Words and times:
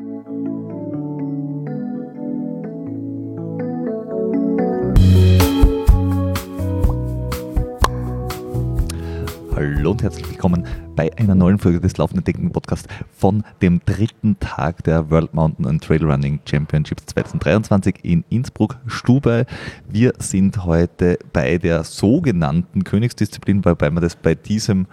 Hallo 0.00 0.06
und 9.90 10.02
herzlich 10.02 10.26
willkommen 10.30 10.66
bei 10.96 11.14
einer 11.18 11.34
neuen 11.34 11.58
Folge 11.58 11.80
des 11.80 11.98
Laufenden 11.98 12.24
Denken 12.24 12.50
Podcast 12.50 12.88
von 13.14 13.44
dem 13.60 13.82
dritten 13.84 14.40
Tag 14.40 14.82
der 14.84 15.10
World 15.10 15.34
Mountain 15.34 15.66
and 15.66 15.84
Trail 15.84 16.02
Running 16.02 16.40
Championships 16.48 17.04
2023 17.04 17.96
in 18.02 18.24
Innsbruck, 18.30 18.78
Stubai. 18.86 19.44
Wir 19.86 20.14
sind 20.18 20.64
heute 20.64 21.18
bei 21.34 21.58
der 21.58 21.84
sogenannten 21.84 22.84
Königsdisziplin, 22.84 23.62
wobei 23.66 23.90
man 23.90 24.02
das 24.02 24.16
bei 24.16 24.34
diesem 24.34 24.86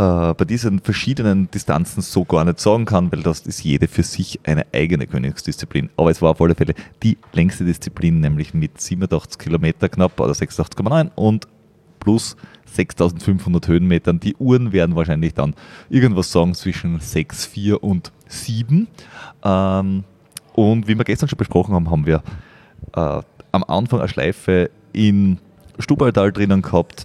äh, 0.00 0.34
bei 0.34 0.46
diesen 0.46 0.80
verschiedenen 0.80 1.50
Distanzen 1.50 2.00
so 2.00 2.24
gar 2.24 2.46
nicht 2.46 2.58
sagen 2.58 2.86
kann, 2.86 3.12
weil 3.12 3.22
das 3.22 3.40
ist 3.40 3.62
jede 3.62 3.86
für 3.86 4.02
sich 4.02 4.40
eine 4.44 4.64
eigene 4.72 5.06
Königsdisziplin. 5.06 5.90
Aber 5.98 6.10
es 6.10 6.22
war 6.22 6.30
auf 6.30 6.40
alle 6.40 6.54
Fälle 6.54 6.72
die 7.02 7.18
längste 7.34 7.66
Disziplin, 7.66 8.20
nämlich 8.20 8.54
mit 8.54 8.80
87 8.80 9.38
Kilometer 9.38 9.90
knapp 9.90 10.18
oder 10.18 10.32
86,9 10.32 11.10
und 11.16 11.48
plus 11.98 12.36
6500 12.64 13.68
Höhenmetern. 13.68 14.20
Die 14.20 14.36
Uhren 14.36 14.72
werden 14.72 14.96
wahrscheinlich 14.96 15.34
dann 15.34 15.54
irgendwas 15.90 16.32
sagen 16.32 16.54
zwischen 16.54 16.98
6, 16.98 17.44
4 17.44 17.84
und 17.84 18.10
7. 18.26 18.88
Ähm, 19.44 20.04
und 20.54 20.88
wie 20.88 20.96
wir 20.96 21.04
gestern 21.04 21.28
schon 21.28 21.36
besprochen 21.36 21.74
haben, 21.74 21.90
haben 21.90 22.06
wir 22.06 22.22
äh, 22.94 23.20
am 23.52 23.64
Anfang 23.64 24.00
eine 24.00 24.08
Schleife 24.08 24.70
in 24.94 25.38
Stubaltal 25.78 26.32
drinnen 26.32 26.62
gehabt, 26.62 27.04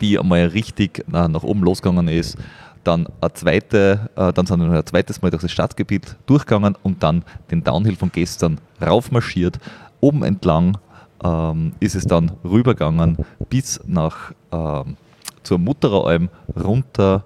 die 0.00 0.18
einmal 0.18 0.46
richtig 0.46 1.04
na, 1.06 1.28
nach 1.28 1.42
oben 1.42 1.60
losgegangen 1.60 2.08
ist. 2.08 2.36
Dann, 2.82 3.06
eine 3.20 3.32
zweite, 3.32 4.10
äh, 4.16 4.32
dann 4.32 4.46
sind 4.46 4.60
wir 4.60 4.70
ein 4.70 4.86
zweites 4.86 5.22
Mal 5.22 5.30
durch 5.30 5.42
das 5.42 5.52
Stadtgebiet 5.52 6.16
durchgegangen 6.26 6.76
und 6.82 7.02
dann 7.02 7.24
den 7.50 7.64
Downhill 7.64 7.96
von 7.96 8.12
gestern 8.12 8.60
raufmarschiert, 8.80 9.58
oben 10.00 10.22
entlang 10.22 10.76
ähm, 11.24 11.72
ist 11.80 11.94
es 11.94 12.04
dann 12.04 12.32
rübergegangen 12.44 13.16
bis 13.48 13.80
nach 13.86 14.32
ähm, 14.52 14.96
zur 15.42 15.58
Mutterer 15.58 16.20
runter, 16.62 17.22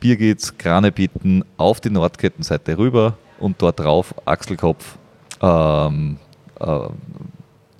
Birgits, 0.00 0.56
Kranebitten 0.56 1.44
auf 1.56 1.80
die 1.80 1.90
Nordkettenseite 1.90 2.78
rüber 2.78 3.16
und 3.38 3.60
dort 3.60 3.80
drauf 3.80 4.14
Achselkopf 4.24 4.98
ähm, 5.40 6.18
äh, 6.60 6.88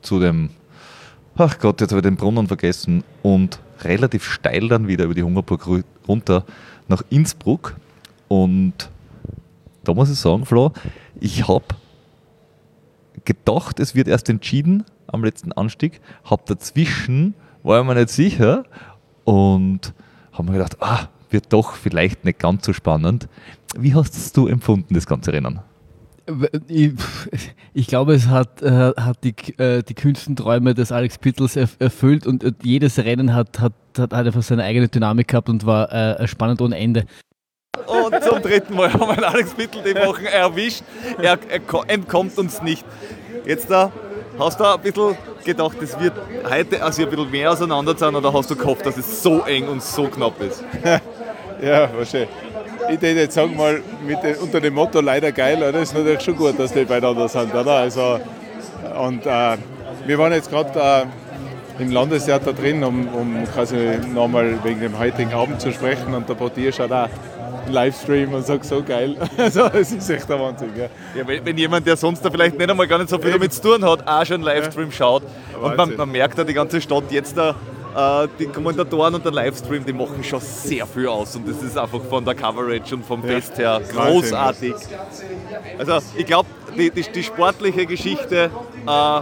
zu 0.03 0.21
dem, 0.21 0.51
ach 1.39 1.59
Gott, 1.59 1.81
jetzt 1.81 1.93
habe 1.93 2.01
ich 2.01 2.03
den 2.03 2.17
Brunnen 2.17 2.49
vergessen 2.49 3.05
und 3.23 3.61
relativ 3.83 4.25
steil 4.25 4.69
dann 4.69 4.89
wieder 4.89 5.05
über 5.05 5.15
die 5.15 5.23
Hungerburg 5.23 5.85
runter 6.09 6.45
nach 6.89 7.03
Innsbruck 7.11 7.77
und 8.27 8.91
da 9.85 9.95
muss 9.95 10.11
ich 10.11 10.19
sagen, 10.19 10.45
Flo, 10.45 10.73
ich 11.21 11.47
habe 11.47 11.65
gedacht, 13.25 13.79
es 13.79 13.95
wird 13.95 14.09
erst 14.09 14.29
entschieden 14.29 14.85
am 15.07 15.25
letzten 15.25 15.53
Anstieg, 15.53 16.01
habe 16.25 16.43
dazwischen, 16.45 17.35
war 17.63 17.81
ich 17.81 17.87
mir 17.87 17.95
nicht 17.95 18.11
sicher 18.11 18.65
und 19.25 19.95
habe 20.33 20.51
mir 20.51 20.59
gedacht, 20.59 20.79
ah, 20.81 21.09
wird 21.31 21.53
doch 21.53 21.75
vielleicht 21.75 22.25
nicht 22.25 22.41
ganz 22.41 22.67
so 22.67 22.73
spannend. 22.73 23.29
Wie 23.77 23.95
hast 23.95 24.37
du 24.37 24.49
empfunden, 24.49 24.95
das 24.95 25.07
ganze 25.07 25.33
Rennen? 25.33 25.61
Ich, 26.69 26.93
ich, 27.73 27.87
glaube, 27.87 28.15
es 28.15 28.27
hat, 28.29 28.61
äh, 28.63 28.93
hat 28.97 29.25
die, 29.25 29.35
äh, 29.59 29.83
die 29.83 29.95
kühnsten 29.95 30.37
Träume 30.37 30.75
des 30.75 30.93
Alex 30.93 31.19
Pittels 31.19 31.57
erfüllt 31.57 32.27
und 32.27 32.45
jedes 32.63 32.99
Rennen 32.99 33.35
hat, 33.35 33.61
hat, 33.61 33.73
hat 33.99 34.13
einfach 34.13 34.43
seine 34.43 34.65
eigene 34.65 34.89
Dynamik 34.89 35.29
gehabt 35.29 35.49
und 35.49 35.65
war 35.65 35.93
äh, 35.93 36.29
spannend 36.29 36.61
ohne 36.61 36.77
Ende. 36.77 37.07
Und 37.87 38.23
zum 38.23 38.43
dritten 38.43 38.75
Mal 38.75 38.93
haben 38.93 39.17
wir 39.17 39.29
Alex 39.29 39.55
Pittel 39.55 39.83
die 39.83 39.95
Woche 39.95 40.31
erwischt. 40.31 40.83
Er, 41.21 41.39
er 41.49 41.61
entkommt 41.87 42.37
uns 42.39 42.61
nicht. 42.63 42.85
Jetzt 43.47 43.71
da, 43.71 43.91
hast 44.39 44.61
du 44.61 44.65
ein 44.65 44.81
bisschen 44.81 45.17
gedacht, 45.45 45.77
es 45.81 45.99
wird 45.99 46.13
heute 46.49 46.83
also 46.83 47.03
ein 47.03 47.11
bisschen 47.11 47.31
mehr 47.31 47.51
auseinander 47.51 47.97
sein 47.97 48.15
oder 48.15 48.33
hast 48.33 48.51
du 48.51 48.57
gehofft, 48.57 48.85
dass 48.85 48.97
es 48.97 49.23
so 49.23 49.43
eng 49.43 49.69
und 49.69 49.83
so 49.83 50.09
knapp 50.09 50.41
ist? 50.43 50.63
ja, 51.63 51.89
wahrscheinlich. 51.95 52.29
Ich 52.91 53.03
würde 53.03 53.21
jetzt 53.21 53.35
sagen 53.35 53.57
mal, 53.57 53.83
den, 54.07 54.37
unter 54.37 54.61
dem 54.61 54.75
Motto 54.75 55.01
leider 55.01 55.31
geil, 55.33 55.59
oder? 55.59 55.81
ist 55.81 55.95
natürlich 55.95 56.23
schon 56.23 56.37
gut, 56.37 56.59
dass 56.59 56.73
die 56.73 56.85
beieinander 56.85 57.29
sind, 57.29 57.55
oder? 57.55 57.73
Also, 57.73 58.19
und 59.01 59.27
äh, 59.27 59.57
wir 60.07 60.19
waren 60.19 60.33
jetzt 60.33 60.51
gerade 60.51 61.07
äh, 61.79 61.83
im 61.83 61.93
Landestheater 61.93 62.53
drin, 62.53 62.83
um, 62.83 63.09
um 63.09 63.45
quasi 63.53 63.99
nochmal 64.13 64.59
wegen 64.65 64.81
dem 64.81 64.99
heutigen 64.99 65.33
Abend 65.33 65.61
zu 65.61 65.73
sprechen 65.73 66.15
und 66.15 66.29
der 66.29 66.35
Portier 66.35 66.73
schaut 66.73 66.93
auch 66.93 67.09
Livestream 67.69 68.33
und 68.33 68.47
sage, 68.47 68.65
so 68.65 68.83
geil. 68.83 69.17
Also 69.37 69.67
es 69.67 69.93
ist 69.93 70.09
echt 70.09 70.29
der 70.29 70.41
Wahnsinn. 70.41 70.71
Ja. 70.77 70.85
ja 71.15 71.27
wenn, 71.27 71.45
wenn, 71.45 71.59
jemand, 71.59 71.87
der 71.87 71.97
sonst 71.97 72.25
da 72.25 72.31
vielleicht 72.31 72.59
nicht 72.59 72.71
einmal 72.71 72.87
gar 72.87 72.99
nicht 72.99 73.11
so 73.11 73.19
viel 73.19 73.33
damit 73.33 73.53
zu 73.53 73.61
tun 73.61 73.85
hat, 73.85 74.07
auch 74.07 74.25
schon 74.25 74.43
Livestream 74.43 74.91
schaut 74.91 75.23
und 75.61 75.77
man, 75.77 75.95
man, 75.97 76.11
merkt 76.11 76.39
ja 76.39 76.45
die 76.45 76.55
ganze 76.55 76.81
Stadt 76.81 77.05
jetzt 77.11 77.37
da, 77.37 77.55
die 78.39 78.47
Kommentatoren 78.47 79.15
und 79.15 79.25
der 79.25 79.33
Livestream, 79.33 79.85
die 79.85 79.93
machen 79.93 80.23
schon 80.23 80.41
sehr 80.41 80.87
viel 80.87 81.09
aus 81.09 81.35
und 81.37 81.49
das 81.49 81.63
ist 81.63 81.77
einfach 81.77 82.01
von 82.03 82.25
der 82.25 82.35
Coverage 82.35 82.95
und 82.95 83.05
vom 83.05 83.23
Fest 83.23 83.59
her 83.59 83.81
großartig. 83.93 84.75
Also 85.79 85.99
ich 86.17 86.27
glaube, 86.27 86.49
die, 86.77 86.91
die, 86.91 87.03
die, 87.03 87.23
sportliche 87.23 87.87
Geschichte 87.87 88.51
äh, 88.87 89.21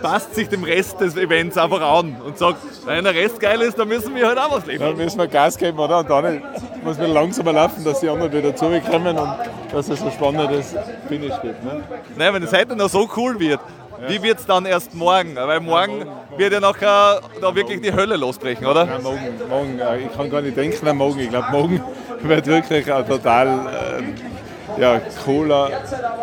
passt 0.00 0.34
sich 0.34 0.48
dem 0.48 0.64
Rest 0.64 1.00
des 1.00 1.16
Events 1.16 1.58
einfach 1.58 1.80
an 1.80 2.16
und 2.24 2.38
sagt, 2.38 2.58
wenn 2.86 3.04
der 3.04 3.14
Rest 3.14 3.40
geil 3.40 3.60
ist, 3.62 3.78
dann 3.78 3.88
müssen 3.88 4.14
wir 4.14 4.26
halt 4.26 4.38
auch 4.38 4.56
was 4.56 4.66
liefern. 4.66 4.90
Dann 4.90 5.04
müssen 5.04 5.18
wir 5.18 5.26
Gas 5.26 5.58
geben, 5.58 5.78
oder? 5.78 5.98
Und 5.98 6.08
dann 6.08 6.42
muss 6.82 6.98
man 6.98 7.12
langsamer 7.12 7.52
laufen, 7.52 7.84
dass 7.84 8.00
die 8.00 8.08
anderen 8.08 8.32
wieder 8.32 8.54
zurückkommen 8.54 9.18
und 9.18 9.36
dass 9.72 9.88
es 9.88 10.02
ein 10.02 10.12
spannendes 10.12 10.74
Finish 11.08 11.40
gibt. 11.42 11.64
Ne? 11.64 11.82
Nein, 12.16 12.34
wenn 12.34 12.42
es 12.42 12.52
heute 12.52 12.76
noch 12.76 12.88
so 12.88 13.08
cool 13.16 13.38
wird. 13.38 13.60
Wie 14.08 14.22
wird 14.22 14.40
es 14.40 14.46
dann 14.46 14.66
erst 14.66 14.94
morgen? 14.94 15.36
Weil 15.36 15.60
morgen, 15.60 16.06
wird 16.36 16.52
ja 16.52 16.60
nachher 16.60 17.20
da 17.40 17.54
wirklich 17.54 17.80
die 17.80 17.92
Hölle 17.92 18.16
losbrechen, 18.16 18.66
oder? 18.66 18.84
Nein, 18.84 19.02
morgen, 19.02 19.18
morgen, 19.48 19.78
äh, 19.78 19.98
ich 20.00 20.16
kann 20.16 20.30
gar 20.30 20.40
nicht 20.42 20.56
denken 20.56 20.86
an 20.86 20.96
morgen. 20.96 21.20
Ich 21.20 21.30
glaube, 21.30 21.46
morgen 21.52 21.80
wird 22.22 22.46
wirklich 22.46 22.92
ein 22.92 23.06
total 23.06 23.48
äh, 23.48 24.80
ja, 24.80 25.00
cooler, 25.24 25.70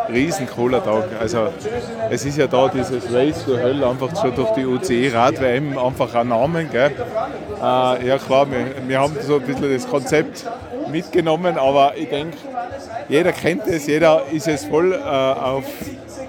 riesen 0.09 0.47
cooler 0.47 0.83
Tag. 0.83 1.05
Also 1.19 1.49
es 2.09 2.25
ist 2.25 2.37
ja 2.37 2.47
da 2.47 2.67
dieses 2.67 3.11
Race 3.13 3.45
to 3.45 3.57
Hölle 3.57 3.87
einfach 3.87 4.09
schon 4.19 4.35
durch 4.35 4.51
die 4.51 4.65
UCI 4.65 5.09
Rad-WM 5.09 5.77
einfach 5.77 6.13
ein 6.15 6.27
Namen. 6.29 6.69
Gell? 6.71 6.91
Äh, 6.91 8.07
ja 8.07 8.17
klar, 8.17 8.49
wir, 8.51 8.87
wir 8.87 8.99
haben 8.99 9.15
so 9.21 9.35
ein 9.35 9.41
bisschen 9.41 9.71
das 9.71 9.87
Konzept 9.87 10.45
mitgenommen, 10.91 11.57
aber 11.57 11.93
ich 11.95 12.09
denke, 12.09 12.37
jeder 13.07 13.31
kennt 13.31 13.67
es, 13.67 13.87
jeder 13.87 14.23
ist 14.31 14.47
es 14.47 14.65
voll 14.65 14.93
äh, 14.93 14.97
auf 14.97 15.65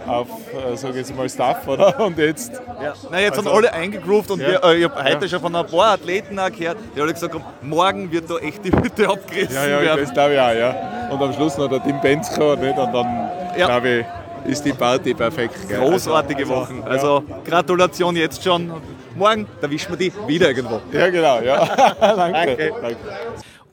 auf, 0.07 0.29
äh, 0.53 0.77
sage 0.77 0.99
jetzt 0.99 1.15
mal, 1.17 1.29
Staff, 1.29 1.67
oder? 1.67 1.99
Und 2.07 2.19
jetzt. 2.19 2.53
Ja. 2.53 2.95
Nein, 3.11 3.23
jetzt 3.23 3.39
also, 3.39 3.43
sind 3.43 3.53
alle 3.53 3.73
eingegroovt 3.73 4.31
und 4.31 4.41
ja. 4.41 4.49
wir, 4.49 4.65
äh, 4.65 4.77
ich 4.79 4.85
habe 4.85 5.03
heute 5.03 5.25
ja. 5.25 5.29
schon 5.29 5.41
von 5.41 5.55
ein 5.55 5.67
paar 5.67 5.93
Athleten 5.93 6.39
auch 6.39 6.51
gehört, 6.51 6.79
die 6.97 7.01
alle 7.01 7.13
gesagt 7.13 7.35
haben, 7.35 7.45
morgen 7.63 8.11
wird 8.11 8.29
da 8.29 8.39
echt 8.39 8.65
die 8.65 8.73
Hütte 8.73 9.09
abgerissen 9.09 9.55
ja, 9.55 9.69
ja, 9.69 9.81
werden. 9.81 10.01
Das 10.05 10.13
glaube 10.13 10.35
ich 10.35 10.41
auch, 10.41 10.55
ja. 10.55 11.09
Und 11.11 11.23
am 11.23 11.33
Schluss 11.33 11.57
noch 11.59 11.69
der 11.69 11.83
Tim 11.83 12.01
Bensko, 12.01 12.57
nicht? 12.57 12.77
Und 12.77 12.93
dann, 12.93 13.31
ja. 13.57 13.67
glaube 13.67 13.89
ich, 13.89 14.07
ist 14.51 14.65
die 14.65 14.73
Party 14.73 15.15
perfekt. 15.15 15.55
Gell? 15.69 15.79
Großartige 15.79 16.43
also, 16.43 16.55
Wochen. 16.55 16.83
Also 16.85 17.25
Gratulation 17.45 18.17
jetzt 18.17 18.43
schon. 18.43 18.73
Morgen 19.15 19.47
erwischen 19.61 19.91
wir 19.91 19.99
die 19.99 20.13
wieder 20.27 20.49
irgendwo. 20.49 20.81
Ja, 20.93 21.11
genau, 21.11 21.41
ja. 21.41 21.65
Danke. 22.01 22.73
Danke. 22.81 22.97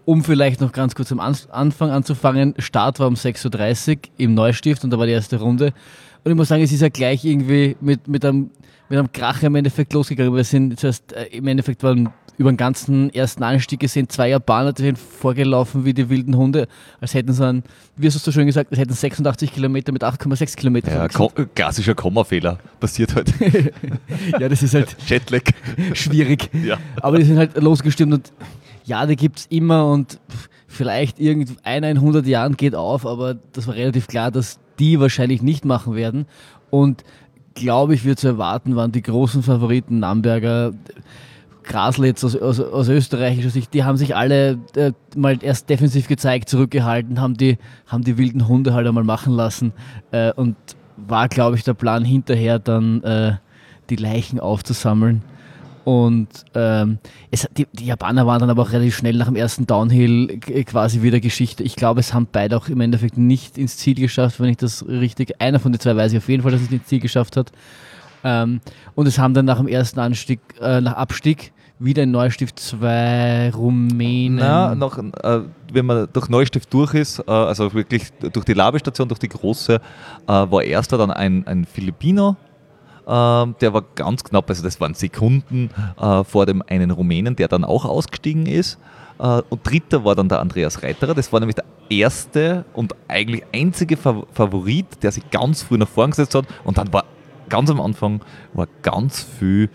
Um 0.06 0.23
vielleicht 0.23 0.59
noch 0.59 0.72
ganz 0.72 0.96
kurz 0.96 1.11
am 1.11 1.19
Anfang 1.19 1.91
anzufangen, 1.91 2.56
Start 2.57 3.00
war 3.00 3.07
um 3.07 3.13
6.30 3.13 3.90
Uhr 3.90 3.97
im 4.17 4.34
Neustift 4.34 4.84
und 4.84 4.90
da 4.90 4.97
war 4.97 5.06
die 5.06 5.11
erste 5.11 5.40
Runde. 5.40 5.72
Und 6.24 6.31
ich 6.31 6.35
muss 6.35 6.47
sagen, 6.47 6.63
es 6.63 6.72
ist 6.72 6.81
ja 6.81 6.90
gleich 6.90 7.24
irgendwie 7.25 7.75
mit, 7.81 8.07
mit, 8.07 8.25
einem, 8.25 8.52
mit 8.90 9.00
einem 9.00 9.12
Krach 9.12 9.41
im 9.44 9.56
Endeffekt 9.56 9.94
losgegangen. 9.94 10.35
Wir 10.35 10.44
sind 10.44 10.80
zuerst 10.80 11.13
äh, 11.13 11.25
im 11.28 11.47
Endeffekt 11.47 11.84
waren 11.84 12.09
über 12.40 12.52
den 12.53 12.57
ganzen 12.57 13.13
ersten 13.13 13.44
Anstieg 13.44 13.81
gesehen 13.81 14.07
zwei 14.07 14.29
Japaner, 14.29 14.72
die 14.72 14.81
sind 14.84 14.97
vorgelaufen 14.97 15.84
wie 15.84 15.94
die 15.94 16.09
wilden 16.09 16.38
Hunde, 16.38 16.69
als 17.02 17.13
hätten 17.13 17.34
sie 17.34 17.46
einen, 17.46 17.63
wie 17.97 18.08
hast 18.08 18.16
du 18.16 18.19
so 18.19 18.31
schön 18.31 18.47
gesagt, 18.47 18.72
als 18.72 18.79
hätten 18.79 18.94
86 18.94 19.53
Kilometer 19.53 19.91
mit 19.91 20.05
8,6 20.05 20.55
Kilometer. 20.55 20.90
Ja, 20.90 21.08
ko 21.09 21.29
klassischer 21.53 21.96
Kommafehler 21.96 22.58
passiert 22.79 23.14
halt. 23.14 23.34
ja, 24.40 24.47
das 24.47 24.64
ist 24.64 24.73
halt 24.73 24.96
Jetlag. 25.05 25.43
schwierig. 25.93 26.49
Ja. 26.64 26.78
Aber 27.02 27.17
die 27.17 27.23
sind 27.23 27.38
halt 27.38 27.58
losgestimmt 27.61 28.14
und 28.14 28.34
ja, 28.84 29.05
die 29.05 29.16
gibt 29.16 29.40
es 29.40 29.46
immer 29.47 29.90
und 29.91 30.20
vielleicht 30.67 31.20
irgendeiner 31.20 31.90
in 31.90 31.97
100 31.97 32.26
Jahren 32.26 32.55
geht 32.58 32.76
auf, 32.76 33.05
aber 33.05 33.35
das 33.53 33.67
war 33.67 33.76
relativ 33.76 34.08
klar, 34.08 34.29
dass 34.32 34.59
die 34.79 34.99
wahrscheinlich 34.99 35.41
nicht 35.41 35.66
machen 35.66 35.96
werden. 35.96 36.26
Und 36.70 37.03
glaube 37.55 37.93
ich, 37.93 38.05
wird 38.05 38.20
zu 38.20 38.28
erwarten 38.28 38.76
waren 38.76 38.91
die 38.91 39.02
großen 39.02 39.43
Favoriten 39.43 39.99
Namberger, 39.99 40.73
Grasl 41.64 42.05
jetzt 42.05 42.23
aus, 42.23 42.35
aus, 42.35 42.59
aus 42.59 42.90
österreichischer 42.90 43.52
Sicht, 43.52 43.73
die 43.76 43.84
haben 43.84 43.97
sich 43.97 44.16
alle 44.16 44.58
äh, 44.76 44.91
mal 45.16 45.37
erst 45.41 45.70
defensiv 45.70 46.08
gezeigt, 46.08 46.49
zurückgehalten, 46.49 47.22
haben 47.22 47.35
die, 47.35 47.59
haben 47.85 48.03
die 48.03 48.17
wilden 48.17 48.47
Hunde 48.47 48.73
halt 48.73 48.87
einmal 48.87 49.03
machen 49.03 49.34
lassen. 49.34 49.73
Äh, 50.11 50.34
und 50.34 50.55
war, 50.97 51.28
glaube 51.28 51.58
ich, 51.58 51.64
der 51.64 51.76
Plan 51.76 52.03
hinterher 52.03 52.58
dann 52.58 53.03
äh, 53.03 53.34
die 53.90 53.97
Leichen 53.97 54.40
aufzusammeln 54.40 55.22
Und 55.90 56.28
ähm, 56.53 57.00
es, 57.32 57.50
die, 57.58 57.66
die, 57.74 57.88
Japaner 57.88 58.28
waren 58.28 58.40
dann 58.40 58.52
aber 58.52 58.62
auch 58.62 58.72
relativ 58.74 58.96
schnell 58.96 59.18
nach 59.18 59.26
dem 59.26 59.36
ersten 59.36 59.66
Downhill 59.66 60.40
quasi 60.40 61.02
wieder 61.02 61.20
Geschichte. 61.20 61.64
Ich 61.64 61.76
glaube, 61.76 62.00
es 62.00 62.14
haben 62.14 62.28
beide 62.32 62.58
auch 62.58 62.70
im 62.70 62.80
Endeffekt 62.80 63.18
nicht 63.18 63.58
ins 63.58 63.78
Ziel 63.78 63.96
geschafft, 63.96 64.40
wenn 64.40 64.50
ich 64.50 64.58
das 64.58 64.88
richtig. 64.88 65.41
Einer 65.41 65.59
von 65.59 65.72
den 65.72 65.80
zwei 65.80 65.96
weiß 65.96 66.12
ich 66.12 66.20
auf 66.20 66.30
jeden 66.30 66.44
Fall, 66.44 66.52
dass 66.52 66.62
es 66.62 66.72
ins 66.72 66.86
Ziel 66.86 67.00
geschafft 67.00 67.38
hat. 67.38 67.52
Ähm, 68.24 68.62
und 68.94 69.08
es 69.08 69.18
haben 69.18 69.34
dann 69.34 69.46
nach 69.46 69.58
dem 69.58 69.68
ersten 69.68 70.00
Anstieg, 70.00 70.40
äh, 70.62 70.80
nach 70.80 70.94
Abstieg 70.94 71.53
wieder 71.80 72.03
in 72.03 72.12
Neustift 72.12 72.59
zwei 72.59 73.50
Rumänen. 73.50 74.38
Na, 74.38 74.76
noch, 74.76 74.96
äh, 74.96 75.40
wenn 75.74 75.88
man 75.88 76.08
durch 76.14 76.30
Neustift 76.30 76.72
durch 76.72 76.94
ist, 76.94 77.18
äh, 77.18 77.32
also 77.32 77.74
wirklich 77.74 78.12
durch 78.32 78.46
die 78.46 78.53
Labestation, 78.53 79.08
durch 79.08 79.20
die 79.20 79.30
große, 79.30 79.74
äh, 79.74 79.82
war 80.28 80.62
erster 80.62 81.00
dann 81.00 81.09
ein, 81.09 81.47
ein 81.47 81.66
Filipino, 81.66 82.36
der 83.09 83.73
war 83.73 83.84
ganz 83.96 84.23
knapp, 84.23 84.50
also 84.50 84.64
das 84.64 84.79
waren 84.79 84.94
Sekunden 84.94 85.70
äh, 86.00 86.23
vor 86.23 86.46
dem 86.46 86.64
einen 86.67 86.91
Rumänen, 86.91 87.35
der 87.35 87.47
dann 87.47 87.64
auch 87.64 87.85
ausgestiegen 87.85 88.46
ist. 88.46 88.78
Äh, 89.20 89.41
und 89.50 89.61
dritter 89.64 90.06
war 90.06 90.16
dann 90.16 90.29
der 90.29 90.40
Andreas 90.40 90.84
Reiterer, 90.84 91.14
das 91.14 91.34
war 91.34 91.40
nämlich 91.40 91.56
der 91.56 91.66
erste 91.90 92.66
und 92.73 92.96
eigentlich 93.08 93.44
einzige 93.53 93.97
Favorit, 93.97 94.85
der 95.02 95.11
sich 95.11 95.29
ganz 95.32 95.64
früh 95.64 95.78
nach 95.78 95.88
vorn 95.88 96.11
gesetzt 96.11 96.35
hat 96.35 96.46
und 96.64 96.78
dann 96.78 96.94
war 96.94 97.06
ganz 97.50 97.70
am 97.70 97.82
Anfang 97.82 98.22
war 98.53 98.67
ganz 98.84 99.23
viel 99.23 99.70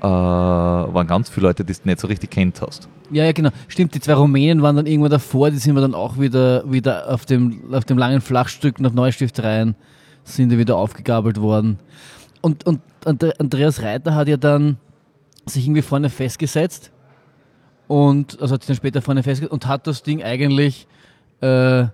äh, 0.00 0.06
waren 0.06 1.06
ganz 1.06 1.30
viele 1.30 1.46
Leute, 1.46 1.64
die 1.64 1.72
du 1.72 1.80
nicht 1.84 2.00
so 2.00 2.08
richtig 2.08 2.30
kennt 2.30 2.60
hast. 2.60 2.88
Ja, 3.10 3.24
ja, 3.24 3.32
genau. 3.32 3.50
Stimmt, 3.68 3.94
die 3.94 4.00
zwei 4.00 4.14
Rumänen 4.14 4.62
waren 4.62 4.76
dann 4.76 4.86
irgendwann 4.86 5.10
davor, 5.10 5.50
die 5.50 5.58
sind 5.58 5.74
wir 5.74 5.80
dann 5.80 5.94
auch 5.94 6.18
wieder, 6.18 6.70
wieder 6.70 7.10
auf, 7.10 7.24
dem, 7.24 7.72
auf 7.72 7.84
dem 7.84 7.96
langen 7.96 8.20
Flachstück 8.20 8.80
nach 8.80 8.92
Neustift 8.92 9.42
rein, 9.42 9.76
sind 10.24 10.50
die 10.50 10.58
wieder 10.58 10.76
aufgegabelt 10.76 11.40
worden. 11.40 11.78
Und, 12.44 12.66
und 12.66 12.82
Andreas 13.06 13.80
Reiter 13.80 14.14
hat 14.14 14.28
ja 14.28 14.36
dann 14.36 14.76
sich 15.46 15.64
irgendwie 15.64 15.80
vorne 15.80 16.10
festgesetzt 16.10 16.92
und, 17.88 18.38
also 18.38 18.52
hat 18.52 18.60
sich 18.60 18.66
dann 18.66 18.76
später 18.76 19.00
vorne 19.00 19.22
festgesetzt 19.22 19.50
und 19.50 19.66
hat 19.66 19.86
das 19.86 20.02
Ding 20.02 20.22
eigentlich 20.22 20.86
äh, 21.40 21.86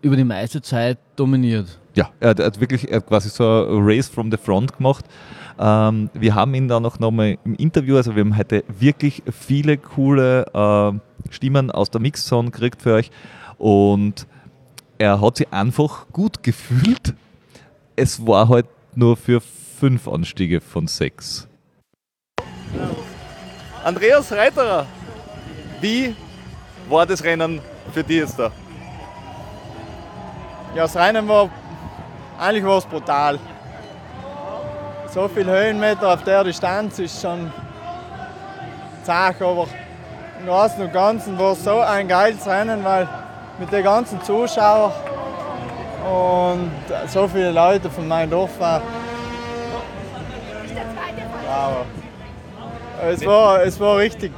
über 0.00 0.16
die 0.16 0.24
meiste 0.24 0.62
Zeit 0.62 0.96
dominiert. 1.16 1.78
Ja, 1.94 2.08
er 2.18 2.30
hat 2.30 2.60
wirklich 2.60 2.90
er 2.90 2.96
hat 2.96 3.06
quasi 3.06 3.28
so 3.28 3.44
ein 3.44 3.82
Race 3.82 4.08
from 4.08 4.30
the 4.30 4.38
Front 4.38 4.78
gemacht. 4.78 5.04
Ähm, 5.58 6.08
wir 6.14 6.34
haben 6.34 6.54
ihn 6.54 6.66
dann 6.66 6.86
auch 6.86 6.98
nochmal 6.98 7.36
im 7.44 7.54
Interview, 7.56 7.96
also 7.96 8.16
wir 8.16 8.24
haben 8.24 8.34
heute 8.34 8.64
wirklich 8.80 9.22
viele 9.30 9.76
coole 9.76 10.46
äh, 10.54 11.30
Stimmen 11.30 11.70
aus 11.70 11.90
der 11.90 12.00
Mixzone 12.00 12.50
gekriegt 12.50 12.80
für 12.80 12.94
euch 12.94 13.10
und 13.58 14.26
er 14.96 15.20
hat 15.20 15.36
sich 15.36 15.52
einfach 15.52 16.06
gut 16.10 16.42
gefühlt. 16.42 17.12
Es 17.96 18.26
war 18.26 18.48
halt 18.48 18.64
nur 18.94 19.16
für 19.16 19.40
fünf 19.40 20.08
Anstiege 20.08 20.60
von 20.60 20.86
sechs. 20.86 21.48
Andreas 23.84 24.30
Reiterer, 24.32 24.86
wie 25.80 26.14
war 26.88 27.06
das 27.06 27.22
Rennen 27.24 27.60
für 27.92 28.04
dich 28.04 28.18
jetzt 28.18 28.38
da? 28.38 28.52
Ja, 30.74 30.82
das 30.82 30.96
Rennen 30.96 31.26
war, 31.28 31.50
eigentlich 32.38 32.64
war 32.64 32.78
es 32.78 32.86
brutal 32.86 33.38
so 35.12 35.28
viele 35.28 35.52
Höhenmeter 35.52 36.14
auf 36.14 36.24
der 36.24 36.42
Distanz 36.42 36.98
ist 36.98 37.20
schon 37.20 37.52
zart, 39.04 39.42
aber 39.42 39.66
im 40.40 40.46
Großen 40.46 40.80
und 40.80 40.92
Ganzen 40.92 41.38
war 41.38 41.52
es 41.52 41.62
so 41.62 41.80
ein 41.80 42.08
geiles 42.08 42.46
Rennen, 42.46 42.82
weil 42.82 43.06
mit 43.58 43.70
den 43.70 43.84
ganzen 43.84 44.22
Zuschauern 44.22 44.90
und 46.02 46.70
so 47.08 47.28
viele 47.28 47.52
Leute 47.52 47.90
von 47.90 48.06
meinem 48.06 48.30
Dorf 48.30 48.58
waren. 48.58 48.82
Wow. 51.46 51.86
Es 53.10 53.26
war, 53.26 53.62
es 53.62 53.80
war 53.80 53.98
richtig. 53.98 54.32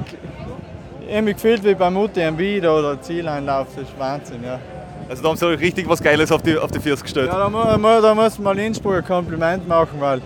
Ich 1.07 1.13
habe 1.13 1.21
mich 1.21 1.35
gefühlt 1.35 1.63
wie 1.63 1.75
beim 1.75 1.95
UTMB 1.95 2.63
oder 2.63 2.99
Zieleinlauf, 2.99 3.67
das 3.75 3.83
ist 3.83 3.99
Wahnsinn. 3.99 4.43
Ja. 4.43 4.59
Also 5.07 5.21
da 5.21 5.29
haben 5.29 5.37
sie 5.37 5.45
richtig 5.47 5.87
was 5.87 6.01
Geiles 6.01 6.31
auf 6.31 6.41
die, 6.41 6.57
auf 6.57 6.71
die 6.71 6.79
Füße 6.79 7.03
gestellt. 7.03 7.29
Ja, 7.31 7.49
da, 7.49 7.77
da, 7.77 8.01
da 8.01 8.15
muss 8.15 8.39
man 8.39 8.57
Innsbruck 8.57 8.95
ein 8.95 9.05
Kompliment 9.05 9.67
machen, 9.67 9.99
weil 9.99 10.21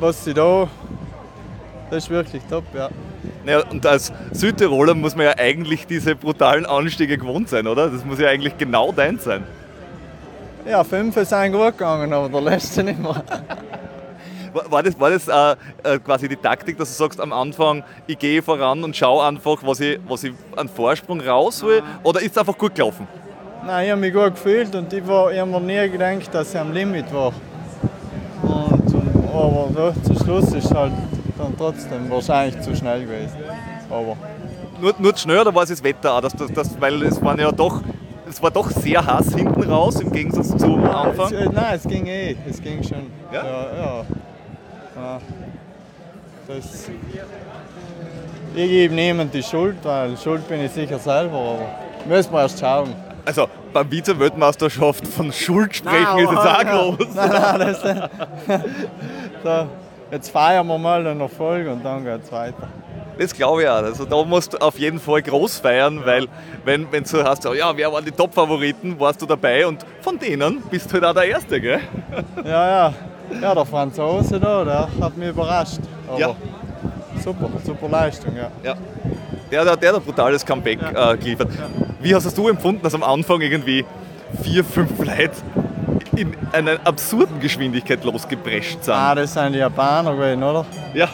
was 0.00 0.24
sie 0.24 0.32
da, 0.32 0.66
das 1.90 2.04
ist 2.04 2.10
wirklich 2.10 2.42
top, 2.48 2.64
ja. 2.74 2.88
Ja, 3.46 3.60
und 3.68 3.84
als 3.84 4.10
Südtiroler 4.32 4.94
muss 4.94 5.14
man 5.14 5.26
ja 5.26 5.34
eigentlich 5.36 5.86
diese 5.86 6.16
brutalen 6.16 6.64
Anstiege 6.64 7.18
gewohnt 7.18 7.50
sein, 7.50 7.66
oder? 7.66 7.90
Das 7.90 8.04
muss 8.04 8.18
ja 8.18 8.28
eigentlich 8.28 8.56
genau 8.56 8.90
dein 8.90 9.18
sein. 9.18 9.44
Ja, 10.66 10.82
fünf 10.82 11.14
sind 11.14 11.52
gut 11.52 11.78
gegangen, 11.78 12.12
aber 12.12 12.28
der 12.28 12.40
letzte 12.40 12.82
nicht 12.82 12.98
mehr. 12.98 13.22
War 14.70 14.82
das, 14.82 14.98
war 14.98 15.10
das 15.10 15.28
äh, 15.28 15.56
äh, 15.82 15.98
quasi 15.98 16.28
die 16.28 16.36
Taktik, 16.36 16.78
dass 16.78 16.88
du 16.88 16.94
sagst 16.94 17.20
am 17.20 17.32
Anfang, 17.32 17.82
ich 18.06 18.18
gehe 18.18 18.40
voran 18.40 18.84
und 18.84 18.96
schaue 18.96 19.26
einfach, 19.26 19.58
was 19.62 19.80
ich, 19.80 19.98
was 20.06 20.22
ich 20.22 20.32
an 20.56 20.68
Vorsprung 20.68 21.20
raushole? 21.20 21.82
Oder 22.04 22.20
ist 22.20 22.32
es 22.32 22.38
einfach 22.38 22.56
gut 22.56 22.74
gelaufen? 22.74 23.08
Nein, 23.66 23.86
ich 23.86 23.90
habe 23.90 24.00
mich 24.00 24.14
gut 24.14 24.34
gefühlt 24.34 24.74
und 24.74 24.92
ich, 24.92 25.02
ich 25.02 25.08
habe 25.10 25.46
mir 25.46 25.60
nie 25.60 25.90
gedacht, 25.90 26.32
dass 26.32 26.54
ich 26.54 26.60
am 26.60 26.72
Limit 26.72 27.12
war. 27.12 27.32
Und 28.42 28.94
aber 29.34 29.68
ja, 29.76 29.92
zum 30.04 30.18
Schluss 30.18 30.52
ist 30.52 30.72
halt 30.72 30.92
dann 31.36 31.56
trotzdem 31.58 32.08
wahrscheinlich 32.08 32.60
zu 32.60 32.76
schnell 32.76 33.02
gewesen. 33.02 33.36
Aber 33.90 34.16
nur, 34.80 34.94
nur 34.98 35.14
zu 35.14 35.22
schnell 35.22 35.40
oder 35.40 35.54
war 35.54 35.64
es 35.64 35.70
das 35.70 35.82
Wetter 35.82 36.14
auch? 36.14 36.20
Das, 36.20 36.34
das, 36.34 36.52
das, 36.52 36.80
weil 36.80 37.02
es 37.02 37.20
waren 37.20 37.40
ja 37.40 37.50
doch, 37.50 37.82
es 38.28 38.42
war 38.42 38.50
doch 38.50 38.70
sehr 38.70 39.04
heiß 39.04 39.34
hinten 39.34 39.62
raus 39.62 40.00
im 40.00 40.10
Gegensatz 40.10 40.56
zum 40.56 40.84
Anfang. 40.84 41.26
Es, 41.26 41.32
äh, 41.32 41.48
nein, 41.52 41.74
es 41.74 41.82
ging 41.82 42.06
eh, 42.06 42.36
es 42.48 42.62
ging 42.62 42.82
schon. 42.82 43.10
Ja? 43.32 43.44
Ja, 43.44 44.04
ja. 44.96 45.20
Das, 46.46 46.88
ich 48.54 48.68
gebe 48.68 48.94
niemand 48.94 49.32
die 49.34 49.42
Schuld, 49.42 49.76
weil 49.82 50.16
Schuld 50.16 50.46
bin 50.46 50.60
ich 50.64 50.70
sicher 50.70 50.98
selber, 50.98 51.38
aber 51.38 51.66
müssen 52.06 52.32
wir 52.32 52.42
erst 52.42 52.60
schauen. 52.60 52.94
Also 53.24 53.48
beim 53.72 53.90
Vize-Weltmeisterschaft 53.90 55.08
von 55.08 55.32
Schuld 55.32 55.76
sprechen 55.76 56.02
nein, 56.02 56.24
ist 56.24 56.30
jetzt 56.30 56.46
auch 56.46 56.64
groß. 56.64 57.14
Nein, 57.14 57.30
nein, 57.30 57.58
das, 57.58 57.82
so, 59.42 59.68
jetzt 60.10 60.30
feiern 60.30 60.66
wir 60.66 60.78
mal 60.78 61.02
den 61.02 61.20
Erfolg 61.20 61.66
und 61.66 61.82
dann 61.84 62.04
geht 62.04 62.22
es 62.22 62.30
weiter. 62.30 62.68
Das 63.18 63.32
glaube 63.32 63.62
ich 63.62 63.68
auch. 63.68 63.82
Also 63.82 64.04
da 64.04 64.22
musst 64.24 64.52
du 64.52 64.58
auf 64.58 64.78
jeden 64.78 64.98
Fall 64.98 65.22
groß 65.22 65.58
feiern, 65.58 66.00
weil 66.04 66.26
wenn, 66.64 66.90
wenn 66.90 67.04
du 67.04 67.24
hast, 67.24 67.44
ja, 67.44 67.76
wer 67.76 67.92
waren 67.92 68.04
die 68.04 68.10
Top-Favoriten, 68.10 68.98
warst 68.98 69.22
du 69.22 69.26
dabei 69.26 69.66
und 69.66 69.84
von 70.00 70.18
denen 70.18 70.62
bist 70.70 70.90
du 70.90 70.94
halt 70.94 71.04
auch 71.04 71.14
der 71.14 71.26
Erste, 71.26 71.60
gell? 71.60 71.80
Ja, 72.44 72.68
ja. 72.68 72.94
Ja, 73.40 73.54
der 73.54 73.64
Franzose 73.64 74.38
da, 74.38 74.64
der 74.64 74.88
hat 75.00 75.16
mich 75.16 75.30
überrascht. 75.30 75.80
Aber 76.06 76.18
ja. 76.18 76.36
super, 77.22 77.48
super 77.64 77.88
Leistung, 77.88 78.36
ja. 78.36 78.50
ja. 78.62 78.74
Der, 79.50 79.64
der, 79.64 79.76
der 79.76 79.88
hat 79.90 79.96
ein 79.96 80.04
brutales 80.04 80.44
Comeback 80.44 80.78
ja. 80.82 81.12
äh, 81.12 81.16
geliefert. 81.16 81.48
Wie 82.00 82.14
hast 82.14 82.36
du 82.36 82.48
empfunden, 82.48 82.82
dass 82.82 82.94
am 82.94 83.02
Anfang 83.02 83.40
irgendwie 83.40 83.84
vier, 84.42 84.64
fünf 84.64 84.98
Leute 84.98 85.36
in 86.16 86.34
einer 86.52 86.78
absurden 86.84 87.40
Geschwindigkeit 87.40 88.04
losgeprescht 88.04 88.84
sind. 88.84 88.94
Ah, 88.94 89.14
das 89.14 89.32
sind 89.32 89.52
die 89.52 89.58
Japaner 89.58 90.14
gewesen, 90.14 90.42
oder? 90.42 90.66
Ja. 90.92 91.08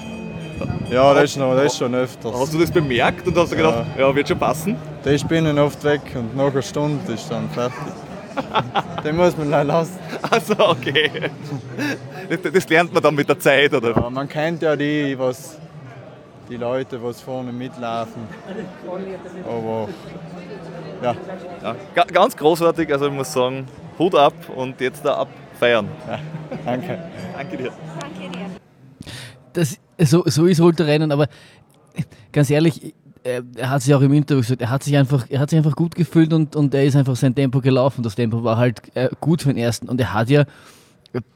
Ja, 0.90 1.14
das 1.14 1.24
ist, 1.24 1.36
noch, 1.36 1.54
das 1.54 1.72
ist 1.72 1.78
schon 1.78 1.94
öfters. 1.94 2.32
Hast 2.34 2.54
du 2.54 2.58
das 2.58 2.70
bemerkt 2.70 3.26
und 3.26 3.36
hast 3.36 3.52
du 3.52 3.56
gedacht, 3.56 3.84
ja, 3.96 4.08
ja 4.08 4.14
wird 4.14 4.28
schon 4.28 4.38
passen? 4.38 4.76
Die 5.04 5.18
spinnen 5.18 5.58
oft 5.58 5.82
weg 5.84 6.00
und 6.14 6.36
nach 6.36 6.52
einer 6.52 6.62
Stunde 6.62 7.12
ist 7.12 7.30
dann 7.30 7.48
fertig. 7.50 7.78
Den 9.04 9.16
muss 9.16 9.36
man 9.36 9.50
leider 9.50 9.64
lassen. 9.64 9.98
Also 10.30 10.54
okay. 10.58 11.10
Das 12.52 12.68
lernt 12.68 12.92
man 12.92 13.02
dann 13.02 13.14
mit 13.14 13.28
der 13.28 13.38
Zeit, 13.38 13.72
oder? 13.72 13.90
Ja, 13.90 14.10
man 14.10 14.28
kennt 14.28 14.62
ja 14.62 14.76
die, 14.76 15.18
was 15.18 15.58
die 16.48 16.56
Leute, 16.56 17.02
was 17.02 17.20
vorne 17.20 17.52
mitlaufen. 17.52 18.22
Aber 19.46 19.88
ja. 21.02 21.14
ja. 21.62 22.04
Ganz 22.04 22.36
großartig, 22.36 22.92
also 22.92 23.06
ich 23.06 23.12
muss 23.12 23.32
sagen, 23.32 23.66
Hut 23.98 24.14
ab 24.14 24.34
und 24.54 24.80
jetzt 24.80 25.04
da 25.04 25.14
abfeiern. 25.14 25.88
Ja, 26.06 26.18
danke. 26.64 26.98
danke 27.36 27.56
dir. 27.56 27.72
Danke 28.00 28.36
dir. 28.36 28.46
Das, 29.52 29.78
so, 30.06 30.24
so 30.26 30.46
ist 30.46 30.60
Ultrarennen, 30.60 31.12
aber 31.12 31.28
ganz 32.32 32.50
ehrlich, 32.50 32.94
er 33.22 33.70
hat 33.70 33.82
sich 33.82 33.94
auch 33.94 34.00
im 34.00 34.12
Interview 34.12 34.40
gesagt, 34.40 34.62
er 34.62 34.70
hat 34.70 34.82
sich 34.82 34.96
einfach, 34.96 35.26
er 35.28 35.40
hat 35.40 35.50
sich 35.50 35.58
einfach 35.58 35.76
gut 35.76 35.94
gefühlt 35.94 36.32
und, 36.32 36.56
und 36.56 36.74
er 36.74 36.84
ist 36.84 36.96
einfach 36.96 37.16
sein 37.16 37.34
Tempo 37.34 37.60
gelaufen. 37.60 38.02
Das 38.02 38.14
Tempo 38.14 38.42
war 38.44 38.56
halt 38.56 38.80
äh, 38.94 39.10
gut 39.20 39.42
für 39.42 39.48
den 39.48 39.58
ersten 39.58 39.88
und 39.88 40.00
er 40.00 40.14
hat 40.14 40.30
ja 40.30 40.44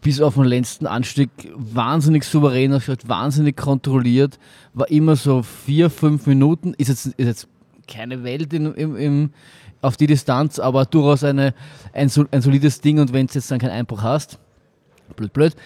bis 0.01 0.21
auf 0.21 0.35
den 0.35 0.45
letzten 0.45 0.87
Anstieg 0.87 1.31
wahnsinnig 1.55 2.25
souverän 2.25 2.73
ausgeschaut, 2.73 3.09
wahnsinnig 3.09 3.57
kontrolliert, 3.57 4.39
war 4.73 4.89
immer 4.89 5.17
so 5.17 5.43
vier, 5.43 5.91
fünf 5.91 6.27
Minuten, 6.27 6.75
ist 6.75 6.89
jetzt, 6.89 7.07
ist 7.07 7.17
jetzt 7.19 7.49
keine 7.89 8.23
Welt 8.23 8.53
in, 8.53 8.73
im, 8.75 8.97
im, 8.97 9.31
auf 9.83 9.97
die 9.97 10.07
Distanz, 10.07 10.59
aber 10.61 10.87
durchaus 10.87 11.25
eine, 11.25 11.55
ein, 11.93 12.11
ein 12.31 12.41
solides 12.41 12.81
Ding 12.81 13.01
und 13.01 13.13
wenn 13.13 13.27
du 13.27 13.35
jetzt 13.35 13.51
dann 13.51 13.59
keinen 13.59 13.73
Einbruch 13.73 14.03
hast, 14.03 14.39
blöd, 15.17 15.33
blöd, 15.33 15.57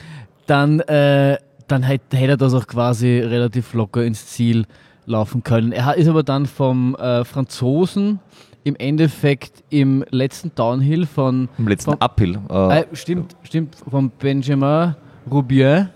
dann, 0.47 0.81
äh, 0.81 1.37
dann 1.69 1.83
hätte, 1.83 2.17
er 2.17 2.37
das 2.37 2.55
auch 2.55 2.67
quasi 2.67 3.21
relativ 3.21 3.75
locker 3.75 4.05
ins 4.05 4.27
Ziel 4.27 4.67
laufen 5.07 5.43
können. 5.43 5.73
Er 5.73 5.97
ist 5.97 6.09
aber 6.09 6.23
dann 6.23 6.47
vom 6.47 6.95
äh, 6.97 7.25
Franzosen 7.25 8.21
im 8.65 8.77
Endeffekt 8.77 9.65
im 9.71 10.05
letzten 10.11 10.53
Downhill 10.55 11.07
von. 11.07 11.49
Im 11.59 11.69
letzten 11.69 11.93
vom, 11.93 12.01
Uphill. 12.01 12.39
Äh, 12.51 12.81
äh, 12.81 12.85
stimmt, 12.93 13.37
stimmt, 13.43 13.77
von 13.89 14.11
Benjamin 14.11 14.95
Roubier. 15.31 15.91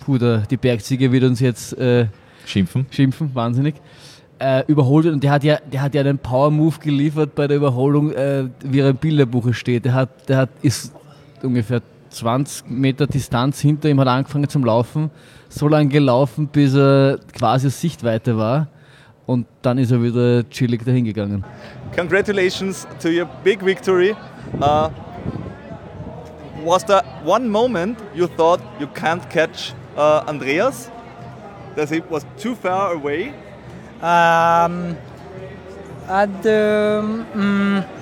puh, 0.00 0.18
der, 0.18 0.38
die 0.38 0.56
Bergsieger 0.56 1.10
wird 1.12 1.24
uns 1.24 1.40
jetzt 1.40 1.76
äh, 1.78 2.06
Schimpfen. 2.46 2.86
schimpfen, 2.90 3.30
wahnsinnig. 3.34 3.74
Äh, 4.38 4.64
überholt 4.66 5.06
und 5.06 5.22
der 5.22 5.30
hat 5.30 5.44
ja, 5.44 5.58
der 5.72 5.82
hat 5.82 5.94
ja 5.94 6.00
einen 6.00 6.18
Power-Move 6.18 6.80
geliefert 6.80 7.36
bei 7.36 7.46
der 7.46 7.58
Überholung, 7.58 8.10
äh, 8.12 8.48
wie 8.64 8.80
er 8.80 8.90
im 8.90 8.96
Bilderbuche 8.96 9.54
steht. 9.54 9.84
Der 9.84 9.94
hat, 9.94 10.28
der 10.28 10.38
hat, 10.38 10.50
ist 10.62 10.92
ungefähr 11.42 11.80
20 12.12 12.70
Meter 12.70 13.06
Distanz 13.06 13.60
hinter 13.60 13.88
ihm, 13.88 14.00
hat 14.00 14.08
angefangen 14.08 14.48
zum 14.48 14.64
Laufen, 14.64 15.10
so 15.48 15.68
lange 15.68 15.88
gelaufen, 15.88 16.48
bis 16.48 16.74
er 16.74 17.18
quasi 17.32 17.66
aus 17.66 17.80
Sichtweite 17.80 18.36
war. 18.36 18.68
Und 19.26 19.46
dann 19.62 19.78
ist 19.78 19.92
er 19.92 20.02
wieder 20.02 20.48
chillig 20.50 20.84
dahingegangen. 20.84 21.44
Congratulations 21.96 22.86
to 23.00 23.08
your 23.08 23.26
big 23.44 23.64
victory. 23.64 24.14
Uh, 24.60 24.90
was 26.64 26.84
there 26.84 27.02
one 27.24 27.48
moment 27.48 27.98
you 28.14 28.26
thought 28.26 28.60
you 28.80 28.86
can't 28.88 29.28
catch 29.30 29.72
uh, 29.96 30.22
Andreas? 30.26 30.90
That 31.76 31.90
it 31.92 32.04
was 32.10 32.26
too 32.36 32.54
far 32.54 32.92
away? 32.94 33.32
Um, 34.02 34.96
at 36.08 36.42
the 36.42 37.00
mm, 37.34 38.01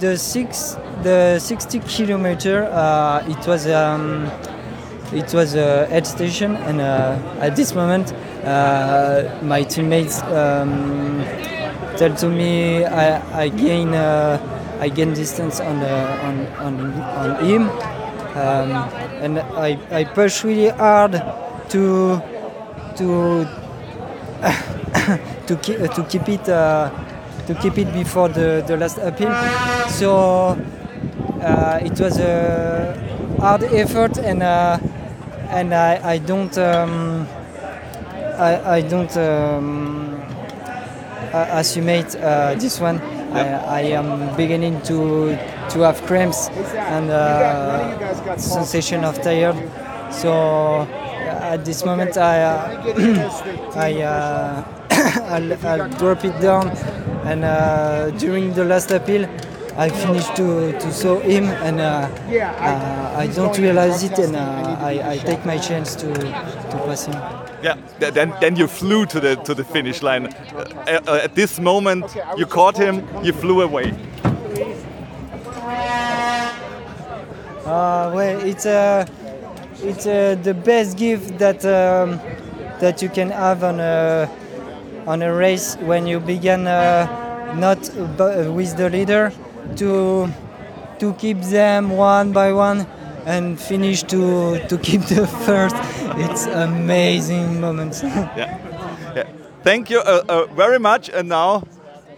the 0.00 0.16
six 0.16 0.76
the 1.02 1.38
60 1.38 1.80
kilometer, 1.80 2.64
uh, 2.64 3.24
it 3.28 3.46
was 3.46 3.66
um, 3.68 4.30
it 5.12 5.32
was 5.32 5.54
a 5.54 5.86
head 5.86 6.06
station, 6.06 6.56
and 6.56 6.80
uh, 6.80 7.18
at 7.40 7.56
this 7.56 7.74
moment, 7.74 8.12
uh, 8.44 9.38
my 9.42 9.62
teammates 9.62 10.22
um, 10.24 11.22
tell 11.96 12.14
to 12.16 12.28
me 12.28 12.84
I, 12.84 13.44
I 13.44 13.48
gain 13.48 13.94
uh, 13.94 14.38
I 14.80 14.88
gain 14.88 15.14
distance 15.14 15.60
on 15.60 15.82
on, 15.82 16.46
on 16.58 16.92
on 16.92 17.44
him, 17.44 17.68
um, 18.34 18.70
and 19.22 19.38
I, 19.38 19.78
I 19.90 20.04
push 20.04 20.44
really 20.44 20.70
hard 20.70 21.12
to 21.70 22.22
to 22.96 23.46
to 25.46 25.56
keep 25.62 25.78
to 25.92 26.04
keep 26.08 26.28
it 26.28 26.48
uh, 26.48 26.90
to 27.48 27.54
keep 27.54 27.78
it 27.78 27.90
before 27.94 28.28
the, 28.28 28.62
the 28.66 28.76
last 28.76 28.98
appeal. 28.98 29.32
So 29.88 30.50
uh, 31.40 31.80
it 31.82 31.98
was 31.98 32.18
a 32.18 32.94
hard 33.40 33.62
effort, 33.64 34.18
and 34.18 34.42
uh, 34.42 34.78
and 35.48 35.72
I, 35.74 36.12
I 36.12 36.18
don't 36.18 36.56
um, 36.58 37.26
I, 38.36 38.76
I 38.76 38.80
don't 38.82 39.16
um, 39.16 40.20
uh, 41.32 41.62
uh, 41.62 42.54
this 42.54 42.80
one. 42.80 43.00
I, 43.32 43.80
I 43.80 43.80
am 43.96 44.36
beginning 44.36 44.80
to 44.82 45.36
to 45.70 45.80
have 45.80 46.02
cramps 46.02 46.48
and 46.76 47.10
uh, 47.10 48.36
sensation 48.36 49.04
of 49.04 49.20
tired. 49.22 49.56
So 50.12 50.32
uh, 50.32 51.52
at 51.52 51.64
this 51.64 51.84
moment 51.84 52.18
I 52.18 52.42
uh, 52.42 53.72
I 53.74 54.02
uh, 54.02 54.64
I'll, 54.90 55.66
I'll 55.66 55.88
drop 55.90 56.24
it 56.24 56.38
down 56.40 56.72
and 57.30 57.44
uh, 57.44 58.10
during 58.18 58.54
the 58.54 58.64
last 58.64 58.90
appeal 58.90 59.28
I 59.76 59.90
finished 59.90 60.34
to, 60.36 60.72
to 60.72 60.92
saw 60.92 61.20
him 61.20 61.44
and 61.44 61.80
uh, 61.80 61.84
uh, 61.84 63.14
I 63.16 63.28
don't 63.28 63.56
realize 63.58 64.02
it 64.02 64.18
and 64.18 64.34
uh, 64.34 64.76
I, 64.80 65.12
I 65.12 65.18
take 65.18 65.46
my 65.46 65.56
chance 65.56 65.94
to, 65.96 66.12
to 66.12 66.76
pass 66.84 67.06
him. 67.06 67.14
Yeah. 67.62 67.76
Then, 68.00 68.34
then 68.40 68.56
you 68.56 68.66
flew 68.66 69.06
to 69.06 69.20
the 69.20 69.36
to 69.36 69.54
the 69.54 69.64
finish 69.64 70.02
line. 70.02 70.26
Uh, 70.26 71.00
uh, 71.06 71.20
at 71.22 71.34
this 71.34 71.58
moment, 71.60 72.16
you 72.36 72.46
caught 72.46 72.76
him. 72.76 73.06
You 73.22 73.32
flew 73.32 73.62
away. 73.62 73.94
Uh, 77.64 78.10
well, 78.14 78.40
it's 78.46 78.66
uh, 78.66 79.06
it's 79.82 80.06
uh, 80.06 80.36
the 80.42 80.54
best 80.54 80.96
gift 80.96 81.38
that 81.38 81.64
um, 81.64 82.20
that 82.80 83.02
you 83.02 83.08
can 83.08 83.30
have 83.30 83.62
on 83.62 83.80
a 83.80 84.28
on 85.08 85.22
a 85.22 85.32
race 85.32 85.76
when 85.80 86.06
you 86.06 86.20
begin 86.20 86.66
uh, 86.66 87.06
not 87.56 87.78
bu- 88.18 88.52
with 88.52 88.76
the 88.76 88.90
leader 88.90 89.32
to 89.76 90.28
to 90.98 91.12
keep 91.14 91.40
them 91.50 91.90
one 91.96 92.32
by 92.32 92.52
one 92.52 92.86
and 93.26 93.58
finish 93.58 94.02
to 94.04 94.58
to 94.68 94.76
keep 94.78 95.00
the 95.08 95.26
first. 95.46 95.76
It's 96.16 96.46
amazing 96.46 97.60
moments. 97.60 98.02
Yeah. 98.36 98.58
yeah. 99.16 99.24
Thank 99.64 99.90
you 99.90 100.00
uh, 100.00 100.22
uh, 100.28 100.46
very 100.56 100.78
much. 100.78 101.08
And 101.08 101.28
now, 101.28 101.62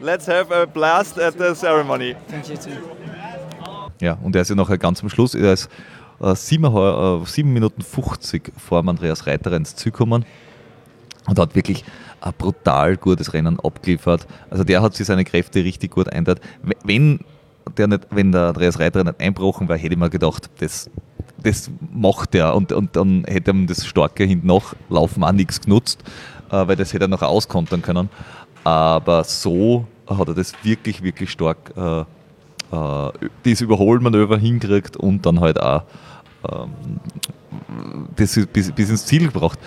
let's 0.00 0.26
have 0.26 0.50
a 0.50 0.66
blast 0.66 1.18
at 1.18 1.38
the 1.38 1.54
ceremony. 1.54 2.14
Thank 2.28 2.48
you 2.48 2.56
too. 2.56 2.76
Ja, 4.00 4.16
und 4.22 4.34
er 4.34 4.42
ist 4.42 4.48
ja 4.48 4.56
nachher 4.56 4.78
ganz 4.78 5.02
am 5.02 5.10
Schluss, 5.10 5.34
er 5.34 5.52
ist 5.52 5.68
äh, 6.22 6.34
7, 6.34 6.64
äh, 6.64 7.26
7 7.26 7.52
Minuten 7.52 7.82
50 7.82 8.52
vor 8.56 8.78
Andreas 8.88 9.26
Reiter 9.26 9.52
ins 9.52 9.76
Ziel 9.76 9.92
gekommen 9.92 10.24
und 11.30 11.38
hat 11.38 11.54
wirklich 11.54 11.84
ein 12.20 12.32
brutal 12.36 12.96
gutes 12.96 13.32
Rennen 13.32 13.58
abgeliefert. 13.60 14.26
Also 14.50 14.64
der 14.64 14.82
hat 14.82 14.94
sich 14.94 15.06
seine 15.06 15.24
Kräfte 15.24 15.64
richtig 15.64 15.92
gut. 15.92 16.08
W- 16.08 16.34
Wenn 16.84 17.20
der, 17.78 17.86
nicht, 17.86 18.08
wenn 18.10 18.32
der 18.32 18.48
Andreas 18.48 18.78
Reiter 18.80 19.04
nicht 19.04 19.20
einbrochen 19.20 19.68
wäre, 19.68 19.78
hätte 19.78 19.94
ich 19.94 20.00
mir 20.00 20.10
gedacht, 20.10 20.50
das, 20.58 20.90
das 21.42 21.70
macht 21.94 22.34
er 22.34 22.54
und, 22.56 22.72
und 22.72 22.96
dann 22.96 23.24
hätte 23.26 23.52
ihm 23.52 23.66
das 23.68 23.86
starke 23.86 24.24
hinten 24.24 24.48
nachlaufen 24.48 25.22
auch 25.22 25.32
nichts 25.32 25.60
genutzt, 25.60 26.02
äh, 26.50 26.66
weil 26.66 26.76
das 26.76 26.92
hätte 26.92 27.04
er 27.04 27.08
noch 27.08 27.22
auskontern 27.22 27.80
können. 27.80 28.10
Aber 28.64 29.22
so 29.24 29.86
hat 30.08 30.28
er 30.28 30.34
das 30.34 30.52
wirklich, 30.64 31.00
wirklich 31.02 31.30
stark 31.30 31.72
äh, 31.76 32.00
äh, 32.00 33.12
das 33.44 33.60
Überholmanöver 33.60 34.36
hinkriegt 34.36 34.96
und 34.96 35.24
dann 35.24 35.38
halt 35.40 35.60
auch 35.60 35.84
ähm, 36.50 36.70
das 38.16 38.38
bis, 38.52 38.72
bis 38.72 38.90
ins 38.90 39.06
Ziel 39.06 39.26
gebracht. 39.30 39.58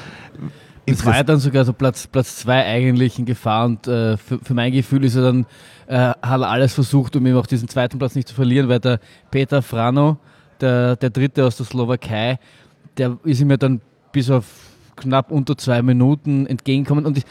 Es 0.85 1.05
war 1.05 1.15
ja 1.15 1.23
dann 1.23 1.39
sogar 1.39 1.63
so 1.63 1.71
Platz, 1.73 2.07
Platz 2.07 2.37
zwei 2.37 2.65
eigentlich 2.65 3.17
in 3.17 3.25
Gefahr 3.25 3.65
und 3.65 3.87
äh, 3.87 4.17
für, 4.17 4.39
für 4.39 4.53
mein 4.53 4.71
Gefühl 4.71 5.05
ist 5.05 5.15
er 5.15 5.21
dann, 5.23 5.45
äh, 5.87 5.97
hat 5.97 6.41
er 6.41 6.49
alles 6.49 6.73
versucht, 6.73 7.15
um 7.15 7.25
eben 7.25 7.37
auch 7.37 7.47
diesen 7.47 7.67
zweiten 7.69 7.97
Platz 7.97 8.15
nicht 8.15 8.27
zu 8.27 8.35
verlieren, 8.35 8.67
weil 8.67 8.79
der 8.79 8.99
Peter 9.31 9.61
Frano, 9.61 10.17
der, 10.59 10.97
der 10.97 11.09
Dritte 11.09 11.45
aus 11.45 11.55
der 11.55 11.65
Slowakei, 11.65 12.37
der 12.97 13.17
ist 13.23 13.39
ihm 13.39 13.49
ja 13.49 13.57
dann 13.57 13.81
bis 14.11 14.29
auf 14.29 14.45
knapp 14.97 15.31
unter 15.31 15.57
zwei 15.57 15.81
Minuten 15.81 16.45
entgegengekommen 16.45 17.05
und 17.05 17.17
ich, 17.17 17.23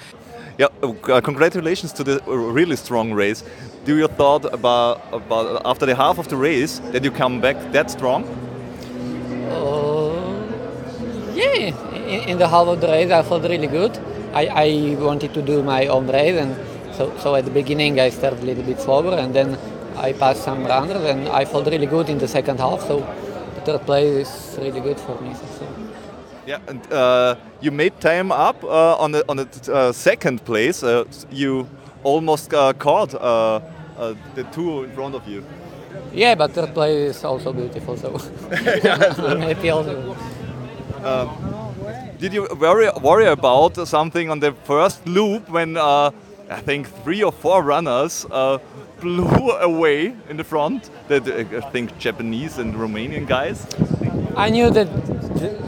Yeah, 0.59 0.69
uh, 0.83 1.21
congratulations 1.23 1.95
to 1.95 2.05
the 2.05 2.21
uh, 2.29 2.35
really 2.35 2.77
strong 2.77 3.15
race. 3.15 3.43
Do 3.87 3.97
you 3.97 4.07
thought 4.07 4.45
about, 4.45 5.01
about 5.11 5.63
after 5.65 5.87
the 5.87 5.95
half 5.95 6.19
of 6.19 6.29
the 6.29 6.37
race 6.37 6.81
that 6.93 7.03
you 7.05 7.11
come 7.11 7.41
back 7.41 7.57
that 7.73 7.91
strong? 7.91 8.25
Yeah, 11.35 11.75
in, 11.95 12.29
in 12.31 12.39
the 12.39 12.49
half 12.49 12.67
of 12.67 12.81
the 12.81 12.89
race 12.89 13.11
I 13.11 13.23
felt 13.23 13.43
really 13.45 13.67
good. 13.67 13.99
I, 14.35 14.47
I 14.47 14.97
wanted 14.99 15.35
to 15.35 15.43
do 15.43 15.63
my 15.63 15.87
own 15.87 16.07
race, 16.07 16.39
and 16.41 16.57
so, 16.95 17.13
so 17.19 17.35
at 17.35 17.45
the 17.45 17.51
beginning 17.51 18.01
I 18.01 18.11
started 18.11 18.41
a 18.41 18.47
little 18.47 18.65
bit 18.65 18.81
slower, 18.81 19.15
and 19.19 19.35
then 19.35 19.59
I 19.97 20.13
passed 20.13 20.43
some 20.43 20.65
runners, 20.65 21.05
and 21.05 21.29
I 21.29 21.45
felt 21.45 21.67
really 21.67 21.87
good 21.87 22.09
in 22.09 22.19
the 22.19 22.29
second 22.29 22.59
half. 22.61 22.81
So 22.87 23.01
the 23.55 23.61
third 23.61 23.83
place 23.87 24.09
is 24.09 24.59
really 24.59 24.81
good 24.81 24.99
for 24.99 25.21
me. 25.21 25.35
So. 25.35 25.67
Yeah, 26.47 26.59
and 26.67 26.93
uh, 26.93 27.37
you 27.61 27.71
made 27.71 28.01
time 28.01 28.33
up 28.33 28.63
uh, 28.65 28.97
on 28.97 29.13
the 29.13 29.25
on 29.29 29.37
the 29.37 29.49
uh, 29.73 29.93
second 29.93 30.45
place. 30.45 30.83
Uh, 30.83 31.05
you 31.31 31.69
almost 32.03 32.53
uh, 32.53 32.73
caught 32.73 33.15
uh, 33.15 33.61
uh, 33.97 34.15
the 34.35 34.45
two 34.45 34.85
in 34.85 34.91
front 34.93 35.15
of 35.15 35.27
you. 35.29 35.45
Yeah, 36.13 36.35
but 36.35 36.53
third 36.53 36.75
place 36.75 37.17
is 37.17 37.25
also 37.25 37.53
beautiful. 37.53 37.97
So 37.97 38.19
I'm 38.51 39.41
happy 39.41 39.71
also. 39.71 40.17
Did 41.03 42.33
you 42.33 42.47
worry 42.61 42.89
worry 43.03 43.27
about 43.27 43.77
something 43.89 44.31
on 44.31 44.39
the 44.39 44.53
first 44.65 45.05
loop 45.07 45.49
when 45.49 45.77
uh, 45.77 46.11
I 46.49 46.61
think 46.61 46.87
three 47.03 47.23
or 47.25 47.33
four 47.33 47.63
runners 47.63 48.25
uh, 48.31 48.59
blew 49.01 49.51
away 49.71 50.15
in 50.29 50.37
the 50.37 50.45
front? 50.45 50.91
The, 51.09 51.19
I 51.57 51.71
think 51.71 51.99
Japanese 51.99 52.59
and 52.59 52.75
Romanian 52.75 53.27
guys. 53.27 53.67
I 54.37 54.51
knew 54.51 54.71
that 54.71 54.89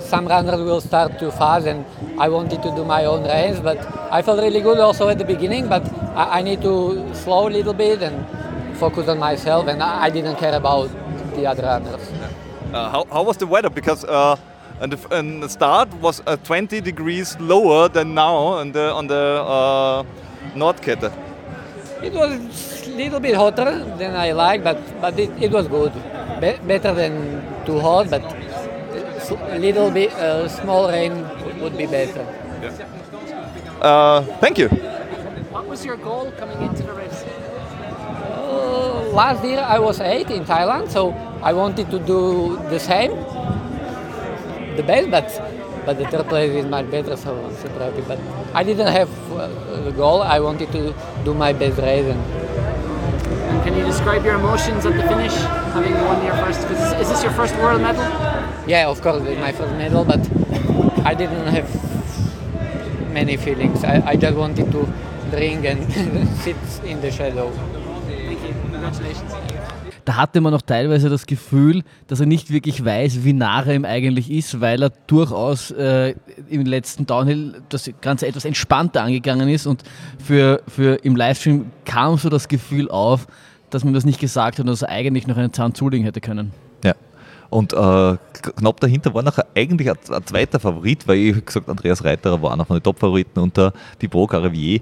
some 0.00 0.28
runners 0.28 0.60
will 0.60 0.80
start 0.80 1.18
too 1.18 1.32
fast, 1.32 1.66
and 1.66 1.84
I 2.18 2.28
wanted 2.28 2.62
to 2.62 2.70
do 2.76 2.84
my 2.84 3.04
own 3.04 3.24
race. 3.24 3.58
But 3.58 3.78
I 4.12 4.22
felt 4.22 4.40
really 4.40 4.60
good 4.60 4.78
also 4.78 5.08
at 5.08 5.18
the 5.18 5.24
beginning. 5.24 5.68
But 5.68 5.82
I, 6.14 6.38
I 6.38 6.42
need 6.42 6.62
to 6.62 7.12
slow 7.14 7.48
a 7.48 7.50
little 7.50 7.74
bit 7.74 8.02
and 8.02 8.24
focus 8.78 9.08
on 9.08 9.18
myself, 9.18 9.66
and 9.66 9.82
I, 9.82 10.04
I 10.04 10.10
didn't 10.10 10.36
care 10.36 10.54
about 10.54 10.88
the 11.34 11.46
other 11.46 11.64
runners. 11.64 12.08
Uh, 12.72 12.90
how, 12.90 13.06
how 13.10 13.22
was 13.22 13.36
the 13.36 13.46
weather? 13.46 13.70
Because 13.70 14.04
uh, 14.04 14.36
and 14.80 14.92
the, 14.92 15.16
and 15.16 15.42
the 15.42 15.48
start 15.48 15.92
was 16.00 16.22
uh, 16.26 16.36
20 16.36 16.80
degrees 16.80 17.36
lower 17.40 17.88
than 17.88 18.14
now 18.14 18.34
on 18.36 18.72
the 18.72 18.92
on 18.92 19.06
the 19.06 19.42
uh, 19.46 20.02
Nordkette. 20.54 21.12
It 22.02 22.12
was 22.12 22.86
a 22.86 22.90
little 22.90 23.20
bit 23.20 23.34
hotter 23.34 23.84
than 23.98 24.14
I 24.14 24.32
like, 24.32 24.62
but 24.64 24.78
but 25.00 25.18
it, 25.18 25.30
it 25.40 25.50
was 25.52 25.68
good. 25.68 25.92
Be- 26.40 26.58
better 26.66 26.92
than 26.94 27.42
too 27.64 27.80
hot, 27.80 28.10
but 28.10 28.22
a 29.50 29.58
little 29.58 29.90
bit 29.90 30.12
uh, 30.12 30.48
small 30.48 30.88
rain 30.90 31.12
would- 31.60 31.76
be 31.78 31.86
better. 31.86 32.26
Uh, 33.80 34.22
thank 34.40 34.58
you. 34.58 34.68
What 35.52 35.66
was 35.66 35.84
your 35.84 35.96
goal 35.96 36.30
coming 36.38 36.60
into 36.62 36.82
the 36.82 36.92
race? 36.92 37.24
Uh, 38.32 39.10
last 39.12 39.44
year 39.44 39.60
I 39.60 39.78
was 39.78 40.00
eight 40.00 40.30
in 40.30 40.44
Thailand, 40.44 40.90
so 40.90 41.12
I 41.42 41.52
wanted 41.52 41.90
to 41.90 41.98
do 41.98 42.56
the 42.70 42.78
same, 42.78 43.12
the 44.76 44.82
best. 44.82 45.10
But 45.10 45.28
but 45.86 45.98
the 45.98 46.06
third 46.08 46.26
place 46.28 46.50
is 46.52 46.64
much 46.66 46.90
better, 46.90 47.16
so 47.16 47.34
I'm 47.44 47.54
super 47.56 47.78
happy. 47.78 48.02
But 48.08 48.18
I 48.54 48.62
didn't 48.64 48.88
have 48.88 49.10
uh, 49.32 49.48
the 49.84 49.92
goal. 49.92 50.22
I 50.22 50.40
wanted 50.40 50.72
to 50.72 50.94
do 51.24 51.34
my 51.34 51.52
best 51.52 51.78
race, 51.78 52.06
and 52.06 52.22
And 53.50 53.62
can 53.62 53.76
you 53.76 53.84
describe 53.84 54.24
your 54.24 54.34
emotions 54.36 54.84
at 54.86 54.94
the 54.96 55.02
finish, 55.06 55.34
having 55.76 55.94
won 55.94 56.24
your 56.24 56.34
first? 56.42 56.66
Cause 56.66 56.92
is 57.00 57.08
this 57.08 57.22
your 57.22 57.32
first 57.32 57.54
world 57.56 57.80
medal? 57.82 58.02
yeah, 58.66 58.88
of 58.88 59.00
course, 59.02 59.22
it's 59.24 59.40
my 59.40 59.52
first 59.52 59.72
medal, 59.74 60.04
but 60.04 60.20
I 61.04 61.14
didn't 61.14 61.46
have 61.48 61.68
many 63.12 63.36
feelings. 63.36 63.84
I, 63.84 64.02
I 64.12 64.16
just 64.16 64.36
wanted 64.36 64.72
to 64.72 64.88
drink 65.30 65.64
and 65.66 65.80
sit 66.44 66.56
in 66.84 67.00
the 67.00 67.10
shadow. 67.10 67.50
Thank 68.06 68.40
you. 68.42 68.54
Congratulations. 68.72 69.53
Da 70.04 70.16
hatte 70.16 70.40
man 70.40 70.52
auch 70.52 70.62
teilweise 70.62 71.08
das 71.08 71.26
Gefühl, 71.26 71.82
dass 72.08 72.20
er 72.20 72.26
nicht 72.26 72.50
wirklich 72.50 72.84
weiß, 72.84 73.24
wie 73.24 73.32
nah 73.32 73.62
er 73.62 73.74
ihm 73.74 73.84
eigentlich 73.86 74.30
ist, 74.30 74.60
weil 74.60 74.82
er 74.82 74.90
durchaus 75.06 75.70
äh, 75.70 76.14
im 76.50 76.66
letzten 76.66 77.06
Downhill 77.06 77.62
das 77.70 77.90
Ganze 78.02 78.26
etwas 78.26 78.44
entspannter 78.44 79.02
angegangen 79.02 79.48
ist 79.48 79.66
und 79.66 79.82
für, 80.22 80.62
für 80.68 80.96
im 81.04 81.16
Livestream 81.16 81.66
kam 81.86 82.18
so 82.18 82.28
das 82.28 82.48
Gefühl 82.48 82.90
auf, 82.90 83.26
dass 83.70 83.82
man 83.82 83.94
das 83.94 84.04
nicht 84.04 84.20
gesagt 84.20 84.58
hat 84.58 84.60
und 84.60 84.66
dass 84.66 84.82
er 84.82 84.90
eigentlich 84.90 85.26
noch 85.26 85.36
einen 85.36 85.52
Zahn 85.52 85.74
zulegen 85.74 86.04
hätte 86.04 86.20
können. 86.20 86.52
Ja. 86.84 86.94
Und 87.50 87.72
äh, 87.72 88.16
knapp 88.56 88.80
dahinter 88.80 89.14
war 89.14 89.22
nachher 89.22 89.46
eigentlich 89.54 89.88
ein, 89.88 89.96
ein 90.10 90.26
zweiter 90.26 90.60
Favorit, 90.60 91.08
weil 91.08 91.18
ich 91.18 91.44
gesagt, 91.44 91.68
Andreas 91.68 92.04
Reiterer 92.04 92.42
war 92.42 92.52
einer 92.52 92.64
von 92.64 92.76
den 92.76 92.82
Top-Favoriten 92.82 93.40
und 93.40 93.56
der 93.56 93.72
Thibaut 93.98 94.30
Caravier 94.30 94.80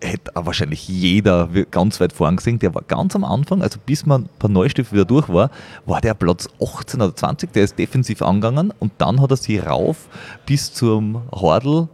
hätte 0.00 0.32
wahrscheinlich 0.34 0.88
jeder 0.88 1.48
ganz 1.70 2.00
weit 2.00 2.12
vorn 2.12 2.36
gesehen. 2.36 2.58
Der 2.58 2.74
war 2.74 2.82
ganz 2.82 3.14
am 3.14 3.24
Anfang, 3.24 3.62
also 3.62 3.78
bis 3.84 4.06
man 4.06 4.28
per 4.38 4.48
Neustift 4.48 4.92
wieder 4.92 5.04
durch 5.04 5.28
war, 5.28 5.50
war 5.86 6.00
der 6.00 6.14
Platz 6.14 6.48
18 6.62 7.00
oder 7.00 7.14
20, 7.14 7.52
der 7.52 7.64
ist 7.64 7.78
defensiv 7.78 8.22
angegangen 8.22 8.72
und 8.78 8.92
dann 8.98 9.20
hat 9.20 9.30
er 9.30 9.36
sich 9.36 9.64
rauf 9.64 10.08
bis 10.46 10.72
zum 10.72 11.22
Hordel 11.32 11.88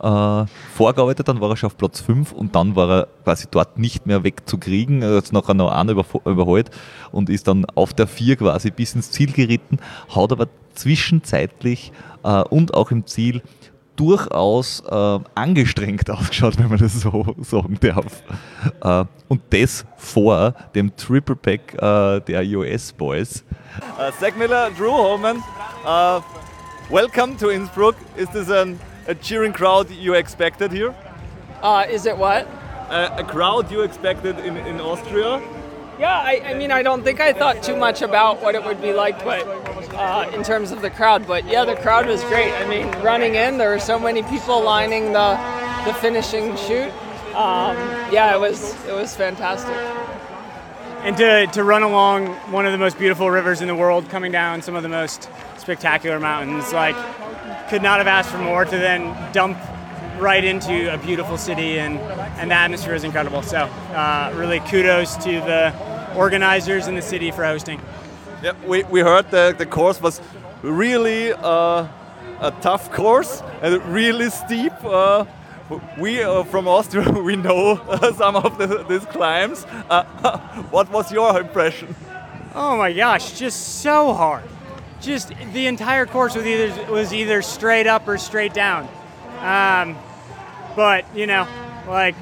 äh, 0.00 0.46
vorgearbeitet, 0.74 1.28
dann 1.28 1.40
war 1.40 1.50
er 1.50 1.56
schon 1.56 1.68
auf 1.68 1.76
Platz 1.76 2.00
5 2.00 2.32
und 2.32 2.54
dann 2.54 2.74
war 2.74 2.90
er 2.90 3.08
quasi 3.24 3.46
dort 3.50 3.78
nicht 3.78 4.06
mehr 4.06 4.24
wegzukriegen, 4.24 5.02
er 5.02 5.16
hat 5.16 5.32
nachher 5.32 5.54
noch 5.54 5.70
einen 5.70 5.90
überholt 5.90 6.70
und 7.12 7.28
ist 7.28 7.48
dann 7.48 7.66
auf 7.74 7.92
der 7.92 8.06
4 8.06 8.36
quasi 8.36 8.70
bis 8.70 8.94
ins 8.94 9.10
Ziel 9.10 9.32
geritten, 9.32 9.78
hat 10.14 10.32
aber 10.32 10.48
zwischenzeitlich 10.74 11.92
äh, 12.24 12.42
und 12.42 12.74
auch 12.74 12.90
im 12.90 13.06
Ziel 13.06 13.42
durchaus 13.96 14.80
äh, 14.88 15.18
angestrengt 15.34 16.10
ausgeschaut, 16.10 16.58
wenn 16.58 16.68
man 16.68 16.78
das 16.78 17.00
so 17.00 17.34
sagen 17.42 17.78
darf. 17.80 18.22
Äh, 18.82 19.04
und 19.28 19.42
das 19.50 19.84
vor 19.96 20.54
dem 20.74 20.94
Triple 20.96 21.36
Pack 21.36 21.74
äh, 21.74 22.20
der 22.20 22.42
US 22.58 22.92
Boys. 22.92 23.44
Uh, 23.98 24.10
Zach 24.18 24.34
Miller, 24.36 24.70
Drew 24.76 24.90
Holman, 24.90 25.42
uh, 25.84 26.20
welcome 26.90 27.36
to 27.36 27.50
Innsbruck. 27.50 27.94
Is 28.16 28.28
this 28.30 28.50
an, 28.50 28.80
a 29.06 29.14
cheering 29.14 29.52
crowd 29.52 29.88
you 29.90 30.14
expected 30.14 30.72
here? 30.72 30.94
Uh, 31.62 31.84
is 31.88 32.06
it 32.06 32.16
what? 32.16 32.46
A, 32.90 33.18
a 33.18 33.24
crowd 33.24 33.70
you 33.70 33.82
expected 33.82 34.38
in, 34.40 34.56
in 34.56 34.80
Austria? 34.80 35.40
Yeah, 36.00 36.18
I, 36.18 36.40
I 36.46 36.54
mean, 36.54 36.70
I 36.70 36.82
don't 36.82 37.02
think 37.04 37.20
I 37.20 37.34
thought 37.34 37.62
too 37.62 37.76
much 37.76 38.00
about 38.00 38.40
what 38.40 38.54
it 38.54 38.64
would 38.64 38.80
be 38.80 38.94
like, 38.94 39.22
but 39.22 39.46
uh, 39.94 40.30
in 40.32 40.42
terms 40.42 40.72
of 40.72 40.80
the 40.80 40.88
crowd. 40.88 41.26
But 41.26 41.44
yeah, 41.44 41.66
the 41.66 41.76
crowd 41.76 42.06
was 42.06 42.22
great. 42.24 42.54
I 42.54 42.66
mean, 42.66 42.86
running 43.02 43.34
in, 43.34 43.58
there 43.58 43.68
were 43.68 43.78
so 43.78 43.98
many 43.98 44.22
people 44.22 44.62
lining 44.62 45.12
the 45.12 45.38
the 45.84 45.92
finishing 45.92 46.56
chute. 46.56 46.90
Um, 47.34 47.76
yeah, 48.10 48.34
it 48.34 48.40
was 48.40 48.82
it 48.86 48.94
was 48.94 49.14
fantastic. 49.14 49.76
and 51.02 51.18
to, 51.18 51.46
to 51.48 51.64
run 51.64 51.82
along 51.82 52.28
one 52.50 52.64
of 52.64 52.72
the 52.72 52.78
most 52.78 52.98
beautiful 52.98 53.30
rivers 53.30 53.60
in 53.60 53.68
the 53.68 53.74
world, 53.74 54.08
coming 54.08 54.32
down 54.32 54.62
some 54.62 54.76
of 54.76 54.82
the 54.82 54.88
most 54.88 55.28
spectacular 55.58 56.18
mountains, 56.18 56.72
like 56.72 56.96
could 57.68 57.82
not 57.82 57.98
have 57.98 58.06
asked 58.06 58.30
for 58.30 58.38
more. 58.38 58.64
To 58.64 58.78
then 58.78 59.32
dump 59.34 59.58
right 60.18 60.44
into 60.44 60.94
a 60.94 60.96
beautiful 60.96 61.36
city, 61.36 61.78
and 61.78 61.98
and 62.38 62.50
the 62.50 62.54
atmosphere 62.54 62.94
is 62.94 63.04
incredible. 63.04 63.42
So 63.42 63.58
uh, 63.92 64.32
really 64.34 64.60
kudos 64.60 65.16
to 65.16 65.32
the 65.40 65.89
organizers 66.14 66.86
in 66.86 66.94
the 66.94 67.02
city 67.02 67.30
for 67.30 67.44
hosting. 67.44 67.80
Yeah, 68.42 68.52
we, 68.66 68.84
we 68.84 69.00
heard 69.00 69.30
the, 69.30 69.54
the 69.56 69.66
course 69.66 70.00
was 70.00 70.20
really 70.62 71.32
uh, 71.32 71.86
a 72.40 72.50
tough 72.60 72.90
course 72.90 73.42
and 73.62 73.84
really 73.86 74.30
steep. 74.30 74.72
Uh, 74.82 75.24
we 75.98 76.22
uh, 76.22 76.42
from 76.44 76.66
Austria 76.66 77.08
we 77.22 77.36
know 77.36 77.72
uh, 77.72 78.12
some 78.14 78.36
of 78.36 78.58
the, 78.58 78.84
these 78.88 79.04
climbs. 79.06 79.64
Uh, 79.88 80.38
what 80.70 80.90
was 80.90 81.12
your 81.12 81.38
impression? 81.40 81.94
Oh 82.54 82.76
my 82.76 82.92
gosh, 82.92 83.38
just 83.38 83.80
so 83.80 84.12
hard. 84.12 84.42
Just 85.00 85.32
the 85.52 85.66
entire 85.66 86.04
course 86.04 86.34
was 86.34 86.44
either 86.44 86.92
was 86.92 87.12
either 87.12 87.42
straight 87.42 87.86
up 87.86 88.06
or 88.08 88.18
straight 88.18 88.52
down. 88.52 88.88
Um, 89.40 89.96
but 90.76 91.04
you 91.14 91.26
know, 91.26 91.46
like, 91.86 92.14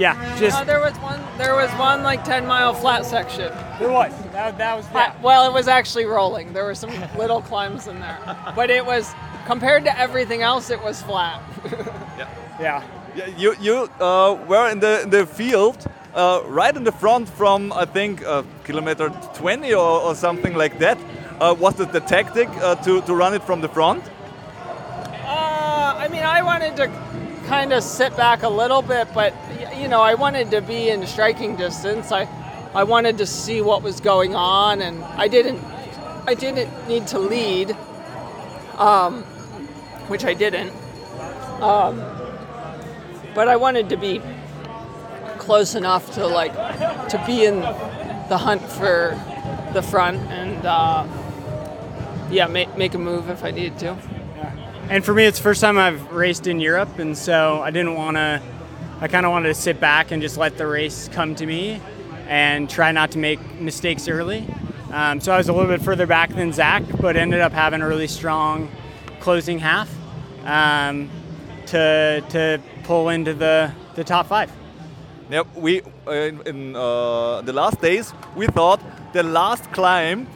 yeah, 0.00 0.38
just 0.38 0.56
Uh, 0.56 0.64
there 0.64 0.80
was 0.80 0.96
one 0.98 1.20
there 1.38 1.54
was 1.54 1.70
one 1.78 2.02
like 2.02 2.24
ten 2.24 2.46
mile 2.46 2.74
flat 2.74 3.04
section. 3.04 3.52
there 3.78 3.92
was 3.92 4.12
that, 4.32 4.58
that 4.58 4.76
was 4.76 4.86
yeah. 4.94 5.14
Well, 5.22 5.42
it 5.48 5.52
was 5.52 5.68
actually 5.68 6.06
rolling. 6.06 6.52
There 6.52 6.64
were 6.64 6.74
some 6.74 6.92
little 7.22 7.42
climbs 7.42 7.86
in 7.86 8.00
there, 8.00 8.18
but 8.56 8.70
it 8.70 8.84
was 8.84 9.14
compared 9.46 9.84
to 9.84 9.92
everything 9.98 10.42
else, 10.42 10.70
it 10.70 10.82
was 10.82 11.02
flat. 11.02 11.42
yeah. 12.18 12.82
Yeah, 13.16 13.26
you 13.36 13.54
you 13.60 13.76
uh, 14.00 14.38
were 14.48 14.70
in 14.70 14.80
the 14.80 15.02
in 15.02 15.10
the 15.10 15.26
field 15.26 15.76
uh, 16.14 16.40
right 16.46 16.76
in 16.76 16.84
the 16.84 16.92
front 16.92 17.28
from 17.28 17.72
I 17.72 17.84
think 17.84 18.24
uh, 18.24 18.42
kilometer 18.64 19.10
20 19.34 19.74
or, 19.74 20.00
or 20.00 20.14
something 20.14 20.54
like 20.54 20.78
that. 20.78 20.98
Uh, 21.40 21.54
was 21.58 21.80
it 21.80 21.90
the 21.92 22.00
tactic 22.00 22.48
uh, 22.60 22.74
to, 22.84 23.00
to 23.02 23.14
run 23.14 23.34
it 23.34 23.42
from 23.42 23.60
the 23.62 23.68
front? 23.68 24.04
Uh, 25.24 25.94
I 25.96 26.08
mean, 26.08 26.22
I 26.22 26.42
wanted 26.42 26.76
to 26.76 26.86
kind 27.50 27.72
of 27.72 27.82
sit 27.82 28.16
back 28.16 28.44
a 28.44 28.48
little 28.48 28.80
bit, 28.80 29.08
but 29.12 29.34
you 29.76 29.88
know, 29.88 30.00
I 30.00 30.14
wanted 30.14 30.52
to 30.52 30.60
be 30.62 30.88
in 30.88 31.04
striking 31.04 31.56
distance. 31.56 32.12
I, 32.12 32.28
I 32.76 32.84
wanted 32.84 33.18
to 33.18 33.26
see 33.26 33.60
what 33.60 33.82
was 33.82 33.98
going 33.98 34.36
on, 34.36 34.80
and 34.80 35.02
I 35.02 35.26
didn't, 35.26 35.60
I 36.28 36.34
didn't 36.34 36.70
need 36.86 37.08
to 37.08 37.18
lead, 37.18 37.76
um, 38.78 39.24
which 40.06 40.24
I 40.24 40.32
didn't. 40.32 40.70
Um, 41.60 41.98
but 43.34 43.48
I 43.48 43.56
wanted 43.56 43.88
to 43.88 43.96
be 43.96 44.22
close 45.38 45.74
enough 45.74 46.14
to 46.14 46.28
like 46.28 46.54
to 47.08 47.20
be 47.26 47.46
in 47.46 47.58
the 48.28 48.38
hunt 48.38 48.62
for 48.62 49.18
the 49.72 49.82
front 49.82 50.18
and 50.30 50.64
uh, 50.64 51.04
yeah, 52.30 52.46
make, 52.46 52.76
make 52.78 52.94
a 52.94 52.98
move 52.98 53.28
if 53.28 53.42
I 53.42 53.50
needed 53.50 53.76
to. 53.80 53.96
And 54.90 55.04
for 55.04 55.14
me, 55.14 55.22
it's 55.22 55.38
the 55.38 55.44
first 55.44 55.60
time 55.60 55.78
I've 55.78 56.10
raced 56.10 56.48
in 56.48 56.58
Europe, 56.58 56.98
and 56.98 57.16
so 57.16 57.62
I 57.62 57.70
didn't 57.70 57.94
want 57.94 58.16
to. 58.16 58.42
I 59.00 59.06
kind 59.06 59.24
of 59.24 59.30
wanted 59.30 59.46
to 59.46 59.54
sit 59.54 59.78
back 59.78 60.10
and 60.10 60.20
just 60.20 60.36
let 60.36 60.58
the 60.58 60.66
race 60.66 61.08
come 61.12 61.36
to 61.36 61.46
me, 61.46 61.80
and 62.26 62.68
try 62.68 62.90
not 62.90 63.12
to 63.12 63.18
make 63.18 63.38
mistakes 63.60 64.08
early. 64.08 64.44
Um, 64.92 65.20
so 65.20 65.32
I 65.32 65.36
was 65.36 65.48
a 65.48 65.52
little 65.52 65.68
bit 65.68 65.80
further 65.80 66.08
back 66.08 66.30
than 66.30 66.52
Zach, 66.52 66.82
but 67.00 67.16
ended 67.16 67.40
up 67.40 67.52
having 67.52 67.82
a 67.82 67.86
really 67.86 68.08
strong 68.08 68.68
closing 69.20 69.60
half 69.60 69.88
um, 70.44 71.08
to 71.66 72.24
to 72.30 72.60
pull 72.82 73.10
into 73.10 73.32
the 73.32 73.72
the 73.94 74.02
top 74.02 74.26
five. 74.26 74.50
Yeah, 75.30 75.44
we 75.54 75.82
uh, 76.08 76.10
in, 76.10 76.40
in 76.48 76.74
uh, 76.74 77.42
the 77.42 77.52
last 77.52 77.80
days 77.80 78.12
we 78.34 78.48
thought 78.48 78.80
the 79.12 79.22
last 79.22 79.70
climb, 79.70 80.26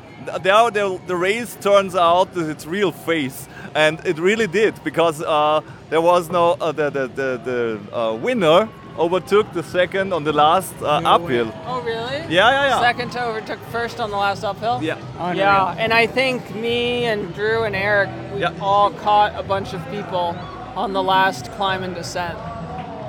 there 0.43 0.71
the, 0.71 1.01
the 1.07 1.17
race 1.17 1.57
turns 1.61 1.95
out 1.95 2.35
that 2.35 2.49
its 2.49 2.67
real 2.67 2.93
face, 2.93 3.49
and 3.75 4.01
it 4.07 4.19
really 4.19 4.47
did 4.47 4.75
because 4.85 5.23
uh, 5.23 5.61
there 5.91 6.01
was 6.01 6.31
no 6.31 6.53
uh, 6.61 6.73
the 6.73 6.91
the 6.91 7.07
the, 7.09 7.41
the 7.45 7.97
uh, 7.97 8.15
winner 8.15 8.69
overtook 8.99 9.53
the 9.53 9.63
second 9.63 10.13
on 10.13 10.23
the 10.25 10.33
last 10.33 10.73
uh, 10.81 11.01
uphill. 11.05 11.53
Oh, 11.67 11.83
really? 11.83 12.19
Yeah, 12.33 12.51
yeah, 12.51 12.69
yeah. 12.69 12.81
Second 12.81 13.11
to 13.13 13.25
overtook 13.25 13.59
first 13.73 13.99
on 14.01 14.11
the 14.11 14.17
last 14.17 14.45
uphill? 14.45 14.81
Yeah. 14.83 14.99
Yeah, 15.35 15.75
and 15.79 15.93
I 15.93 16.07
think 16.07 16.55
me 16.55 17.05
and 17.05 17.35
Drew 17.35 17.65
and 17.65 17.75
Eric, 17.75 18.09
we 18.33 18.41
Yeah. 18.41 18.53
all 18.61 18.91
caught 18.91 19.35
a 19.35 19.43
bunch 19.43 19.75
of 19.75 19.85
people 19.91 20.37
on 20.77 20.93
the 20.93 21.03
last 21.03 21.51
climb 21.53 21.83
and 21.83 21.95
descent. 21.95 22.39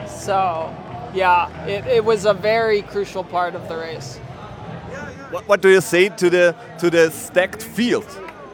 So, 0.09 0.73
yeah, 1.13 1.49
it, 1.67 1.85
it 1.85 2.03
was 2.03 2.25
a 2.25 2.33
very 2.33 2.81
crucial 2.81 3.23
part 3.23 3.53
of 3.53 3.67
the 3.69 3.77
race. 3.77 4.19
What, 5.31 5.47
what 5.47 5.61
do 5.61 5.69
you 5.69 5.81
say 5.81 6.09
to 6.09 6.29
the 6.29 6.55
to 6.79 6.89
the 6.89 7.09
stacked 7.11 7.63
field? 7.63 8.05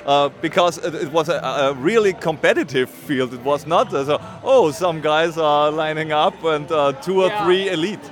Uh, 0.05 0.29
because 0.41 0.77
it, 0.79 0.95
it 0.95 1.11
was 1.11 1.29
a, 1.29 1.33
a 1.35 1.73
really 1.73 2.13
competitive 2.13 2.89
field. 2.89 3.33
It 3.33 3.41
was 3.41 3.67
not 3.67 3.93
as 3.93 4.09
a, 4.09 4.19
oh 4.43 4.71
some 4.71 4.99
guys 5.01 5.37
are 5.37 5.71
lining 5.71 6.11
up 6.11 6.43
and 6.43 6.71
uh, 6.71 6.93
two 6.93 7.21
or 7.21 7.27
Yeah. 7.27 7.45
three 7.45 7.69
elite. 7.69 8.11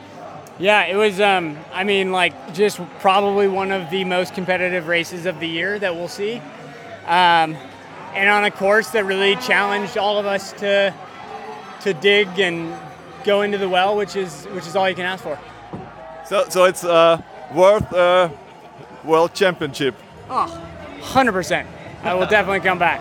Yeah, 0.60 0.84
it 0.86 0.96
was. 0.96 1.20
Um, 1.22 1.58
I 1.74 1.84
mean, 1.86 2.12
like 2.12 2.34
just 2.54 2.80
probably 3.00 3.48
one 3.48 3.72
of 3.72 3.90
the 3.90 4.04
most 4.04 4.34
competitive 4.36 4.88
races 4.88 5.26
of 5.26 5.40
the 5.40 5.48
year 5.48 5.80
that 5.80 5.96
we'll 5.96 6.10
see, 6.10 6.42
um, 7.08 7.56
and 8.14 8.30
on 8.30 8.44
a 8.44 8.52
course 8.52 8.90
that 8.92 9.06
really 9.06 9.36
challenged 9.38 9.98
all 9.98 10.20
of 10.20 10.26
us 10.26 10.52
to 10.54 10.94
to 11.82 11.94
dig 11.94 12.28
and 12.40 12.74
go 13.24 13.42
into 13.42 13.58
the 13.58 13.70
well, 13.70 13.96
which 13.96 14.16
is 14.16 14.46
which 14.54 14.68
is 14.68 14.76
all 14.76 14.88
you 14.90 14.96
can 14.96 15.06
ask 15.06 15.24
for. 15.24 15.40
So 16.28 16.46
so 16.50 16.66
it's 16.66 16.84
uh, 16.84 17.22
worth 17.56 17.92
a 17.94 18.30
world 19.04 19.34
championship. 19.34 19.96
Ah. 20.30 20.48
Oh, 20.50 21.02
100%. 21.02 21.66
I 22.04 22.14
will 22.14 22.28
definitely 22.28 22.62
come 22.62 22.80
back. 22.80 23.00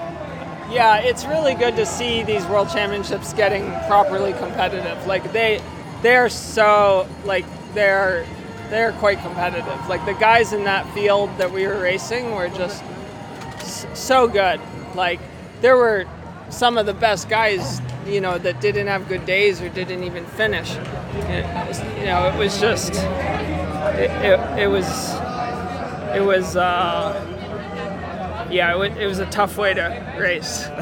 yeah, 0.70 0.98
it's 0.98 1.24
really 1.24 1.54
good 1.54 1.76
to 1.76 1.86
see 1.86 2.22
these 2.22 2.44
world 2.46 2.68
championships 2.68 3.32
getting 3.32 3.70
properly 3.86 4.32
competitive. 4.32 5.06
Like 5.06 5.32
they, 5.32 5.60
they're 6.02 6.28
so 6.28 7.08
like 7.24 7.44
they're 7.74 8.26
they're 8.70 8.92
quite 8.92 9.20
competitive. 9.20 9.88
Like 9.88 10.04
the 10.04 10.14
guys 10.14 10.52
in 10.52 10.64
that 10.64 10.88
field 10.92 11.30
that 11.38 11.50
we 11.50 11.66
were 11.66 11.80
racing 11.80 12.34
were 12.34 12.48
just 12.48 12.82
so 13.94 14.28
good. 14.28 14.60
Like 14.94 15.20
there 15.60 15.76
were 15.76 16.06
some 16.50 16.76
of 16.78 16.86
the 16.86 16.94
best 16.94 17.28
guys, 17.28 17.80
you 18.06 18.20
know, 18.20 18.36
that 18.38 18.60
didn't 18.60 18.86
have 18.88 19.08
good 19.08 19.24
days 19.26 19.60
or 19.60 19.68
didn't 19.68 20.02
even 20.04 20.24
finish. 20.26 20.76
It 21.28 21.46
you 21.98 22.06
know, 22.06 22.28
it 22.28 22.38
was 22.38 22.60
just 22.60 22.92
it, 22.94 24.10
it, 24.24 24.58
it 24.58 24.66
was 24.68 24.86
it 26.14 26.20
was 26.24 26.56
uh, 26.56 27.12
yeah, 28.50 28.72
it, 28.74 28.78
wa- 28.78 28.96
it 29.00 29.06
was 29.06 29.18
a 29.18 29.26
tough 29.26 29.56
way 29.58 29.74
to 29.74 30.14
race. 30.18 30.66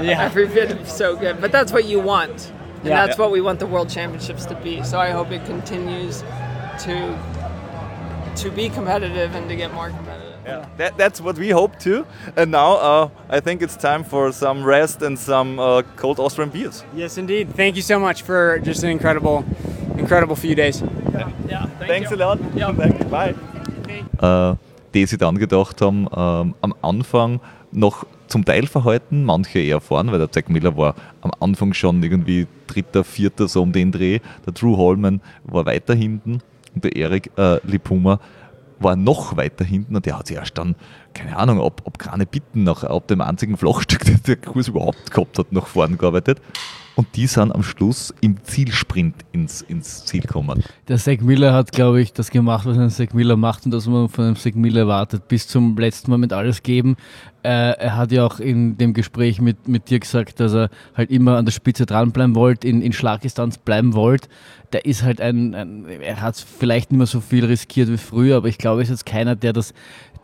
Yeah. 0.00 0.24
Every 0.24 0.46
bit 0.48 0.70
of 0.72 0.88
so 0.88 1.14
good, 1.16 1.40
but 1.40 1.52
that's 1.52 1.72
what 1.72 1.84
you 1.84 2.00
want, 2.00 2.52
and 2.80 2.86
Yeah. 2.88 3.06
that's 3.06 3.18
what 3.18 3.30
we 3.30 3.40
want 3.40 3.58
the 3.60 3.66
World 3.66 3.88
Championships 3.90 4.46
to 4.46 4.54
be. 4.56 4.82
So 4.82 4.98
I 4.98 5.10
hope 5.10 5.30
it 5.30 5.44
continues 5.44 6.22
to 6.84 6.94
to 8.36 8.50
be 8.50 8.68
competitive 8.70 9.34
and 9.34 9.48
to 9.48 9.56
get 9.56 9.72
more 9.74 9.88
competitive. 9.90 10.26
Yeah, 10.46 10.66
that, 10.78 10.96
that's 10.96 11.20
what 11.20 11.36
we 11.38 11.50
hope 11.50 11.78
too. 11.78 12.06
And 12.36 12.50
now 12.50 12.72
uh, 12.76 13.08
I 13.28 13.40
think 13.40 13.60
it's 13.62 13.76
time 13.76 14.02
for 14.04 14.32
some 14.32 14.64
rest 14.64 15.02
and 15.02 15.18
some 15.18 15.58
uh, 15.60 15.82
cold 15.96 16.18
Austrian 16.18 16.50
beers. 16.50 16.82
Yes, 16.94 17.18
indeed. 17.18 17.54
Thank 17.54 17.76
you 17.76 17.82
so 17.82 17.98
much 17.98 18.22
for 18.22 18.58
just 18.60 18.82
an 18.82 18.88
incredible, 18.90 19.44
incredible 19.98 20.36
few 20.36 20.54
days. 20.54 20.80
Yeah, 20.82 21.66
thank 21.78 21.88
Thanks 21.90 22.10
you. 22.10 22.16
a 22.16 22.18
lot. 22.18 22.38
Yeah. 22.54 22.72
Thank 23.10 23.49
äh, 24.20 24.54
die 24.94 25.06
sich 25.06 25.18
dann 25.18 25.38
gedacht 25.38 25.80
haben, 25.80 26.06
ähm, 26.14 26.54
am 26.60 26.74
Anfang 26.82 27.40
noch 27.72 28.04
zum 28.26 28.44
Teil 28.44 28.66
verhalten, 28.66 29.24
manche 29.24 29.58
eher 29.58 29.76
erfahren, 29.76 30.10
weil 30.12 30.18
der 30.18 30.30
Zack 30.30 30.48
Miller 30.50 30.76
war 30.76 30.94
am 31.20 31.32
Anfang 31.40 31.74
schon 31.74 32.02
irgendwie 32.02 32.46
dritter, 32.66 33.04
vierter, 33.04 33.48
so 33.48 33.62
um 33.62 33.72
den 33.72 33.92
Dreh. 33.92 34.20
Der 34.46 34.52
Drew 34.52 34.76
Holman 34.76 35.20
war 35.44 35.66
weiter 35.66 35.94
hinten 35.94 36.40
und 36.74 36.84
der 36.84 36.94
Erik 36.96 37.30
äh, 37.36 37.58
Lipuma 37.66 38.20
war 38.78 38.96
noch 38.96 39.36
weiter 39.36 39.64
hinten 39.64 39.96
und 39.96 40.06
der 40.06 40.18
hat 40.18 40.26
sich 40.26 40.36
erst 40.36 40.56
dann, 40.56 40.74
keine 41.14 41.36
Ahnung, 41.36 41.60
ob, 41.60 41.82
ob 41.84 41.98
keine 41.98 42.26
Bitten 42.26 42.64
nach 42.64 42.84
ab 42.84 43.08
dem 43.08 43.20
einzigen 43.20 43.56
Flachstück, 43.56 44.04
das 44.04 44.22
der 44.22 44.36
Kurs 44.36 44.68
überhaupt 44.68 45.10
gehabt 45.10 45.38
hat, 45.38 45.52
nach 45.52 45.66
vorn 45.66 45.98
gearbeitet. 45.98 46.40
Und 46.96 47.06
die 47.16 47.26
sind 47.26 47.52
am 47.52 47.62
Schluss 47.62 48.12
im 48.20 48.42
Zielsprint 48.44 49.14
ins, 49.32 49.62
ins 49.62 50.04
Ziel 50.04 50.22
gekommen. 50.22 50.62
Der 50.88 50.98
Zack 50.98 51.22
Miller 51.22 51.54
hat, 51.54 51.72
glaube 51.72 52.02
ich, 52.02 52.12
das 52.12 52.30
gemacht, 52.30 52.66
was 52.66 52.76
ein 52.76 52.90
Zack 52.90 53.14
Miller 53.14 53.36
macht 53.36 53.64
und 53.64 53.70
das 53.70 53.86
man 53.86 54.08
von 54.08 54.26
einem 54.26 54.36
Zack 54.36 54.56
Miller 54.56 54.80
erwartet. 54.80 55.28
Bis 55.28 55.46
zum 55.46 55.76
letzten 55.78 56.10
Moment 56.10 56.32
alles 56.32 56.62
geben. 56.62 56.96
Äh, 57.42 57.72
er 57.78 57.96
hat 57.96 58.12
ja 58.12 58.26
auch 58.26 58.38
in 58.38 58.76
dem 58.76 58.92
Gespräch 58.92 59.40
mit, 59.40 59.66
mit 59.66 59.88
dir 59.88 59.98
gesagt, 59.98 60.40
dass 60.40 60.52
er 60.52 60.68
halt 60.94 61.10
immer 61.10 61.36
an 61.36 61.46
der 61.46 61.52
Spitze 61.52 61.86
dranbleiben 61.86 62.34
wollte, 62.34 62.68
in, 62.68 62.82
in 62.82 62.92
Schlagdistanz 62.92 63.58
bleiben 63.58 63.94
wollte. 63.94 64.28
Der 64.72 64.84
ist 64.84 65.02
halt 65.02 65.20
ein, 65.20 65.54
ein 65.54 65.86
er 65.88 66.20
hat 66.20 66.36
vielleicht 66.36 66.90
nicht 66.90 66.98
mehr 66.98 67.06
so 67.06 67.20
viel 67.20 67.44
riskiert 67.44 67.88
wie 67.88 67.96
früher, 67.96 68.36
aber 68.36 68.48
ich 68.48 68.58
glaube, 68.58 68.80
er 68.80 68.82
ist 68.82 68.90
jetzt 68.90 69.06
keiner, 69.06 69.36
der 69.36 69.52
das 69.52 69.72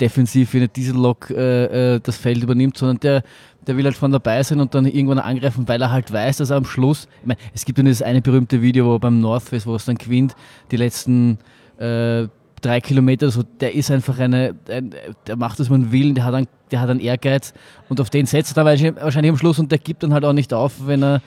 defensiv 0.01 0.53
wie 0.53 0.59
eine 0.59 0.69
Diesellok 0.69 1.31
äh, 1.31 1.95
äh, 1.95 2.01
das 2.01 2.17
Feld 2.17 2.43
übernimmt, 2.43 2.77
sondern 2.77 3.01
der, 3.01 3.23
der 3.67 3.77
will 3.77 3.85
halt 3.85 3.97
von 3.97 4.13
dabei 4.13 4.43
sein 4.43 4.61
und 4.61 4.75
dann 4.75 4.85
irgendwann 4.85 5.19
angreifen, 5.19 5.67
weil 5.69 5.81
er 5.81 5.91
halt 5.91 6.13
weiß, 6.13 6.37
dass 6.37 6.51
er 6.51 6.57
am 6.57 6.65
Schluss, 6.65 7.09
ich 7.23 7.27
meine, 7.27 7.41
es 7.55 7.65
gibt 7.65 7.79
ja 7.79 7.85
dieses 7.85 8.03
eine 8.03 8.21
berühmte 8.21 8.63
Video, 8.63 8.87
wo 8.87 8.95
er 8.95 9.01
beim 9.01 9.21
North 9.21 9.45
Face, 9.45 9.67
wo 9.67 9.75
es 9.75 9.87
dann 9.87 9.97
gewinnt, 9.97 10.37
die 10.71 10.77
letzten 10.77 11.39
äh, 11.79 12.29
drei 12.61 12.81
Kilometer, 12.81 13.31
so, 13.31 13.43
der 13.43 13.75
ist 13.75 13.91
einfach 13.91 14.19
eine, 14.19 14.55
ein, 14.69 14.95
der 15.27 15.37
macht, 15.37 15.59
was 15.61 15.71
man 15.71 15.93
will, 15.93 16.15
der 16.15 16.25
hat, 16.25 16.35
einen, 16.35 16.49
der 16.71 16.81
hat 16.81 16.91
einen 16.91 17.01
Ehrgeiz 17.01 17.55
und 17.89 18.01
auf 18.01 18.11
den 18.11 18.27
setzt 18.27 18.53
er 18.57 18.65
dann 18.65 18.95
wahrscheinlich 19.01 19.31
am 19.31 19.39
Schluss 19.39 19.59
und 19.59 19.71
der 19.71 19.79
gibt 19.79 20.03
dann 20.03 20.13
halt 20.13 20.25
auch 20.25 20.33
nicht 20.33 20.53
auf, 20.55 20.73
wenn 20.87 21.03
er 21.03 21.23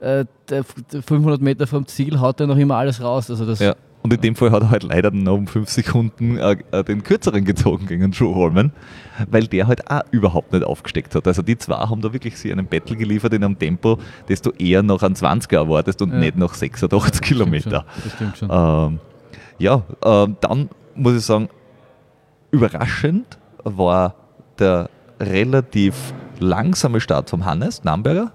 äh, 0.00 0.24
der- 0.50 0.64
der 0.92 1.02
500 1.02 1.40
Meter 1.40 1.66
vom 1.66 1.86
Ziel 1.86 2.20
haut 2.20 2.38
er 2.40 2.46
noch 2.46 2.56
immer 2.58 2.76
alles 2.76 3.00
raus. 3.02 3.30
Also 3.30 3.46
das, 3.46 3.60
Ja. 3.60 3.74
Und 4.02 4.12
in 4.12 4.20
dem 4.20 4.36
Fall 4.36 4.50
hat 4.50 4.62
er 4.64 4.68
halt 4.70 4.82
leider 4.82 5.10
noch 5.10 5.32
um 5.32 5.46
fünf 5.46 5.70
Sekunden 5.70 6.36
äh, 6.36 6.58
äh, 6.72 6.84
den 6.84 7.02
kürzeren 7.02 7.46
gezogen 7.46 7.86
gegen 7.86 8.10
Joe 8.10 8.34
Holman, 8.34 8.70
weil 9.30 9.46
der 9.46 9.66
halt 9.66 9.90
auch 9.90 10.02
überhaupt 10.10 10.52
nicht 10.52 10.62
aufgesteckt 10.62 11.14
hat. 11.14 11.26
Also 11.26 11.40
die 11.40 11.56
zwei 11.56 11.76
haben 11.76 12.02
da 12.02 12.12
wirklich 12.12 12.36
sich 12.36 12.52
einen 12.52 12.66
Battle 12.66 12.96
geliefert 12.96 13.32
in 13.32 13.42
einem 13.42 13.58
Tempo, 13.58 13.98
das 14.28 14.42
du 14.42 14.50
eher 14.58 14.82
noch 14.82 15.02
an 15.02 15.14
20er 15.14 15.54
erwartest 15.56 16.02
und 16.02 16.12
Ja. 16.12 16.18
nicht 16.18 16.36
noch 16.36 16.52
86 16.52 17.22
Kilometer. 17.22 17.86
Das 18.04 18.12
stimmt 18.12 18.36
schon. 18.36 18.50
Ähm, 18.52 19.00
ja, 19.58 19.82
ähm, 20.04 20.36
dann 20.42 20.68
muss 20.94 21.14
ich 21.16 21.22
sagen, 21.24 21.48
überraschend 22.50 23.38
war 23.64 24.14
der 24.58 24.90
relativ 25.20 26.14
langsame 26.38 27.00
Start 27.00 27.30
vom 27.30 27.44
Hannes 27.44 27.84
Namberger. 27.84 28.32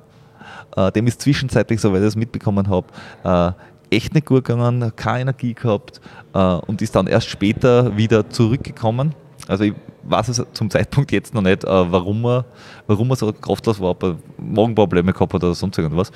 Äh, 0.75 0.91
dem 0.91 1.07
ist 1.07 1.21
zwischenzeitlich, 1.21 1.81
soweit 1.81 1.99
ich 1.99 2.07
das 2.07 2.15
mitbekommen 2.15 2.69
habe, 2.69 2.87
äh, 3.23 3.95
echt 3.95 4.13
nicht 4.13 4.27
gut 4.27 4.45
gegangen, 4.45 4.91
keine 4.95 5.21
Energie 5.21 5.53
gehabt 5.53 5.99
äh, 6.33 6.39
und 6.39 6.81
ist 6.81 6.95
dann 6.95 7.07
erst 7.07 7.27
später 7.27 7.97
wieder 7.97 8.29
zurückgekommen. 8.29 9.15
Also 9.47 9.63
ich 9.63 9.73
weiß 10.03 10.29
es 10.29 10.45
zum 10.53 10.69
Zeitpunkt 10.69 11.11
jetzt 11.11 11.33
noch 11.33 11.41
nicht, 11.41 11.63
äh, 11.63 11.91
warum, 11.91 12.23
er, 12.25 12.45
warum 12.87 13.09
er 13.09 13.15
so 13.15 13.33
kraftlos 13.33 13.79
war, 13.79 13.91
ob 13.91 14.03
er 14.03 14.15
Magenprobleme 14.37 15.11
gehabt 15.11 15.33
hat 15.33 15.43
oder 15.43 15.55
sonst 15.55 15.77
irgendwas. 15.77 16.11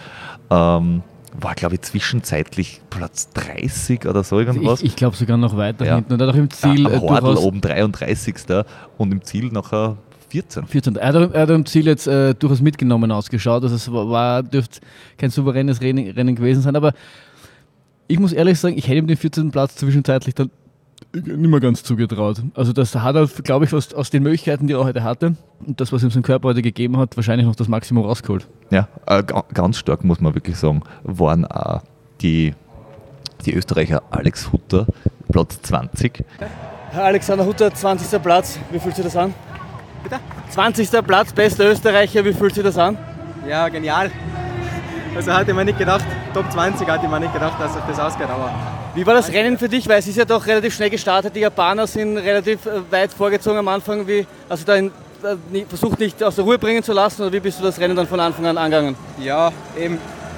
Ähm, 0.50 1.02
war, 1.40 1.56
glaube 1.56 1.76
ich, 1.76 1.82
zwischenzeitlich 1.82 2.82
Platz 2.90 3.30
30 3.34 4.06
oder 4.06 4.24
so 4.24 4.40
irgendwas. 4.40 4.82
ich 4.82 4.88
ich 4.90 4.96
glaube 4.96 5.16
sogar 5.16 5.38
noch 5.38 5.58
weiter 5.58 5.86
Ja. 5.86 5.96
hinten. 5.96 6.14
Und 6.14 6.22
er 6.22 6.28
hat 6.28 6.36
auch 6.36 6.38
im 6.38 6.50
Ziel 6.50 6.84
ja, 6.84 6.90
äh, 6.92 7.00
Hordel 7.00 7.38
oben 7.38 7.62
33. 7.62 8.36
und 8.98 9.12
im 9.12 9.24
Ziel 9.24 9.46
nachher 9.52 9.98
14. 10.30 10.66
14. 10.68 10.96
Er 10.96 11.08
hat, 11.14 11.34
er 11.34 11.42
hat 11.42 11.50
im 11.50 11.66
Ziel 11.66 11.86
jetzt 11.86 12.08
äh, 12.08 12.34
durchaus 12.34 12.62
mitgenommen 12.62 13.12
ausgeschaut. 13.12 13.64
Also 13.64 13.76
es 13.76 13.92
war 13.92 14.44
dürfte 14.44 14.80
kein 15.18 15.30
souveränes 15.30 15.82
Rennen, 15.82 16.10
Rennen 16.12 16.36
gewesen 16.36 16.62
sein. 16.62 16.76
Aber 16.76 16.94
ich 18.08 18.20
muss 18.20 18.34
ehrlich 18.34 18.60
sagen, 18.60 18.78
ich 18.78 18.88
hätte 18.88 18.98
ihm 18.98 19.08
den 19.08 19.18
14. 19.18 19.52
Platz 19.52 19.76
zwischenzeitlich 19.76 20.36
dann 20.36 20.50
nicht 21.14 21.38
mehr 21.50 21.60
ganz 21.60 21.84
zugetraut. 21.84 22.42
Also 22.56 22.74
das 22.74 22.96
hat 22.96 23.16
er, 23.16 23.28
glaube 23.28 23.66
ich, 23.66 23.74
aus, 23.74 23.94
aus 23.94 24.10
den 24.10 24.24
Möglichkeiten, 24.24 24.68
die 24.68 24.74
er 24.74 24.84
heute 24.84 25.04
hatte 25.04 25.36
und 25.66 25.80
das, 25.82 25.92
was 25.92 26.04
ihm 26.04 26.10
sein 26.12 26.24
Körper 26.24 26.50
heute 26.50 26.62
gegeben 26.62 26.98
hat, 26.98 27.16
wahrscheinlich 27.16 27.48
noch 27.48 27.56
das 27.56 27.68
Maximum 27.68 28.06
rausgeholt. 28.06 28.48
Ja, 28.70 28.88
äh, 29.08 29.24
ga- 29.24 29.44
ganz 29.54 29.78
stark 29.78 30.04
muss 30.04 30.20
man 30.22 30.34
wirklich 30.36 30.58
sagen, 30.58 30.82
waren 31.04 31.46
auch 31.46 31.82
die, 32.22 32.54
die 33.46 33.54
Österreicher 33.54 34.02
Alex 34.12 34.52
Hutter, 34.52 34.86
Platz 35.32 35.62
20. 35.64 36.24
Herr 36.92 37.06
Alexander 37.06 37.46
Hutter, 37.46 37.74
20. 37.74 38.22
Platz. 38.22 38.60
Wie 38.72 38.80
fühlt 38.80 38.96
sich 38.96 39.04
das 39.06 39.16
an? 39.18 39.34
Bitte? 40.04 40.18
20. 40.52 40.90
Platz, 41.06 41.34
bester 41.34 41.72
Österreicher. 41.72 42.24
Wie 42.26 42.34
fühlt 42.34 42.54
sich 42.54 42.64
das 42.64 42.78
an? 42.78 42.98
Ja, 43.50 43.68
genial. 43.70 44.12
Also 45.16 45.32
hatte 45.34 45.52
ich 45.52 45.56
mir 45.58 45.66
nicht 45.66 45.78
gedacht, 45.78 46.06
Top 46.34 46.52
20 46.52 46.88
hatte 46.88 47.06
ich 47.06 47.12
mir 47.12 47.20
nicht 47.20 47.34
gedacht, 47.34 47.60
dass 47.60 47.74
sich 47.74 47.82
das 47.88 48.00
ausgeht, 48.00 48.28
aber 48.30 48.52
Wie 48.96 49.06
war 49.08 49.16
das 49.16 49.32
Rennen 49.32 49.58
für 49.58 49.68
dich? 49.68 49.88
Weil 49.90 50.00
es 50.00 50.08
ist 50.08 50.18
ja 50.18 50.26
doch 50.26 50.46
relativ 50.46 50.76
schnell 50.76 50.92
gestartet. 50.92 51.36
Die 51.36 51.40
Japaner 51.40 51.88
sind 51.88 52.16
relativ 52.18 52.66
äh, 52.68 52.92
weit 52.92 53.12
vorgezogen 53.12 53.58
am 53.58 53.68
Anfang. 53.68 54.08
Wie, 54.08 54.28
also 54.48 54.64
da 54.66 54.76
äh, 54.76 54.90
versucht 55.68 56.00
nicht 56.00 56.24
aus 56.24 56.36
der 56.36 56.44
Ruhe 56.44 56.60
bringen 56.60 56.84
zu 56.84 56.94
lassen 56.94 57.24
oder 57.24 57.34
wie 57.34 57.40
bist 57.40 57.60
du 57.60 57.64
das 57.64 57.80
Rennen 57.80 57.96
dann 57.96 58.08
von 58.08 58.20
Anfang 58.20 58.46
an 58.46 58.58
angegangen? 58.58 58.96
ja, 59.20 59.52
eben 59.80 59.98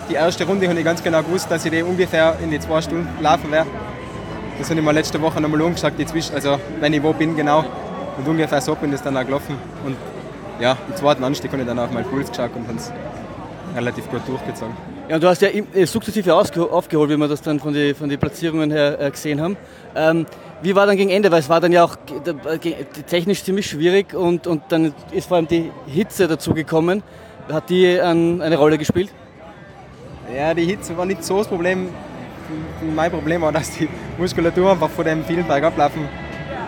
die 0.09 0.13
erste 0.13 0.45
Runde 0.45 0.69
habe 0.69 0.77
ich 0.77 0.85
ganz 0.85 1.03
genau 1.03 1.21
gewusst, 1.21 1.49
dass 1.49 1.65
ich 1.65 1.71
die 1.71 1.83
ungefähr 1.83 2.37
in 2.41 2.49
die 2.51 2.59
zwei 2.59 2.81
Stunden 2.81 3.09
laufen 3.21 3.51
werde. 3.51 3.69
Das 4.57 4.69
habe 4.69 4.79
ich 4.79 4.85
mir 4.85 4.93
letzte 4.93 5.21
Woche 5.21 5.41
nochmal 5.41 5.61
umgeschaut, 5.61 5.93
die 5.97 6.05
Zwisch 6.05 6.31
also 6.33 6.57
wenn 6.79 6.93
ich 6.93 7.03
wo 7.03 7.11
bin 7.11 7.35
genau. 7.35 7.65
Und 8.17 8.25
ungefähr 8.25 8.61
so 8.61 8.75
bin 8.75 8.93
ich 8.93 9.01
dann 9.01 9.17
auch 9.17 9.25
gelaufen. 9.25 9.57
Und 9.85 9.97
ja, 10.61 10.77
im 10.87 10.95
zweiten 10.95 11.23
Anstieg 11.25 11.51
habe 11.51 11.61
ich 11.63 11.67
dann 11.67 11.79
auf 11.79 11.91
meinen 11.91 12.05
Puls 12.05 12.29
geschaut 12.29 12.51
und 12.55 12.69
dann 12.69 12.77
relativ 13.75 14.09
gut 14.09 14.21
durchgezogen. 14.25 14.94
Ja, 15.07 15.19
du 15.19 15.27
hast 15.27 15.41
ja 15.43 15.49
äh, 15.49 15.85
sukzessive 15.85 16.33
aufgeholt, 16.33 17.09
wie 17.11 17.17
wir 17.17 17.27
das 17.27 17.41
dann 17.41 17.59
von 17.59 17.73
den 17.73 17.93
von 17.93 18.09
die 18.09 18.17
Platzierungen 18.17 18.71
her 18.71 18.99
äh, 18.99 19.11
gesehen 19.11 19.39
haben. 19.39 19.55
Ähm, 19.95 20.25
wie 20.63 20.75
war 20.75 20.87
dann 20.87 20.97
gegen 20.97 21.11
Ende? 21.11 21.29
Weil 21.31 21.41
es 21.41 21.49
war 21.49 21.61
dann 21.61 21.71
ja 21.71 21.83
auch 21.83 21.95
ge- 22.59 22.73
technisch 23.07 23.43
ziemlich 23.43 23.67
schwierig 23.67 24.15
und, 24.15 24.47
und 24.47 24.63
dann 24.69 24.93
ist 25.11 25.27
vor 25.27 25.37
allem 25.37 25.47
die 25.47 25.71
Hitze 25.85 26.27
dazugekommen. 26.27 27.03
Hat 27.51 27.69
die 27.69 27.99
an, 28.01 28.41
eine 28.41 28.57
Rolle 28.57 28.79
gespielt? 28.79 29.09
Ja, 30.35 30.55
die 30.55 30.65
Hitze 30.65 30.97
war 30.97 31.05
nicht 31.05 31.23
so 31.23 31.37
das 31.37 31.47
Problem. 31.47 31.89
Mein 32.95 33.11
Problem 33.11 33.43
war, 33.43 33.51
dass 33.51 33.69
die 33.77 33.87
Muskulatur 34.17 34.71
einfach 34.71 34.89
von 34.89 35.05
dem 35.05 35.23
vielen 35.23 35.45
Bergablaufen 35.47 36.09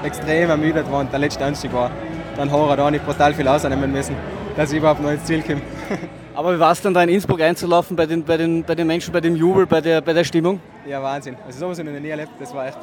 extrem 0.04 0.52
ermüdet 0.52 0.91
war 0.91 1.00
und 1.00 1.12
der 1.12 1.19
letzte 1.19 1.43
Anstieg 1.43 1.73
war. 1.73 1.89
Dann 2.36 2.52
habe 2.52 2.69
ich 2.69 2.76
da 2.78 2.91
nicht 2.91 3.04
brutal 3.04 3.34
viel 3.34 3.47
ausnehmen 3.47 3.91
müssen, 3.91 4.15
dass 4.56 4.71
ich 4.71 4.78
überhaupt 4.78 5.02
noch 5.02 5.10
ins 5.10 5.23
Ziel 5.23 5.41
komme. 5.41 5.62
Aber 6.38 6.56
wie 6.56 6.60
war 6.60 6.71
es 6.71 6.80
dann 6.84 6.93
da 6.93 7.02
in 7.02 7.10
Innsbruck 7.10 7.41
einzulaufen 7.41 7.95
bei 7.95 8.06
den, 8.06 8.23
bei 8.23 8.38
den, 8.38 8.63
bei 8.63 8.76
den 8.76 8.86
Menschen, 8.86 9.12
bei 9.12 9.19
dem 9.19 9.36
Jubel, 9.36 9.65
bei 9.65 9.82
der, 9.82 10.02
bei 10.02 10.13
der 10.13 10.23
Stimmung? 10.23 10.60
Ja, 10.88 11.02
Wahnsinn. 11.02 11.36
Also 11.47 11.58
sowas 11.58 11.80
habe 11.80 11.89
ich 11.89 11.95
noch 11.95 12.00
nie 12.00 12.10
erlebt. 12.10 12.30
Das 12.39 12.54
war 12.54 12.67
echt 12.67 12.78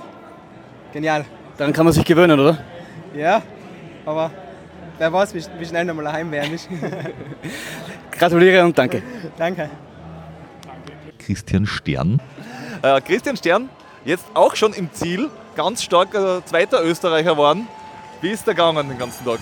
genial. 0.93 1.25
Daran 1.57 1.73
kann 1.73 1.85
man 1.85 1.93
sich 1.93 2.05
gewöhnen, 2.05 2.41
oder? 2.41 2.59
Ja, 3.15 3.43
aber 4.05 4.33
wer 4.99 5.13
weiß, 5.13 5.35
wie, 5.37 5.45
wie 5.61 5.67
schnell 5.67 5.85
nochmal 5.85 6.07
daheim 6.07 6.33
werden 6.33 6.53
ist. 6.53 6.69
Gratuliere 8.11 8.65
und 8.65 8.77
danke. 8.77 9.05
Danke. 9.39 9.71
Christian 11.21 11.65
Stern. 11.65 12.21
Äh, 12.83 13.01
Christian 13.03 13.37
Stern, 13.37 13.69
jetzt 14.05 14.27
auch 14.35 14.57
schon 14.57 14.73
im 14.73 14.93
Ziel, 14.93 15.31
ganz 15.55 15.81
stark 15.81 16.13
äh, 16.13 16.45
zweiter 16.45 16.83
Österreicher 16.83 17.35
geworden. 17.35 17.69
Wie 18.21 18.31
ist 18.31 18.49
der 18.49 18.55
gegangen 18.55 18.89
den 18.89 18.99
ganzen 18.99 19.25
Tag? 19.25 19.39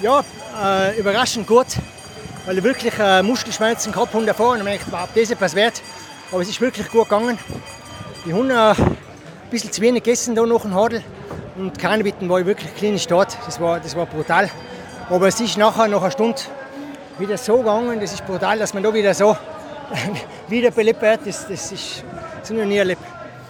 Ja, 0.00 0.22
äh, 0.62 0.96
überraschend 1.00 1.48
gut. 1.48 1.66
Weil 2.48 2.56
ich 2.56 2.64
wirklich 2.64 2.94
äh, 2.98 3.22
Muskelschmerzen 3.22 3.92
gehabt 3.92 4.14
habe 4.14 4.24
davor 4.24 4.52
und 4.52 4.66
ich 4.66 4.80
dachte, 4.90 5.10
das 5.12 5.24
ist 5.24 5.32
etwas 5.32 5.54
wert. 5.54 5.82
Aber 6.32 6.40
es 6.40 6.48
ist 6.48 6.58
wirklich 6.62 6.88
gut 6.88 7.04
gegangen. 7.04 7.38
Ich 8.24 8.32
habe 8.32 8.48
äh, 8.48 8.70
ein 8.70 8.96
bisschen 9.50 9.70
zu 9.70 9.82
wenig 9.82 10.02
gegessen 10.02 10.34
da 10.34 10.46
nach 10.46 10.62
dem 10.62 10.74
Hadel 10.74 11.04
und 11.58 11.78
keine 11.78 12.02
Bitten 12.02 12.26
war 12.26 12.40
ich 12.40 12.46
wirklich 12.46 12.74
klinisch 12.74 13.06
dort. 13.06 13.36
Das 13.44 13.60
war, 13.60 13.78
das 13.80 13.94
war 13.94 14.06
brutal. 14.06 14.48
Aber 15.10 15.28
es 15.28 15.38
ist 15.40 15.58
nachher, 15.58 15.88
nach 15.88 16.00
einer 16.00 16.10
Stunde, 16.10 16.40
wieder 17.18 17.36
so 17.36 17.58
gegangen, 17.58 18.00
das 18.00 18.14
ist 18.14 18.26
brutal, 18.26 18.58
dass 18.58 18.72
man 18.72 18.82
da 18.82 18.94
wieder 18.94 19.12
so 19.12 19.36
wieder 20.48 20.70
belebt 20.70 21.02
wird. 21.02 21.20
Das, 21.26 21.46
das 21.46 21.70
ist 21.70 22.02
so 22.44 22.54
noch 22.54 22.64
nie 22.64 22.78
erlebt. 22.78 23.02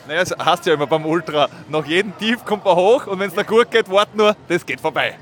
Naja, 0.09 0.25
das 0.25 0.45
heißt 0.45 0.67
ja 0.67 0.75
immer 0.75 0.89
beim 0.89 1.07
Ultra, 1.07 1.49
nach 1.69 1.87
jedem 1.87 2.19
Tief 2.19 2.45
kommt 2.45 2.65
man 2.65 2.75
hoch 2.75 3.07
und 3.07 3.21
wenn 3.21 3.29
es 3.29 3.35
da 3.37 3.45
gut 3.45 3.71
geht, 3.71 3.89
wart 3.89 4.17
nur, 4.17 4.35
das 4.49 4.67
geht 4.67 4.81
vorbei. 4.81 5.15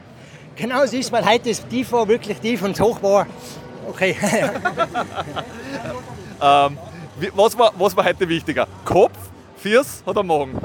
Genau 0.57 0.87
so 0.87 0.97
ist 0.97 1.13
weil 1.13 1.27
heute 1.27 1.51
das 1.51 1.69
Tief 1.69 1.93
war 1.93 2.09
wirklich 2.09 2.39
tief 2.39 2.63
und 2.63 2.79
das 2.79 2.81
hoch 2.81 3.03
war. 3.03 3.27
Okay. 3.89 4.17
ähm, 6.43 6.79
was, 7.35 7.59
war, 7.59 7.73
was 7.77 7.97
war 7.97 8.05
heute 8.05 8.29
wichtiger? 8.29 8.67
Kopf, 8.85 9.17
Fiers 9.57 10.03
oder 10.05 10.23
Magen? 10.23 10.59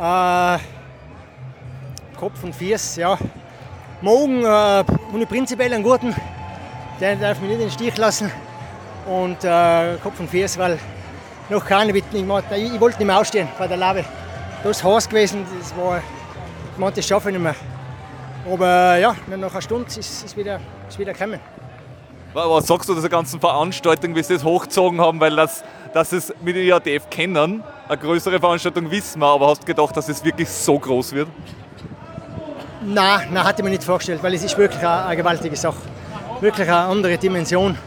Äh, 0.00 0.58
Kopf 2.16 2.42
und 2.42 2.54
Fiers, 2.54 2.96
ja. 2.96 3.18
Magen 4.00 4.44
äh, 4.44 4.46
habe 4.46 4.86
ich 5.18 5.28
prinzipiell 5.28 5.72
einen 5.72 5.82
guten. 5.82 6.14
Der 7.00 7.16
darf 7.16 7.40
mich 7.40 7.50
nicht 7.50 7.60
in 7.60 7.68
den 7.68 7.70
Stich 7.70 7.96
lassen. 7.96 8.30
Und 9.06 9.42
äh, 9.44 9.96
Kopf 10.02 10.20
und 10.20 10.30
Fiers, 10.30 10.58
weil 10.58 10.78
noch 11.48 11.64
keine 11.64 11.92
Bitten. 11.92 12.16
Ich, 12.16 12.22
ich, 12.22 12.80
wollte 12.80 12.98
nicht 12.98 13.06
mehr 13.06 13.18
ausstehen 13.18 13.48
bei 13.58 13.66
der 13.66 13.76
Labe. 13.76 14.04
Das 14.62 14.78
ist 14.78 14.84
heiß 14.84 15.08
gewesen, 15.08 15.46
das 15.58 15.76
war, 15.76 15.98
ich 15.98 16.78
meinte, 16.78 17.00
das 17.00 17.06
schaffe 17.06 17.30
ich 17.30 17.34
nicht 17.34 17.42
mehr. 17.42 17.54
Aber 18.50 18.96
ja, 18.96 19.14
nach 19.26 19.52
einer 19.52 19.62
Stunde 19.62 19.88
ist 19.88 19.98
es 19.98 20.36
wieder, 20.36 20.60
ist 20.88 20.98
wieder 20.98 21.12
gekommen. 21.12 21.40
Was 22.34 22.66
sagst 22.66 22.88
du 22.88 22.96
dieser 22.96 23.08
ganzen 23.08 23.38
Veranstaltung, 23.38 24.16
wie 24.16 24.22
sie 24.24 24.34
das 24.34 24.42
hochgezogen 24.42 25.00
haben, 25.00 25.20
weil 25.20 25.36
das, 25.36 25.62
dass 25.92 26.10
es 26.10 26.34
mit 26.42 26.56
dem 26.56 26.66
IADF 26.66 27.08
kennen, 27.08 27.62
eine 27.88 27.98
größere 27.98 28.40
Veranstaltung 28.40 28.90
wissen 28.90 29.20
wir, 29.20 29.28
aber 29.28 29.46
hast 29.46 29.62
du 29.62 29.66
gedacht, 29.66 29.96
dass 29.96 30.08
es 30.08 30.24
wirklich 30.24 30.48
so 30.48 30.76
groß 30.76 31.12
wird? 31.12 31.28
Nein, 32.84 33.28
nein, 33.32 33.44
hatte 33.44 33.60
ich 33.60 33.64
mir 33.64 33.70
nicht 33.70 33.84
vorgestellt, 33.84 34.20
weil 34.20 34.34
es 34.34 34.42
ist 34.42 34.58
wirklich 34.58 34.80
eine, 34.80 35.04
eine 35.04 35.16
gewaltige 35.16 35.54
Sache. 35.54 35.76
Wirklich 36.40 36.66
eine 36.66 36.78
andere 36.78 37.16
Dimension. 37.18 37.78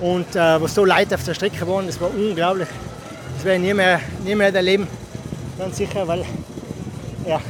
Und 0.00 0.34
äh, 0.34 0.60
was 0.60 0.74
so 0.74 0.84
Leute 0.84 1.14
auf 1.14 1.22
der 1.22 1.34
Strecke 1.34 1.64
waren, 1.68 1.86
das 1.86 2.00
war 2.00 2.10
unglaublich. 2.10 2.68
Das 3.36 3.44
werde 3.44 3.60
ich 3.60 3.68
nie 3.68 3.74
mehr, 3.74 4.00
nie 4.24 4.34
mehr 4.34 4.52
erleben, 4.52 4.88
ganz 5.56 5.76
sicher, 5.76 6.06
weil 6.08 6.24
ja, 7.24 7.40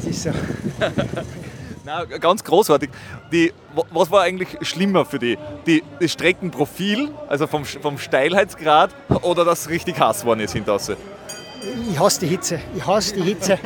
es 0.00 0.06
ist 0.06 0.22
so. 0.22 0.30
Na, 1.86 2.04
ganz 2.04 2.42
großartig. 2.42 2.90
Die, 3.30 3.52
was 3.92 4.10
war 4.10 4.22
eigentlich 4.22 4.48
schlimmer 4.62 5.04
für 5.04 5.20
die? 5.20 5.38
die 5.66 5.84
das 6.00 6.10
Streckenprofil, 6.10 7.12
also 7.28 7.46
vom, 7.46 7.64
vom 7.64 7.96
Steilheitsgrad, 7.96 8.90
oder 9.22 9.44
das 9.44 9.68
richtig 9.68 10.00
heiß 10.00 10.22
geworden 10.22 10.40
ist 10.40 10.52
hinter 10.52 10.80
Ich 11.88 11.96
hasse 11.96 12.20
die 12.20 12.26
Hitze. 12.26 12.58
Ich 12.74 12.84
hasse 12.84 13.14
die 13.14 13.22
Hitze. 13.22 13.56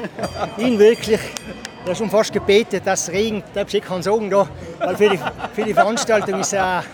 ihn 0.59 0.78
wirklich. 0.78 1.18
Ich 1.18 1.87
habe 1.87 1.96
schon 1.96 2.11
fast 2.11 2.30
gebetet, 2.30 2.87
dass 2.87 3.09
es 3.09 3.14
regnet. 3.14 3.44
Ich 3.72 3.83
kann 3.83 4.02
sagen, 4.02 4.28
da, 4.28 4.46
weil 4.80 4.96
für 4.96 5.09
die, 5.09 5.18
für 5.54 5.62
die 5.62 5.72
Veranstaltung 5.72 6.40
ist 6.40 6.52
es 6.52 6.85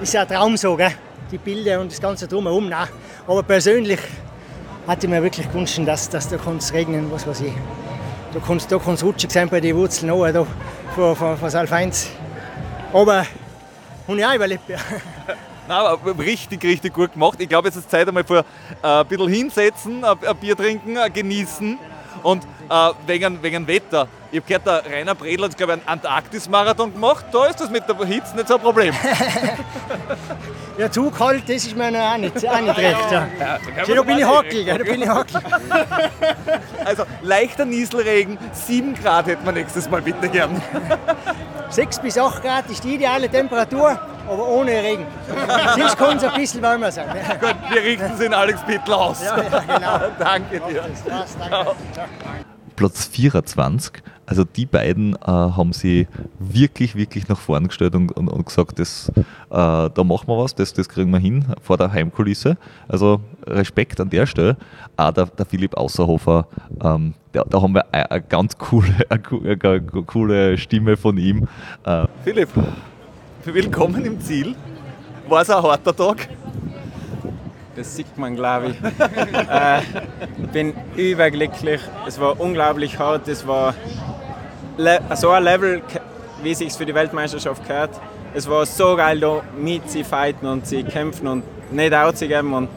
ist 0.00 0.16
ein 0.16 0.26
Traum 0.26 0.56
so, 0.56 0.74
gell? 0.74 0.92
die 1.30 1.36
Bilder 1.36 1.82
und 1.82 1.92
das 1.92 2.00
Ganze 2.00 2.26
drumherum. 2.26 2.70
Nein. 2.70 2.88
Aber 3.26 3.42
persönlich 3.42 4.00
hatte 4.86 5.06
ich 5.06 5.10
mir 5.10 5.22
wirklich 5.22 5.46
gewünscht, 5.48 5.78
dass, 5.84 6.08
dass 6.08 6.30
da 6.30 6.36
es 6.36 6.72
regnen, 6.72 7.12
was 7.12 7.26
weiß 7.26 7.42
ich. 7.42 7.52
Da 8.32 8.40
kann 8.40 8.56
es 8.56 8.66
da 8.66 8.76
rutschig 8.76 9.30
sein 9.30 9.48
bei 9.48 9.60
den 9.60 9.76
Wurzeln 9.76 10.10
auch, 10.10 10.26
da, 10.30 10.46
von, 10.94 11.14
von, 11.14 11.36
von 11.36 11.50
Salfeins. 11.50 12.08
Aber 12.92 13.26
und 14.06 14.18
ja, 14.18 14.34
überlebt. 14.34 14.68
Ja. 14.68 14.78
Nein, 15.68 15.78
aber 15.78 16.18
richtig, 16.18 16.62
richtig 16.64 16.92
gut 16.92 17.12
gemacht. 17.12 17.40
Ich 17.40 17.48
glaube, 17.48 17.68
jetzt 17.68 17.76
ist 17.76 17.90
Zeit 17.90 18.08
einmal 18.08 18.24
für 18.24 18.44
äh, 18.82 18.86
ein 18.86 19.06
bisschen 19.06 19.28
hinsetzen, 19.28 20.04
ein, 20.04 20.16
ein 20.26 20.36
Bier 20.36 20.56
trinken, 20.56 20.98
ein 20.98 21.12
genießen. 21.12 21.78
Und 22.22 22.44
äh, 22.68 22.90
wegen, 23.06 23.42
wegen 23.42 23.66
Wetter. 23.66 24.08
Ich 24.32 24.38
habe 24.38 24.48
gehört, 24.48 24.66
der 24.86 24.90
Rainer 24.90 25.14
Bredl 25.14 25.44
hat 25.44 25.58
glaube 25.58 25.74
einen 25.74 25.82
Antarktis-Marathon 25.84 26.94
gemacht. 26.94 27.26
Da 27.32 27.48
ist 27.48 27.60
das 27.60 27.68
mit 27.68 27.86
der 27.86 27.96
Hitze 28.06 28.34
nicht 28.34 28.48
so 28.48 28.54
ein 28.54 28.62
Problem. 28.62 28.94
ja, 30.78 30.90
zu 30.90 31.10
kalt, 31.10 31.42
das 31.42 31.66
ist 31.66 31.76
mir 31.76 31.88
auch 31.88 32.16
nicht, 32.16 32.48
auch 32.48 32.60
nicht 32.60 32.78
recht. 32.78 33.10
Ja. 33.10 33.28
Ja, 33.38 33.58
da, 33.86 33.94
da 33.94 34.02
bin 34.02 34.18
ich 34.18 34.24
hackelig, 34.24 34.66
da 34.66 34.76
bin 34.78 35.02
ich 35.02 35.08
hackelig. 35.08 35.42
also 36.86 37.04
leichter 37.20 37.66
Nieselregen, 37.66 38.38
7 38.52 38.94
Grad 38.94 39.26
hätten 39.26 39.44
wir 39.44 39.52
nächstes 39.52 39.90
Mal 39.90 40.00
bitte 40.00 40.26
gern. 40.30 40.62
6 41.68 41.98
bis 41.98 42.16
8 42.16 42.42
Grad 42.42 42.70
ist 42.70 42.82
die 42.84 42.94
ideale 42.94 43.28
Temperatur, 43.28 44.00
aber 44.26 44.48
ohne 44.48 44.70
Regen. 44.82 45.06
Sonst 45.76 45.98
kann 45.98 46.16
es 46.16 46.24
ein 46.24 46.40
bisschen 46.40 46.62
wärmer 46.62 46.90
sein. 46.90 47.06
Gut, 47.38 47.56
wir 47.68 47.82
richten 47.82 48.16
sie 48.16 48.24
in 48.24 48.32
Alex 48.32 48.62
Bittler 48.62 48.96
aus. 48.96 49.22
Ja, 49.22 49.42
ja, 49.42 49.58
genau. 49.60 50.00
danke 50.18 50.58
dir. 50.60 50.84
Das, 51.04 51.36
danke. 51.36 51.76
Platz 52.82 53.06
24. 53.06 54.02
Also 54.26 54.42
die 54.42 54.66
beiden 54.66 55.14
äh, 55.14 55.18
haben 55.26 55.72
sie 55.72 56.08
wirklich, 56.40 56.96
wirklich 56.96 57.28
nach 57.28 57.38
vorn 57.38 57.68
gestellt 57.68 57.94
und, 57.94 58.10
und, 58.10 58.26
und 58.26 58.44
gesagt, 58.44 58.80
das, 58.80 59.08
äh, 59.16 59.22
da 59.50 60.04
machen 60.04 60.26
wir 60.26 60.36
was, 60.36 60.52
das, 60.56 60.72
das 60.72 60.88
kriegen 60.88 61.12
wir 61.12 61.20
hin 61.20 61.44
vor 61.60 61.76
der 61.76 61.92
Heimkulisse. 61.92 62.56
Also 62.88 63.20
Respekt 63.46 64.00
an 64.00 64.10
der 64.10 64.26
Stelle. 64.26 64.56
Auch 64.96 65.12
der, 65.12 65.26
der 65.26 65.46
Philipp 65.46 65.76
Außerhofer, 65.76 66.48
ähm, 66.82 67.14
der, 67.32 67.44
da 67.44 67.62
haben 67.62 67.72
wir 67.72 67.84
eine, 67.94 68.10
eine 68.10 68.22
ganz 68.22 68.58
coole, 68.58 68.92
eine, 69.08 69.58
eine, 69.62 69.80
coole 69.80 70.58
Stimme 70.58 70.96
von 70.96 71.18
ihm. 71.18 71.46
Äh, 71.84 72.08
Philipp, 72.24 72.48
willkommen 73.44 74.04
im 74.04 74.20
Ziel. 74.20 74.56
War 75.28 75.42
es 75.42 75.50
ein 75.50 75.62
harter 75.62 75.94
Tag? 75.94 76.28
Das 77.74 77.96
sieht 77.96 78.18
man, 78.18 78.36
glaube 78.36 78.68
ich. 78.68 78.76
äh, 79.50 79.78
ich 80.42 80.48
bin 80.52 80.74
überglücklich. 80.96 81.80
Es 82.06 82.20
war 82.20 82.38
unglaublich 82.38 82.98
hart. 82.98 83.28
Es 83.28 83.46
war 83.46 83.74
so 85.14 85.30
ein 85.30 85.42
Level, 85.42 85.82
wie 86.42 86.50
es 86.50 86.58
sich 86.58 86.72
für 86.72 86.84
die 86.84 86.94
Weltmeisterschaft 86.94 87.66
gehört. 87.66 87.90
Es 88.34 88.48
war 88.48 88.66
so 88.66 88.96
geil, 88.96 89.20
da 89.20 89.42
mit 89.56 89.90
sie 89.90 90.04
fighten 90.04 90.46
und 90.46 90.66
sie 90.66 90.84
kämpfen 90.84 91.28
und 91.28 91.44
nicht 91.72 91.94
aufzugeben. 91.94 92.52
Und, 92.52 92.68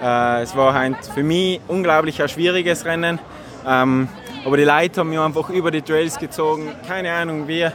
äh, 0.00 0.42
es 0.42 0.54
war 0.56 0.74
halt 0.74 0.96
für 1.12 1.22
mich 1.22 1.60
unglaublich 1.66 2.22
ein 2.22 2.28
schwieriges 2.28 2.84
Rennen. 2.84 3.18
Ähm, 3.66 4.08
aber 4.44 4.56
die 4.56 4.64
Leute 4.64 5.00
haben 5.00 5.10
mich 5.10 5.18
einfach 5.18 5.50
über 5.50 5.72
die 5.72 5.82
Trails 5.82 6.18
gezogen. 6.18 6.70
Keine 6.86 7.12
Ahnung 7.12 7.48
wie. 7.48 7.66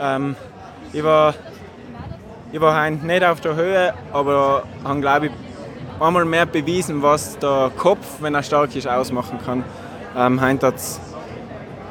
Ähm, 0.00 0.34
ich 0.92 1.04
war, 1.04 1.34
ich 2.52 2.60
war 2.60 2.74
halt 2.74 3.04
nicht 3.04 3.24
auf 3.24 3.40
der 3.40 3.54
Höhe, 3.54 3.94
aber 4.12 4.64
haben, 4.84 5.00
glaube 5.00 5.26
ich, 5.26 5.32
einmal 6.00 6.24
mehr 6.24 6.46
bewiesen, 6.46 7.02
was 7.02 7.38
der 7.38 7.70
Kopf, 7.76 8.20
wenn 8.20 8.34
er 8.34 8.42
stark 8.42 8.74
ist, 8.76 8.86
ausmachen 8.86 9.38
kann. 9.44 9.64
Ähm, 10.16 10.40
heute 10.40 10.66
hat 10.66 10.74
es 10.76 11.00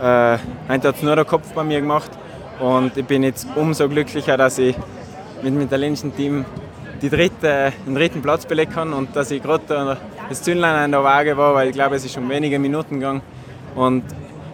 äh, 0.01 1.05
nur 1.05 1.15
der 1.15 1.25
Kopf 1.25 1.51
bei 1.53 1.63
mir 1.63 1.81
gemacht 1.81 2.11
und 2.59 2.95
ich 2.97 3.05
bin 3.05 3.23
jetzt 3.23 3.47
umso 3.55 3.89
glücklicher, 3.89 4.37
dass 4.37 4.57
ich 4.57 4.75
mit 5.41 5.53
dem 5.53 5.61
italienischen 5.61 6.15
Team 6.15 6.45
die 7.01 7.09
dritte, 7.09 7.73
den 7.85 7.95
dritten 7.95 8.21
Platz 8.21 8.45
belegen 8.45 8.71
kann 8.71 8.93
und 8.93 9.15
dass 9.15 9.31
ich 9.31 9.41
gerade 9.41 9.97
das 10.29 10.41
Zündlein 10.41 10.75
an 10.75 10.91
der 10.91 11.03
Waage 11.03 11.35
war, 11.37 11.53
weil 11.53 11.69
ich 11.69 11.73
glaube, 11.73 11.95
es 11.95 12.05
ist 12.05 12.13
schon 12.13 12.27
wenige 12.29 12.57
Minuten 12.57 12.99
gegangen. 12.99 13.21
Und 13.75 14.03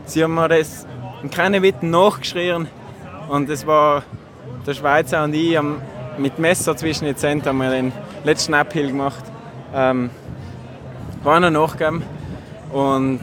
sie 0.06 0.24
haben 0.24 0.34
mir 0.34 0.48
das 0.48 0.88
in 1.22 1.30
keine 1.30 1.62
Witten 1.62 1.92
nachgeschrien 1.92 2.68
und 3.30 3.50
es 3.50 3.68
war 3.68 4.04
der 4.66 4.74
Schweizer 4.74 5.24
und 5.24 5.34
ich 5.34 5.56
haben 5.56 5.82
mit 6.18 6.40
Messer 6.40 6.76
zwischen 6.76 7.08
haben 7.08 7.58
wir 7.58 7.70
den 7.70 7.92
letzten 8.24 8.54
Uphill 8.54 8.88
gemacht 8.88 9.31
ähm, 9.74 10.10
keiner 11.24 11.52
nachgeben. 11.52 12.04
Und 12.72 13.22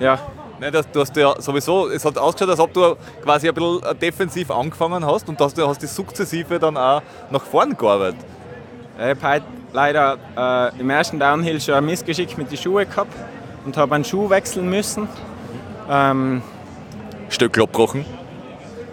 ja. 0.00 0.18
Nein, 0.60 0.72
das, 0.72 0.90
du 0.90 1.00
hast 1.00 1.14
ja 1.14 1.40
sowieso, 1.40 1.88
es 1.88 2.04
hat 2.04 2.18
ausgeschaut, 2.18 2.50
als 2.50 2.58
ob 2.58 2.72
du 2.72 2.96
quasi 3.22 3.48
ein 3.48 3.54
bisschen 3.54 3.80
defensiv 4.00 4.50
angefangen 4.50 5.06
hast 5.06 5.28
und 5.28 5.40
dass 5.40 5.54
du 5.54 5.66
hast 5.68 5.80
die 5.80 5.86
sukzessive 5.86 6.58
dann 6.58 6.76
auch 6.76 7.00
nach 7.30 7.42
vorn 7.42 7.76
gearbeitet. 7.76 8.18
Ich 8.96 9.04
habe 9.04 9.22
heute 9.22 9.44
leider 9.72 10.18
äh, 10.36 10.80
im 10.80 10.90
ersten 10.90 11.20
Downhill 11.20 11.60
schon 11.60 11.74
ein 11.74 11.86
Missgeschick 11.86 12.36
mit 12.36 12.50
den 12.50 12.58
Schuhen 12.58 12.88
gehabt 12.88 13.14
und 13.64 13.76
habe 13.76 13.94
einen 13.94 14.04
Schuh 14.04 14.28
wechseln 14.30 14.68
müssen. 14.68 15.08
Ähm, 15.88 16.42
Stück 17.28 17.56
abgebrochen? 17.56 18.04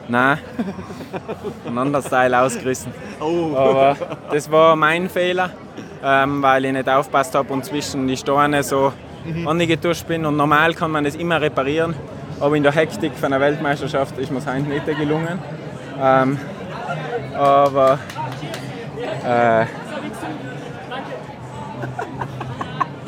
Nein, 0.07 0.37
ein 1.67 1.77
anderes 1.77 2.05
Teil 2.05 2.33
ausgerissen. 2.35 2.93
Oh. 3.19 3.55
Aber 3.55 3.97
das 4.31 4.51
war 4.51 4.75
mein 4.75 5.09
Fehler, 5.09 5.49
ähm, 6.03 6.43
weil 6.43 6.65
ich 6.65 6.71
nicht 6.71 6.87
aufpasst 6.87 7.33
habe 7.33 7.51
und 7.51 7.65
zwischen 7.65 8.07
die 8.07 8.15
Steine 8.15 8.61
so 8.61 8.93
mhm. 9.25 9.47
angetuscht 9.47 10.05
bin. 10.07 10.25
Und 10.25 10.37
normal 10.37 10.75
kann 10.75 10.91
man 10.91 11.03
das 11.03 11.15
immer 11.15 11.41
reparieren, 11.41 11.95
aber 12.39 12.55
in 12.55 12.63
der 12.63 12.71
Hektik 12.71 13.13
von 13.15 13.33
einer 13.33 13.41
Weltmeisterschaft 13.41 14.17
ist 14.19 14.31
mir 14.31 14.39
es 14.39 14.45
heute 14.45 14.61
nicht 14.61 14.85
gelungen. 14.85 15.39
Ähm, 15.99 16.37
aber 17.35 17.99
äh, 19.25 19.65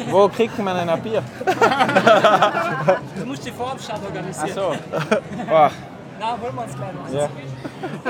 wo 0.10 0.28
kriegt 0.30 0.58
man 0.60 0.78
denn 0.78 0.90
ein 0.90 1.02
Bier? 1.02 1.22
du 3.20 3.26
musst 3.26 3.46
die 3.46 3.52
Vorabstadt 3.52 4.04
organisieren. 4.04 4.50
Ach 4.50 4.56
so. 4.56 4.74
Oh. 5.52 5.70
Na, 6.20 6.38
wollen 6.42 6.56
wir 6.56 6.64
uns 6.64 6.76
gleich 6.76 7.14
Ja. 7.14 7.30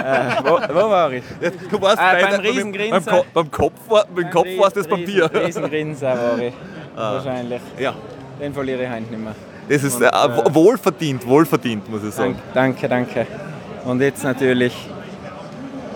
Äh, 0.01 0.43
wo, 0.43 0.73
wo 0.73 0.89
war 0.89 1.11
ich? 1.11 1.23
Du 1.69 1.81
warst 1.81 1.97
äh, 1.97 2.21
bei 2.21 2.31
beim 2.31 2.39
Riesengrinsen. 2.41 3.05
Beim, 3.05 3.23
beim 3.33 3.51
Kopf, 3.51 3.73
war, 3.89 4.05
beim 4.13 4.29
Kopf 4.29 4.47
war 4.57 4.67
es 4.67 4.73
das 4.73 4.87
Papier. 4.87 5.29
Riesengrinsen 5.33 6.07
war 6.07 6.39
ich. 6.39 6.53
Ah. 6.95 7.13
Wahrscheinlich. 7.13 7.61
Ja. 7.77 7.93
Den 8.39 8.53
verliere 8.53 8.83
ich 8.83 8.89
heute 8.89 9.01
nicht 9.01 9.19
mehr. 9.19 9.35
Das 9.69 9.83
ist 9.83 9.95
Und, 9.95 10.03
äh, 10.03 10.07
äh, 10.07 10.53
wohlverdient, 10.53 11.27
wohlverdient, 11.27 11.89
muss 11.89 12.03
ich 12.03 12.13
sagen. 12.13 12.37
Danke, 12.53 12.87
danke. 12.87 13.27
Und 13.83 14.01
jetzt 14.01 14.23
natürlich, 14.23 14.73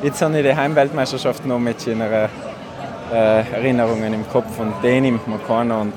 jetzt 0.03 0.21
habe 0.21 0.39
ich 0.39 0.45
die 0.45 0.55
Heimweltmeisterschaft 0.55 1.45
noch 1.45 1.59
mit 1.59 1.81
schöneren 1.81 2.29
äh, 3.13 3.41
Erinnerungen 3.53 4.13
im 4.13 4.27
Kopf 4.29 4.59
und 4.59 4.73
den 4.83 5.03
nimmt 5.03 5.27
mir 5.27 5.39
keiner. 5.39 5.79
Und 5.81 5.93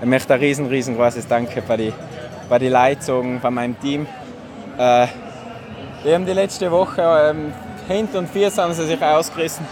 ich 0.00 0.08
möchte 0.08 0.34
ein 0.34 0.40
riesen, 0.40 0.66
riesengroßes 0.66 1.28
Danke 1.28 1.62
bei 1.62 1.76
die, 1.76 1.92
bei 2.48 2.58
die 2.58 2.70
sagen, 2.70 3.38
bei 3.40 3.50
meinem 3.50 3.78
Team. 3.80 4.06
Äh, 4.78 5.06
die 6.04 6.14
haben 6.14 6.26
die 6.26 6.32
letzte 6.32 6.70
Woche, 6.70 7.02
ähm, 7.02 7.52
Hände 7.88 8.18
und 8.18 8.28
Füße 8.28 8.62
haben 8.62 8.72
sie 8.72 8.86
sich 8.86 9.02
ausgerissen. 9.02 9.66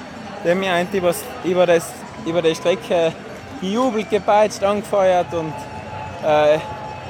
Die 0.44 0.50
haben 0.50 0.60
mich 0.60 0.68
eigentlich 0.70 1.02
über, 1.02 1.14
über, 1.44 1.66
das, 1.66 1.90
über 2.26 2.42
die 2.42 2.54
Strecke 2.54 3.12
gejubelt, 3.60 4.08
gepeitscht, 4.10 4.62
angefeuert 4.62 5.32
und 5.32 5.52
äh, 6.26 6.58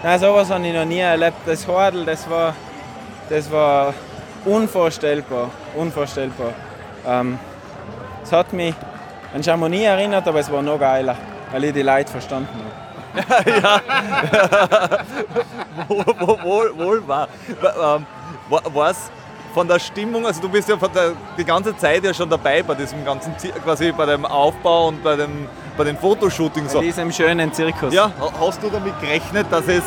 nein, 0.03 0.19
sowas 0.21 0.51
habe 0.51 0.67
ich 0.67 0.75
noch 0.75 0.85
nie 0.85 0.99
erlebt. 1.01 1.37
Das 1.47 1.67
Hordel, 1.67 2.05
das 2.05 2.29
war, 2.29 2.55
das 3.29 3.51
war 3.51 3.95
unvorstellbar, 4.45 5.51
unvorstellbar. 5.75 6.53
Ähm, 7.07 7.39
es 8.23 8.33
hat 8.33 8.53
mich 8.53 8.75
an 9.35 9.43
Chamonix 9.43 9.85
erinnert, 9.85 10.27
aber 10.27 10.41
es 10.41 10.51
war 10.51 10.63
noch 10.63 10.79
geiler, 10.79 11.17
weil 11.53 11.65
ich 11.65 11.73
die 11.73 11.83
Leute 11.83 12.11
verstanden 12.11 12.49
habe. 12.49 13.51
ja. 13.63 13.81
wohl, 15.89 16.43
wohl, 16.43 16.79
wohl 16.79 17.09
wahr. 17.09 17.29
Wa- 17.61 17.97
ähm, 17.97 18.07
wa- 18.51 18.61
Was 18.75 19.11
von 19.55 19.67
der 19.67 19.79
Stimmung, 19.79 20.27
also 20.27 20.41
du 20.43 20.49
bist 20.49 20.69
ja 20.69 20.77
der, 20.77 21.13
die 21.39 21.45
ganze 21.45 21.77
Zeit 21.77 22.05
ja 22.05 22.13
schon 22.15 22.29
dabei 22.31 22.63
bei 22.63 22.75
diesem 22.75 23.05
ganzen, 23.05 23.35
quasi 23.65 23.91
bei 23.93 24.07
dem 24.07 24.25
Aufbau 24.25 24.89
und 24.89 25.03
bei, 25.03 25.17
dem, 25.17 25.49
bei 25.77 25.85
den 25.85 25.97
Fotoshootings. 25.97 26.73
Bei 26.75 26.81
diesem 26.81 27.11
schönen 27.11 27.53
Zirkus. 27.53 27.93
Ja, 27.93 28.07
ha- 28.21 28.33
hast 28.41 28.63
du 28.63 28.69
damit 28.71 29.01
gerechnet, 29.01 29.47
dass 29.51 29.67
es 29.67 29.83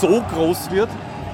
so 0.00 0.22
groß 0.34 0.70
wird? 0.72 0.88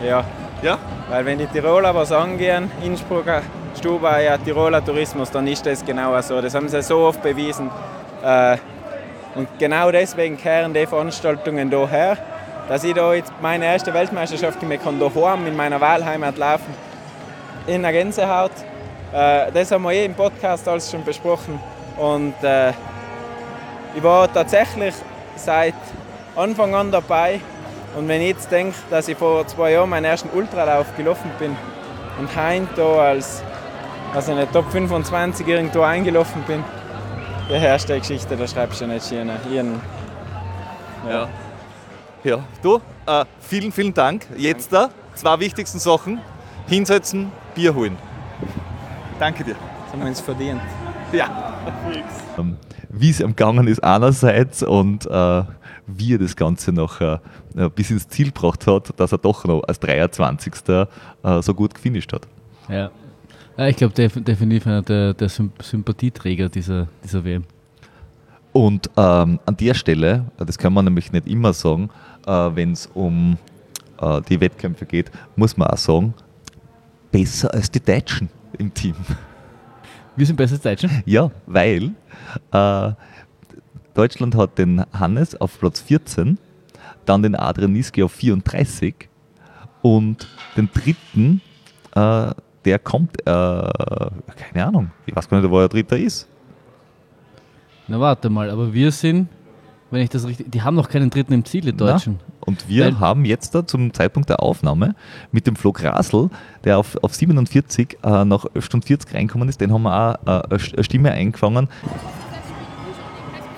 Ja. 0.06 0.24
Ja? 0.62 0.78
Weil 1.08 1.24
wenn 1.24 1.38
die 1.38 1.46
Tiroler 1.46 1.94
was 1.94 2.12
angehen, 2.12 2.70
Innsbrucker 2.82 3.42
Stube, 3.78 4.06
ja, 4.22 4.36
Tiroler 4.36 4.84
Tourismus, 4.84 5.30
dann 5.30 5.46
ist 5.46 5.64
das 5.64 5.82
genau 5.84 6.20
so. 6.20 6.40
Das 6.42 6.54
haben 6.54 6.68
sie 6.68 6.82
so 6.82 6.98
oft 6.98 7.22
bewiesen. 7.22 7.70
Äh, 8.22 8.58
und 9.34 9.48
genau 9.58 9.90
deswegen 9.90 10.36
kehren 10.36 10.74
die 10.74 10.86
Veranstaltungen 10.86 11.70
hierher, 11.70 12.18
dass 12.68 12.84
ich 12.84 12.94
da 12.94 13.14
jetzt 13.14 13.32
meine 13.40 13.64
erste 13.66 13.92
Weltmeisterschaft 13.92 14.60
gemacht 14.60 14.80
kann, 14.84 14.98
daheim 15.00 15.46
in 15.46 15.56
meiner 15.56 15.80
Wahlheimat 15.80 16.38
laufen, 16.38 16.74
in 17.66 17.82
der 17.82 17.92
Gänsehaut. 17.92 18.52
Äh, 19.12 19.52
das 19.52 19.70
haben 19.70 19.82
wir 19.82 19.92
eh 19.92 20.04
im 20.04 20.14
Podcast 20.14 20.66
alles 20.68 20.90
schon 20.90 21.04
besprochen. 21.04 21.58
Und 21.96 22.34
äh, 22.42 22.70
ich 23.94 24.02
war 24.02 24.32
tatsächlich 24.32 24.94
seit 25.36 25.74
Anfang 26.36 26.74
an 26.74 26.90
dabei. 26.90 27.40
Und 27.96 28.08
wenn 28.08 28.22
ich 28.22 28.28
jetzt 28.28 28.50
denke, 28.50 28.74
dass 28.90 29.08
ich 29.08 29.16
vor 29.16 29.46
zwei 29.46 29.72
Jahren 29.72 29.90
meinen 29.90 30.06
ersten 30.06 30.30
Ultralauf 30.36 30.86
gelaufen 30.96 31.30
bin 31.38 31.54
und 32.18 32.34
heute 32.34 32.68
da 32.74 33.10
als 33.10 33.42
also 34.14 34.32
in 34.32 34.38
der 34.38 34.50
Top 34.50 34.70
25 34.70 35.46
irgendwo 35.46 35.82
eingelaufen 35.82 36.42
bin, 36.46 36.64
die 37.48 37.54
erste 37.54 37.98
Geschichte, 37.98 38.36
da 38.36 38.46
schreibst 38.46 38.80
du 38.80 38.86
nicht 38.86 39.06
schön. 39.06 39.30
Ihren, 39.50 39.80
Ja. 41.08 41.28
Ja, 42.24 42.44
du, 42.62 42.80
äh, 43.06 43.24
vielen, 43.40 43.72
vielen 43.72 43.92
Dank. 43.92 44.26
Jetzt 44.36 44.72
da, 44.72 44.90
zwei 45.16 45.40
wichtigsten 45.40 45.80
Sachen. 45.80 46.20
Hinsetzen, 46.68 47.32
Bier 47.52 47.74
holen. 47.74 47.96
Danke 49.18 49.42
dir. 49.42 49.54
Das 49.54 49.92
haben 49.92 50.00
wir 50.02 50.06
uns 50.06 50.20
verdient. 50.20 50.60
Ja. 51.12 51.52
Ähm, 52.38 52.56
wie 52.90 53.10
es 53.10 53.18
ihm 53.18 53.30
gegangen 53.30 53.66
ist 53.66 53.82
einerseits 53.82 54.62
und 54.62 55.04
äh, 55.06 55.42
wie 55.88 56.14
er 56.14 56.18
das 56.18 56.36
Ganze 56.36 56.70
noch 56.70 57.00
äh, 57.00 57.18
äh, 57.56 57.68
bis 57.68 57.90
ins 57.90 58.06
Ziel 58.06 58.26
gebracht 58.26 58.68
hat, 58.68 58.98
dass 59.00 59.10
er 59.10 59.18
doch 59.18 59.44
noch 59.44 59.64
als 59.64 59.80
23. 59.80 60.52
Äh, 60.68 60.86
so 61.42 61.54
gut 61.54 61.74
gefinisht 61.74 62.12
hat. 62.12 62.28
Ja. 62.68 62.92
ich 63.66 63.76
glaube 63.76 63.94
def 63.94 64.14
definitiv 64.22 64.68
einer 64.68 64.82
der, 64.82 65.14
der 65.14 65.28
Symp 65.28 65.60
Sympathieträger 65.60 66.48
dieser, 66.48 66.86
dieser 67.02 67.24
WM. 67.24 67.42
Und 68.52 68.90
ähm, 68.96 69.40
an 69.46 69.56
der 69.58 69.74
Stelle, 69.74 70.26
das 70.36 70.58
kann 70.58 70.74
man 70.74 70.84
nämlich 70.84 71.10
nicht 71.10 71.26
immer 71.26 71.52
sagen, 71.52 71.90
wenn 72.26 72.72
es 72.72 72.86
um 72.94 73.38
äh, 74.00 74.20
die 74.28 74.40
Wettkämpfe 74.40 74.86
geht, 74.86 75.10
muss 75.36 75.56
man 75.56 75.68
auch 75.68 75.78
sagen, 75.78 76.14
besser 77.10 77.52
als 77.52 77.70
die 77.70 77.80
Deutschen 77.80 78.28
im 78.58 78.72
Team. 78.72 78.94
Wir 80.16 80.26
sind 80.26 80.36
besser 80.36 80.54
als 80.54 80.62
Deutschen? 80.62 81.02
Ja, 81.06 81.30
weil 81.46 81.92
äh, 82.52 82.92
Deutschland 83.94 84.34
hat 84.34 84.58
den 84.58 84.84
Hannes 84.92 85.40
auf 85.40 85.58
Platz 85.58 85.80
14, 85.80 86.38
dann 87.04 87.22
den 87.22 87.34
Adrian 87.34 87.72
Niski 87.72 88.02
auf 88.02 88.12
34 88.12 88.94
und 89.82 90.28
den 90.56 90.68
dritten, 90.72 91.40
äh, 91.94 92.30
der 92.64 92.78
kommt, 92.78 93.20
äh, 93.20 93.24
keine 93.24 94.66
Ahnung, 94.66 94.90
ich 95.06 95.14
weiß 95.14 95.28
gar 95.28 95.40
nicht, 95.40 95.50
wo 95.50 95.60
er 95.60 95.68
dritter 95.68 95.98
ist. 95.98 96.28
Na 97.88 97.98
warte 97.98 98.30
mal, 98.30 98.48
aber 98.50 98.72
wir 98.72 98.92
sind, 98.92 99.28
wenn 99.92 100.00
ich 100.02 100.10
das 100.10 100.26
richtig, 100.26 100.50
die 100.50 100.62
haben 100.62 100.74
noch 100.74 100.88
keinen 100.88 101.10
dritten 101.10 101.32
im 101.34 101.44
Ziel, 101.44 101.60
die 101.60 101.72
Deutschen. 101.76 102.18
Na, 102.18 102.34
und 102.46 102.68
wir 102.68 102.86
Weil- 102.86 102.98
haben 103.00 103.24
jetzt 103.24 103.54
da 103.54 103.66
zum 103.66 103.92
Zeitpunkt 103.92 104.28
der 104.30 104.42
Aufnahme 104.42 104.94
mit 105.30 105.46
dem 105.46 105.54
Flo 105.54 105.72
Grasl, 105.72 106.30
der 106.64 106.78
auf, 106.78 106.96
auf 107.02 107.14
47 107.14 107.98
äh, 108.02 108.24
nach 108.24 108.46
11 108.54 108.64
Stunden 108.64 108.86
40 108.86 109.14
reinkommen 109.14 109.48
ist, 109.48 109.60
den 109.60 109.72
haben 109.72 109.82
wir 109.82 110.16
auch 110.26 110.42
äh, 110.50 110.56
eine 110.74 110.84
Stimme 110.84 111.12
eingefangen. 111.12 111.68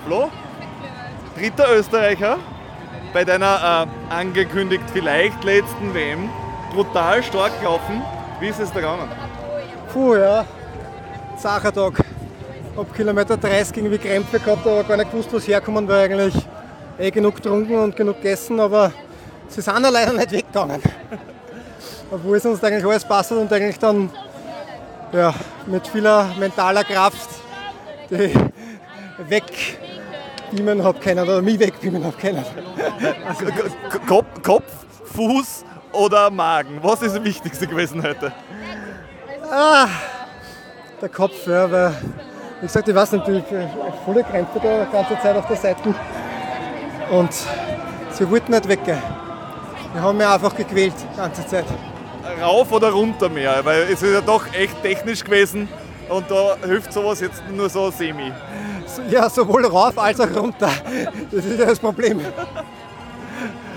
Flo, 0.05 0.29
dritter 1.37 1.65
Österreicher 1.75 2.37
bei 3.13 3.23
deiner 3.23 3.87
äh, 3.87 4.13
angekündigt 4.13 4.83
vielleicht 4.91 5.43
letzten 5.43 5.93
WM. 5.93 6.29
Brutal 6.73 7.23
stark 7.23 7.57
gelaufen. 7.59 8.01
Wie 8.41 8.47
ist 8.47 8.59
es 8.59 8.69
da 8.71 8.81
gegangen? 8.81 9.07
Puh, 9.93 10.15
ja. 10.15 10.45
Sachertag. 11.37 12.03
Ab 12.77 12.93
Kilometer 12.93 13.37
30 13.37 13.77
irgendwie 13.77 13.97
Krämpfe 13.97 14.37
gehabt, 14.37 14.67
aber 14.67 14.83
gar 14.83 14.97
nicht 14.97 15.09
gewusst, 15.09 15.29
was 15.31 15.47
herkommen, 15.47 15.87
weil 15.87 16.03
eigentlich 16.05 16.35
eh 16.99 17.09
genug 17.09 17.35
getrunken 17.35 17.77
und 17.77 17.95
genug 17.95 18.17
gegessen, 18.17 18.59
aber 18.59 18.91
sie 19.47 19.61
sind 19.61 19.81
ja 19.81 19.89
leider 19.89 20.11
nicht 20.11 20.31
weggegangen. 20.33 20.81
Obwohl 22.11 22.35
es 22.35 22.45
uns 22.45 22.61
eigentlich 22.61 22.85
alles 22.85 23.05
passt 23.05 23.31
und 23.31 23.51
eigentlich 23.53 23.79
dann 23.79 24.09
ja, 25.13 25.33
mit 25.67 25.87
vieler 25.87 26.29
mentaler 26.37 26.83
Kraft 26.83 27.29
die 28.09 28.33
wegbeamen 29.29 30.83
habe 30.83 30.99
können 30.99 31.23
oder 31.23 31.41
mich 31.41 31.57
wegbeamen 31.57 32.03
habe 32.03 32.17
können. 32.17 32.43
Also, 33.25 33.45
Kopf, 34.05 34.43
Kopf, 34.43 34.71
Fuß 35.13 35.63
oder 35.93 36.29
Magen? 36.29 36.79
Was 36.81 37.01
ist 37.01 37.15
das 37.15 37.23
Wichtigste 37.23 37.67
gewesen 37.67 38.03
heute? 38.03 38.33
Ah, 39.49 39.87
der 41.01 41.09
Kopf, 41.09 41.47
ja, 41.47 41.71
weil, 41.71 41.95
wie 42.61 42.67
gesagt, 42.67 42.87
ich 42.87 42.95
weiß 42.95 43.11
nicht, 43.13 43.27
ich 43.27 43.51
äh, 43.51 43.67
volle 44.05 44.23
Krämpfe 44.23 44.59
da 44.61 44.85
die 44.85 44.91
ganze 44.91 45.19
Zeit 45.21 45.35
auf 45.35 45.47
der 45.47 45.57
Seite. 45.57 45.93
Und 47.11 47.33
sie 48.11 48.29
wollten 48.29 48.51
nicht 48.51 48.67
weggehen. 48.67 49.01
Die 49.93 49.99
haben 49.99 50.17
mich 50.17 50.27
einfach 50.27 50.55
gequält 50.55 50.93
die 51.13 51.17
ganze 51.17 51.45
Zeit. 51.45 51.65
Rauf 52.41 52.71
oder 52.71 52.89
runter 52.91 53.29
mehr? 53.29 53.63
Weil 53.63 53.83
es 53.83 54.01
ist 54.01 54.13
ja 54.13 54.21
doch 54.21 54.45
echt 54.53 54.81
technisch 54.81 55.23
gewesen 55.23 55.69
und 56.09 56.29
da 56.29 56.55
hilft 56.65 56.91
sowas 56.91 57.19
jetzt 57.21 57.43
nur 57.49 57.69
so 57.69 57.91
semi. 57.91 58.31
Ja, 59.09 59.29
sowohl 59.29 59.65
rauf 59.65 59.97
als 59.97 60.19
auch 60.19 60.35
runter. 60.35 60.69
Das 61.31 61.45
ist 61.45 61.59
ja 61.59 61.65
das 61.65 61.79
Problem. 61.79 62.21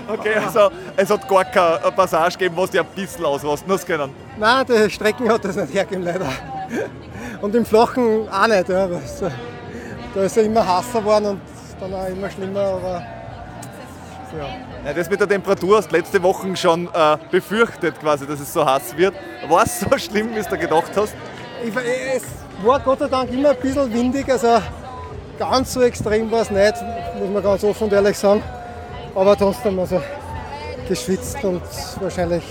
Okay, 0.07 0.35
also 0.43 0.71
es 0.95 1.09
hat 1.09 1.27
gar 1.27 1.45
keine 1.45 1.91
Passage 1.91 2.37
gegeben, 2.37 2.55
was 2.57 2.71
dir 2.71 2.81
ein 2.81 2.87
bisschen 2.95 3.25
ausrasten 3.25 3.71
hast 3.71 3.85
können. 3.85 4.09
Nein, 4.39 4.65
die 4.67 4.89
Strecken 4.89 5.29
hat 5.29 5.45
das 5.45 5.55
nicht 5.55 5.73
hergegeben, 5.73 6.03
leider. 6.03 6.25
Und 7.41 7.55
im 7.55 7.65
Flachen 7.65 8.27
auch 8.29 8.47
nicht. 8.47 8.69
Ja, 8.69 8.87
da 10.13 10.23
ist 10.23 10.35
ja 10.35 10.41
immer 10.41 10.67
heißer 10.67 10.99
geworden 10.99 11.25
und 11.25 11.41
dann 11.79 11.93
auch 11.93 12.07
immer 12.07 12.29
schlimmer. 12.29 12.59
Aber 12.59 13.03
ja. 14.37 14.47
Ja, 14.85 14.93
das 14.93 15.09
mit 15.09 15.19
der 15.19 15.27
Temperatur 15.27 15.77
hast 15.77 15.91
du 15.91 15.97
letzte 15.97 16.21
Woche 16.23 16.55
schon 16.55 16.87
äh, 16.93 17.17
befürchtet, 17.31 17.99
quasi, 17.99 18.25
dass 18.25 18.39
es 18.39 18.53
so 18.53 18.65
heiß 18.65 18.95
wird. 18.95 19.13
War 19.47 19.63
es 19.63 19.79
so 19.79 19.87
schlimm, 19.97 20.29
wie 20.35 20.41
du 20.41 20.57
gedacht 20.57 20.91
hast? 20.95 21.13
Ich, 21.63 21.75
es 21.75 22.23
war 22.63 22.79
Gott 22.79 22.99
sei 22.99 23.07
Dank 23.07 23.31
immer 23.31 23.49
ein 23.49 23.57
bisschen 23.57 23.93
windig, 23.93 24.29
also 24.31 24.61
ganz 25.37 25.73
so 25.73 25.81
extrem 25.81 26.31
war 26.31 26.41
es 26.41 26.51
nicht, 26.51 26.75
muss 27.19 27.29
man 27.29 27.43
ganz 27.43 27.63
offen 27.63 27.83
und 27.85 27.93
ehrlich 27.93 28.17
sagen. 28.17 28.41
Aber 29.15 29.35
trotzdem, 29.35 29.77
also 29.79 30.01
geschwitzt 30.87 31.43
und 31.43 31.61
wahrscheinlich, 31.99 32.43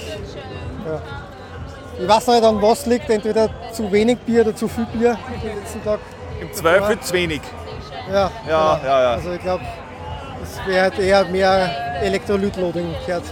ja. 0.84 1.17
Ich 2.00 2.08
weiß 2.08 2.26
nicht, 2.28 2.44
an 2.44 2.62
was 2.62 2.86
liegt, 2.86 3.10
entweder 3.10 3.50
zu 3.72 3.90
wenig 3.90 4.18
Bier 4.20 4.42
oder 4.42 4.54
zu 4.54 4.68
viel 4.68 4.86
Bier 4.86 5.18
den 5.42 5.56
letzten 5.58 5.82
Tag. 5.82 5.98
Im 6.40 6.52
Zweifel 6.52 7.00
zu 7.00 7.12
wenig. 7.12 7.40
Ja, 8.08 8.14
Ja, 8.14 8.30
genau. 8.44 8.88
ja, 8.88 9.02
ja. 9.02 9.10
Also 9.14 9.32
ich 9.32 9.40
glaube, 9.40 9.64
es 10.42 10.66
wäre 10.66 10.82
halt 10.82 10.98
eher 10.98 11.24
mehr 11.24 12.00
Elektrolytloading 12.02 12.94
gehört. 13.04 13.24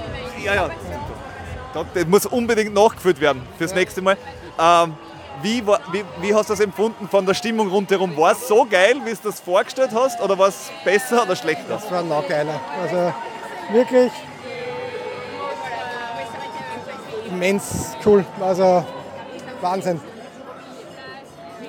Ja, 0.42 0.54
ja. 0.54 0.70
Das 1.94 2.06
muss 2.06 2.26
unbedingt 2.26 2.74
nachgeführt 2.74 3.20
werden 3.20 3.42
fürs 3.58 3.74
nächste 3.74 4.00
Mal. 4.02 4.16
Ähm, 4.58 4.94
wie, 5.42 5.64
war, 5.66 5.80
wie, 5.92 6.02
wie 6.20 6.34
hast 6.34 6.48
du 6.48 6.54
das 6.54 6.60
empfunden 6.60 7.06
von 7.08 7.26
der 7.26 7.34
Stimmung 7.34 7.68
rundherum? 7.68 8.16
War 8.16 8.32
es 8.32 8.48
so 8.48 8.66
geil, 8.68 8.96
wie 9.04 9.10
du 9.10 9.18
das 9.24 9.40
vorgestellt 9.40 9.90
hast, 9.94 10.20
oder 10.20 10.38
war 10.38 10.48
es 10.48 10.70
besser 10.84 11.22
oder 11.24 11.36
schlechter? 11.36 11.64
Das 11.68 11.90
war 11.90 12.02
noch 12.02 12.26
geiler. 12.26 12.58
Also 12.82 13.12
wirklich 13.72 14.10
immens 17.28 17.96
cool. 18.04 18.24
Also 18.40 18.84
Wahnsinn. 19.60 20.00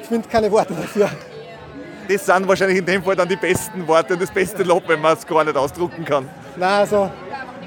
Ich 0.02 0.08
finde 0.08 0.28
keine 0.30 0.52
Worte 0.52 0.74
dafür. 0.74 1.10
Das 2.08 2.26
sind 2.26 2.48
wahrscheinlich 2.48 2.78
in 2.78 2.86
dem 2.86 3.04
Fall 3.04 3.16
dann 3.16 3.28
die 3.28 3.36
besten 3.36 3.86
Worte 3.88 4.14
und 4.14 4.22
das 4.22 4.32
beste 4.32 4.64
Lob, 4.64 4.84
wenn 4.88 5.02
man 5.02 5.18
es 5.18 5.28
gar 5.28 5.44
nicht 5.44 5.58
ausdrucken 5.58 6.06
kann. 6.06 6.30
Nein, 6.56 6.70
also 6.70 7.12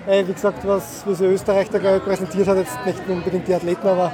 ey, 0.06 0.26
wie 0.26 0.32
gesagt, 0.32 0.66
was 0.66 1.04
wie 1.06 1.24
Österreich 1.26 1.68
da 1.68 1.96
ich, 1.96 2.02
präsentiert 2.02 2.48
hat, 2.48 2.56
jetzt 2.56 2.78
nicht 2.86 2.98
unbedingt 3.06 3.46
die 3.46 3.54
Athleten, 3.54 3.86
aber 3.86 4.12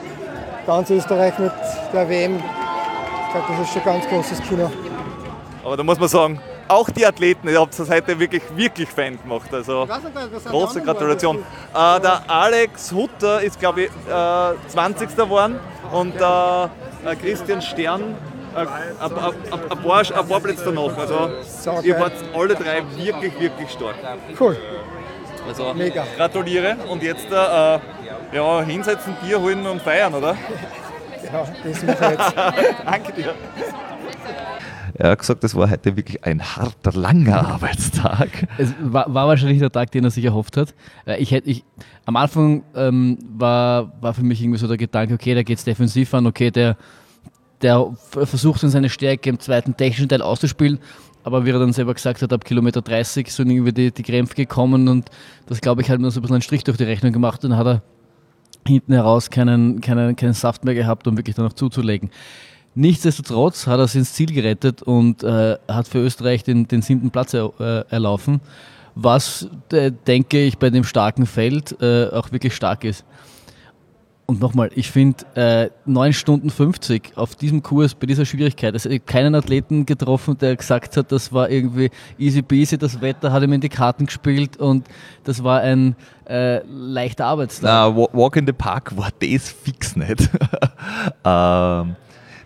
ganz 0.67 0.91
Österreich 0.91 1.39
mit 1.39 1.53
der 1.93 2.09
WM, 2.09 2.37
ich 2.37 3.33
glaube, 3.33 3.47
das 3.51 3.61
ist 3.61 3.73
schon 3.73 3.85
ganz 3.85 4.09
großes 4.09 4.43
Kino. 4.43 4.71
Aber 5.65 5.77
da 5.77 5.83
muss 5.85 5.99
man 5.99 6.09
sagen, 6.09 6.41
auch 6.69 6.91
die 6.91 7.07
Athleten, 7.07 7.49
ihr 7.49 7.61
habt 7.61 7.79
das 7.79 7.89
heute 7.91 8.19
wirklich, 8.19 8.43
wirklich 8.55 8.89
fein 8.89 9.21
gemacht. 9.21 9.53
Also 9.53 9.87
nicht, 9.87 10.47
große 10.47 10.83
Gratulation. 10.83 11.39
Äh, 11.39 12.01
der 12.01 12.23
Alex 12.29 12.93
Hutter 12.93 13.43
ist, 13.43 13.59
glaube 13.59 13.85
ich, 13.85 13.91
äh, 14.09 14.69
20. 14.69 15.17
geworden 15.17 15.59
und 15.93 16.15
der 16.19 16.71
äh, 17.05 17.17
Christian 17.17 17.63
Stern 17.63 18.15
äh, 18.55 18.61
ein, 18.61 19.11
paar, 19.11 19.33
ein 19.53 20.29
paar 20.29 20.41
Plätze 20.41 20.65
danach. 20.65 20.97
Also 20.97 21.31
ihr 21.83 21.99
wart 21.99 22.13
alle 22.35 22.55
drei 22.55 22.83
wirklich, 22.97 23.39
wirklich 23.39 23.71
stark. 23.71 23.97
Cool. 24.39 24.57
Also 25.49 25.75
Mega. 25.75 26.05
gratuliere 26.17 26.77
und 26.89 27.03
jetzt 27.03 27.31
äh, 27.31 27.79
ja, 28.33 28.63
hinsetzen, 28.63 29.17
Bier 29.23 29.41
holen 29.41 29.65
und 29.67 29.81
feiern, 29.81 30.13
oder? 30.15 30.37
Ja, 31.33 31.47
das 31.65 31.83
mache 31.83 32.15
ich 32.15 32.19
jetzt. 32.19 32.35
Danke 32.85 33.13
dir. 33.13 33.35
Er 34.99 35.11
hat 35.11 35.19
gesagt, 35.19 35.45
das 35.45 35.55
war 35.55 35.71
heute 35.71 35.95
wirklich 35.97 36.25
ein 36.25 36.43
harter, 36.43 36.99
langer 36.99 37.47
Arbeitstag. 37.47 38.49
Es 38.57 38.73
war, 38.81 39.13
war 39.13 39.29
wahrscheinlich 39.29 39.59
der 39.59 39.71
Tag, 39.71 39.91
den 39.91 40.05
er 40.05 40.11
sich 40.11 40.25
erhofft 40.25 40.57
hat. 40.57 40.75
Äh, 41.05 41.21
Ich 41.21 41.33
hätte, 41.33 41.51
ich, 41.51 41.65
am 42.07 42.17
Anfang 42.17 42.63
ähm, 42.75 43.19
war, 43.37 43.93
war 44.01 44.15
für 44.15 44.23
mich 44.23 44.41
irgendwie 44.41 44.59
so 44.59 44.67
der 44.67 44.79
Gedanke, 44.79 45.15
okay, 45.15 45.35
da 45.35 45.43
geht 45.43 45.59
es 45.59 45.65
defensiv 45.65 46.15
an, 46.15 46.27
okay, 46.27 46.51
der, 46.51 46.77
der 47.61 47.95
versucht 48.09 48.63
dann 48.63 48.71
seine 48.71 48.89
Stärke 48.89 49.29
im 49.29 49.39
zweiten 49.39 49.77
technischen 49.77 50.09
Teil 50.09 50.23
auszuspielen, 50.23 50.79
aber 51.25 51.45
wie 51.45 51.51
er 51.51 51.59
dann 51.59 51.73
selber 51.73 51.93
gesagt 51.93 52.23
hat, 52.23 52.33
ab 52.33 52.45
Kilometer 52.45 52.81
30 52.81 53.31
sind 53.31 53.51
irgendwie 53.51 53.73
die, 53.73 53.91
die 53.91 54.03
Krämpfe 54.03 54.35
gekommen 54.35 54.89
und 54.89 55.11
das, 55.47 55.61
glaube 55.61 55.83
ich, 55.83 55.91
hat 55.91 56.01
mir 56.01 56.11
so 56.11 56.21
ein 56.21 56.23
bisschen 56.23 56.37
einen 56.37 56.43
Strich 56.43 56.65
durch 56.65 56.79
die 56.79 56.85
Rechnung 56.85 57.13
gemacht 57.13 57.45
und 57.45 57.51
dann 57.51 57.59
hat 57.59 57.67
er 57.67 57.83
hinten 58.67 58.95
heraus 58.95 59.29
keinen, 59.29 59.81
keinen, 59.81 60.17
keinen 60.17 60.33
Saft 60.33 60.65
mehr 60.65 60.75
gehabt, 60.75 61.07
um 61.07 61.17
wirklich 61.17 61.37
dann 61.37 61.45
noch 61.45 61.53
zuzulegen. 61.53 62.11
Nichtsdestotrotz 62.77 63.67
hat 63.67 63.79
er 63.81 63.85
es 63.85 63.95
ins 63.95 64.13
Ziel 64.13 64.33
gerettet 64.33 64.83
und 64.83 65.23
äh, 65.25 65.57
hat 65.67 65.89
für 65.89 65.99
Österreich 65.99 66.45
den, 66.45 66.69
den 66.69 66.83
siebten 66.83 67.11
Platz 67.11 67.33
er, 67.33 67.51
äh, 67.59 67.85
erlaufen, 67.91 68.41
was, 68.95 69.49
äh, 69.73 69.91
denke 70.07 70.43
ich, 70.45 70.59
bei 70.59 70.69
dem 70.69 70.85
starken 70.85 71.25
Feld 71.27 71.75
äh, 71.81 72.09
auch 72.11 72.33
wirklich 72.33 72.55
stark 72.55 72.85
ist. 72.85 73.05
Und 74.27 74.41
nochmal, 74.41 74.71
ich 74.75 74.91
finde 74.91 75.25
äh, 75.37 75.71
9 75.87 76.13
Stunden 76.13 76.51
50 76.51 77.13
auf 77.17 77.35
diesem 77.37 77.63
Kurs 77.63 77.95
bei 77.95 78.07
dieser 78.07 78.27
Schwierigkeit. 78.27 78.75
Ich 78.75 78.85
hab 78.85 79.07
keinen 79.07 79.35
Athleten 79.37 79.87
getroffen, 79.87 80.37
der 80.37 80.57
gesagt 80.57 80.97
hat, 80.99 81.13
das 81.13 81.33
war 81.33 81.49
irgendwie 81.49 81.91
easy 82.19 82.43
peasy, 82.43 82.77
das 82.77 83.01
Wetter 83.01 83.33
hat 83.33 83.43
ihm 83.43 83.53
in 83.55 83.61
die 83.61 83.69
Karten 83.71 84.05
gespielt 84.07 84.57
und 84.59 84.87
das 85.25 85.43
war 85.45 85.61
ein 85.61 85.97
äh, 86.29 86.59
leichter 86.67 87.25
Arbeitstag. 87.27 87.71
Na, 87.71 87.97
Wa- 87.97 88.09
Walk 88.13 88.37
in 88.37 88.47
the 88.47 88.53
Park 88.53 88.95
war 88.97 89.11
das 89.21 89.49
fix 89.51 89.95
nicht. 89.97 90.29
ähm, 91.25 91.97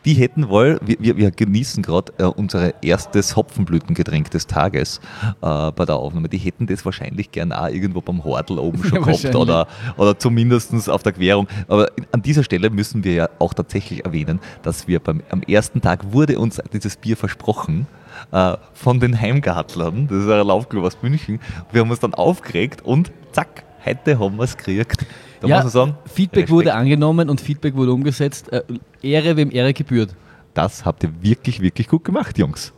die 0.05 0.15
hätten 0.15 0.49
wohl, 0.49 0.81
wir, 0.83 1.17
wir, 1.17 1.31
genießen 1.31 1.83
gerade 1.83 2.13
äh, 2.19 2.25
unser 2.25 2.83
erstes 2.83 3.37
Hopfenblütengetränk 3.37 4.31
des 4.31 4.47
Tages 4.47 5.01
äh, 5.43 5.71
bei 5.73 5.85
der 5.85 5.97
Aufnahme. 5.97 6.29
Die 6.29 6.39
hätten 6.39 6.67
das 6.67 6.85
wahrscheinlich 6.85 7.31
gern 7.33 7.53
auch 7.53 7.69
irgendwo 7.69 8.01
beim 8.01 8.25
Hordel 8.25 8.59
oben 8.59 8.83
schon 8.83 8.99
Ja, 8.99 9.05
gehabt 9.13 9.35
oder, 9.35 9.67
oder 9.97 10.19
zumindest 10.19 10.89
auf 10.89 11.03
der 11.03 11.13
Querung. 11.13 11.49
Aber 11.69 11.89
an 12.13 12.23
dieser 12.23 12.43
Stelle 12.45 12.71
müssen 12.71 13.05
wir 13.05 13.13
ja 13.13 13.29
auch 13.39 13.53
tatsächlich 13.53 14.05
erwähnen, 14.05 14.41
dass 14.63 14.89
wir 14.89 15.01
beim, 15.01 15.23
am 15.31 15.43
ersten 15.43 15.81
Tag 15.81 16.13
wurde 16.13 16.39
uns 16.39 16.61
dieses 16.73 16.97
Bier 16.97 17.17
versprochen 17.17 17.87
äh, 18.33 18.57
von 18.73 19.01
den 19.01 19.21
Heimgartlern. 19.21 20.09
Das 20.09 20.19
ist 20.19 20.31
ein 20.31 20.47
Laufclub 20.47 20.85
aus 20.85 20.99
München. 21.03 21.41
Wir 21.73 21.83
haben 21.83 21.91
uns 21.91 22.01
dann 22.01 22.15
aufgeregt 22.15 22.83
und 22.83 23.13
zack, 23.33 23.65
heute 23.85 24.19
haben 24.19 24.37
wir 24.37 24.45
es 24.45 24.57
gekriegt. 24.57 25.07
Da 25.41 25.49
muss 25.49 25.59
man 25.59 25.69
sagen, 25.69 25.95
Feedback 26.07 26.51
wurde 26.51 26.75
angenommen 26.75 27.31
und 27.31 27.41
Feedback 27.41 27.75
wurde 27.75 27.93
umgesetzt. 27.93 28.53
Äh, 28.53 28.63
Ehre, 29.03 29.37
wem 29.37 29.51
Ehre 29.51 29.73
gebührt. 29.73 30.15
Das 30.55 30.85
habt 30.85 31.03
ihr 31.03 31.11
wirklich, 31.23 31.61
wirklich 31.61 31.89
gut 31.89 32.05
gemacht, 32.05 32.39
Jungs. 32.39 32.73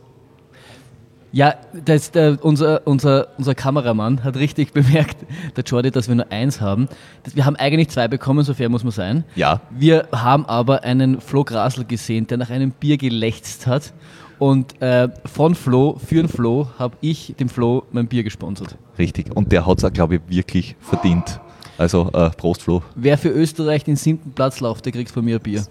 Ja, 1.33 1.55
das, 1.73 2.11
der, 2.11 2.37
unser, 2.45 2.85
unser, 2.85 3.29
unser 3.39 3.55
Kameramann 3.55 4.23
hat 4.23 4.37
richtig 4.37 4.71
bemerkt, 4.73 5.17
der 5.57 5.63
Jordi, 5.63 5.89
dass 5.89 6.07
wir 6.07 6.13
nur 6.13 6.31
eins 6.31 6.61
haben. 6.61 6.87
Das, 7.23 7.35
wir 7.35 7.45
haben 7.45 7.55
eigentlich 7.55 7.89
zwei 7.89 8.07
bekommen, 8.07 8.43
so 8.43 8.53
fair 8.53 8.69
muss 8.69 8.83
man 8.83 8.91
sein. 8.91 9.23
Ja. 9.35 9.61
Wir 9.71 10.07
haben 10.11 10.45
aber 10.45 10.83
einen 10.83 11.19
Flo 11.19 11.43
Grasl 11.43 11.85
gesehen, 11.85 12.27
der 12.27 12.37
nach 12.37 12.51
einem 12.51 12.69
Bier 12.69 12.97
gelächzt 12.97 13.65
hat. 13.65 13.93
Und 14.37 14.79
äh, 14.81 15.09
von 15.25 15.55
Flo, 15.55 15.97
für 16.05 16.15
den 16.15 16.27
Flo, 16.27 16.67
habe 16.77 16.97
ich 17.01 17.33
dem 17.39 17.49
Flo 17.49 17.83
mein 17.91 18.07
Bier 18.07 18.23
gesponsert. 18.23 18.77
Richtig. 18.99 19.35
Und 19.35 19.51
der 19.51 19.65
hat 19.65 19.79
es 19.79 19.85
auch, 19.85 19.93
glaube 19.93 20.15
ich, 20.15 20.21
wirklich 20.27 20.75
verdient. 20.81 21.39
Also, 21.77 22.09
äh, 22.13 22.29
Prost, 22.31 22.61
Flo. 22.63 22.81
Wer 22.95 23.17
für 23.17 23.29
Österreich 23.29 23.83
den 23.83 23.95
siebten 23.95 24.31
Platz 24.31 24.59
läuft, 24.59 24.85
der 24.85 24.91
kriegt 24.91 25.11
von 25.11 25.25
mir 25.25 25.37
ein 25.37 25.41
Bier. 25.41 25.65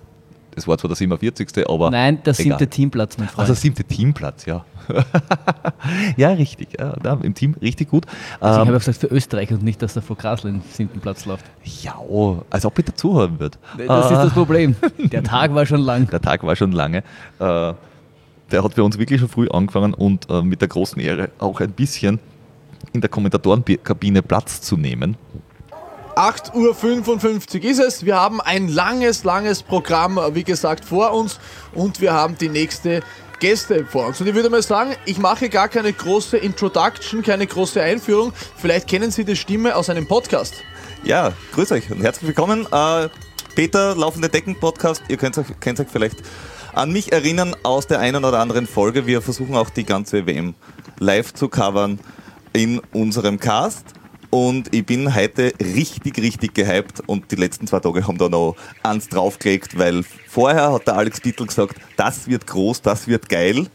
Das 0.54 0.68
war 0.68 0.76
zwar 0.76 0.88
der 0.88 0.96
47. 0.96 1.66
aber. 1.66 1.90
Nein, 1.90 2.22
der 2.24 2.34
egal. 2.34 2.58
siebte 2.58 2.66
Teamplatz, 2.68 3.16
mein 3.16 3.28
Freund. 3.28 3.48
Also, 3.48 3.54
siebte 3.54 3.84
Teamplatz, 3.84 4.44
ja. 4.44 4.64
ja, 6.16 6.30
richtig. 6.32 6.68
Ja, 6.78 6.94
da, 7.02 7.18
Im 7.22 7.34
Team 7.34 7.54
richtig 7.62 7.88
gut. 7.88 8.04
Also 8.38 8.56
ich 8.56 8.56
Ähm, 8.56 8.60
habe 8.66 8.72
ja 8.72 8.78
gesagt 8.78 8.98
für 8.98 9.06
Österreich 9.06 9.50
und 9.52 9.62
nicht, 9.62 9.80
dass 9.80 9.94
der 9.94 10.02
Flo 10.02 10.14
Grasl 10.14 10.50
den 10.52 10.60
siebten 10.70 11.00
Platz 11.00 11.24
läuft. 11.24 11.44
ja, 11.82 11.94
als 12.50 12.66
ob 12.66 12.78
ich 12.78 12.84
dazuhören 12.84 13.38
würde. 13.40 13.56
Das 13.86 14.10
ist 14.10 14.18
das 14.18 14.32
Problem. 14.34 14.74
Der 14.98 15.22
Tag 15.22 15.54
war 15.54 15.64
schon 15.64 15.80
lang. 15.80 16.08
Der 16.10 16.20
Tag 16.20 16.42
war 16.42 16.54
schon 16.56 16.72
lange. 16.72 16.98
Äh, 17.38 17.72
der 18.50 18.62
hat 18.64 18.74
für 18.74 18.84
uns 18.84 18.98
wirklich 18.98 19.20
schon 19.20 19.30
früh 19.30 19.48
angefangen 19.48 19.94
und 19.94 20.28
äh, 20.28 20.42
mit 20.42 20.60
der 20.60 20.68
großen 20.68 21.00
Ehre 21.00 21.30
auch 21.38 21.60
ein 21.60 21.70
bisschen 21.70 22.18
in 22.92 23.00
der 23.00 23.08
Kommentatorenkabine 23.08 24.20
Platz 24.20 24.60
zu 24.60 24.76
nehmen. 24.76 25.16
8.55 26.16 27.64
Uhr 27.64 27.70
ist 27.70 27.78
es. 27.78 28.04
Wir 28.04 28.16
haben 28.16 28.40
ein 28.40 28.68
langes, 28.68 29.24
langes 29.24 29.62
Programm, 29.62 30.18
äh, 30.18 30.34
wie 30.34 30.44
gesagt, 30.44 30.84
vor 30.84 31.12
uns 31.12 31.38
und 31.74 32.00
wir 32.00 32.12
haben 32.12 32.36
die 32.36 32.50
nächste 32.50 33.02
Gäste 33.40 33.86
vor 33.86 34.06
uns. 34.06 34.20
Und 34.20 34.26
ich 34.26 34.34
würde 34.34 34.50
mal 34.50 34.62
sagen, 34.62 34.94
ich 35.06 35.18
mache 35.18 35.48
gar 35.48 35.68
keine 35.68 35.92
große 35.92 36.36
Introduction, 36.36 37.22
keine 37.22 37.46
große 37.46 37.82
Einführung. 37.82 38.32
Vielleicht 38.56 38.88
kennen 38.88 39.10
Sie 39.10 39.24
die 39.24 39.36
Stimme 39.36 39.74
aus 39.74 39.88
einem 39.88 40.06
Podcast. 40.06 40.54
Ja, 41.02 41.32
grüß 41.52 41.72
euch 41.72 41.90
und 41.90 42.02
herzlich 42.02 42.28
willkommen. 42.28 42.66
Äh, 42.70 43.08
Peter, 43.54 43.96
Laufende 43.96 44.28
Decken 44.28 44.60
Podcast. 44.60 45.02
Ihr 45.08 45.16
könnt 45.16 45.38
euch, 45.38 45.46
könnt 45.60 45.80
euch 45.80 45.88
vielleicht 45.90 46.18
an 46.74 46.92
mich 46.92 47.12
erinnern 47.12 47.56
aus 47.62 47.86
der 47.86 48.00
einen 48.00 48.24
oder 48.24 48.38
anderen 48.38 48.66
Folge. 48.66 49.06
Wir 49.06 49.22
versuchen 49.22 49.56
auch 49.56 49.70
die 49.70 49.84
ganze 49.84 50.26
WM 50.26 50.54
live 50.98 51.32
zu 51.32 51.48
covern 51.48 52.00
in 52.52 52.80
unserem 52.92 53.40
Cast. 53.40 53.86
Und 54.34 54.74
ich 54.74 54.86
bin 54.86 55.14
heute 55.14 55.52
richtig, 55.60 56.16
richtig 56.16 56.54
gehypt 56.54 57.00
und 57.06 57.30
die 57.30 57.36
letzten 57.36 57.66
zwei 57.66 57.80
Tage 57.80 58.08
haben 58.08 58.16
da 58.16 58.30
noch 58.30 58.56
eins 58.82 59.06
draufgelegt, 59.10 59.78
weil 59.78 60.02
vorher 60.26 60.72
hat 60.72 60.86
der 60.86 60.96
Alex 60.96 61.20
Bittel 61.20 61.46
gesagt, 61.46 61.76
das 61.98 62.26
wird 62.28 62.46
groß, 62.46 62.80
das 62.80 63.06
wird 63.06 63.28
geil. 63.28 63.66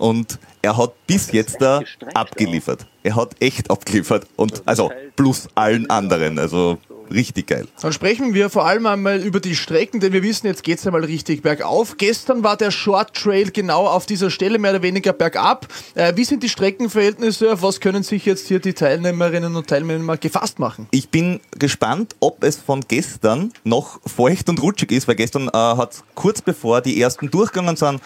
Und 0.00 0.40
er 0.62 0.76
hat 0.76 0.94
bis 1.06 1.30
jetzt 1.30 1.62
da 1.62 1.82
abgeliefert. 2.12 2.88
Er 3.04 3.14
hat 3.14 3.36
echt 3.38 3.70
abgeliefert. 3.70 4.26
Und 4.34 4.62
also 4.66 4.90
plus 5.14 5.48
allen 5.54 5.88
anderen. 5.88 6.40
Also 6.40 6.78
richtig 7.10 7.46
geil. 7.48 7.66
Dann 7.80 7.92
sprechen 7.92 8.34
wir 8.34 8.50
vor 8.50 8.66
allem 8.66 8.86
einmal 8.86 9.20
über 9.20 9.40
die 9.40 9.56
Strecken, 9.56 10.00
denn 10.00 10.12
wir 10.12 10.22
wissen, 10.22 10.46
jetzt 10.46 10.62
geht 10.62 10.78
es 10.78 10.86
einmal 10.86 11.04
richtig 11.04 11.42
bergauf. 11.42 11.96
Gestern 11.96 12.42
war 12.42 12.56
der 12.56 12.70
Short 12.70 13.14
Trail 13.14 13.50
genau 13.50 13.86
auf 13.86 14.06
dieser 14.06 14.30
Stelle 14.30 14.58
mehr 14.58 14.72
oder 14.72 14.82
weniger 14.82 15.12
bergab. 15.12 15.66
Äh, 15.94 16.14
wie 16.16 16.24
sind 16.24 16.42
die 16.42 16.48
Streckenverhältnisse? 16.48 17.52
Auf 17.52 17.62
was 17.62 17.80
können 17.80 18.02
sich 18.02 18.26
jetzt 18.26 18.48
hier 18.48 18.60
die 18.60 18.74
Teilnehmerinnen 18.74 19.54
und 19.56 19.66
Teilnehmer 19.66 20.16
gefasst 20.16 20.58
machen? 20.58 20.86
Ich 20.90 21.08
bin 21.10 21.40
gespannt, 21.58 22.16
ob 22.20 22.42
es 22.44 22.56
von 22.56 22.82
gestern 22.86 23.52
noch 23.64 24.00
feucht 24.06 24.48
und 24.48 24.62
rutschig 24.62 24.92
ist, 24.92 25.08
weil 25.08 25.16
gestern 25.16 25.48
äh, 25.48 25.52
hat 25.52 26.02
kurz 26.14 26.42
bevor 26.42 26.80
die 26.80 27.00
ersten 27.00 27.30
durchgegangen 27.30 27.76
sind, 27.76 28.00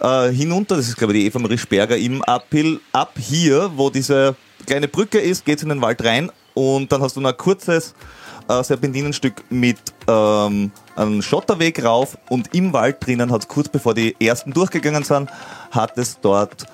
äh, 0.00 0.30
hinunter, 0.30 0.76
das 0.76 0.88
ist 0.88 0.96
glaube 0.96 1.14
ich 1.14 1.20
die 1.20 1.26
Eva 1.26 1.38
Marie 1.38 1.58
Sperger 1.58 1.96
im 1.96 2.22
Uphill, 2.22 2.80
ab 2.92 3.14
hier, 3.18 3.70
wo 3.76 3.90
diese 3.90 4.36
kleine 4.66 4.88
Brücke 4.88 5.18
ist, 5.18 5.44
geht 5.44 5.58
es 5.58 5.62
in 5.62 5.68
den 5.68 5.80
Wald 5.80 6.02
rein 6.04 6.30
und 6.54 6.90
dann 6.92 7.02
hast 7.02 7.16
du 7.16 7.20
noch 7.20 7.30
ein 7.30 7.36
kurzes 7.36 7.94
äh, 8.60 8.64
Serpentinenstück 8.64 9.44
mit 9.50 9.78
ähm, 10.08 10.72
einem 10.96 11.22
Schotterweg 11.22 11.84
rauf 11.84 12.18
und 12.28 12.54
im 12.54 12.72
Wald 12.72 13.04
drinnen 13.04 13.30
hat 13.32 13.42
es 13.42 13.48
kurz 13.48 13.68
bevor 13.68 13.94
die 13.94 14.16
ersten 14.20 14.52
durchgegangen 14.52 15.04
sind, 15.04 15.30
hat 15.70 15.96
es 15.98 16.18
dort 16.20 16.66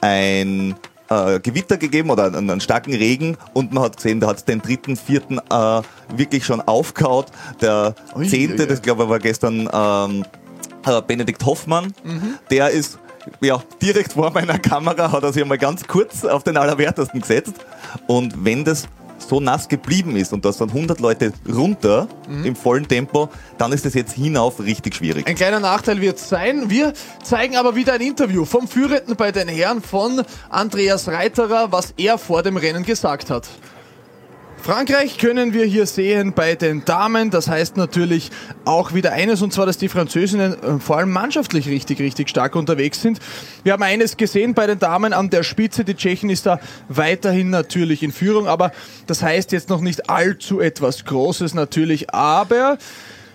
ein 0.00 0.74
äh, 1.08 1.40
Gewitter 1.40 1.76
gegeben 1.76 2.10
oder 2.10 2.26
einen, 2.26 2.50
einen, 2.50 2.60
starken 2.60 2.94
Regen 2.94 3.36
und 3.52 3.72
man 3.72 3.84
hat 3.84 3.96
gesehen, 3.96 4.20
da 4.20 4.28
hat 4.28 4.38
es 4.38 4.44
den 4.44 4.60
dritten, 4.60 4.96
vierten 4.96 5.38
äh, 5.38 5.82
wirklich 6.14 6.44
schon 6.44 6.60
aufgehaut. 6.60 7.26
Der 7.60 7.94
Ui, 8.16 8.28
zehnte, 8.28 8.66
das 8.66 8.82
glaube 8.82 9.04
ich 9.04 9.08
war 9.08 9.18
gestern 9.18 9.68
ähm, 9.72 10.24
äh, 10.86 11.02
Benedikt 11.02 11.44
Hoffmann, 11.44 11.92
mhm. 12.04 12.34
der 12.50 12.70
ist 12.70 12.98
ja, 13.40 13.62
direkt 13.80 14.12
vor 14.12 14.30
meiner 14.32 14.58
Kamera 14.58 15.10
hat 15.10 15.22
er 15.22 15.32
sich 15.32 15.42
einmal 15.42 15.58
ganz 15.58 15.86
kurz 15.86 16.24
auf 16.26 16.44
den 16.44 16.58
Allerwertesten 16.58 17.20
gesetzt. 17.20 17.54
Und 18.06 18.44
wenn 18.44 18.64
das 18.64 18.86
so 19.28 19.40
nass 19.40 19.68
geblieben 19.68 20.16
ist 20.16 20.32
und 20.32 20.44
da 20.44 20.52
sind 20.52 20.70
100 20.70 21.00
Leute 21.00 21.32
runter 21.48 22.08
mhm. 22.28 22.44
im 22.44 22.56
vollen 22.56 22.86
Tempo, 22.86 23.28
dann 23.58 23.72
ist 23.72 23.86
es 23.86 23.94
jetzt 23.94 24.12
hinauf 24.14 24.60
richtig 24.60 24.94
schwierig. 24.94 25.26
Ein 25.26 25.34
kleiner 25.34 25.60
Nachteil 25.60 26.00
wird 26.00 26.18
es 26.18 26.28
sein. 26.28 26.70
Wir 26.70 26.92
zeigen 27.22 27.56
aber 27.56 27.76
wieder 27.76 27.94
ein 27.94 28.00
Interview 28.00 28.44
vom 28.44 28.68
Führenden 28.68 29.16
bei 29.16 29.32
den 29.32 29.48
Herren 29.48 29.82
von 29.82 30.22
Andreas 30.48 31.08
Reiterer, 31.08 31.72
was 31.72 31.94
er 31.96 32.18
vor 32.18 32.42
dem 32.42 32.56
Rennen 32.56 32.84
gesagt 32.84 33.30
hat. 33.30 33.48
Frankreich 34.64 35.18
können 35.18 35.52
wir 35.52 35.66
hier 35.66 35.84
sehen 35.84 36.32
bei 36.32 36.54
den 36.54 36.86
Damen. 36.86 37.28
Das 37.28 37.48
heißt 37.48 37.76
natürlich 37.76 38.30
auch 38.64 38.94
wieder 38.94 39.12
eines, 39.12 39.42
und 39.42 39.52
zwar, 39.52 39.66
dass 39.66 39.76
die 39.76 39.90
Französinnen 39.90 40.54
äh, 40.54 40.78
vor 40.80 40.96
allem 40.96 41.10
mannschaftlich 41.10 41.68
richtig, 41.68 42.00
richtig 42.00 42.30
stark 42.30 42.56
unterwegs 42.56 43.02
sind. 43.02 43.18
Wir 43.62 43.74
haben 43.74 43.82
eines 43.82 44.16
gesehen 44.16 44.54
bei 44.54 44.66
den 44.66 44.78
Damen 44.78 45.12
an 45.12 45.28
der 45.28 45.42
Spitze. 45.42 45.84
Die 45.84 45.94
Tschechen 45.94 46.30
ist 46.30 46.46
da 46.46 46.60
weiterhin 46.88 47.50
natürlich 47.50 48.02
in 48.02 48.10
Führung, 48.10 48.46
aber 48.48 48.72
das 49.06 49.22
heißt 49.22 49.52
jetzt 49.52 49.68
noch 49.68 49.82
nicht 49.82 50.08
allzu 50.08 50.60
etwas 50.60 51.04
Großes 51.04 51.52
natürlich. 51.52 52.14
Aber 52.14 52.78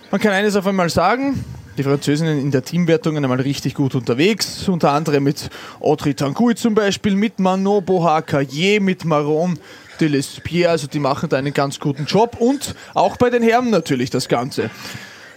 man 0.10 0.20
kann 0.20 0.32
eines 0.32 0.56
auf 0.56 0.66
einmal 0.66 0.90
sagen, 0.90 1.46
die 1.78 1.84
Französinnen 1.84 2.42
in 2.42 2.50
der 2.50 2.64
Teamwertung 2.64 3.16
einmal 3.18 3.40
richtig 3.40 3.76
gut 3.76 3.94
unterwegs, 3.94 4.68
unter 4.68 4.94
anderem 4.94 5.26
mit 5.26 5.52
Audrey 5.80 6.16
Tanguy 6.16 6.56
zum 6.56 6.74
Beispiel, 6.74 7.14
mit 7.14 7.38
Manon 7.38 7.86
Bohar-Caillé, 7.86 8.82
mit 8.82 9.06
Maron 9.06 9.60
de 10.00 10.08
Lespierre, 10.08 10.72
also 10.72 10.88
die 10.88 11.00
machen 11.00 11.30
da 11.30 11.38
einen 11.38 11.54
ganz 11.54 11.80
guten 11.80 12.06
Job 12.06 12.38
und 12.40 12.76
auch 12.94 13.18
bei 13.18 13.30
den 13.30 13.44
Herren 13.44 13.70
natürlich 13.70 14.10
das 14.10 14.28
Ganze. 14.28 14.70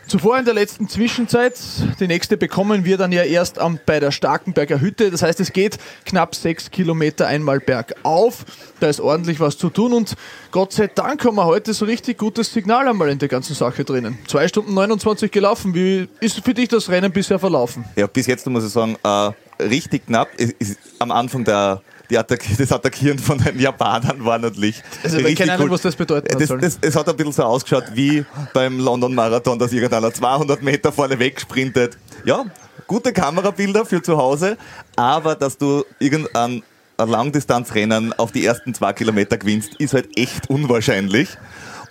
Zuvor 0.07 0.39
in 0.39 0.45
der 0.45 0.55
letzten 0.55 0.89
Zwischenzeit, 0.89 1.59
die 2.01 2.07
nächste 2.07 2.37
bekommen 2.37 2.85
wir 2.85 2.99
dann 2.99 3.13
ja 3.13 3.23
erst 3.23 3.59
am, 3.59 3.79
bei 3.87 4.01
der 4.01 4.11
Starkenberger 4.11 4.81
Hütte. 4.81 5.11
Das 5.11 5.23
heißt, 5.23 5.41
es 5.41 5.53
geht 5.53 5.79
knapp 6.05 6.35
sechs 6.35 6.71
Kilometer 6.71 7.29
einmal 7.29 7.61
bergauf. 7.61 8.45
Da 8.81 8.89
ist 8.89 9.01
ordentlich 9.01 9.41
was 9.41 9.57
zu 9.57 9.71
tun 9.71 9.93
und 9.93 10.15
Gott 10.51 10.73
sei 10.73 10.89
Dank 10.89 11.25
haben 11.25 11.37
wir 11.37 11.47
heute 11.47 11.73
so 11.73 11.85
richtig 11.85 12.19
gutes 12.19 12.53
Signal 12.53 12.89
einmal 12.89 13.09
in 13.11 13.19
der 13.19 13.29
ganzen 13.29 13.55
Sache 13.55 13.85
drinnen. 13.85 14.19
Zwei 14.27 14.49
Stunden 14.49 14.75
29 14.75 15.31
gelaufen. 15.31 15.73
Wie 15.75 16.09
ist 16.21 16.45
für 16.45 16.53
dich 16.53 16.69
das 16.69 16.91
Rennen 16.91 17.13
bisher 17.13 17.39
verlaufen? 17.39 17.85
Ja, 17.97 18.07
bis 18.07 18.27
jetzt 18.27 18.47
muss 18.49 18.65
ich 18.65 18.73
sagen, 18.73 18.97
äh, 19.03 19.63
richtig 19.63 20.07
knapp. 20.07 20.29
Ist, 20.37 20.57
ist 20.59 20.79
am 20.99 21.11
Anfang 21.11 21.45
der 21.45 21.81
Attack 22.19 22.45
das 22.59 22.73
Attackieren 22.73 23.19
von 23.19 23.39
den 23.39 23.59
Japanern 23.59 24.25
war 24.25 24.39
natürlich. 24.39 24.83
Also, 25.03 25.19
ich 25.19 25.37
keine 25.37 25.53
Ahnung, 25.53 25.67
cool. 25.67 25.73
was 25.73 25.83
das 25.83 25.97
bedeutet. 25.97 26.41
Das, 26.41 26.49
das, 26.49 26.79
es 26.81 26.97
hat 26.97 27.09
ein 27.09 27.17
bisschen 27.17 27.33
so 27.33 27.45
ausgeschaut 27.45 27.85
wie 27.95 28.25
beim 28.53 28.79
London 28.79 29.15
Marathon, 29.15 29.59
dass 29.59 29.73
irgendeiner 29.73 30.13
200 30.13 30.63
Meter 30.63 30.93
vorne 30.93 31.19
wegsprintet. 31.19 31.99
Ja, 32.25 32.45
gute 32.87 33.13
Kamerabilder 33.13 33.85
für 33.85 34.03
zu 34.03 34.17
Hause, 34.17 34.57
aber 34.97 35.35
dass 35.35 35.59
du 35.59 35.85
irgendein 35.99 36.63
Langdistanzrennen 36.99 38.13
auf 38.13 38.33
die 38.33 38.45
ersten 38.45 38.75
zwei 38.75 38.93
Kilometer 38.93 39.39
gewinnst, 39.39 39.75
ist 39.77 39.95
halt 39.95 40.17
echt 40.17 40.49
unwahrscheinlich. 40.51 41.29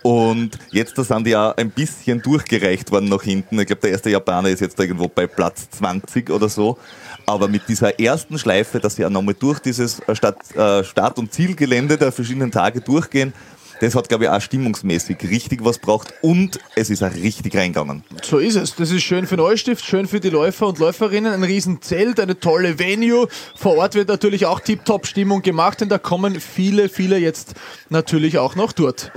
Und 0.03 0.57
jetzt 0.71 0.97
da 0.97 1.03
sind 1.03 1.27
die 1.27 1.31
ja 1.31 1.51
ein 1.51 1.69
bisschen 1.69 2.21
durchgereicht 2.21 2.91
worden 2.91 3.09
nach 3.09 3.21
hinten. 3.21 3.59
Ich 3.59 3.67
glaube, 3.67 3.81
der 3.81 3.91
erste 3.91 4.09
Japaner 4.09 4.49
ist 4.49 4.59
jetzt 4.59 4.79
irgendwo 4.79 5.07
bei 5.07 5.27
Platz 5.27 5.69
20 5.71 6.31
oder 6.31 6.49
so. 6.49 6.77
Aber 7.25 7.47
mit 7.47 7.67
dieser 7.67 7.99
ersten 7.99 8.37
Schleife, 8.37 8.79
dass 8.79 8.95
sie 8.95 9.05
auch 9.05 9.09
nochmal 9.09 9.35
durch 9.37 9.59
dieses 9.59 9.99
äh, 10.01 10.15
Start-, 10.15 10.55
äh, 10.55 10.83
Start 10.83 11.17
und 11.17 11.33
Zielgelände 11.33 11.97
der 11.97 12.11
verschiedenen 12.11 12.51
Tage 12.51 12.81
durchgehen, 12.81 13.33
das 13.81 13.95
hat, 13.95 14.07
glaube 14.09 14.25
ich, 14.25 14.29
auch 14.29 14.39
stimmungsmäßig 14.39 15.17
richtig 15.23 15.65
was 15.65 15.79
braucht 15.79 16.13
und 16.21 16.59
es 16.75 16.91
ist 16.91 17.01
auch 17.01 17.13
richtig 17.15 17.55
reingegangen. 17.55 18.03
So 18.21 18.37
ist 18.37 18.55
es. 18.55 18.75
Das 18.75 18.91
ist 18.91 19.01
schön 19.01 19.25
für 19.25 19.37
Neustift, 19.37 19.83
schön 19.83 20.07
für 20.07 20.19
die 20.19 20.29
Läufer 20.29 20.67
und 20.67 20.77
Läuferinnen. 20.77 21.33
Ein 21.33 21.43
Riesenzelt, 21.43 22.19
eine 22.19 22.39
tolle 22.39 22.77
Venue. 22.77 23.27
Vor 23.55 23.77
Ort 23.77 23.95
wird 23.95 24.07
natürlich 24.07 24.45
auch 24.45 24.59
Tip-Top-Stimmung 24.59 25.41
gemacht, 25.41 25.81
denn 25.81 25.89
da 25.89 25.97
kommen 25.97 26.39
viele, 26.39 26.89
viele 26.89 27.17
jetzt 27.17 27.55
natürlich 27.89 28.37
auch 28.37 28.55
noch 28.55 28.71
dort. 28.71 29.11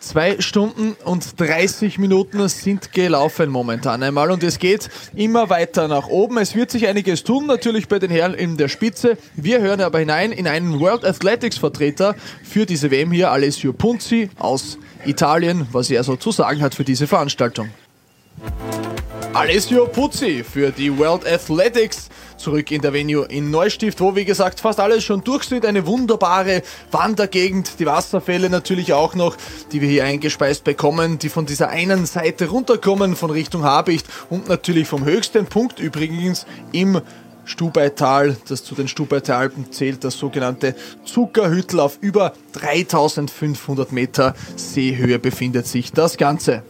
Zwei 0.00 0.40
Stunden 0.40 0.96
und 1.04 1.38
30 1.38 1.98
Minuten 1.98 2.48
sind 2.48 2.94
gelaufen 2.94 3.50
momentan 3.50 4.02
einmal 4.02 4.30
und 4.30 4.42
es 4.42 4.58
geht 4.58 4.88
immer 5.14 5.50
weiter 5.50 5.88
nach 5.88 6.08
oben. 6.08 6.38
Es 6.38 6.54
wird 6.54 6.70
sich 6.70 6.88
einiges 6.88 7.22
tun, 7.22 7.46
natürlich 7.46 7.86
bei 7.86 7.98
den 7.98 8.10
Herren 8.10 8.32
in 8.32 8.56
der 8.56 8.68
Spitze. 8.68 9.18
Wir 9.36 9.60
hören 9.60 9.82
aber 9.82 9.98
hinein 9.98 10.32
in 10.32 10.48
einen 10.48 10.80
World 10.80 11.04
Athletics 11.04 11.58
Vertreter 11.58 12.16
für 12.42 12.64
diese 12.64 12.90
WM 12.90 13.12
hier, 13.12 13.30
Alessio 13.30 13.74
Punzi 13.74 14.30
aus 14.38 14.78
Italien, 15.04 15.66
was 15.70 15.90
er 15.90 16.02
so 16.02 16.16
zu 16.16 16.32
sagen 16.32 16.62
hat 16.62 16.74
für 16.74 16.84
diese 16.84 17.06
Veranstaltung. 17.06 17.68
Alessio 19.32 19.86
Puzzi 19.86 20.42
für 20.42 20.72
die 20.72 20.96
World 20.98 21.26
Athletics 21.26 22.08
zurück 22.36 22.70
in 22.72 22.80
der 22.80 22.92
Venue 22.92 23.26
in 23.26 23.50
Neustift, 23.50 24.00
wo 24.00 24.16
wie 24.16 24.24
gesagt 24.24 24.58
fast 24.58 24.80
alles 24.80 25.04
schon 25.04 25.22
durch 25.22 25.44
sind. 25.44 25.64
Eine 25.64 25.86
wunderbare 25.86 26.62
Wandergegend, 26.90 27.78
die 27.78 27.86
Wasserfälle 27.86 28.50
natürlich 28.50 28.92
auch 28.92 29.14
noch, 29.14 29.36
die 29.70 29.80
wir 29.80 29.88
hier 29.88 30.04
eingespeist 30.04 30.64
bekommen, 30.64 31.18
die 31.18 31.28
von 31.28 31.46
dieser 31.46 31.68
einen 31.68 32.06
Seite 32.06 32.48
runterkommen, 32.48 33.14
von 33.14 33.30
Richtung 33.30 33.62
Habicht 33.62 34.06
und 34.30 34.48
natürlich 34.48 34.88
vom 34.88 35.04
höchsten 35.04 35.46
Punkt 35.46 35.78
übrigens 35.78 36.44
im 36.72 37.00
Stubaital, 37.44 38.36
das 38.48 38.64
zu 38.64 38.74
den 38.74 38.88
Stubaitalpen 38.88 39.72
zählt, 39.72 40.04
das 40.04 40.18
sogenannte 40.18 40.74
Zuckerhüttel 41.04 41.80
auf 41.80 41.98
über 42.00 42.32
3500 42.52 43.92
Meter 43.92 44.34
Seehöhe 44.56 45.18
befindet 45.18 45.66
sich 45.66 45.92
das 45.92 46.16
Ganze. 46.16 46.62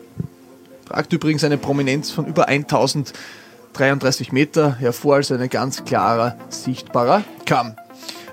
Tragt 0.91 1.13
übrigens 1.13 1.45
eine 1.45 1.57
Prominenz 1.57 2.11
von 2.11 2.27
über 2.27 2.49
1033 2.49 4.33
Meter 4.33 4.75
hervor, 4.75 5.15
als 5.17 5.31
ein 5.31 5.49
ganz 5.49 5.85
klarer, 5.85 6.37
sichtbarer 6.49 7.23
Kamm. 7.47 7.77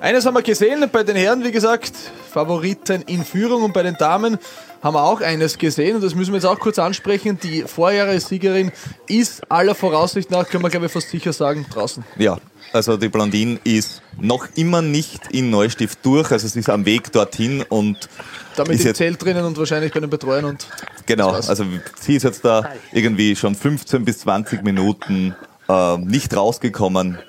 Eines 0.02 0.26
haben 0.26 0.34
wir 0.34 0.42
gesehen, 0.42 0.84
bei 0.92 1.04
den 1.04 1.16
Herren, 1.16 1.44
wie 1.44 1.52
gesagt, 1.52 1.94
Favoriten 2.32 3.04
in 3.04 3.24
Führung 3.24 3.62
und 3.62 3.74
bei 3.74 3.84
den 3.84 3.94
Damen 3.94 4.40
haben 4.82 4.96
wir 4.96 5.04
auch 5.04 5.22
eines 5.22 5.60
gesehen 5.60 5.98
und 5.98 6.04
das 6.04 6.16
müssen 6.16 6.32
wir 6.32 6.38
jetzt 6.38 6.48
auch 6.48 6.60
kurz 6.60 6.80
ansprechen. 6.80 7.38
Die 7.44 7.62
Vorjahressiegerin 7.62 8.72
ist 9.08 9.52
aller 9.52 9.76
Voraussicht 9.76 10.32
nach, 10.32 10.50
können 10.50 10.64
wir 10.64 10.72
glaube 10.72 10.88
ich 10.88 10.92
fast 10.92 11.12
sicher 11.12 11.34
sagen, 11.34 11.68
draußen. 11.72 12.04
Ja, 12.18 12.40
also 12.74 12.98
die 12.98 13.10
Blondine 13.10 13.60
ist 13.64 14.02
noch 14.20 14.48
immer 14.56 14.82
nicht 14.82 15.32
in 15.32 15.50
Neustift 15.50 16.00
durch, 16.04 16.32
also 16.32 16.48
sie 16.48 16.60
ist 16.60 16.70
am 16.70 16.86
Weg 16.86 17.12
dorthin 17.12 17.64
und 17.70 18.10
damit 18.56 18.84
im 18.84 18.96
Zelt 18.96 19.24
drinnen 19.24 19.46
und 19.46 19.58
wahrscheinlich 19.58 19.94
bei 19.94 20.00
den 20.00 20.10
Betreuern 20.10 20.46
und 20.46 20.68
genau, 21.06 21.32
also 21.32 21.66
sie 22.00 22.16
ist 22.16 22.24
jetzt 22.24 22.44
da 22.44 22.70
irgendwie 22.92 23.36
schon 23.36 23.56
15 23.56 24.06
bis 24.06 24.20
20 24.20 24.64
Minuten 24.64 25.36
äh, 25.70 25.98
nicht 25.98 26.36
rausgekommen. 26.36 27.20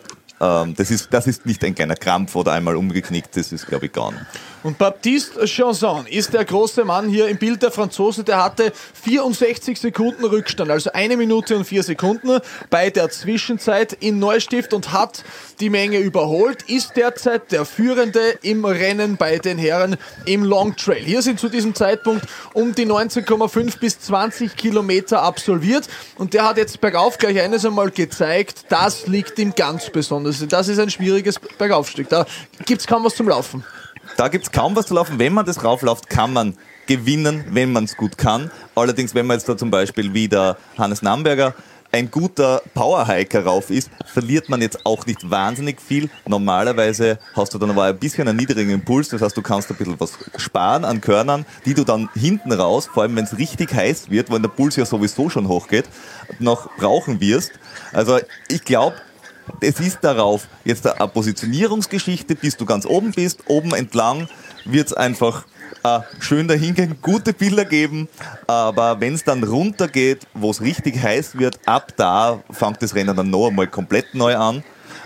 Ähm, 0.41 0.75
das, 0.77 0.91
ist, 0.91 1.13
das 1.13 1.27
ist 1.27 1.47
nicht 1.47 1.65
ein 1.65 1.75
kleiner 1.75 1.97
Krampf 1.97 2.37
oder 2.37 2.53
einmal 2.53 2.77
umgeknickt, 2.77 3.37
das 3.37 3.53
ist 3.53 3.67
glaube 3.67 3.87
ich 3.87 3.93
gar 3.93 4.13
nicht. 4.13 4.25
Und 4.69 4.77
Baptiste 4.77 5.47
Chanson 5.47 6.05
ist 6.07 6.35
der 6.35 6.45
große 6.45 6.85
Mann 6.85 7.09
hier 7.09 7.29
im 7.29 7.39
Bild 7.39 7.63
der 7.63 7.71
Franzosen. 7.71 8.27
Der 8.27 8.45
hatte 8.45 8.71
64 9.03 9.81
Sekunden 9.81 10.27
Rückstand, 10.27 10.71
also 10.71 10.93
eine 10.93 11.17
Minute 11.17 11.57
und 11.57 11.65
vier 11.65 11.83
Sekunden 11.83 12.39
bei 12.69 12.91
der 12.91 13.09
Zwischenzeit 13.09 13.95
in 13.95 14.19
Neustift 14.19 14.75
und 14.75 14.93
hat 14.93 15.25
die 15.61 15.71
Menge 15.71 16.01
überholt, 16.01 16.65
ist 16.69 16.97
derzeit 16.97 17.51
der 17.51 17.65
Führende 17.65 18.21
im 18.43 18.67
Rennen 18.67 19.17
bei 19.17 19.39
den 19.39 19.57
Herren 19.57 19.97
im 20.27 20.45
Long 20.45 20.77
Trail. 20.77 21.03
Hier 21.03 21.23
sind 21.23 21.41
zu 21.41 21.49
diesem 21.49 21.75
Zeitpunkt 21.75 22.27
um 22.53 22.75
die 22.75 22.85
19,5 22.85 23.79
bis 23.79 23.99
20 24.01 24.55
Kilometer 24.55 25.23
absolviert 25.23 25.89
und 26.19 26.35
der 26.35 26.47
hat 26.47 26.59
jetzt 26.59 26.79
bergauf 26.83 27.17
gleich 27.17 27.41
eines 27.41 27.65
einmal 27.65 27.91
gezeigt, 27.91 28.67
das 28.69 29.07
liegt 29.07 29.39
ihm 29.39 29.55
ganz 29.55 29.89
besonders. 29.89 30.47
Das 30.47 30.69
ist 30.69 30.79
ein 30.79 30.91
schwieriges 30.91 31.41
Bergaufstück. 31.57 32.11
Da 32.11 32.27
gibt 32.67 32.83
es 32.83 32.87
kaum 32.87 33.03
was 33.05 33.15
zum 33.15 33.31
Laufen. 33.31 33.65
Da 34.19 34.27
gibt 34.27 34.47
es 34.47 34.51
kaum 34.51 34.75
was 34.75 34.87
zu 34.87 34.95
laufen. 34.95 35.21
Wenn 35.21 35.33
man 35.33 35.47
das 35.47 35.63
raufläuft, 35.63 36.11
kann 36.11 36.33
man 36.33 36.57
gewinnen, 36.87 37.45
wenn 37.53 37.71
man 37.71 37.85
es 37.85 37.97
gut 37.97 38.19
kann. 38.19 38.51
Allerdings, 38.75 39.15
wenn 39.15 39.27
man 39.27 39.37
jetzt 39.37 39.49
da 39.49 39.57
zum 39.57 39.71
Beispiel 39.71 40.13
wie 40.13 40.27
der 40.27 40.57
Hannes 40.77 41.03
Namberger 41.03 41.55
ein 41.93 42.11
guter 42.11 42.61
Powerhiker 42.75 43.45
rauf 43.45 43.71
ist, 43.71 43.91
verliert 44.07 44.49
man 44.49 44.61
jetzt 44.61 44.85
auch 44.85 45.07
nicht 45.07 45.31
wahnsinnig 45.31 45.81
viel. 45.81 46.11
Normalerweise 46.27 47.21
hast 47.35 47.55
du 47.55 47.59
dann 47.59 47.71
aber 47.71 47.85
ein 47.85 47.97
bisschen 47.97 48.27
einen 48.27 48.37
niedrigen 48.37 48.71
Impuls, 48.71 49.09
das 49.09 49.23
heißt, 49.23 49.37
du 49.37 49.43
kannst 49.43 49.71
ein 49.71 49.77
bisschen 49.77 50.01
was 50.01 50.19
sparen 50.37 50.85
an 50.85 51.01
Körnern, 51.01 51.47
die 51.65 51.75
du 51.75 51.85
dann 51.85 52.09
hinten 52.15 52.51
raus, 52.51 52.91
vor 52.93 53.05
allem 53.05 53.15
wenn 53.15 53.25
es 53.25 53.39
richtig 53.39 53.73
heiß 53.73 54.11
wird, 54.11 54.33
weil 54.33 54.41
der 54.41 54.49
Puls 54.49 54.75
ja 54.75 54.85
sowieso 54.85 55.31
schon 55.31 55.47
hochgeht, 55.47 55.85
noch 56.41 56.77
brauchen 56.77 57.21
wirst. 57.21 57.53
Also 57.93 58.19
ich 58.49 58.65
glaube, 58.65 58.97
es 59.61 59.81
ist 59.81 59.99
darauf 60.03 60.47
jetzt 60.65 60.87
eine 60.87 61.09
Positionierungsgeschichte, 61.09 62.35
bis 62.35 62.57
du 62.57 62.65
ganz 62.65 62.87
oben 62.87 63.13
bist. 63.13 63.41
Oben 63.47 63.75
entlang 63.75 64.29
wird 64.65 64.89
es 64.89 64.93
einfach 64.93 65.45
äh, 65.83 66.01
schön 66.21 66.49
dahingehen, 66.49 66.99
gute 67.03 67.33
Bilder 67.33 67.65
geben. 67.65 68.09
Aber 68.47 69.01
wenn 69.01 69.15
es 69.15 69.25
dann 69.25 69.43
runter 69.45 69.89
geht, 69.89 70.27
wo 70.35 70.51
es 70.51 70.61
richtig 70.61 71.03
heiß 71.03 71.39
wird, 71.39 71.59
ab 71.67 71.93
da 71.97 72.43
fängt 72.51 72.83
das 72.83 72.95
Rennen 72.95 73.17
dann 73.17 73.31
noch 73.31 73.49
einmal 73.49 73.67
komplett 73.67 74.15
neu 74.15 74.37
an. 74.37 74.63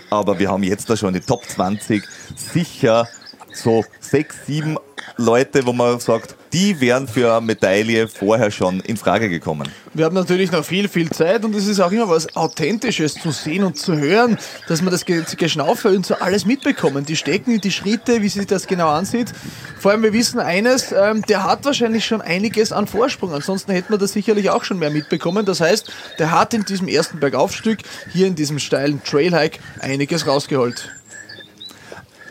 aber 0.09 0.37
wir 0.39 0.49
haben 0.49 0.63
jetzt 0.63 0.89
da 0.89 0.95
schon 0.95 1.13
die 1.13 1.19
Top 1.19 1.43
20 1.47 2.03
sicher 2.35 3.07
so 3.53 3.83
sechs, 3.99 4.35
sieben 4.45 4.77
Leute, 5.17 5.65
wo 5.65 5.73
man 5.73 5.99
sagt, 5.99 6.35
die 6.53 6.79
wären 6.79 7.07
für 7.07 7.31
eine 7.33 7.45
Medaille 7.45 8.07
vorher 8.07 8.51
schon 8.51 8.79
in 8.81 8.97
Frage 8.97 9.29
gekommen. 9.29 9.67
Wir 9.93 10.05
haben 10.05 10.15
natürlich 10.15 10.51
noch 10.51 10.63
viel, 10.63 10.87
viel 10.87 11.09
Zeit 11.09 11.43
und 11.45 11.55
es 11.55 11.67
ist 11.67 11.79
auch 11.79 11.91
immer 11.91 12.09
was 12.09 12.35
Authentisches 12.35 13.15
zu 13.15 13.31
sehen 13.31 13.63
und 13.63 13.77
zu 13.77 13.97
hören, 13.97 14.37
dass 14.67 14.81
man 14.81 14.91
das 14.91 15.05
Geschnaufe 15.05 15.89
und 15.89 16.05
so 16.05 16.15
alles 16.15 16.45
mitbekommen. 16.45 17.05
Die 17.05 17.15
Stecken, 17.15 17.59
die 17.61 17.71
Schritte, 17.71 18.21
wie 18.21 18.29
sich 18.29 18.47
das 18.47 18.67
genau 18.67 18.89
ansieht. 18.89 19.31
Vor 19.79 19.91
allem, 19.91 20.03
wir 20.03 20.13
wissen 20.13 20.39
eines, 20.39 20.91
ähm, 20.91 21.23
der 21.23 21.43
hat 21.43 21.65
wahrscheinlich 21.65 22.05
schon 22.05 22.21
einiges 22.21 22.71
an 22.71 22.87
Vorsprung. 22.87 23.33
Ansonsten 23.33 23.71
hätten 23.71 23.93
wir 23.93 23.97
das 23.97 24.13
sicherlich 24.13 24.49
auch 24.49 24.63
schon 24.63 24.79
mehr 24.79 24.91
mitbekommen. 24.91 25.45
Das 25.45 25.61
heißt, 25.61 25.91
der 26.19 26.31
hat 26.31 26.53
in 26.53 26.65
diesem 26.65 26.87
ersten 26.87 27.19
Bergaufstück, 27.19 27.79
hier 28.11 28.27
in 28.27 28.35
diesem 28.35 28.59
steilen 28.59 29.03
Trailhike, 29.03 29.59
einiges 29.79 30.27
rausgeholt. 30.27 30.89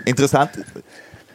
Interessant, 0.05 0.51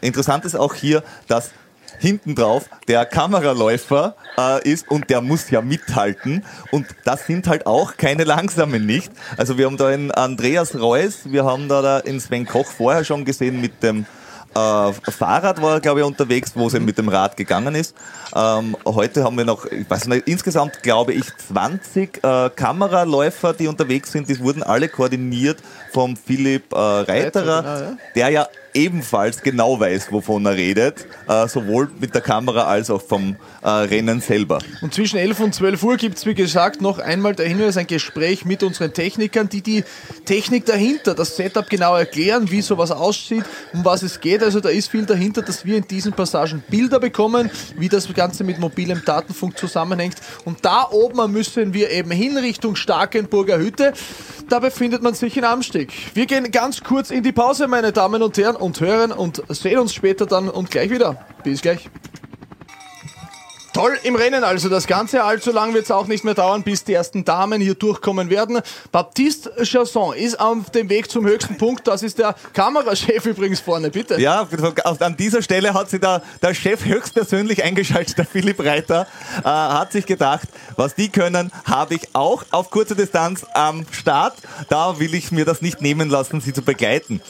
interessant 0.01 0.45
ist 0.45 0.55
auch 0.55 0.73
hier, 0.73 1.03
dass 1.27 1.51
hinten 1.99 2.35
drauf 2.35 2.69
der 2.87 3.05
Kameraläufer 3.05 4.15
äh, 4.37 4.69
ist 4.69 4.89
und 4.89 5.09
der 5.09 5.21
muss 5.21 5.49
ja 5.49 5.61
mithalten. 5.61 6.45
Und 6.71 6.85
das 7.05 7.25
sind 7.25 7.47
halt 7.47 7.65
auch 7.65 7.97
keine 7.97 8.23
langsamen 8.23 8.85
nicht. 8.85 9.11
Also 9.37 9.57
wir 9.57 9.65
haben 9.65 9.77
da 9.77 9.87
einen 9.87 10.11
Andreas 10.11 10.79
Reuss, 10.79 11.31
wir 11.31 11.45
haben 11.45 11.69
da 11.69 12.01
den 12.01 12.19
Sven 12.19 12.45
Koch 12.45 12.67
vorher 12.67 13.03
schon 13.03 13.25
gesehen 13.25 13.61
mit 13.61 13.81
dem 13.83 14.05
äh, 14.57 14.93
Fahrrad 15.11 15.61
war 15.61 15.73
er, 15.73 15.79
glaube 15.81 15.99
ich, 15.99 16.05
unterwegs, 16.05 16.53
wo 16.55 16.67
es 16.67 16.73
mit 16.73 16.97
dem 16.97 17.09
Rad 17.09 17.37
gegangen 17.37 17.75
ist. 17.75 17.95
Ähm, 18.35 18.75
heute 18.85 19.23
haben 19.23 19.37
wir 19.37 19.45
noch, 19.45 19.65
ich 19.65 19.87
weiß 19.87 20.07
nicht, 20.07 20.27
insgesamt 20.27 20.81
glaube 20.81 21.13
ich 21.13 21.25
20 21.35 22.23
äh, 22.23 22.49
Kameraläufer, 22.49 23.53
die 23.53 23.67
unterwegs 23.67 24.11
sind. 24.11 24.29
Die 24.29 24.39
wurden 24.39 24.63
alle 24.63 24.89
koordiniert 24.89 25.59
vom 25.91 26.15
Philipp 26.15 26.73
äh, 26.73 26.77
Reiterer, 26.77 27.61
genau, 27.61 27.91
ja. 27.91 27.97
der 28.15 28.29
ja 28.29 28.47
ebenfalls 28.77 29.41
genau 29.41 29.79
weiß, 29.79 30.11
wovon 30.11 30.45
er 30.45 30.55
redet, 30.55 31.07
äh, 31.27 31.47
sowohl 31.47 31.89
mit 31.99 32.13
der 32.13 32.21
Kamera 32.21 32.65
als 32.65 32.89
auch 32.89 33.01
vom 33.01 33.35
äh, 33.63 33.69
Rennen 33.69 34.21
selber. 34.21 34.59
Und 34.81 34.93
zwischen 34.93 35.17
11 35.17 35.39
und 35.39 35.55
12 35.55 35.83
Uhr 35.83 35.97
gibt 35.97 36.17
es, 36.17 36.25
wie 36.25 36.35
gesagt, 36.35 36.79
noch 36.79 36.99
einmal 36.99 37.33
der 37.33 37.47
Hinweis, 37.47 37.75
ein 37.77 37.87
Gespräch 37.87 38.45
mit 38.45 38.61
unseren 38.61 38.93
Technikern, 38.93 39.49
die 39.49 39.61
die 39.61 39.83
Technik 40.25 40.65
dahinter, 40.65 41.15
das 41.15 41.35
Setup 41.35 41.67
genau 41.69 41.95
erklären, 41.95 42.51
wie 42.51 42.61
sowas 42.61 42.91
aussieht, 42.91 43.45
um 43.73 43.83
was 43.83 44.03
es 44.03 44.19
geht. 44.19 44.43
Also 44.43 44.59
da 44.59 44.69
ist 44.69 44.89
viel 44.89 45.05
dahinter, 45.05 45.41
dass 45.41 45.65
wir 45.65 45.77
in 45.77 45.87
diesen 45.87 46.13
Passagen 46.13 46.63
Bilder 46.69 46.99
bekommen, 46.99 47.49
wie 47.77 47.89
das 47.89 48.13
Ganze 48.13 48.43
mit 48.43 48.59
mobilem 48.59 49.01
Datenfunk 49.03 49.57
zusammenhängt. 49.57 50.17
Und 50.45 50.63
da 50.63 50.87
oben 50.91 51.31
müssen 51.31 51.73
wir 51.73 51.89
eben 51.89 52.11
hin 52.11 52.37
Richtung 52.37 52.75
Starkenburger 52.75 53.57
Hütte. 53.57 53.93
Da 54.49 54.59
befindet 54.59 55.01
man 55.01 55.13
sich 55.13 55.35
in 55.35 55.43
Amsteg. 55.77 55.93
Wir 56.15 56.25
gehen 56.25 56.51
ganz 56.51 56.83
kurz 56.83 57.11
in 57.11 57.23
die 57.23 57.31
Pause, 57.31 57.67
meine 57.67 57.91
Damen 57.91 58.23
und 58.23 58.37
Herren, 58.37 58.55
und 58.55 58.81
hören 58.81 59.11
und 59.11 59.43
sehen 59.49 59.77
uns 59.79 59.93
später 59.93 60.25
dann 60.25 60.49
und 60.49 60.71
gleich 60.71 60.89
wieder. 60.89 61.25
Bis 61.43 61.61
gleich. 61.61 61.89
Toll 63.77 63.95
im 64.01 64.15
Rennen 64.15 64.43
also. 64.43 64.69
Das 64.69 64.87
Ganze 64.87 65.23
allzu 65.23 65.51
lang 65.51 65.75
wird 65.75 65.85
es 65.85 65.91
auch 65.91 66.07
nicht 66.07 66.23
mehr 66.23 66.33
dauern, 66.33 66.63
bis 66.63 66.83
die 66.83 66.93
ersten 66.93 67.23
Damen 67.25 67.61
hier 67.61 67.75
durchkommen 67.75 68.31
werden. 68.31 68.59
Baptiste 68.91 69.53
Chasson 69.63 70.15
ist 70.15 70.39
auf 70.39 70.71
dem 70.71 70.89
Weg 70.89 71.11
zum 71.11 71.27
höchsten 71.27 71.59
Punkt. 71.59 71.87
Das 71.87 72.01
ist 72.01 72.17
der 72.17 72.33
Kamerachef 72.53 73.27
übrigens 73.27 73.59
vorne, 73.59 73.91
bitte. 73.91 74.19
Ja, 74.19 74.47
an 74.99 75.15
dieser 75.15 75.43
Stelle 75.43 75.75
hat 75.75 75.91
sich 75.91 75.99
der, 75.99 76.23
der 76.41 76.55
Chef 76.55 76.85
höchstpersönlich 76.85 77.63
eingeschaltet, 77.63 78.17
der 78.17 78.25
Philipp 78.25 78.65
Reiter, 78.65 79.05
äh, 79.43 79.47
hat 79.47 79.91
sich 79.91 80.07
gedacht, 80.07 80.47
was 80.75 80.95
die 80.95 81.09
können, 81.09 81.51
habe 81.65 81.93
ich 81.93 82.09
auch 82.13 82.45
auf 82.49 82.71
kurzer 82.71 82.95
Distanz 82.95 83.45
am 83.53 83.85
Start. 83.91 84.37
Da 84.69 84.97
will 84.99 85.13
ich 85.13 85.31
mir 85.31 85.45
das 85.45 85.61
nicht 85.61 85.81
nehmen 85.81 86.09
lassen, 86.09 86.41
sie 86.41 86.51
zu 86.51 86.63
begleiten. 86.63 87.21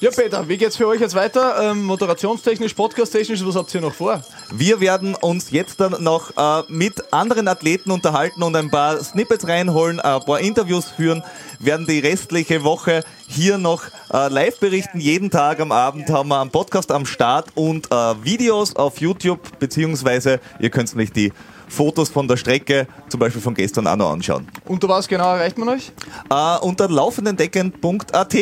Ja, 0.00 0.10
Peter, 0.10 0.48
wie 0.48 0.58
geht's 0.58 0.76
für 0.76 0.88
euch 0.88 1.00
jetzt 1.00 1.14
weiter? 1.14 1.70
Ähm, 1.70 1.84
moderationstechnisch, 1.84 2.74
podcasttechnisch, 2.74 3.46
was 3.46 3.54
habt 3.54 3.72
ihr 3.76 3.80
noch 3.80 3.94
vor? 3.94 4.24
Wir 4.52 4.80
werden 4.80 5.14
uns 5.14 5.52
jetzt 5.52 5.78
dann 5.78 6.02
noch 6.02 6.36
äh, 6.36 6.64
mit 6.68 7.12
anderen 7.12 7.46
Athleten 7.46 7.92
unterhalten 7.92 8.42
und 8.42 8.56
ein 8.56 8.70
paar 8.70 9.02
Snippets 9.02 9.46
reinholen, 9.46 10.00
ein 10.00 10.20
paar 10.24 10.40
Interviews 10.40 10.90
führen, 10.90 11.22
werden 11.60 11.86
die 11.86 12.00
restliche 12.00 12.64
Woche 12.64 13.04
hier 13.28 13.56
noch 13.56 13.84
äh, 14.12 14.28
live 14.28 14.58
berichten. 14.58 14.98
Jeden 14.98 15.30
Tag 15.30 15.60
am 15.60 15.70
Abend 15.70 16.10
haben 16.10 16.28
wir 16.28 16.40
einen 16.40 16.50
Podcast 16.50 16.90
am 16.90 17.06
Start 17.06 17.46
und 17.54 17.86
äh, 17.92 18.24
Videos 18.24 18.74
auf 18.74 19.00
YouTube, 19.00 19.60
beziehungsweise 19.60 20.40
ihr 20.58 20.70
könnt 20.70 20.94
nicht 20.96 21.14
die 21.14 21.32
Fotos 21.68 22.08
von 22.08 22.26
der 22.28 22.36
Strecke, 22.36 22.88
zum 23.08 23.20
Beispiel 23.20 23.40
von 23.40 23.54
gestern 23.54 23.86
auch 23.86 23.96
noch 23.96 24.10
anschauen. 24.10 24.48
Unter 24.66 24.88
was 24.88 25.08
genau 25.08 25.34
erreicht 25.34 25.56
man 25.56 25.68
euch? 25.68 25.92
Äh, 26.30 26.58
unter 26.58 26.88
laufendendecken.at. 26.88 28.34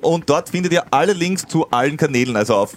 Und 0.00 0.28
dort 0.28 0.48
findet 0.48 0.72
ihr 0.72 0.84
alle 0.92 1.12
Links 1.12 1.46
zu 1.46 1.68
allen 1.70 1.96
Kanälen. 1.96 2.36
Also 2.36 2.54
auf, 2.54 2.76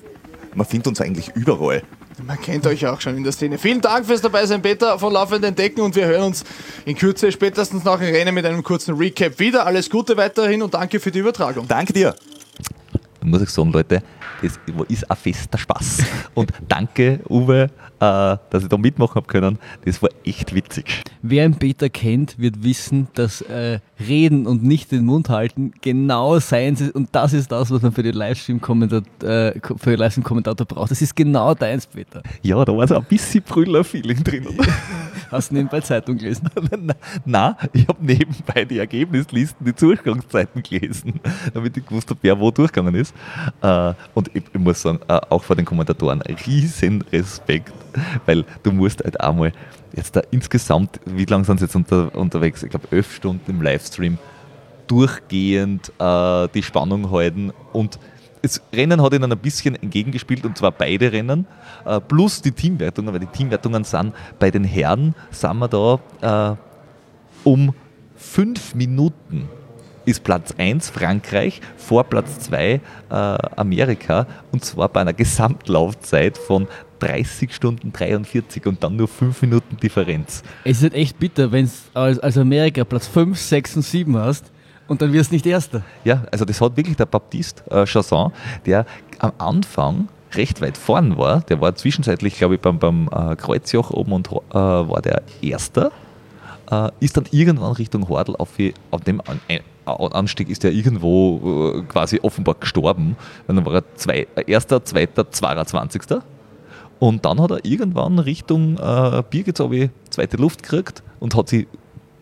man 0.54 0.66
findet 0.66 0.88
uns 0.88 1.02
eigentlich 1.02 1.30
überall. 1.36 1.84
Man 2.26 2.40
kennt 2.40 2.68
euch 2.68 2.86
auch 2.86 3.02
schon 3.02 3.18
in 3.18 3.24
der 3.24 3.34
Szene. 3.34 3.58
Vielen 3.58 3.82
Dank 3.82 4.06
fürs 4.06 4.22
Dabeisein, 4.22 4.62
Peter 4.62 5.00
von 5.00 5.12
Laufenden 5.14 5.56
Decken 5.56 5.82
und 5.82 5.96
wir 5.96 6.06
hören 6.06 6.24
uns 6.24 6.44
in 6.86 6.96
Kürze 6.96 7.32
spätestens 7.32 7.84
nach 7.84 8.00
dem 8.00 8.14
Rennen 8.14 8.36
mit 8.36 8.46
einem 8.46 8.64
kurzen 8.64 8.96
Recap 8.96 9.40
wieder. 9.40 9.66
Alles 9.66 9.90
Gute 9.90 10.16
weiterhin 10.16 10.62
und 10.62 10.74
danke 10.74 11.00
für 11.00 11.12
die 11.12 11.20
Übertragung. 11.20 11.68
Danke 11.68 11.92
dir. 11.92 12.16
Muss 13.22 13.42
ich 13.42 13.50
sagen, 13.50 13.72
Leute, 13.72 14.04
das 14.42 14.60
ist 14.90 15.10
ein 15.10 15.18
fester 15.18 15.58
Spaß. 15.58 16.04
Und 16.34 16.52
danke, 16.68 17.22
Uwe, 17.30 17.70
äh, 18.00 18.38
dass 18.50 18.64
ich 18.64 18.68
da 18.68 18.78
mitmachen 18.78 19.16
habe 19.16 19.28
können. 19.28 19.60
Das 19.86 20.02
war 20.02 20.10
echt 20.26 20.54
witzig. 20.54 21.04
Wer 21.22 21.46
einen 21.46 21.56
Peter 21.56 21.90
kennt, 21.90 22.38
wird 22.38 22.64
wissen, 22.64 23.08
dass 23.14 23.42
äh, 23.42 23.80
Reden 24.00 24.46
und 24.46 24.64
nicht 24.64 24.92
den 24.92 25.06
Mund 25.06 25.30
halten 25.30 25.72
genau 25.82 26.40
sein 26.40 26.76
und 26.94 27.10
das 27.14 27.34
ist 27.34 27.52
das, 27.52 27.72
was 27.72 27.82
man 27.82 27.92
für 27.92 28.04
den 28.04 28.16
Livestream-Kommentator 28.16 29.04
äh, 29.24 29.96
Livestream-Kommentator 29.96 30.66
braucht. 30.66 30.92
Das 30.92 31.02
ist 31.02 31.16
genau 31.16 31.54
deins, 31.54 31.88
Peter. 31.88 32.22
Ja, 32.42 32.64
da 32.66 32.76
war 32.76 32.88
so 32.88 32.96
ein 32.96 33.04
bisschen 33.06 33.44
Brüller-Feeling 33.44 34.24
drin. 34.24 34.48
Hast 35.32 35.52
du 35.52 35.56
nebenbei 35.56 35.82
Zeitung 35.82 36.18
gelesen? 36.18 36.50
Nein, 37.26 37.56
ich 37.72 37.88
habe 37.88 38.06
nebenbei 38.06 38.66
die 38.66 38.78
Ergebnislisten, 38.80 39.66
die 39.66 39.76
Zugangszeiten 39.76 40.62
gelesen, 40.62 41.20
damit 41.54 41.76
ich 41.78 41.86
gewusst 41.86 42.10
habe, 42.10 42.20
wer 42.22 42.40
wo 42.40 42.52
durchgegangen 42.52 42.96
ist. 42.96 43.16
Und 44.14 44.30
ich, 44.36 44.44
ich 44.54 44.60
muss 44.60 44.82
sagen, 44.82 45.00
äh, 45.08 45.20
auch 45.30 45.44
vor 45.44 45.56
den 45.56 45.66
Kommentatoren 45.66 46.22
riesen 46.22 47.04
Respekt, 47.12 47.74
weil 48.26 48.46
du 48.62 48.72
musst 48.72 49.04
halt 49.04 49.20
einmal 49.20 49.52
jetzt 49.96 50.16
da 50.16 50.22
insgesamt, 50.32 51.00
wie 51.06 51.26
lange 51.26 51.46
sind 51.46 51.60
sie 51.60 51.66
jetzt 51.66 51.76
unter, 51.76 52.14
unterwegs? 52.16 52.64
Ich 52.64 52.70
glaube, 52.70 52.88
elf 52.92 53.16
Stunden 53.16 53.50
im 53.50 53.62
Livestream 53.62 54.18
durchgehend 54.88 55.92
äh, 56.00 56.48
die 56.54 56.64
Spannung 56.64 57.12
halten 57.12 57.52
und 57.72 58.00
das 58.42 58.62
Rennen 58.74 59.02
hat 59.02 59.14
ihnen 59.14 59.32
ein 59.32 59.38
bisschen 59.38 59.76
entgegengespielt 59.76 60.46
und 60.46 60.58
zwar 60.58 60.72
beide 60.72 61.12
Rennen 61.12 61.48
äh, 61.86 62.02
plus 62.02 62.42
die 62.42 62.52
Teamwertungen, 62.52 63.14
weil 63.14 63.22
die 63.22 63.28
Teamwertungen 63.28 63.86
sind 63.86 64.14
bei 64.38 64.52
den 64.52 64.66
Herren, 64.66 65.16
sind 65.32 65.58
wir 65.60 65.70
da 65.70 66.52
äh, 66.52 66.56
um 67.46 67.74
fünf 68.18 68.76
Minuten 68.76 69.48
ist 70.06 70.24
Platz 70.24 70.54
1 70.58 70.90
Frankreich, 70.90 71.62
vor 71.78 72.04
Platz 72.04 72.40
2 72.42 72.74
äh, 72.74 72.82
Amerika 73.10 74.28
und 74.52 74.64
zwar 74.64 74.90
bei 74.90 75.02
einer 75.02 75.14
Gesamtlaufzeit 75.14 76.38
von 76.38 76.68
30 77.00 77.54
Stunden 77.54 77.92
43 77.92 78.66
und 78.66 78.84
dann 78.84 78.96
nur 78.96 79.08
5 79.08 79.42
Minuten 79.42 79.78
Differenz. 79.78 80.44
Es 80.64 80.78
ist 80.78 80.84
halt 80.84 80.94
echt 80.94 81.20
bitter, 81.20 81.52
wenn 81.52 81.66
du 81.66 81.72
als, 82.00 82.20
als 82.20 82.38
Amerika 82.38 82.84
Platz 82.84 83.08
5, 83.08 83.38
6 83.38 83.78
und 83.78 83.82
7 83.82 84.18
hast 84.18 84.52
und 84.88 85.02
dann 85.02 85.12
wirst 85.12 85.32
du 85.32 85.36
nicht 85.36 85.46
Erster. 85.46 85.84
Ja, 86.04 86.24
also 86.32 86.46
das 86.46 86.60
hat 86.62 86.78
wirklich 86.78 86.96
der 86.96 87.06
Baptiste 87.06 87.64
äh, 87.72 87.86
Chasson, 87.86 88.32
der 88.66 88.86
am 89.20 89.34
Anfang 89.38 90.08
recht 90.36 90.62
weit 90.62 90.78
vorn 90.78 91.18
war. 91.18 91.42
Der 91.42 91.62
war 91.62 91.76
zwischenzeitlich, 91.76 92.38
glaube 92.38 92.56
ich, 92.56 92.62
beim, 92.62 92.80
beim 92.80 93.10
äh, 93.12 93.36
Kreuzjoch 93.36 93.92
oben 93.92 94.14
und 94.14 94.28
äh, 94.28 94.54
war 94.54 95.02
der 95.02 95.22
Erster. 95.42 95.92
Äh, 96.72 96.90
ist 97.00 97.18
dann 97.18 97.26
irgendwann 97.32 97.74
Richtung 97.74 98.08
Hordel 98.08 98.36
auf, 98.38 98.50
auf 98.92 99.02
dem 99.02 99.22
An 99.22 99.40
Anstieg 99.86 100.50
ist 100.50 100.64
er 100.64 100.72
irgendwo 100.72 101.76
äh, 101.78 101.82
quasi 101.84 102.20
offenbar 102.22 102.56
gestorben. 102.56 103.16
Dann 103.48 103.66
war 103.66 103.76
er 103.76 103.96
zwei, 103.96 104.28
äh, 104.36 104.44
Erster, 104.48 104.84
Zweiter, 104.84 105.30
22. 105.30 106.02
Und 107.00 107.26
dann 107.26 107.42
hat 107.42 107.52
er 107.52 107.66
irgendwann 107.66 108.20
Richtung 108.20 108.78
äh, 108.78 109.24
Birgit 109.30 109.58
zweite 110.10 110.38
Luft 110.38 110.64
gekriegt 110.64 111.04
und 111.20 111.36
hat 111.36 111.50
sie 111.50 111.68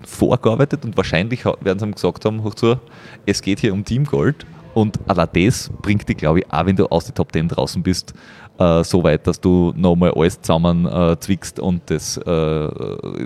vorgearbeitet 0.04 0.84
und 0.84 0.98
wahrscheinlich 0.98 1.46
werden 1.46 1.80
sie 1.80 1.86
ihm 1.86 1.94
gesagt 1.94 2.26
haben, 2.26 2.44
hoch 2.44 2.56
zu, 2.56 2.78
es 3.26 3.42
geht 3.42 3.60
hier 3.60 3.74
um 3.74 3.86
Teamgold 3.86 4.46
und 4.74 5.00
allein 5.08 5.30
das 5.34 5.70
bringt 5.82 6.08
dich, 6.08 6.18
glaube 6.18 6.40
ich, 6.40 6.52
auch 6.52 6.66
wenn 6.66 6.76
du 6.76 6.86
aus 6.88 7.06
der 7.06 7.16
Top 7.16 7.32
10 7.32 7.50
draußen 7.50 7.82
bist, 7.84 8.14
äh, 8.58 8.84
so 8.84 9.04
weit, 9.04 9.28
dass 9.28 9.40
du 9.40 9.74
nochmal 9.76 10.12
alles 10.16 10.42
zusammen 10.42 10.86
äh, 10.86 11.18
zwickst 11.20 11.60
und 11.60 11.82
das 11.88 12.18
äh, 12.18 12.70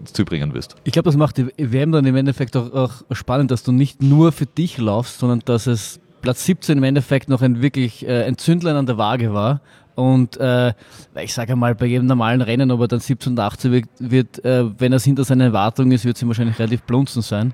zubringen 0.05 0.53
wirst. 0.53 0.75
Ich 0.83 0.93
glaube, 0.93 1.07
das 1.07 1.17
macht 1.17 1.37
die 1.37 1.47
WM 1.57 1.91
dann 1.91 2.05
im 2.05 2.15
Endeffekt 2.15 2.55
auch, 2.55 2.73
auch 2.73 2.93
spannend, 3.11 3.51
dass 3.51 3.63
du 3.63 3.71
nicht 3.71 4.01
nur 4.01 4.31
für 4.31 4.45
dich 4.45 4.77
laufst, 4.77 5.19
sondern 5.19 5.41
dass 5.45 5.67
es 5.67 5.99
Platz 6.21 6.45
17 6.45 6.77
im 6.77 6.83
Endeffekt 6.83 7.29
noch 7.29 7.41
ein 7.41 7.61
wirklich 7.61 8.07
äh, 8.07 8.23
ein 8.23 8.37
an 8.67 8.85
der 8.85 8.97
Waage 8.97 9.33
war 9.33 9.61
Und 9.95 10.37
äh, 10.37 10.73
ich 11.21 11.33
sage 11.33 11.55
mal, 11.55 11.73
bei 11.73 11.85
jedem 11.85 12.05
normalen 12.07 12.41
Rennen, 12.41 12.69
ob 12.71 12.81
er 12.81 12.87
dann 12.87 12.99
17 12.99 13.33
und 13.33 13.39
18 13.39 13.71
wird, 13.71 13.85
wird 13.99 14.45
äh, 14.45 14.65
wenn 14.79 14.93
er 14.93 14.99
hinter 14.99 15.23
seinen 15.23 15.41
Erwartungen 15.41 15.91
ist, 15.91 16.05
wird 16.05 16.17
es 16.17 16.21
ihm 16.21 16.27
wahrscheinlich 16.27 16.59
relativ 16.59 16.83
blunzen 16.83 17.21
sein. 17.21 17.53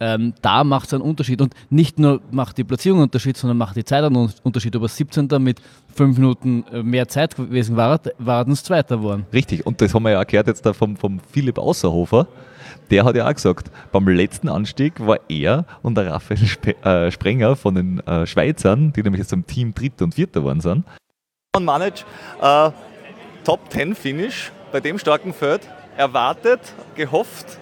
Ähm, 0.00 0.34
da 0.42 0.64
macht 0.64 0.86
es 0.86 0.94
einen 0.94 1.02
Unterschied. 1.02 1.40
Und 1.40 1.54
nicht 1.70 1.98
nur 1.98 2.20
macht 2.30 2.58
die 2.58 2.64
Platzierung 2.64 2.98
einen 2.98 3.04
Unterschied, 3.04 3.36
sondern 3.36 3.58
macht 3.58 3.76
die 3.76 3.84
Zeit 3.84 4.04
einen 4.04 4.32
Unterschied. 4.42 4.74
Ob 4.76 4.82
er 4.82 4.88
17. 4.88 5.28
mit 5.40 5.60
5 5.94 6.16
Minuten 6.16 6.64
äh, 6.72 6.82
mehr 6.82 7.08
Zeit 7.08 7.36
gewesen 7.36 7.76
war, 7.76 8.00
war 8.18 8.44
dann 8.44 8.56
Zweiter 8.56 8.96
geworden. 8.96 9.26
Richtig, 9.32 9.66
und 9.66 9.80
das 9.80 9.92
haben 9.94 10.04
wir 10.04 10.12
ja 10.12 10.18
erklärt 10.18 10.46
jetzt 10.46 10.64
da 10.64 10.72
vom, 10.72 10.96
vom 10.96 11.20
Philipp 11.20 11.58
Außerhofer. 11.58 12.26
Der 12.90 13.04
hat 13.04 13.16
ja 13.16 13.26
auch 13.26 13.34
gesagt, 13.34 13.70
beim 13.90 14.06
letzten 14.08 14.48
Anstieg 14.48 15.00
war 15.00 15.18
er 15.28 15.64
und 15.82 15.96
der 15.96 16.10
Raphael 16.10 16.46
Spe 16.46 16.76
äh, 16.84 17.10
Sprenger 17.10 17.56
von 17.56 17.74
den 17.74 18.00
äh, 18.00 18.26
Schweizern, 18.26 18.92
die 18.92 19.02
nämlich 19.02 19.20
jetzt 19.20 19.32
im 19.32 19.46
Team 19.46 19.74
Dritter 19.74 20.04
und 20.04 20.14
Vierter 20.14 20.40
geworden 20.40 20.60
sind. 20.60 20.84
Manage, 21.60 22.04
äh, 22.40 22.70
Top 23.44 23.60
10 23.68 23.94
Finish 23.94 24.50
bei 24.72 24.80
dem 24.80 24.98
starken 24.98 25.34
Feld. 25.34 25.60
Erwartet, 25.98 26.60
gehofft, 26.94 27.58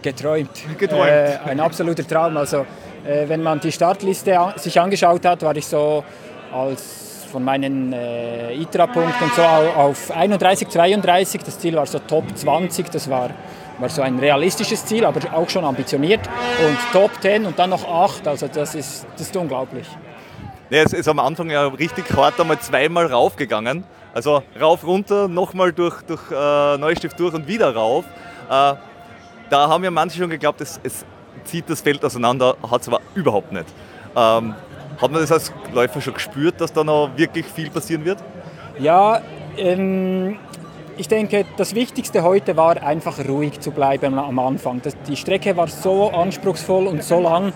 geträumt. 0.00 0.48
Geträumt. 0.78 1.06
Äh, 1.06 1.38
ein 1.44 1.60
absoluter 1.60 2.06
Traum. 2.06 2.34
Also, 2.38 2.64
äh, 3.04 3.28
wenn 3.28 3.42
man 3.42 3.60
die 3.60 3.70
Startliste 3.70 4.38
an, 4.38 4.56
sich 4.56 4.80
angeschaut 4.80 5.22
hat, 5.26 5.42
war 5.42 5.54
ich 5.54 5.66
so 5.66 6.02
als 6.50 7.26
von 7.30 7.44
meinen 7.44 7.92
äh, 7.92 8.54
ITRA-Punkten 8.54 9.30
so 9.36 9.42
auf 9.42 10.10
31, 10.10 10.70
32. 10.70 11.42
Das 11.42 11.58
Ziel 11.58 11.76
war 11.76 11.84
so 11.84 11.98
Top 11.98 12.24
20. 12.34 12.90
Das 12.90 13.10
war, 13.10 13.28
war 13.80 13.88
so 13.90 14.00
ein 14.00 14.18
realistisches 14.18 14.86
Ziel, 14.86 15.04
aber 15.04 15.20
auch 15.34 15.50
schon 15.50 15.66
ambitioniert. 15.66 16.22
Und 16.66 16.78
Top 16.90 17.10
10 17.20 17.44
und 17.44 17.58
dann 17.58 17.68
noch 17.68 17.86
8. 17.86 18.28
Also, 18.28 18.48
das 18.48 18.74
ist, 18.74 19.06
das 19.12 19.26
ist 19.26 19.36
unglaublich. 19.36 19.86
Ja, 20.72 20.84
es 20.84 20.94
ist 20.94 21.06
am 21.06 21.18
Anfang 21.18 21.50
ja 21.50 21.66
richtig 21.66 22.10
hart 22.16 22.40
einmal 22.40 22.58
zweimal 22.58 23.04
raufgegangen. 23.04 23.84
Also 24.14 24.42
rauf, 24.58 24.86
runter, 24.86 25.28
nochmal 25.28 25.70
durch, 25.70 26.00
durch 26.00 26.22
äh, 26.30 26.78
Neustift 26.78 27.20
durch 27.20 27.34
und 27.34 27.46
wieder 27.46 27.74
rauf. 27.74 28.06
Äh, 28.48 28.48
da 29.50 29.68
haben 29.68 29.84
ja 29.84 29.90
manche 29.90 30.16
schon 30.16 30.30
geglaubt, 30.30 30.62
es, 30.62 30.80
es 30.82 31.04
zieht 31.44 31.68
das 31.68 31.82
Feld 31.82 32.02
auseinander, 32.02 32.56
hat 32.70 32.80
es 32.80 32.88
aber 32.88 33.02
überhaupt 33.14 33.52
nicht. 33.52 33.66
Ähm, 34.16 34.54
hat 34.96 35.10
man 35.10 35.20
das 35.20 35.30
als 35.30 35.52
Läufer 35.74 36.00
schon 36.00 36.14
gespürt, 36.14 36.58
dass 36.58 36.72
da 36.72 36.82
noch 36.82 37.10
wirklich 37.16 37.44
viel 37.44 37.68
passieren 37.68 38.06
wird? 38.06 38.16
Ja, 38.78 39.20
ähm, 39.58 40.38
ich 40.96 41.06
denke, 41.06 41.44
das 41.58 41.74
Wichtigste 41.74 42.22
heute 42.22 42.56
war 42.56 42.82
einfach 42.82 43.18
ruhig 43.28 43.60
zu 43.60 43.72
bleiben 43.72 44.18
am 44.18 44.38
Anfang. 44.38 44.80
Das, 44.82 44.96
die 45.06 45.16
Strecke 45.16 45.54
war 45.54 45.68
so 45.68 46.08
anspruchsvoll 46.08 46.86
und 46.86 47.04
so 47.04 47.20
lang. 47.20 47.52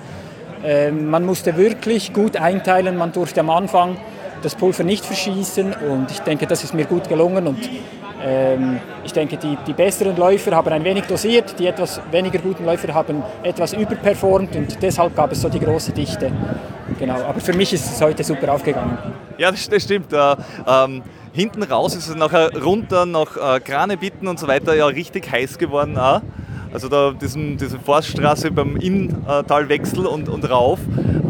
Ähm, 0.65 1.07
man 1.07 1.25
musste 1.25 1.57
wirklich 1.57 2.13
gut 2.13 2.37
einteilen. 2.37 2.97
Man 2.97 3.13
durfte 3.13 3.41
am 3.41 3.51
Anfang 3.51 3.97
das 4.43 4.55
Pulver 4.55 4.85
nicht 4.85 5.05
verschießen 5.05 5.75
und 5.75 6.11
ich 6.11 6.21
denke, 6.21 6.47
das 6.47 6.63
ist 6.63 6.75
mir 6.75 6.85
gut 6.85 7.09
gelungen 7.09 7.47
und 7.47 7.69
ähm, 8.23 8.81
ich 9.05 9.13
denke, 9.13 9.37
die, 9.37 9.57
die 9.67 9.73
besseren 9.73 10.17
Läufer 10.17 10.55
haben 10.55 10.73
ein 10.73 10.85
wenig 10.85 11.05
dosiert, 11.05 11.59
die 11.59 11.67
etwas 11.67 12.01
weniger 12.11 12.39
guten 12.39 12.65
Läufer 12.65 12.93
haben 12.95 13.23
etwas 13.43 13.73
überperformt 13.73 14.55
und 14.57 14.83
deshalb 14.83 15.15
gab 15.15 15.33
es 15.33 15.43
so 15.43 15.49
die 15.49 15.61
große 15.61 15.93
Dichte. 15.93 16.31
Genau, 16.99 17.15
aber 17.15 17.41
für 17.41 17.53
mich 17.53 17.73
ist 17.73 17.87
es 17.87 18.01
heute 18.01 18.25
super 18.25 18.53
aufgegangen. 18.53 18.99
Ja, 19.39 19.51
das, 19.51 19.69
das 19.69 19.83
stimmt. 19.83 20.13
Äh, 20.13 20.37
ähm, 20.67 21.03
hinten 21.33 21.63
raus 21.63 21.95
ist 21.95 22.09
es 22.09 22.15
nachher 22.15 22.51
runter 22.63 23.05
nach 23.05 23.37
äh, 23.37 23.61
Kranebitten 23.61 24.29
und 24.29 24.39
so 24.39 24.49
weiter 24.49 24.75
ja 24.75 24.87
richtig 24.87 25.31
heiß 25.31 25.59
geworden. 25.59 25.99
Auch. 25.99 26.23
Also 26.73 26.89
da 26.89 27.13
diesen, 27.13 27.57
diese 27.57 27.79
Forststraße 27.79 28.51
beim 28.51 28.77
Inntalwechsel 28.77 30.07
und, 30.07 30.29
und 30.29 30.49
rauf, 30.51 30.79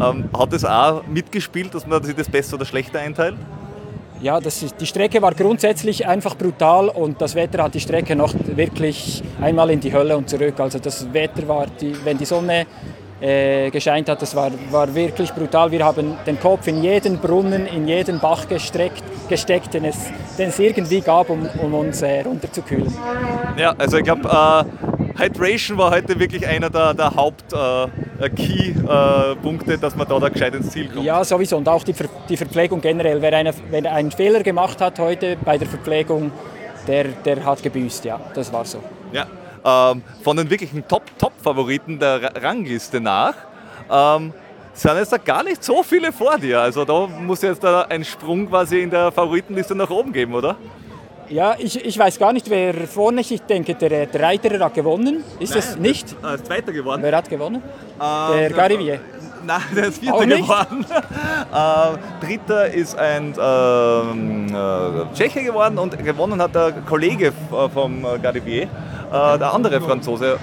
ähm, 0.01 0.25
hat 0.37 0.53
es 0.53 0.65
auch 0.65 1.05
mitgespielt, 1.07 1.73
dass 1.73 1.87
man 1.87 2.03
sich 2.03 2.15
das 2.15 2.29
besser 2.29 2.55
oder 2.55 2.65
schlechter 2.65 2.99
einteilt? 2.99 3.35
Ja, 4.19 4.39
das 4.39 4.63
ist, 4.63 4.81
die 4.81 4.87
Strecke 4.87 5.21
war 5.21 5.33
grundsätzlich 5.35 6.07
einfach 6.07 6.35
brutal 6.35 6.89
und 6.89 7.21
das 7.21 7.35
Wetter 7.35 7.63
hat 7.63 7.75
die 7.75 7.79
Strecke 7.79 8.15
noch 8.15 8.33
wirklich 8.55 9.23
einmal 9.39 9.69
in 9.69 9.79
die 9.79 9.93
Hölle 9.93 10.17
und 10.17 10.27
zurück. 10.27 10.59
Also 10.59 10.79
das 10.79 11.13
Wetter 11.13 11.47
war, 11.47 11.67
die, 11.79 11.93
wenn 12.03 12.17
die 12.17 12.25
Sonne 12.25 12.65
äh, 13.21 13.69
gescheint 13.69 14.09
hat, 14.09 14.21
das 14.21 14.35
war, 14.35 14.51
war 14.71 14.93
wirklich 14.93 15.31
brutal. 15.33 15.71
Wir 15.71 15.85
haben 15.85 16.15
den 16.25 16.39
Kopf 16.39 16.67
in 16.67 16.81
jeden 16.81 17.17
Brunnen, 17.19 17.67
in 17.67 17.87
jeden 17.87 18.19
Bach 18.19 18.47
gestreckt, 18.47 19.03
gesteckt, 19.29 19.73
den 19.73 19.85
es, 19.85 19.97
den 20.37 20.49
es 20.49 20.59
irgendwie 20.59 21.01
gab, 21.01 21.29
um, 21.29 21.47
um 21.61 21.73
uns 21.73 22.01
äh, 22.01 22.21
runterzukühlen. 22.21 22.91
Ja, 23.57 23.73
also 23.77 23.97
ich 23.97 24.03
glaube, 24.03 24.27
äh, 24.27 24.96
Hydration 25.17 25.77
war 25.77 25.91
heute 25.91 26.19
wirklich 26.19 26.45
einer 26.47 26.69
der, 26.69 26.93
der 26.93 27.15
Haupt-Key-Punkte, 27.15 29.73
äh, 29.73 29.77
dass 29.77 29.95
man 29.95 30.07
da, 30.07 30.19
da 30.19 30.29
gescheit 30.29 30.53
ins 30.53 30.69
Ziel 30.69 30.89
kommt. 30.89 31.05
Ja, 31.05 31.23
sowieso. 31.23 31.57
Und 31.57 31.67
auch 31.67 31.83
die, 31.83 31.93
Ver 31.93 32.07
die 32.29 32.37
Verpflegung 32.37 32.81
generell. 32.81 33.19
Wer, 33.21 33.33
eine, 33.33 33.51
wer 33.69 33.93
einen 33.93 34.11
Fehler 34.11 34.43
gemacht 34.43 34.79
hat 34.79 34.99
heute 34.99 35.35
bei 35.43 35.57
der 35.57 35.67
Verpflegung, 35.67 36.31
der, 36.87 37.05
der 37.05 37.43
hat 37.43 37.63
gebüßt, 37.63 38.05
ja. 38.05 38.19
Das 38.35 38.53
war 38.53 38.63
so. 38.65 38.83
Ja, 39.11 39.25
ähm, 39.65 40.03
von 40.23 40.37
den 40.37 40.49
wirklichen 40.49 40.87
Top-Top-Favoriten 40.87 41.99
der 41.99 42.31
Rangliste 42.41 43.01
nach 43.01 43.33
ähm, 43.91 44.31
sind 44.73 44.97
jetzt 44.97 45.11
da 45.11 45.17
gar 45.17 45.43
nicht 45.43 45.63
so 45.63 45.81
viele 45.81 46.13
vor 46.13 46.37
dir. 46.37 46.61
Also 46.61 46.85
da 46.85 47.07
muss 47.07 47.41
jetzt 47.41 47.63
da 47.63 47.81
ein 47.83 48.05
Sprung 48.05 48.47
quasi 48.47 48.81
in 48.81 48.91
der 48.91 49.11
Favoritenliste 49.11 49.73
nach 49.73 49.89
oben 49.89 50.13
geben, 50.13 50.35
oder? 50.35 50.57
Ja, 51.29 51.55
ich, 51.57 51.83
ich 51.83 51.97
weiß 51.99 52.17
gar 52.19 52.31
nicht, 52.31 52.49
wer 52.49 52.73
vorne 52.87 53.21
ist. 53.21 53.31
Ich 53.31 53.41
denke, 53.41 53.75
der, 53.75 54.05
der 54.05 54.21
Reiter 54.21 54.57
hat 54.59 54.73
gewonnen. 54.73 55.23
Ist 55.39 55.49
Nein, 55.51 55.59
es 55.59 55.77
nicht? 55.77 56.15
Der, 56.23 56.33
äh, 56.35 56.43
Zweiter 56.43 56.71
geworden. 56.71 57.01
Wer 57.03 57.15
hat 57.17 57.29
gewonnen? 57.29 57.61
Ähm, 58.01 58.37
der 58.37 58.49
Garivier. 58.51 58.99
Nein, 59.45 59.61
der 59.75 59.85
ist 59.87 59.99
Vierter 59.99 60.25
geworden. 60.25 60.85
äh, 61.53 62.25
Dritter 62.25 62.69
ist 62.73 62.97
ein 62.97 63.33
ähm, 63.39 64.47
äh, 64.47 65.15
Tscheche 65.15 65.43
geworden 65.43 65.77
und 65.77 65.97
gewonnen 66.03 66.41
hat 66.41 66.55
der 66.55 66.71
Kollege 66.87 67.27
f- 67.27 67.71
vom 67.73 68.03
äh, 68.05 68.19
Garivier, 68.19 68.63
äh, 68.63 68.67
der 69.37 69.53
andere 69.53 69.79
Franzose. 69.81 70.37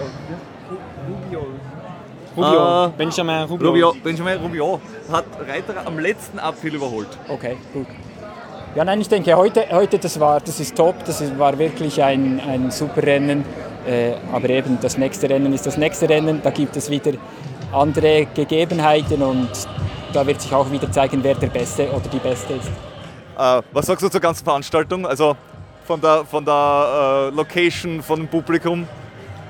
Rubio. 2.36 2.86
Äh, 2.86 2.90
Benjamin 2.96 3.42
Rubio. 3.44 3.68
Rubio. 3.68 3.94
Benjamin 4.02 4.38
Rubio 4.38 4.80
hat 5.10 5.24
Reiter 5.48 5.86
am 5.86 5.98
letzten 5.98 6.38
April 6.38 6.74
überholt. 6.74 7.08
Okay, 7.28 7.56
gut. 7.72 7.86
Ja, 8.74 8.84
nein, 8.84 9.00
ich 9.00 9.08
denke, 9.08 9.36
heute, 9.36 9.66
heute 9.70 10.00
das, 10.00 10.18
war, 10.18 10.40
das 10.40 10.58
ist 10.58 10.76
top, 10.76 11.04
das 11.04 11.22
war 11.38 11.56
wirklich 11.56 12.02
ein, 12.02 12.40
ein 12.40 12.72
super 12.72 13.04
Rennen. 13.04 13.44
Äh, 13.86 14.14
aber 14.32 14.50
eben, 14.50 14.78
das 14.80 14.98
nächste 14.98 15.30
Rennen 15.30 15.52
ist 15.52 15.64
das 15.64 15.76
nächste 15.76 16.08
Rennen, 16.08 16.40
da 16.42 16.50
gibt 16.50 16.76
es 16.76 16.90
wieder 16.90 17.12
andere 17.72 18.26
Gegebenheiten 18.34 19.22
und 19.22 19.48
da 20.12 20.26
wird 20.26 20.40
sich 20.40 20.52
auch 20.52 20.68
wieder 20.72 20.90
zeigen, 20.90 21.22
wer 21.22 21.36
der 21.36 21.48
Beste 21.48 21.88
oder 21.90 22.08
die 22.12 22.18
Beste 22.18 22.54
ist. 22.54 22.66
Äh, 23.38 23.62
was 23.72 23.86
sagst 23.86 24.02
du 24.02 24.08
zur 24.08 24.20
ganzen 24.20 24.44
Veranstaltung? 24.44 25.06
Also 25.06 25.36
von 25.84 26.00
der, 26.00 26.24
von 26.24 26.44
der 26.44 27.30
äh, 27.32 27.36
Location, 27.36 28.02
von 28.02 28.18
dem 28.18 28.28
Publikum? 28.28 28.88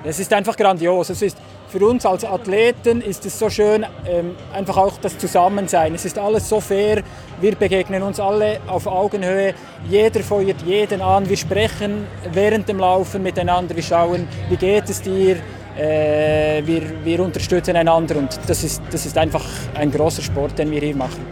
Es 0.05 0.19
ist 0.19 0.31
einfach 0.35 0.55
grandios. 0.55 1.09
Es 1.09 1.23
ist 1.23 1.39
für 1.77 1.85
uns 1.89 2.07
als 2.07 2.25
Athleten 2.25 3.01
ist 3.01 3.27
es 3.27 3.37
so 3.37 3.51
schön, 3.51 3.85
ähm, 4.07 4.37
einfach 4.53 4.77
auch 4.77 4.93
das 5.03 5.19
Zusammensein. 5.19 5.93
Es 5.93 6.05
ist 6.05 6.17
alles 6.17 6.49
so 6.49 6.61
fair. 6.61 7.03
Wir 7.41 7.57
begegnen 7.57 8.01
uns 8.05 8.21
alle 8.21 8.61
auf 8.69 8.87
Augenhöhe. 8.87 9.55
Jeder 9.91 10.21
feuert 10.21 10.63
jeden 10.65 11.03
an. 11.03 11.29
Wir 11.29 11.37
sprechen 11.37 12.07
während 12.33 12.69
dem 12.69 12.79
Laufen 12.79 13.25
miteinander. 13.25 13.75
Wir 13.75 13.83
schauen, 13.83 14.29
wie 14.49 14.57
geht 14.57 14.89
es 14.89 15.03
dir. 15.03 15.39
Äh, 15.77 16.65
wir, 16.65 17.05
wir 17.05 17.19
unterstützen 17.19 17.75
einander 17.75 18.19
und 18.19 18.39
das 18.47 18.63
ist, 18.63 18.81
das 18.93 19.05
ist 19.07 19.19
einfach 19.19 19.45
ein 19.75 19.91
großer 19.91 20.23
Sport, 20.23 20.57
den 20.57 20.71
wir 20.71 20.81
hier 20.81 20.95
machen. 20.95 21.27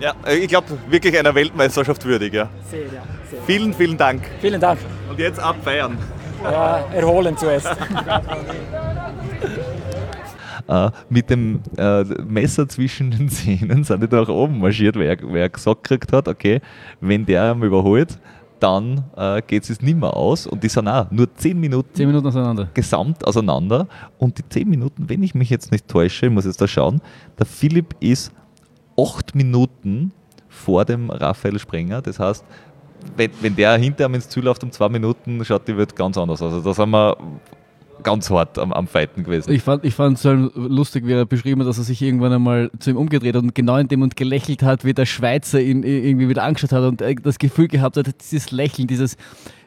Ja, 0.00 0.14
äh, 0.26 0.36
ich 0.36 0.48
glaube 0.48 0.78
wirklich 0.88 1.18
einer 1.18 1.34
Weltmeisterschaft 1.34 2.02
würdig. 2.06 2.32
Ja. 2.32 2.48
Sehr, 2.70 2.80
ja. 2.84 3.02
Sehr. 3.30 3.42
Vielen, 3.46 3.74
vielen 3.74 3.98
Dank. 3.98 4.22
Vielen 4.40 4.62
Dank. 4.62 4.78
Und 5.10 5.18
jetzt 5.18 5.38
abfeiern. 5.38 5.98
Ja, 6.42 6.84
erholen 6.94 7.36
zuerst. 7.36 7.68
Äh, 10.66 10.90
mit 11.10 11.28
dem 11.28 11.60
äh, 11.76 12.04
Messer 12.04 12.68
zwischen 12.68 13.10
den 13.10 13.28
Zähnen 13.30 13.84
sind 13.84 14.02
die 14.02 14.08
da 14.08 14.20
nach 14.20 14.28
oben 14.28 14.60
marschiert, 14.60 14.96
wer, 14.96 15.16
wer 15.20 15.48
gesagt 15.48 15.84
gekriegt 15.84 16.12
hat, 16.12 16.28
okay, 16.28 16.60
wenn 17.00 17.26
der 17.26 17.52
ihn 17.52 17.62
überholt, 17.62 18.18
dann 18.60 19.04
äh, 19.16 19.42
geht 19.46 19.68
es 19.68 19.82
nicht 19.82 19.98
mehr 19.98 20.16
aus. 20.16 20.46
Und 20.46 20.62
die 20.64 20.68
sind 20.68 20.88
auch 20.88 21.10
nur 21.10 21.32
10 21.34 21.60
Minuten, 21.60 21.94
10 21.94 22.06
Minuten 22.06 22.26
auseinander. 22.26 22.68
gesamt 22.72 23.26
auseinander. 23.26 23.86
Und 24.16 24.38
die 24.38 24.48
10 24.48 24.68
Minuten, 24.68 25.08
wenn 25.08 25.22
ich 25.22 25.34
mich 25.34 25.50
jetzt 25.50 25.70
nicht 25.70 25.86
täusche, 25.86 26.26
ich 26.26 26.32
muss 26.32 26.46
jetzt 26.46 26.60
da 26.62 26.66
schauen, 26.66 27.02
der 27.38 27.44
Philipp 27.44 27.94
ist 28.00 28.32
8 28.98 29.34
Minuten 29.34 30.12
vor 30.48 30.86
dem 30.86 31.10
Raphael 31.10 31.58
Sprenger. 31.58 32.00
Das 32.00 32.18
heißt, 32.18 32.42
wenn, 33.16 33.30
wenn 33.42 33.54
der 33.54 33.76
hinter 33.76 34.06
ihm 34.06 34.14
ins 34.14 34.30
Ziel 34.30 34.44
läuft 34.44 34.64
um 34.64 34.70
2 34.70 34.88
Minuten, 34.88 35.44
schaut 35.44 35.68
die 35.68 35.76
Welt 35.76 35.94
ganz 35.94 36.16
anders 36.16 36.40
aus. 36.40 36.54
Also 36.54 36.64
da 36.64 36.74
sind 36.74 36.90
wir 36.90 37.16
ganz 38.02 38.30
hart 38.30 38.58
am, 38.58 38.72
am 38.72 38.86
Fighten 38.86 39.24
gewesen. 39.24 39.52
Ich 39.52 39.62
fand 39.62 39.84
ich 39.84 39.94
fand 39.94 40.16
es 40.16 40.22
so 40.22 40.32
lustig, 40.32 41.06
wie 41.06 41.12
er 41.12 41.26
beschrieben 41.26 41.60
hat, 41.60 41.68
dass 41.68 41.78
er 41.78 41.84
sich 41.84 42.02
irgendwann 42.02 42.32
einmal 42.32 42.70
zu 42.78 42.90
ihm 42.90 42.96
umgedreht 42.96 43.34
hat 43.34 43.42
und 43.42 43.54
genau 43.54 43.76
in 43.76 43.88
dem 43.88 44.02
und 44.02 44.16
gelächelt 44.16 44.62
hat, 44.62 44.84
wie 44.84 44.94
der 44.94 45.06
Schweizer 45.06 45.60
ihn 45.60 45.82
irgendwie 45.82 46.28
wieder 46.28 46.42
angeschaut 46.42 46.72
hat 46.72 46.84
und 46.84 47.02
äh, 47.02 47.14
das 47.14 47.38
Gefühl 47.38 47.68
gehabt 47.68 47.96
hat, 47.96 48.06
dieses 48.20 48.50
Lächeln, 48.50 48.86
dieses, 48.86 49.16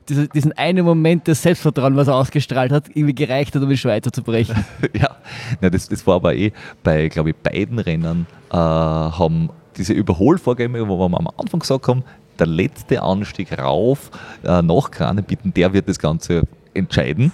diese, 0.09 0.27
diesen 0.27 0.51
einen 0.53 0.85
Moment 0.85 1.27
des 1.27 1.41
Selbstvertrauen, 1.41 1.95
was 1.95 2.07
er 2.07 2.15
ausgestrahlt 2.15 2.71
hat, 2.71 2.89
irgendwie 2.89 3.15
gereicht 3.15 3.55
hat, 3.55 3.61
um 3.61 3.69
den 3.69 3.77
Schweizer 3.77 4.11
zu 4.11 4.23
brechen. 4.23 4.55
ja, 4.93 5.15
ja 5.61 5.69
das, 5.69 5.87
das 5.89 6.05
war 6.05 6.15
aber 6.15 6.35
eh 6.35 6.51
bei, 6.83 7.07
glaube 7.09 7.31
ich, 7.31 7.35
beiden 7.35 7.79
Rennen 7.79 8.27
äh, 8.51 8.55
haben 8.55 9.49
diese 9.77 9.93
Überholvorgänge, 9.93 10.87
wo 10.87 10.97
wir 10.97 11.17
am 11.17 11.27
Anfang 11.37 11.59
gesagt 11.59 11.87
haben, 11.87 12.03
der 12.39 12.47
letzte 12.47 13.01
Anstieg 13.01 13.57
rauf 13.57 14.11
äh, 14.43 14.61
nach 14.61 14.91
Kranebitten, 14.91 15.53
der 15.53 15.73
wird 15.73 15.89
das 15.89 15.99
Ganze 15.99 16.43
entscheiden. 16.73 17.31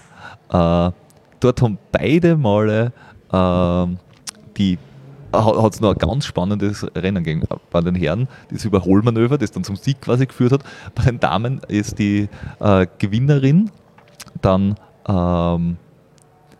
Äh, 0.49 0.91
dort 1.39 1.61
haben 1.61 1.77
beide 1.91 2.37
Male 2.37 2.91
äh, 3.31 3.87
die 4.57 4.77
hat 5.33 5.73
es 5.73 5.81
noch 5.81 5.93
ein 5.93 5.97
ganz 5.97 6.25
spannendes 6.25 6.85
Rennen 6.95 7.23
gegeben. 7.23 7.47
Bei 7.71 7.81
den 7.81 7.95
Herren 7.95 8.27
das 8.51 8.65
Überholmanöver, 8.65 9.39
das 9.39 9.49
dann 9.49 9.63
zum 9.63 9.75
Sieg 9.75 9.99
quasi 10.01 10.27
geführt 10.27 10.51
hat. 10.51 10.63
Bei 10.93 11.03
den 11.03 11.19
Damen 11.19 11.59
ist 11.67 11.97
die 11.97 12.29
äh, 12.59 12.85
Gewinnerin 12.99 13.71
dann 14.41 14.75
ähm, 15.07 15.77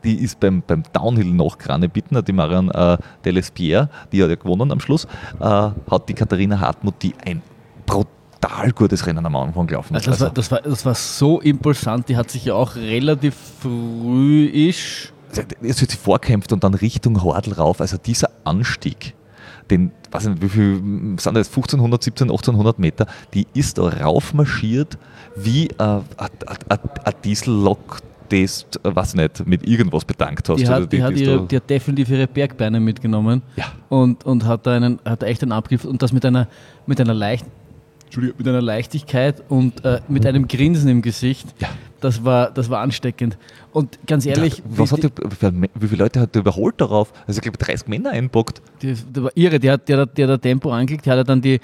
die 0.03 0.22
ist 0.22 0.39
beim, 0.39 0.61
beim 0.66 0.84
Downhill 0.91 1.34
nach 1.34 1.57
Kranebitten, 1.57 2.24
die 2.26 2.34
Marion 2.34 2.70
äh, 2.72 2.97
Delespierre, 3.24 3.89
die 4.11 4.22
hat 4.22 4.30
ja 4.30 4.36
gewonnen 4.36 4.72
am 4.72 4.80
Schluss, 4.80 5.05
äh, 5.39 5.45
hat 5.45 6.09
die 6.09 6.14
Katharina 6.14 6.59
Hartmut, 6.59 6.95
die 7.01 7.14
ein 7.26 7.41
brutal 7.86 8.11
gutes 8.75 9.05
Rennen 9.05 9.25
am 9.25 9.35
Anfang 9.35 9.67
gelaufen 9.67 9.95
ist. 9.95 10.07
Also 10.07 10.29
das, 10.29 10.51
war, 10.51 10.61
das, 10.61 10.65
war, 10.65 10.71
das 10.71 10.85
war 10.85 10.95
so 10.95 11.41
impulsant, 11.41 12.09
die 12.09 12.17
hat 12.17 12.29
sich 12.31 12.45
ja 12.45 12.53
auch 12.55 12.75
relativ 12.75 13.35
früh 13.61 14.45
ist. 14.45 15.13
Jetzt 15.61 15.81
wird 15.81 15.91
sie 15.91 15.97
vorkämpft 15.97 16.53
und 16.53 16.63
dann 16.63 16.73
Richtung 16.75 17.23
Hordel 17.23 17.53
rauf. 17.53 17.81
Also 17.81 17.97
dieser 17.97 18.29
Anstieg, 18.43 19.15
den, 19.71 19.91
weiß 20.11 20.27
nicht, 20.27 20.41
wie 20.41 20.49
viel 20.49 20.75
sind 21.19 21.35
das, 21.35 21.47
1500, 21.47 22.03
17, 22.03 22.29
1800 22.29 22.79
Meter, 22.79 23.07
die 23.33 23.47
ist 23.53 23.77
da 23.77 23.87
raufmarschiert 23.87 24.97
wie 25.35 25.67
äh, 25.67 25.73
ein 25.79 27.13
Diesellok 27.23 28.01
das, 28.29 28.65
was 28.83 29.13
nicht, 29.13 29.45
mit 29.45 29.67
irgendwas 29.67 30.05
bedankt 30.05 30.49
hast. 30.49 30.59
Die 30.59 30.67
hat, 30.67 30.91
die, 30.91 30.97
die, 30.97 31.03
hat, 31.03 31.15
ihre, 31.15 31.45
die 31.45 31.55
hat, 31.57 31.69
definitiv 31.69 32.09
ihre 32.09 32.27
Bergbeine 32.27 32.79
mitgenommen 32.79 33.41
ja. 33.55 33.65
und, 33.89 34.25
und 34.25 34.45
hat 34.45 34.65
da 34.65 34.75
einen, 34.75 34.99
hat 35.05 35.21
da 35.21 35.27
echt 35.27 35.43
einen 35.43 35.51
Abgriff 35.51 35.85
und 35.85 36.01
das 36.01 36.11
mit 36.11 36.25
einer, 36.25 36.47
mit 36.85 36.99
einer, 36.99 37.13
Leicht, 37.13 37.45
mit 38.18 38.47
einer 38.47 38.61
Leichtigkeit 38.61 39.43
und 39.49 39.84
äh, 39.86 40.01
mit 40.07 40.26
einem 40.26 40.47
Grinsen 40.47 40.89
im 40.89 41.01
Gesicht. 41.01 41.53
Ja. 41.59 41.70
Das 41.99 42.26
war, 42.26 42.51
das 42.51 42.70
war 42.70 42.82
ansteckend. 42.82 43.38
Und 43.72 43.97
ganz 44.05 44.26
ehrlich. 44.26 44.57
Ja, 44.57 44.64
was 44.68 44.91
hat 44.91 45.03
die, 45.03 45.09
wie 45.76 45.88
viele 45.88 46.03
Leute 46.03 46.20
hat 46.20 46.36
er 46.36 46.41
überholt 46.41 46.80
darauf? 46.80 47.14
Also, 47.26 47.38
ich 47.38 47.43
glaube, 47.43 47.57
30 47.57 47.88
Männer 47.88 48.11
einpackt. 48.11 48.61
Die, 48.82 48.93
die 48.93 49.24
war 49.24 49.32
irre, 49.36 49.59
die 49.59 49.72
hat, 49.72 49.89
hat, 49.89 50.18
die 50.18 50.26
hat 50.26 50.41
Tempo 50.41 50.72
angelegt, 50.72 51.05
die 51.05 51.11
hat 51.11 51.28
dann 51.28 51.41
die, 51.41 51.59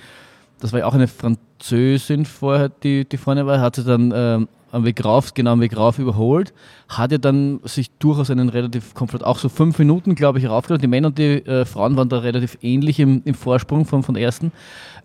das 0.60 0.72
war 0.72 0.80
ja 0.80 0.86
auch 0.86 0.94
eine 0.94 1.08
Französin 1.08 2.26
vorher, 2.26 2.70
die, 2.70 3.04
die 3.04 3.18
vorne 3.18 3.46
war, 3.46 3.60
hat 3.60 3.76
sie 3.76 3.84
dann 3.84 4.14
ähm, 4.16 4.48
am 4.72 4.86
Weg 4.86 5.04
rauf, 5.04 5.34
genau 5.34 5.54
am 5.54 5.62
Weg 5.62 5.76
rauf 5.76 6.00
überholt, 6.00 6.54
hat 6.88 7.12
ja 7.12 7.18
dann 7.18 7.60
sich 7.64 7.92
durchaus 8.00 8.30
einen 8.30 8.50
relativ 8.50 8.94
komfort, 8.94 9.24
auch 9.24 9.40
so 9.40 9.50
fünf 9.50 9.80
Minuten, 9.80 10.16
glaube 10.16 10.40
ich, 10.40 10.48
raufgeholt. 10.48 10.82
Die 10.82 10.88
Männer 10.88 11.08
und 11.08 11.18
die 11.18 11.46
äh, 11.46 11.66
Frauen 11.66 11.98
waren 11.98 12.10
da 12.10 12.20
relativ 12.20 12.58
ähnlich 12.62 13.00
im, 13.00 13.22
im 13.26 13.34
Vorsprung 13.34 13.86
von, 13.86 14.04
von 14.04 14.16
der 14.16 14.24
ersten. 14.24 14.52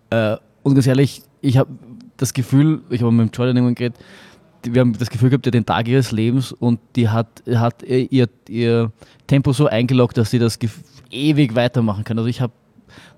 Äh, 0.09 0.37
und 0.63 0.75
ganz 0.75 0.87
ehrlich, 0.87 1.21
ich 1.45 1.57
habe 1.57 1.69
das 2.17 2.33
Gefühl, 2.33 2.81
ich 2.89 3.01
habe 3.01 3.11
mit 3.11 3.29
dem 3.29 3.37
Jordan 3.37 3.57
irgendwann 3.57 3.75
geredet, 3.75 3.97
wir 4.63 4.81
haben 4.81 4.93
das 4.97 5.09
Gefühl 5.09 5.29
gehabt, 5.29 5.45
ja, 5.45 5.51
den 5.51 5.65
Tag 5.65 5.87
ihres 5.87 6.11
Lebens 6.11 6.51
und 6.51 6.79
die 6.95 7.09
hat, 7.09 7.43
hat 7.53 7.83
ihr, 7.83 8.27
ihr 8.49 8.91
Tempo 9.27 9.53
so 9.53 9.67
eingeloggt, 9.67 10.17
dass 10.17 10.31
sie 10.31 10.39
das 10.39 10.57
ewig 11.11 11.55
weitermachen 11.55 12.03
kann. 12.03 12.17
Also 12.17 12.27
ich 12.27 12.41
habe 12.41 12.53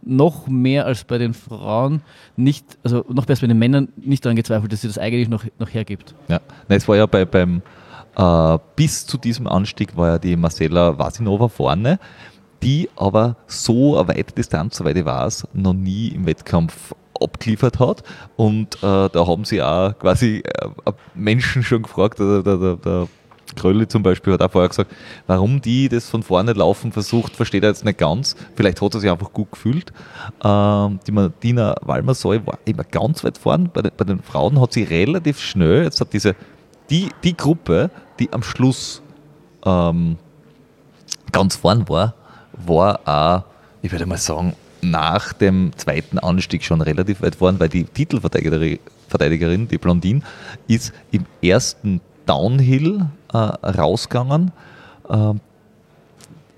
noch 0.02 0.48
mehr 0.48 0.86
als 0.86 1.04
bei 1.04 1.18
den 1.18 1.34
Frauen 1.34 2.02
nicht, 2.36 2.78
also 2.84 3.06
noch 3.10 3.26
besser 3.26 3.42
bei 3.42 3.48
den 3.48 3.60
Männern 3.60 3.90
nicht 3.96 4.26
daran 4.26 4.36
gezweifelt, 4.36 4.72
dass 4.72 4.82
sie 4.82 4.88
das 4.88 4.98
eigentlich 4.98 5.30
noch, 5.30 5.46
noch 5.60 5.74
hergibt. 5.74 6.16
Ja, 6.28 6.42
es 6.68 6.88
war 6.88 6.98
ja 6.98 7.06
bei, 7.06 7.26
beim 7.26 7.62
äh, 8.18 8.58
bis 8.76 9.06
zu 9.06 9.18
diesem 9.18 9.48
Anstieg 9.48 9.96
war 9.96 10.08
ja 10.08 10.20
die 10.20 10.36
Marcela 10.36 10.98
Vasinova 10.98 11.48
vorne, 11.48 12.00
die 12.64 12.90
aber 12.96 13.38
so 13.46 13.98
eine 13.98 14.08
weite 14.10 14.34
Distanz, 14.34 14.78
soweit 14.78 14.98
ich 14.98 15.06
weiß, 15.06 15.48
noch 15.54 15.74
nie 15.74 16.10
im 16.10 16.26
Wettkampf 16.26 16.94
abgeliefert 17.22 17.80
hat. 17.80 18.03
Und 18.36 18.76
äh, 18.76 19.09
da 19.09 19.28
haben 19.28 19.45
sie 19.45 19.61
auch 19.61 19.97
quasi 19.97 20.43
äh, 20.45 20.91
Menschen 21.15 21.63
schon 21.63 21.84
gefragt, 21.84 22.20
der, 22.20 22.43
der, 22.43 22.76
der 22.76 23.07
Krölli 23.55 23.88
zum 23.88 24.03
Beispiel 24.03 24.34
hat 24.34 24.41
auch 24.41 24.51
vorher 24.51 24.70
gesagt, 24.70 24.91
warum 25.26 25.61
die 25.61 25.89
das 25.89 26.09
von 26.09 26.24
vorne 26.24 26.53
laufen 26.53 26.91
versucht, 26.91 27.36
versteht 27.36 27.63
er 27.63 27.70
jetzt 27.70 27.86
nicht 27.86 27.97
ganz. 27.97 28.36
Vielleicht 28.55 28.82
hat 28.82 28.93
er 28.93 28.99
sich 28.99 29.09
einfach 29.09 29.32
gut 29.34 29.51
gefühlt. 29.51 29.93
Ähm, 30.43 30.99
die 31.07 31.11
Martina 31.11 31.76
Walmersoy 31.82 32.45
war 32.45 32.59
immer 32.65 32.84
ganz 32.84 33.24
weit 33.24 33.38
vorn. 33.38 33.70
Bei 33.74 33.82
den, 33.82 33.91
bei 33.95 34.05
den 34.05 34.22
Frauen 34.22 34.59
hat 34.59 34.74
sie 34.74 34.84
relativ 34.84 35.39
schnell, 35.39 35.84
jetzt 35.84 36.01
hat 36.01 36.13
diese, 36.13 36.36
die, 36.89 37.09
die 37.24 37.36
Gruppe, 37.36 37.89
die 38.20 38.32
am 38.34 38.43
Schluss 38.43 39.01
ähm, 39.65 40.18
ganz 41.32 41.55
vorn 41.55 41.88
war, 41.89 42.15
war 42.53 42.99
auch, 43.05 43.43
ich 43.82 43.91
würde 43.91 44.05
mal 44.05 44.18
sagen, 44.18 44.53
nach 44.82 45.34
dem 45.34 45.72
zweiten 45.76 46.20
Anstieg 46.20 46.64
schon 46.64 46.82
relativ 46.82 47.22
weit 47.22 47.36
vorn, 47.36 47.60
weil 47.60 47.70
die 47.70 47.84
Titelverteidigerin, 47.84 49.68
die 49.68 49.78
Blondine, 49.78 50.22
ist 50.68 50.94
im 51.12 51.26
ersten 51.42 52.02
Downhill 52.26 53.08
äh, 53.34 53.38
rausgegangen. 53.38 54.52
Äh, 55.10 55.34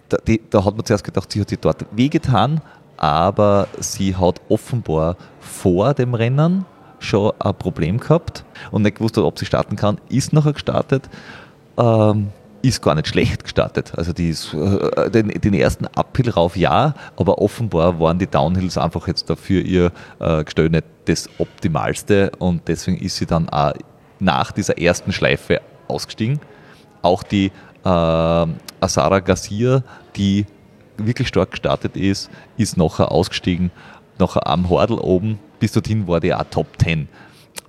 da, 0.10 0.18
die, 0.28 0.42
da, 0.50 0.66
hat 0.66 0.76
man 0.76 0.86
zuerst 0.86 1.04
gedacht, 1.04 1.32
sie 1.32 1.42
hat 1.42 1.50
sich 1.50 1.60
dort 1.60 1.86
wehgetan, 1.92 2.62
aber 2.98 3.68
sie 3.80 4.16
hat 4.16 4.42
offenbar 4.50 5.16
vor 5.40 5.94
dem 5.94 6.14
Rennen 6.14 6.66
schon 7.00 7.32
ein 7.40 7.56
Problem 7.56 8.00
gehabt 8.00 8.44
und 8.72 8.82
nicht 8.82 8.98
gewusst, 8.98 9.18
ob 9.18 9.40
sie 9.40 9.46
starten 9.46 9.76
kann, 9.76 10.00
ist 10.10 10.34
nachher 10.34 10.54
gestartet. 10.54 11.10
Ähm, 11.78 12.30
ist 12.62 12.82
gar 12.82 12.96
nicht 12.96 13.08
schlecht 13.08 13.44
gestartet. 13.44 13.94
Also 13.96 14.14
die 14.14 14.30
ist, 14.30 14.54
äh, 14.54 15.10
den, 15.10 15.30
den, 15.30 15.54
ersten 15.54 15.86
Uphill 15.88 16.30
rauf 16.30 16.56
ja, 16.56 16.94
aber 17.18 17.40
offenbar 17.40 18.00
waren 18.00 18.20
die 18.20 18.28
Downhills 18.28 18.78
einfach 18.78 19.08
jetzt 19.08 19.30
dafür 19.30 19.62
ihr 19.62 19.92
äh, 20.20 20.44
Gestell 20.44 20.70
nicht 20.70 20.86
das 21.06 21.30
Optimalste 21.38 22.32
und 22.40 22.68
deswegen 22.68 22.98
ist 22.98 23.18
sie 23.18 23.26
dann 23.26 23.50
auch 23.50 23.74
nach 24.20 24.52
dieser 24.52 24.78
ersten 24.78 25.12
Schleife 25.12 25.62
ausgestiegen. 25.88 26.40
Auch 27.02 27.24
die 27.24 27.52
äh, 27.86 28.48
Asara 28.82 29.20
Garcia, 29.20 29.84
die 30.16 30.46
wirklich 30.98 31.30
stark 31.30 31.52
gestartet 31.52 31.96
ist, 31.96 32.30
ist 32.58 32.78
nachher 32.78 33.12
ausgestiegen, 33.12 33.72
nachher 34.18 34.48
am 34.48 34.70
Hordel 34.70 35.00
oben. 35.00 35.40
Bis 35.60 35.72
dorthin 35.72 36.08
war 36.08 36.20
die 36.20 36.34
auch 36.34 36.44
Top 36.50 36.68
10. 36.82 37.08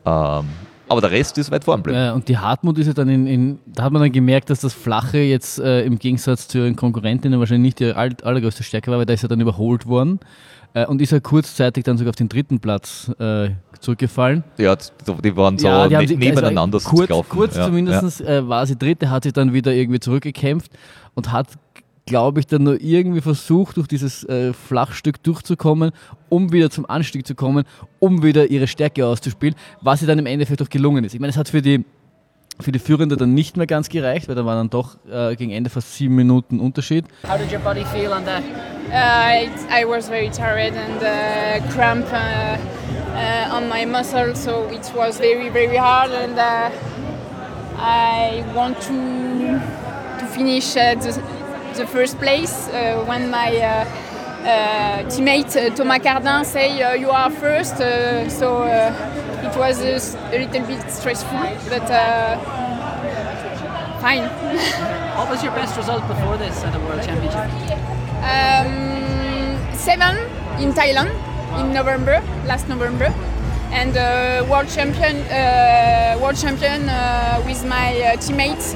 Ähm, 0.04 0.44
aber 0.90 1.00
der 1.00 1.12
Rest 1.12 1.38
ist 1.38 1.52
weit 1.52 1.62
vorn 1.62 1.84
geblieben. 1.84 1.98
Ja, 1.98 2.12
und 2.14 2.26
die 2.26 2.36
Hartmut 2.36 2.76
ist 2.78 2.88
ja 2.88 2.92
dann 2.92 3.08
in, 3.08 3.26
in, 3.28 3.58
da 3.64 3.84
hat 3.84 3.92
man 3.92 4.02
dann 4.02 4.10
gemerkt, 4.10 4.50
dass 4.50 4.60
das 4.60 4.74
Flache 4.74 5.18
jetzt 5.18 5.60
äh, 5.60 5.82
im 5.82 6.00
Gegensatz 6.00 6.48
zu 6.48 6.58
ihren 6.58 6.74
Konkurrentinnen 6.74 7.38
wahrscheinlich 7.38 7.78
nicht 7.78 7.80
die 7.80 7.92
allergrößte 7.92 8.64
Stärke 8.64 8.90
war, 8.90 8.98
weil 8.98 9.06
da 9.06 9.14
ist 9.14 9.22
er 9.22 9.28
dann 9.28 9.40
überholt 9.40 9.86
worden 9.86 10.18
äh, 10.74 10.84
und 10.86 11.00
ist 11.00 11.12
ja 11.12 11.20
kurzzeitig 11.20 11.84
dann 11.84 11.96
sogar 11.96 12.10
auf 12.10 12.16
den 12.16 12.28
dritten 12.28 12.58
Platz 12.58 13.08
äh, 13.20 13.50
zurückgefallen. 13.78 14.42
Ja, 14.58 14.76
die 15.22 15.36
waren 15.36 15.58
so 15.58 15.68
ja, 15.68 15.86
die 15.86 15.94
ne 15.94 16.06
die, 16.06 16.16
nebeneinander 16.16 16.78
also 16.78 16.90
kurz. 16.90 17.28
Kurz 17.28 17.56
ja, 17.56 17.66
zumindest 17.66 18.18
ja. 18.18 18.26
Äh, 18.26 18.48
war 18.48 18.66
sie 18.66 18.76
dritte, 18.76 19.10
hat 19.10 19.22
sich 19.22 19.32
dann 19.32 19.52
wieder 19.52 19.72
irgendwie 19.72 20.00
zurückgekämpft 20.00 20.72
und 21.14 21.30
hat 21.30 21.46
glaube 22.10 22.40
ich, 22.40 22.46
dann 22.48 22.64
nur 22.64 22.80
irgendwie 22.80 23.20
versucht, 23.20 23.76
durch 23.76 23.86
dieses 23.86 24.24
äh, 24.24 24.52
Flachstück 24.52 25.22
durchzukommen, 25.22 25.92
um 26.28 26.52
wieder 26.52 26.68
zum 26.68 26.84
Anstieg 26.90 27.24
zu 27.24 27.36
kommen, 27.36 27.64
um 28.00 28.24
wieder 28.24 28.50
ihre 28.50 28.66
Stärke 28.66 29.06
auszuspielen, 29.06 29.54
was 29.80 30.02
ihr 30.02 30.08
dann 30.08 30.18
im 30.18 30.26
Endeffekt 30.26 30.60
auch 30.60 30.68
gelungen 30.68 31.04
ist. 31.04 31.14
Ich 31.14 31.20
meine, 31.20 31.30
es 31.30 31.36
hat 31.36 31.48
für 31.48 31.62
die, 31.62 31.84
für 32.58 32.72
die 32.72 32.80
Führende 32.80 33.16
dann 33.16 33.32
nicht 33.32 33.56
mehr 33.56 33.68
ganz 33.68 33.88
gereicht, 33.88 34.26
weil 34.26 34.34
da 34.34 34.44
waren 34.44 34.56
dann 34.56 34.70
doch 34.70 34.96
äh, 35.08 35.36
gegen 35.36 35.52
Ende 35.52 35.70
fast 35.70 35.94
sieben 35.94 36.16
Minuten 36.16 36.58
Unterschied. 36.58 37.04
How 37.28 37.38
did 37.38 37.52
your 37.52 37.60
body 37.60 37.84
feel 37.84 38.10
on 38.10 38.24
that? 38.24 38.42
Uh, 38.90 39.48
I 39.70 39.84
was 39.86 40.08
very 40.08 40.30
tired 40.30 40.74
and 40.74 41.00
uh, 41.00 41.72
cramp 41.72 42.06
uh, 42.12 42.58
uh, 43.14 43.56
on 43.56 43.68
my 43.68 43.86
muscle, 43.86 44.34
so 44.34 44.66
it 44.72 44.92
was 44.96 45.18
very, 45.18 45.48
very 45.48 45.76
hard 45.76 46.10
and 46.10 46.36
uh, 46.36 46.70
I 47.78 48.42
want 48.52 48.80
to, 48.88 49.60
to 50.18 50.26
finish 50.26 50.76
uh, 50.76 50.96
the 50.96 51.39
the 51.80 51.86
first 51.86 52.18
place 52.18 52.68
uh, 52.68 53.02
when 53.08 53.30
my 53.30 53.56
uh, 53.56 53.84
uh, 54.44 55.02
teammate 55.08 55.74
Thomas 55.74 56.02
Cardin 56.04 56.44
say 56.44 56.66
you 57.00 57.08
are 57.10 57.30
first. 57.30 57.78
so 58.38 58.48
it 59.46 59.56
was 59.56 59.80
a, 59.80 59.96
little 60.30 60.66
bit 60.66 60.90
stressful, 60.90 61.40
but 61.70 61.86
fine. 64.04 64.24
what 65.16 65.30
was 65.30 65.42
your 65.42 65.52
best 65.52 65.74
result 65.78 66.06
before 66.06 66.36
this 66.36 66.62
at 66.64 66.72
the 66.74 66.80
World 66.80 67.02
Championship? 67.02 67.48
Um, 68.32 68.70
seven 69.74 70.16
in 70.60 70.72
Thailand 70.74 71.10
in 71.60 71.72
November, 71.72 72.22
last 72.44 72.68
November, 72.68 73.08
and 73.72 73.96
uh, 73.96 74.44
world 74.50 74.68
champion, 74.68 75.16
uh, 75.32 76.18
world 76.20 76.36
champion 76.36 76.88
uh, 76.90 77.42
with 77.46 77.64
my 77.64 78.16
teammates, 78.20 78.74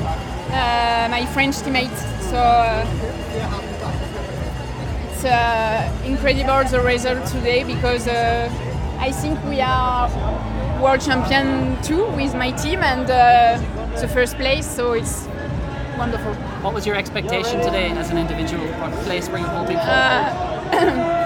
my 1.11 1.27
French 1.33 1.59
teammates. 1.61 2.01
So 2.31 2.37
uh, 2.37 2.85
it's 5.11 5.25
uh, 5.25 6.03
incredible 6.05 6.65
the 6.71 6.81
result 6.81 7.27
today 7.27 7.65
because 7.65 8.07
uh, 8.09 8.51
I 8.99 9.13
think 9.13 9.43
we 9.45 9.61
are 9.61 10.09
world 10.81 11.01
champion 11.01 11.81
too 11.83 12.07
with 12.13 12.35
my 12.35 12.51
team 12.53 12.83
and 12.83 13.07
the 13.07 14.09
first 14.09 14.37
place. 14.37 14.67
So 14.67 14.93
it's 14.93 15.29
wonderful. 15.97 16.35
What 16.63 16.75
was 16.75 16.87
your 16.87 16.97
expectation 16.97 17.61
today 17.61 17.91
as 17.91 18.11
an 18.11 18.19
individual? 18.19 18.67
What 18.81 18.93
place 19.05 19.29
were 19.29 19.39
you 19.39 19.47
hoping 19.47 19.77
for? 19.77 19.83
Uh, 19.83 20.75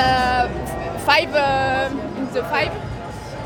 uh, 0.00 0.98
five 1.00 1.34
uh, 1.34 1.90
in 2.18 2.26
the 2.32 2.42
five. 2.44 2.72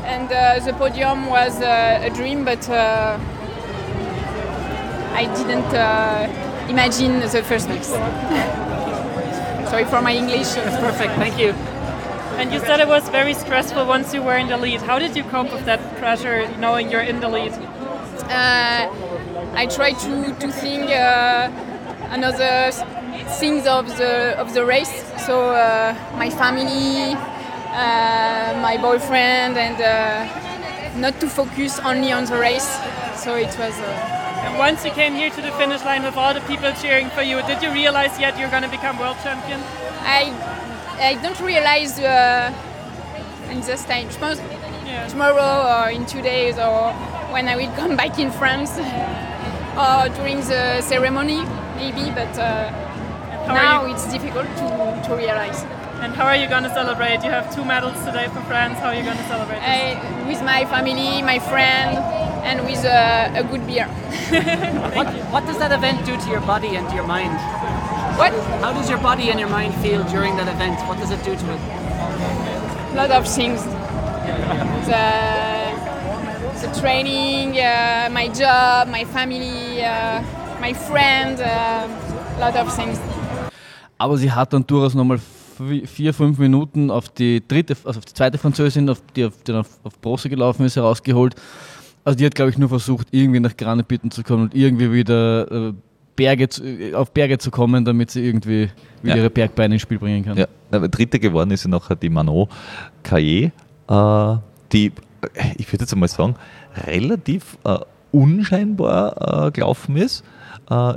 and 0.03 0.31
uh, 0.31 0.59
the 0.65 0.73
podium 0.73 1.27
was 1.27 1.61
uh, 1.61 1.99
a 2.01 2.09
dream, 2.09 2.43
but 2.43 2.67
uh, 2.69 3.19
I 5.13 5.25
didn't 5.35 5.73
uh, 5.73 6.27
imagine 6.69 7.19
the 7.19 7.43
first 7.43 7.67
place. 7.67 7.87
Sorry 9.69 9.85
for 9.85 10.01
my 10.01 10.13
English. 10.13 10.49
That's 10.55 10.77
perfect. 10.77 11.13
Thank 11.15 11.37
you. 11.39 11.53
And 12.39 12.51
you 12.51 12.59
said 12.59 12.79
it 12.79 12.87
was 12.87 13.07
very 13.09 13.33
stressful 13.33 13.85
once 13.85 14.13
you 14.13 14.21
were 14.21 14.37
in 14.37 14.47
the 14.47 14.57
lead. 14.57 14.81
How 14.81 14.99
did 14.99 15.15
you 15.15 15.23
cope 15.23 15.51
with 15.51 15.65
that 15.65 15.79
pressure, 15.97 16.47
knowing 16.57 16.89
you're 16.89 17.01
in 17.01 17.19
the 17.19 17.29
lead? 17.29 17.53
Uh, 18.29 18.89
I 19.53 19.67
try 19.67 19.91
to 19.91 20.33
to 20.39 20.51
think 20.51 20.89
uh, 20.89 21.51
another 22.09 22.71
things 23.39 23.67
of 23.67 23.87
the 23.97 24.35
of 24.39 24.53
the 24.53 24.65
race. 24.65 25.03
So 25.25 25.51
uh, 25.51 25.95
my 26.17 26.29
family, 26.29 27.15
uh, 27.15 28.59
my 28.61 28.77
boyfriend, 28.81 29.57
and 29.57 29.77
uh, 29.79 30.99
not 30.99 31.19
to 31.19 31.27
focus 31.27 31.79
only 31.79 32.11
on 32.11 32.25
the 32.25 32.37
race. 32.37 32.79
So 33.15 33.35
it 33.35 33.55
was. 33.59 34.20
Uh, 34.41 34.45
And 34.45 34.57
once 34.57 34.83
you 34.85 34.91
came 34.91 35.13
here 35.13 35.29
to 35.29 35.41
the 35.41 35.51
finish 35.51 35.83
line 35.85 36.03
with 36.03 36.17
all 36.17 36.33
the 36.33 36.41
people 36.41 36.71
cheering 36.81 37.09
for 37.09 37.21
you, 37.21 37.41
did 37.43 37.61
you 37.61 37.71
realize 37.71 38.19
yet 38.19 38.37
you're 38.39 38.49
going 38.49 38.63
to 38.63 38.69
become 38.69 38.97
world 38.97 39.17
champion? 39.23 39.59
I 40.03 40.33
I 40.99 41.15
don't 41.21 41.39
realize 41.41 41.99
uh, 41.99 42.51
in 43.51 43.61
this 43.61 43.85
time. 43.85 44.09
Je 44.09 44.17
pense 44.19 44.39
tomorrow 45.09 45.51
or 45.73 45.89
in 45.91 46.05
two 46.05 46.21
days 46.21 46.57
or 46.57 46.93
when 47.33 47.47
I 47.47 47.55
will 47.55 47.71
come 47.81 47.95
back 47.95 48.19
in 48.19 48.31
France 48.31 48.77
or 49.77 50.09
during 50.17 50.39
the 50.41 50.81
ceremony 50.81 51.41
maybe. 51.75 52.11
But 52.11 52.33
uh, 52.37 52.69
now 53.47 53.85
it's 53.85 54.05
difficult 54.11 54.47
to, 54.57 54.67
to 55.07 55.15
realize. 55.15 55.65
And 56.01 56.15
how 56.15 56.25
are 56.25 56.35
you 56.35 56.47
going 56.47 56.63
to 56.63 56.69
celebrate? 56.73 57.23
You 57.23 57.29
have 57.29 57.53
two 57.53 57.63
medals 57.63 57.97
today 58.03 58.27
for 58.27 58.41
France. 58.49 58.79
How 58.79 58.87
are 58.87 58.95
you 58.95 59.03
going 59.03 59.17
to 59.17 59.23
celebrate? 59.27 59.59
I, 59.61 59.93
with 60.27 60.41
my 60.43 60.65
family, 60.65 61.21
my 61.21 61.37
friend, 61.37 61.95
and 62.43 62.65
with 62.65 62.83
uh, 62.83 63.29
a 63.35 63.43
good 63.43 63.65
beer. 63.67 63.85
what, 64.97 65.07
what 65.31 65.45
does 65.45 65.59
that 65.59 65.71
event 65.71 66.03
do 66.05 66.17
to 66.17 66.29
your 66.29 66.41
body 66.41 66.75
and 66.75 66.89
to 66.89 66.95
your 66.95 67.05
mind? 67.05 67.33
What? 68.17 68.33
How 68.61 68.73
does 68.73 68.89
your 68.89 68.97
body 68.97 69.29
and 69.29 69.39
your 69.39 69.49
mind 69.49 69.75
feel 69.75 70.03
during 70.05 70.35
that 70.37 70.47
event? 70.47 70.79
What 70.87 70.97
does 70.97 71.11
it 71.11 71.23
do 71.23 71.35
to 71.35 71.53
it? 71.53 71.59
A 71.61 72.95
lot 72.95 73.11
of 73.11 73.27
things. 73.27 73.61
The, 74.89 75.05
the 76.65 76.79
training, 76.81 77.59
uh, 77.59 78.09
my 78.11 78.27
job, 78.27 78.87
my 78.87 79.05
family, 79.05 79.83
uh, 79.83 80.21
my 80.59 80.73
friend, 80.73 81.39
a 81.39 81.87
lot 82.39 82.55
of 82.55 82.73
things. 82.75 82.99
Aber 83.99 84.17
sie 84.17 84.31
hat 84.31 84.51
dann 84.51 84.65
durchaus 84.65 84.95
nochmal 84.95 85.17
vi- 85.19 85.40
vier, 85.85 86.13
fünf 86.13 86.37
Minuten 86.37 86.89
auf 86.91 87.09
die 87.09 87.41
dritte, 87.47 87.75
also 87.85 87.99
auf 87.99 88.05
die 88.05 88.13
zweite 88.13 88.37
Französin, 88.37 88.89
auf 88.89 89.01
die 89.15 89.25
auf, 89.25 89.33
die 89.37 89.51
dann 89.51 89.61
auf, 89.61 89.69
auf 89.83 89.99
Bronze 89.99 90.29
gelaufen 90.29 90.65
ist, 90.65 90.75
herausgeholt. 90.75 91.35
Also 92.03 92.17
die 92.17 92.25
hat, 92.25 92.35
glaube 92.35 92.49
ich, 92.51 92.57
nur 92.57 92.69
versucht, 92.69 93.07
irgendwie 93.11 93.39
nach 93.39 93.55
Granebitten 93.55 94.09
zu 94.11 94.23
kommen 94.23 94.43
und 94.43 94.55
irgendwie 94.55 94.91
wieder 94.91 95.51
äh, 95.69 95.73
Berge 96.15 96.49
zu, 96.49 96.63
äh, 96.63 96.93
auf 96.95 97.11
Berge 97.11 97.37
zu 97.37 97.51
kommen, 97.51 97.85
damit 97.85 98.11
sie 98.11 98.25
irgendwie 98.25 98.69
wieder 99.03 99.15
Ja. 99.15 99.21
ihre 99.21 99.29
Bergbeine 99.29 99.75
ins 99.75 99.83
Spiel 99.83 99.99
bringen 99.99 100.25
kann. 100.25 100.37
Ja, 100.37 100.47
aber 100.71 100.87
dritte 100.87 101.19
geworden 101.19 101.51
ist 101.51 101.63
ja 101.63 101.69
nachher 101.69 101.95
die 101.95 102.09
Manon 102.09 102.47
Caillé, 103.03 103.51
äh, 103.87 104.37
die, 104.71 104.91
ich 105.57 105.71
würde 105.71 105.83
jetzt 105.83 105.93
einmal 105.93 106.09
sagen, 106.09 106.35
relativ 106.87 107.57
äh, 107.63 107.77
unscheinbar 108.11 109.51
gelaufen 109.51 109.95
ist, 109.95 110.23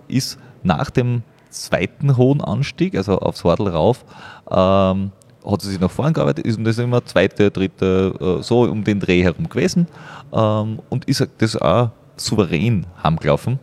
ist 0.09 0.39
nach 0.65 0.91
dem 0.91 1.23
zweiten 1.55 2.17
hohen 2.17 2.41
Anstieg, 2.41 2.97
also 2.97 3.19
aufs 3.19 3.45
Hordel 3.45 3.69
rauf, 3.69 4.05
ähm, 4.51 5.13
hat 5.45 5.63
sie 5.63 5.71
sich 5.71 5.81
nach 5.81 5.91
vorne 5.91 6.13
gearbeitet, 6.13 6.47
ist 6.47 6.59
das 6.63 6.79
immer 6.79 7.05
zweite, 7.05 7.51
dritte, 7.51 8.39
äh, 8.41 8.43
so 8.43 8.63
um 8.63 8.85
den 8.85 9.01
Dreh 9.01 9.23
herum 9.23 9.49
gewesen 9.49 9.87
ähm, 10.33 10.81
und 10.89 11.05
ist 11.07 11.27
das 11.39 11.57
auch 11.57 11.91
souverän 12.17 12.87
heimgelaufen. 13.03 13.59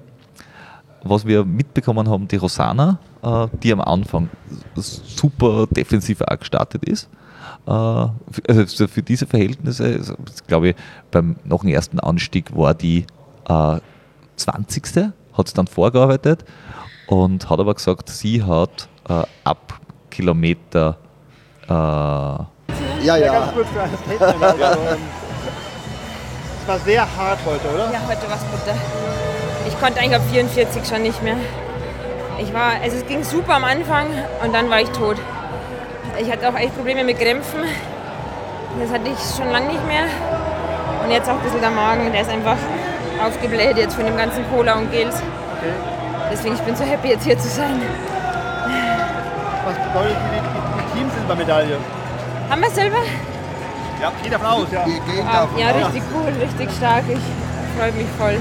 Was 1.04 1.26
wir 1.26 1.44
mitbekommen 1.44 2.08
haben, 2.08 2.28
die 2.28 2.36
Rosana, 2.36 3.00
äh, 3.24 3.48
die 3.64 3.74
am 3.74 3.82
Anfang 3.82 4.30
super 4.76 5.68
defensiv 5.68 6.22
auch 6.22 6.38
gestartet 6.38 6.86
ist. 6.86 7.10
Äh, 7.66 7.72
also 7.72 8.88
für 8.88 9.02
diese 9.02 9.26
Verhältnisse, 9.26 9.86
also, 9.86 10.16
glaube 10.48 10.70
ich, 10.70 10.76
beim 11.10 11.36
dem 11.44 11.68
ersten 11.68 12.00
Anstieg 12.00 12.56
war 12.56 12.76
die 12.76 13.06
äh, 13.48 13.80
20. 14.36 15.12
hat 15.34 15.48
sie 15.48 15.54
dann 15.54 15.68
vorgearbeitet 15.68 16.46
und 17.12 17.50
hat 17.50 17.60
aber 17.60 17.74
gesagt, 17.74 18.08
sie 18.10 18.42
hat 18.42 18.88
äh, 19.10 19.24
ab 19.44 19.82
Kilometer 20.10 20.96
äh, 21.68 21.70
Ja, 21.70 22.48
ja. 23.04 23.34
Ganz 23.34 23.54
kurz 23.54 23.68
für 23.68 23.82
ein 23.82 23.90
Statement. 24.06 24.62
Also, 24.62 24.82
ähm, 24.82 24.98
es 26.62 26.68
war 26.68 26.80
sehr 26.80 27.02
hart 27.02 27.40
heute, 27.46 27.68
oder? 27.74 27.92
Ja, 27.92 28.00
heute 28.08 28.30
war 28.30 28.38
es 28.38 28.44
bitter. 28.44 28.78
Ich 29.68 29.80
konnte 29.82 30.00
eigentlich 30.00 30.16
ab 30.16 30.22
44 30.32 30.86
schon 30.88 31.02
nicht 31.02 31.22
mehr. 31.22 31.36
Ich 32.40 32.54
war, 32.54 32.74
also 32.82 32.98
es 32.98 33.06
ging 33.08 33.24
super 33.24 33.56
am 33.56 33.66
Anfang 33.66 34.08
und 34.44 34.54
dann 34.54 34.70
war 34.70 34.80
ich 34.80 34.90
tot. 34.90 35.18
Ich 36.18 36.32
hatte 36.32 36.48
auch 36.48 36.56
echt 36.56 36.76
Probleme 36.76 37.04
mit 37.04 37.20
Krämpfen. 37.20 37.62
Das 38.80 38.90
hatte 38.92 39.10
ich 39.10 39.36
schon 39.36 39.52
lange 39.52 39.68
nicht 39.68 39.86
mehr. 39.86 40.06
Und 41.04 41.12
jetzt 41.12 41.30
auch 41.30 41.34
ein 41.34 41.42
bisschen 41.42 41.62
der 41.62 41.72
Magen, 41.72 42.12
der 42.14 42.22
ist 42.22 42.30
einfach 42.30 42.58
aufgebläht 43.22 43.76
jetzt 43.78 43.96
von 43.96 44.06
dem 44.06 44.16
ganzen 44.16 44.48
Cola 44.50 44.76
und 44.76 44.92
Gels. 44.92 45.22
Deswegen 46.32 46.56
ich 46.56 46.62
bin 46.62 46.76
so 46.76 46.84
happy 46.84 47.10
jetzt 47.10 47.26
hier 47.26 47.38
zu 47.38 47.50
sein. 47.50 47.82
Was 49.66 49.76
bedeutet 49.76 50.18
die, 50.32 50.40
die, 50.40 50.96
die 50.96 51.00
Teamsilbermedaille? 51.00 51.78
Haben 52.50 52.62
wir 52.62 52.72
selber? 52.72 52.98
Ja, 54.02 54.12
geht 54.24 54.34
davon 54.34 54.48
aus, 54.48 54.68
ja. 54.72 54.86
Ah, 55.28 55.48
ja, 55.58 55.68
richtig 55.72 56.04
cool, 56.14 56.34
richtig 56.42 56.70
stark. 56.76 57.04
Ich 57.08 57.20
freue 57.78 57.92
mich 57.92 58.08
voll. 58.18 58.38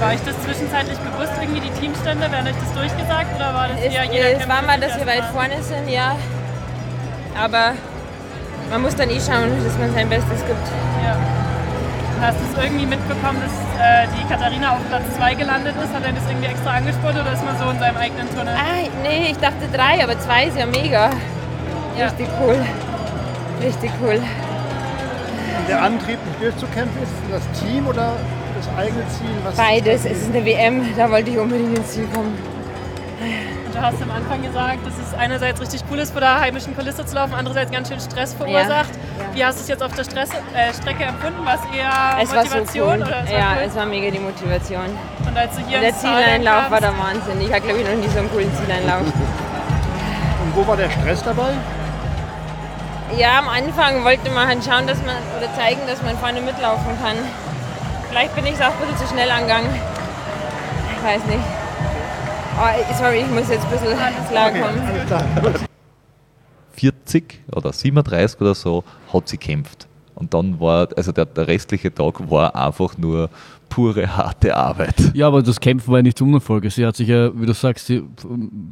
War 0.00 0.10
euch 0.12 0.20
das 0.24 0.40
zwischenzeitlich 0.44 0.98
bewusst, 0.98 1.32
irgendwie 1.40 1.60
die 1.60 1.70
Teamstände? 1.80 2.30
Werden 2.30 2.46
euch 2.46 2.54
das 2.60 2.72
durchgesagt 2.72 3.34
oder 3.34 3.52
war 3.52 3.68
das 3.68 3.78
Es, 3.78 3.94
eher 3.94 4.04
jeder 4.04 4.30
es 4.38 4.48
war 4.48 4.62
mal, 4.62 4.78
dass 4.78 4.96
wir 4.96 5.06
weit 5.06 5.24
vorne 5.32 5.60
sind, 5.62 5.88
ja. 5.88 6.14
Aber 7.36 7.72
man 8.70 8.82
muss 8.82 8.94
dann 8.94 9.10
eh 9.10 9.18
schauen, 9.18 9.50
dass 9.64 9.76
man 9.78 9.92
sein 9.94 10.08
Bestes 10.08 10.44
gibt. 10.46 10.68
Ja. 11.02 11.16
Hast 12.20 12.38
du 12.40 12.44
es 12.52 12.64
irgendwie 12.64 12.86
mitbekommen, 12.86 13.40
dass 13.40 13.52
äh, 13.80 14.08
die 14.18 14.26
Katharina 14.28 14.72
auf 14.72 14.78
Platz 14.88 15.04
2 15.16 15.34
gelandet 15.34 15.74
ist? 15.82 15.94
Hat 15.94 16.04
er 16.04 16.12
das 16.12 16.24
irgendwie 16.28 16.48
extra 16.48 16.70
angesprochen 16.72 17.20
oder 17.20 17.32
ist 17.32 17.44
man 17.44 17.56
so 17.56 17.70
in 17.70 17.78
seinem 17.78 17.96
eigenen 17.96 18.28
Tunnel? 18.30 18.54
Ah, 18.56 18.88
nee, 19.04 19.30
ich 19.30 19.38
dachte 19.38 19.68
drei, 19.72 20.02
aber 20.02 20.18
zwei 20.18 20.46
ist 20.46 20.58
ja 20.58 20.66
mega. 20.66 21.10
Richtig 21.96 22.28
cool. 22.40 22.56
Richtig 23.62 23.90
cool. 24.02 24.16
Und 24.16 25.68
der 25.68 25.82
Antrieb, 25.82 26.18
nicht 26.26 26.42
durchzukämpfen, 26.42 27.02
ist 27.02 27.12
das 27.30 27.60
Team 27.60 27.86
oder 27.86 28.12
das 28.56 28.68
eigene 28.76 29.06
Ziel? 29.08 29.30
Was 29.44 29.54
Beides. 29.54 30.04
Es 30.04 30.22
ist 30.22 30.34
eine 30.34 30.44
WM, 30.44 30.82
da 30.96 31.10
wollte 31.10 31.30
ich 31.30 31.38
unbedingt 31.38 31.78
ins 31.78 31.92
Ziel 31.92 32.06
kommen. 32.12 32.36
Du 33.78 33.84
hast 33.84 34.02
am 34.02 34.10
Anfang 34.10 34.42
gesagt, 34.42 34.84
dass 34.84 34.94
es 34.94 35.16
einerseits 35.16 35.60
richtig 35.60 35.84
cool 35.88 36.00
ist, 36.00 36.10
vor 36.10 36.20
der 36.20 36.40
heimischen 36.40 36.74
Kulisse 36.74 37.06
zu 37.06 37.14
laufen, 37.14 37.32
andererseits 37.34 37.70
ganz 37.70 37.86
schön 37.86 38.00
Stress 38.00 38.34
verursacht. 38.34 38.90
Wie 39.34 39.44
hast 39.44 39.58
du 39.58 39.62
es 39.62 39.68
jetzt 39.68 39.84
auf 39.84 39.92
der 39.94 40.02
Stress, 40.02 40.30
äh, 40.30 40.74
Strecke 40.74 41.04
empfunden? 41.04 41.46
War 41.46 41.54
es 41.54 41.78
eher 41.78 42.18
Es 42.20 42.34
war 42.34 42.44
so 42.44 42.56
Motivation? 42.56 42.88
cool. 42.88 43.06
oder 43.06 43.22
es 43.22 43.30
ja, 43.30 43.52
cool? 43.54 43.62
es 43.68 43.76
war 43.76 43.86
mega 43.86 44.10
die 44.10 44.18
Motivation. 44.18 44.86
Und 45.24 45.38
als 45.38 45.54
du 45.54 45.62
hier 45.64 45.76
Und 45.76 45.84
der 45.84 45.94
Zieleinlauf 45.94 46.70
war 46.72 46.80
der 46.80 46.98
Wahnsinn. 46.98 47.40
Ich 47.40 47.52
hatte, 47.52 47.68
glaube 47.68 47.78
ich, 47.78 47.88
noch 47.88 47.94
nie 47.94 48.08
so 48.08 48.18
einen 48.18 48.30
coolen 48.32 48.50
Zieleinlauf. 48.56 49.02
Und 50.42 50.56
wo 50.56 50.66
war 50.66 50.76
der 50.76 50.90
Stress 50.90 51.22
dabei? 51.22 51.52
Ja, 53.16 53.38
am 53.38 53.48
Anfang 53.48 54.02
wollte 54.02 54.28
man 54.32 54.48
halt 54.48 54.64
schauen, 54.64 54.88
dass 54.88 54.98
man 55.06 55.14
oder 55.38 55.54
zeigen, 55.54 55.82
dass 55.86 56.02
man 56.02 56.18
vorne 56.18 56.40
mitlaufen 56.40 56.98
kann. 57.00 57.14
Vielleicht 58.10 58.34
bin 58.34 58.44
ich 58.44 58.54
es 58.54 58.60
auch 58.60 58.74
ein 58.74 58.80
bisschen 58.80 59.06
zu 59.06 59.14
schnell 59.14 59.30
angegangen. 59.30 59.70
Ich 60.96 61.04
weiß 61.04 61.24
nicht. 61.26 61.57
Oh, 62.60 62.94
sorry, 62.98 63.20
ich 63.20 63.30
muss 63.30 63.48
jetzt 63.48 63.64
ein 63.66 63.70
bisschen 63.70 63.96
klarkommen. 64.28 64.82
40 66.72 67.40
oder 67.54 67.72
37 67.72 68.40
oder 68.40 68.54
so 68.56 68.82
hat 69.12 69.28
sie 69.28 69.36
kämpft. 69.36 69.86
Und 70.16 70.34
dann 70.34 70.58
war, 70.58 70.88
also 70.96 71.12
der, 71.12 71.26
der 71.26 71.46
restliche 71.46 71.94
Tag 71.94 72.28
war 72.28 72.56
einfach 72.56 72.98
nur 72.98 73.30
pure 73.68 74.16
harte 74.16 74.56
Arbeit. 74.56 74.96
Ja, 75.14 75.28
aber 75.28 75.40
das 75.40 75.60
Kämpfen 75.60 75.88
war 75.92 75.98
ja 75.98 76.02
nicht 76.02 76.18
zum 76.18 76.30
Unerfolg. 76.30 76.68
Sie 76.72 76.84
hat 76.84 76.96
sich 76.96 77.06
ja, 77.06 77.30
wie 77.40 77.46
du 77.46 77.54
sagst, 77.54 77.86
sie, 77.86 78.02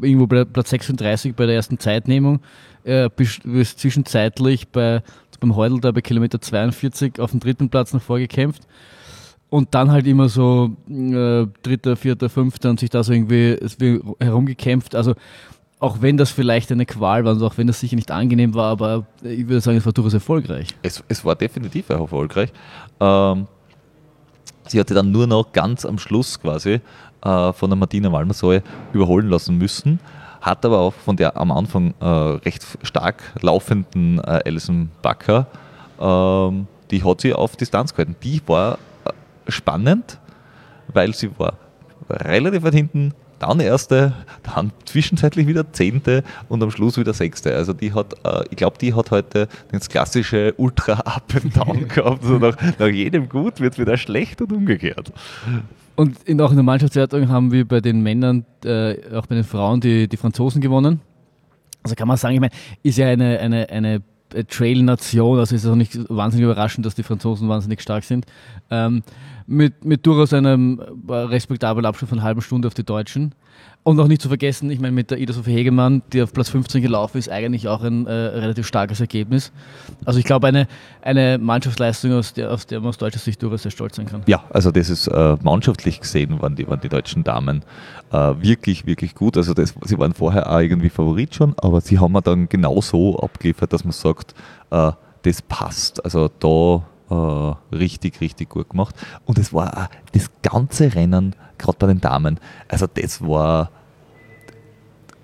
irgendwo 0.01 0.27
bei 0.27 0.45
Platz 0.45 0.71
36 0.71 1.37
bei 1.37 1.47
der 1.47 1.55
ersten 1.55 1.79
Zeitnehmung, 1.79 2.41
äh, 2.83 3.09
bis, 3.15 3.39
bis 3.45 3.77
zwischenzeitlich 3.77 4.67
bei, 4.67 5.01
beim 5.39 5.55
Heudel 5.55 5.79
da 5.81 5.93
bei 5.93 6.01
Kilometer 6.01 6.41
42 6.41 7.21
auf 7.21 7.31
dem 7.31 7.39
dritten 7.39 7.69
Platz 7.69 7.93
noch 7.93 8.03
vorgekämpft. 8.03 8.67
Und 9.49 9.75
dann 9.75 9.91
halt 9.93 10.07
immer 10.07 10.29
so 10.29 10.77
äh, 10.89 11.47
dritter, 11.63 11.97
vierter, 11.97 12.29
fünfter 12.29 12.71
und 12.71 12.81
sich 12.81 12.91
da 12.91 13.03
so 13.05 13.13
irgendwie 13.13 13.59
herumgekämpft. 14.21 14.95
Also 14.95 15.15
auch 15.79 16.01
wenn 16.01 16.17
das 16.17 16.31
vielleicht 16.31 16.73
eine 16.73 16.87
Qual 16.87 17.25
war 17.25 17.33
und 17.33 17.43
auch 17.43 17.57
wenn 17.57 17.67
das 17.67 17.81
sicher 17.81 17.97
nicht 17.97 18.11
angenehm 18.11 18.55
war, 18.55 18.71
aber 18.71 19.07
ich 19.23 19.47
würde 19.47 19.61
sagen, 19.61 19.77
es 19.77 19.87
war 19.87 19.93
durchaus 19.93 20.15
erfolgreich. 20.15 20.69
Es, 20.83 21.03
es 21.09 21.25
war 21.25 21.37
definitiv 21.37 21.91
erfolgreich. 21.91 22.53
Ähm, 22.99 23.47
sie 24.67 24.81
hatte 24.81 24.95
dann 24.95 25.13
nur 25.13 25.27
noch 25.27 25.53
ganz 25.53 25.85
am 25.85 25.99
Schluss 25.99 26.41
quasi 26.41 26.81
äh, 27.23 27.53
von 27.53 27.71
der 27.71 27.77
Martina 27.77 28.11
Walmersäule 28.11 28.63
überholen 28.93 29.29
lassen 29.29 29.59
müssen, 29.59 30.01
hat 30.41 30.65
aber 30.65 30.79
auch 30.79 30.95
von 30.95 31.17
der 31.17 31.37
am 31.37 31.53
Anfang 31.53 31.95
äh, 32.01 32.07
recht 32.07 32.65
stark 32.83 33.23
laufenden 33.43 34.19
äh, 34.19 34.43
Alison 34.45 34.91
Bakker 35.03 35.47
ähm, 36.01 36.67
die 36.91 37.03
hat 37.03 37.21
sie 37.21 37.35
auf 37.35 37.57
Distanz 37.57 37.93
gehalten. 37.93 38.17
Die 38.23 38.41
war 38.47 38.79
spannend, 39.49 40.19
weil 40.93 41.15
sie 41.15 41.31
war 41.39 41.55
relativ 42.11 42.63
weit 42.63 42.75
hinten, 42.75 43.15
dann 43.39 43.61
erste, 43.61 44.15
dann 44.43 44.73
zwischenzeitlich 44.85 45.47
wieder 45.47 45.71
zehnte 45.73 46.25
und 46.49 46.63
am 46.63 46.71
Schluss 46.71 46.97
wieder 46.97 47.13
sechste. 47.13 47.55
Also 47.55 47.73
die 47.73 47.93
hat, 47.93 48.15
äh, 48.25 48.45
ich 48.51 48.57
glaube, 48.57 48.79
die 48.79 48.95
hat 48.95 49.11
heute 49.11 49.49
das 49.71 49.89
klassische 49.89 50.55
Ultra-Up 50.57 51.35
and 51.43 51.57
Down 51.57 51.89
gehabt. 51.89 52.23
Also 52.23 52.39
nach, 52.39 52.57
nach 52.79 52.89
jedem 52.89 53.29
Gut 53.29 53.61
wird 53.61 53.79
wieder 53.79 53.97
schlecht 53.97 54.41
und 54.41 54.53
umgekehrt. 54.53 55.13
Und 55.97 56.23
in, 56.25 56.41
auch 56.41 56.51
in 56.51 56.57
der 56.57 56.65
Mannschaftswertung 56.65 57.29
haben 57.29 57.53
wir 57.53 57.67
bei 57.67 57.81
den 57.81 58.03
Männern, 58.03 58.45
äh, 58.65 58.97
auch 59.15 59.27
bei 59.27 59.35
den 59.35 59.45
Frauen, 59.45 59.81
die, 59.81 60.09
die 60.09 60.17
Franzosen 60.17 60.61
gewonnen. 60.61 61.01
Also 61.83 61.95
kann 61.95 62.09
man 62.09 62.17
sagen, 62.17 62.35
ich 62.35 62.41
meine, 62.41 62.53
ist 62.83 62.99
ja 62.99 63.07
eine, 63.07 63.39
eine, 63.39 63.69
eine 63.71 64.03
Trail-Nation, 64.49 65.39
also 65.39 65.55
ist 65.55 65.65
es 65.65 65.71
auch 65.71 65.77
nicht 65.77 65.97
wahnsinnig 66.11 66.45
überraschend, 66.45 66.85
dass 66.85 66.95
die 66.95 67.03
Franzosen 67.03 67.49
wahnsinnig 67.49 67.81
stark 67.81 68.05
sind. 68.05 68.27
Ähm, 68.71 69.03
mit, 69.47 69.85
mit 69.85 70.07
durchaus 70.07 70.33
einem 70.33 70.81
äh, 71.09 71.13
respektablen 71.13 71.87
Abstand 71.87 72.11
von 72.11 72.19
einer 72.19 72.27
halben 72.27 72.41
Stunde 72.41 72.69
auf 72.69 72.75
die 72.75 72.85
Deutschen. 72.85 73.35
Und 73.83 74.01
auch 74.01 74.09
nicht 74.09 74.21
zu 74.21 74.27
vergessen, 74.27 74.69
ich 74.71 74.81
meine, 74.81 74.93
mit 74.93 75.13
der 75.13 75.19
Ida 75.19 75.33
Sophie 75.33 75.53
Hegemann, 75.53 76.03
die 76.13 76.21
auf 76.21 76.33
Platz 76.33 76.49
15 76.49 76.83
gelaufen 76.83 77.19
ist, 77.19 77.31
eigentlich 77.31 77.69
auch 77.69 77.85
ein 77.85 78.09
äh, 78.09 78.13
relativ 78.13 78.67
starkes 78.67 78.99
Ergebnis. 78.99 79.53
Also 80.05 80.19
ich 80.19 80.25
glaube, 80.25 80.49
eine, 80.49 80.67
eine 81.03 81.39
Mannschaftsleistung, 81.39 82.13
aus 82.15 82.35
der, 82.35 82.51
aus 82.51 82.67
der 82.67 82.81
man 82.81 82.89
aus 82.89 82.99
deutscher 82.99 83.21
Sicht 83.21 83.41
durchaus 83.41 83.63
sehr 83.63 83.71
stolz 83.71 83.95
sein 83.95 84.07
kann. 84.07 84.23
Ja, 84.27 84.43
also 84.51 84.73
das 84.73 84.91
ist 84.91 85.07
äh, 85.07 85.37
mannschaftlich 85.41 86.01
gesehen, 86.01 86.43
waren 86.43 86.57
die, 86.57 86.67
waren 86.67 86.81
die 86.81 86.89
deutschen 86.89 87.23
Damen 87.23 87.63
äh, 88.11 88.17
wirklich, 88.41 88.87
wirklich 88.87 89.15
gut. 89.15 89.37
Also 89.37 89.55
das, 89.55 89.73
sie 89.85 89.97
waren 89.99 90.15
vorher 90.15 90.51
auch 90.51 90.59
irgendwie 90.59 90.91
Favorit 90.91 91.37
schon, 91.37 91.55
aber 91.59 91.81
sie 91.81 92.01
haben 92.01 92.19
dann 92.25 92.49
genau 92.49 92.81
so 92.81 93.17
abgeliefert, 93.21 93.73
dass 93.73 93.85
man 93.85 93.93
sagt, 93.93 94.35
äh, 94.73 94.91
das 95.23 95.43
passt. 95.43 96.05
Also 96.05 96.29
da 96.41 96.83
äh, 97.11 97.75
richtig, 97.75 98.21
richtig 98.21 98.49
gut 98.49 98.71
gemacht. 98.71 98.95
Und 99.25 99.39
es 99.39 99.53
war 99.53 99.85
auch 99.85 99.89
das 100.13 100.31
ganze 100.43 100.95
Rennen, 100.95 101.35
gerade 101.59 101.79
bei 101.79 101.87
den 101.87 102.01
Damen, 102.01 102.39
also 102.69 102.87
das 102.87 103.21
war 103.23 103.71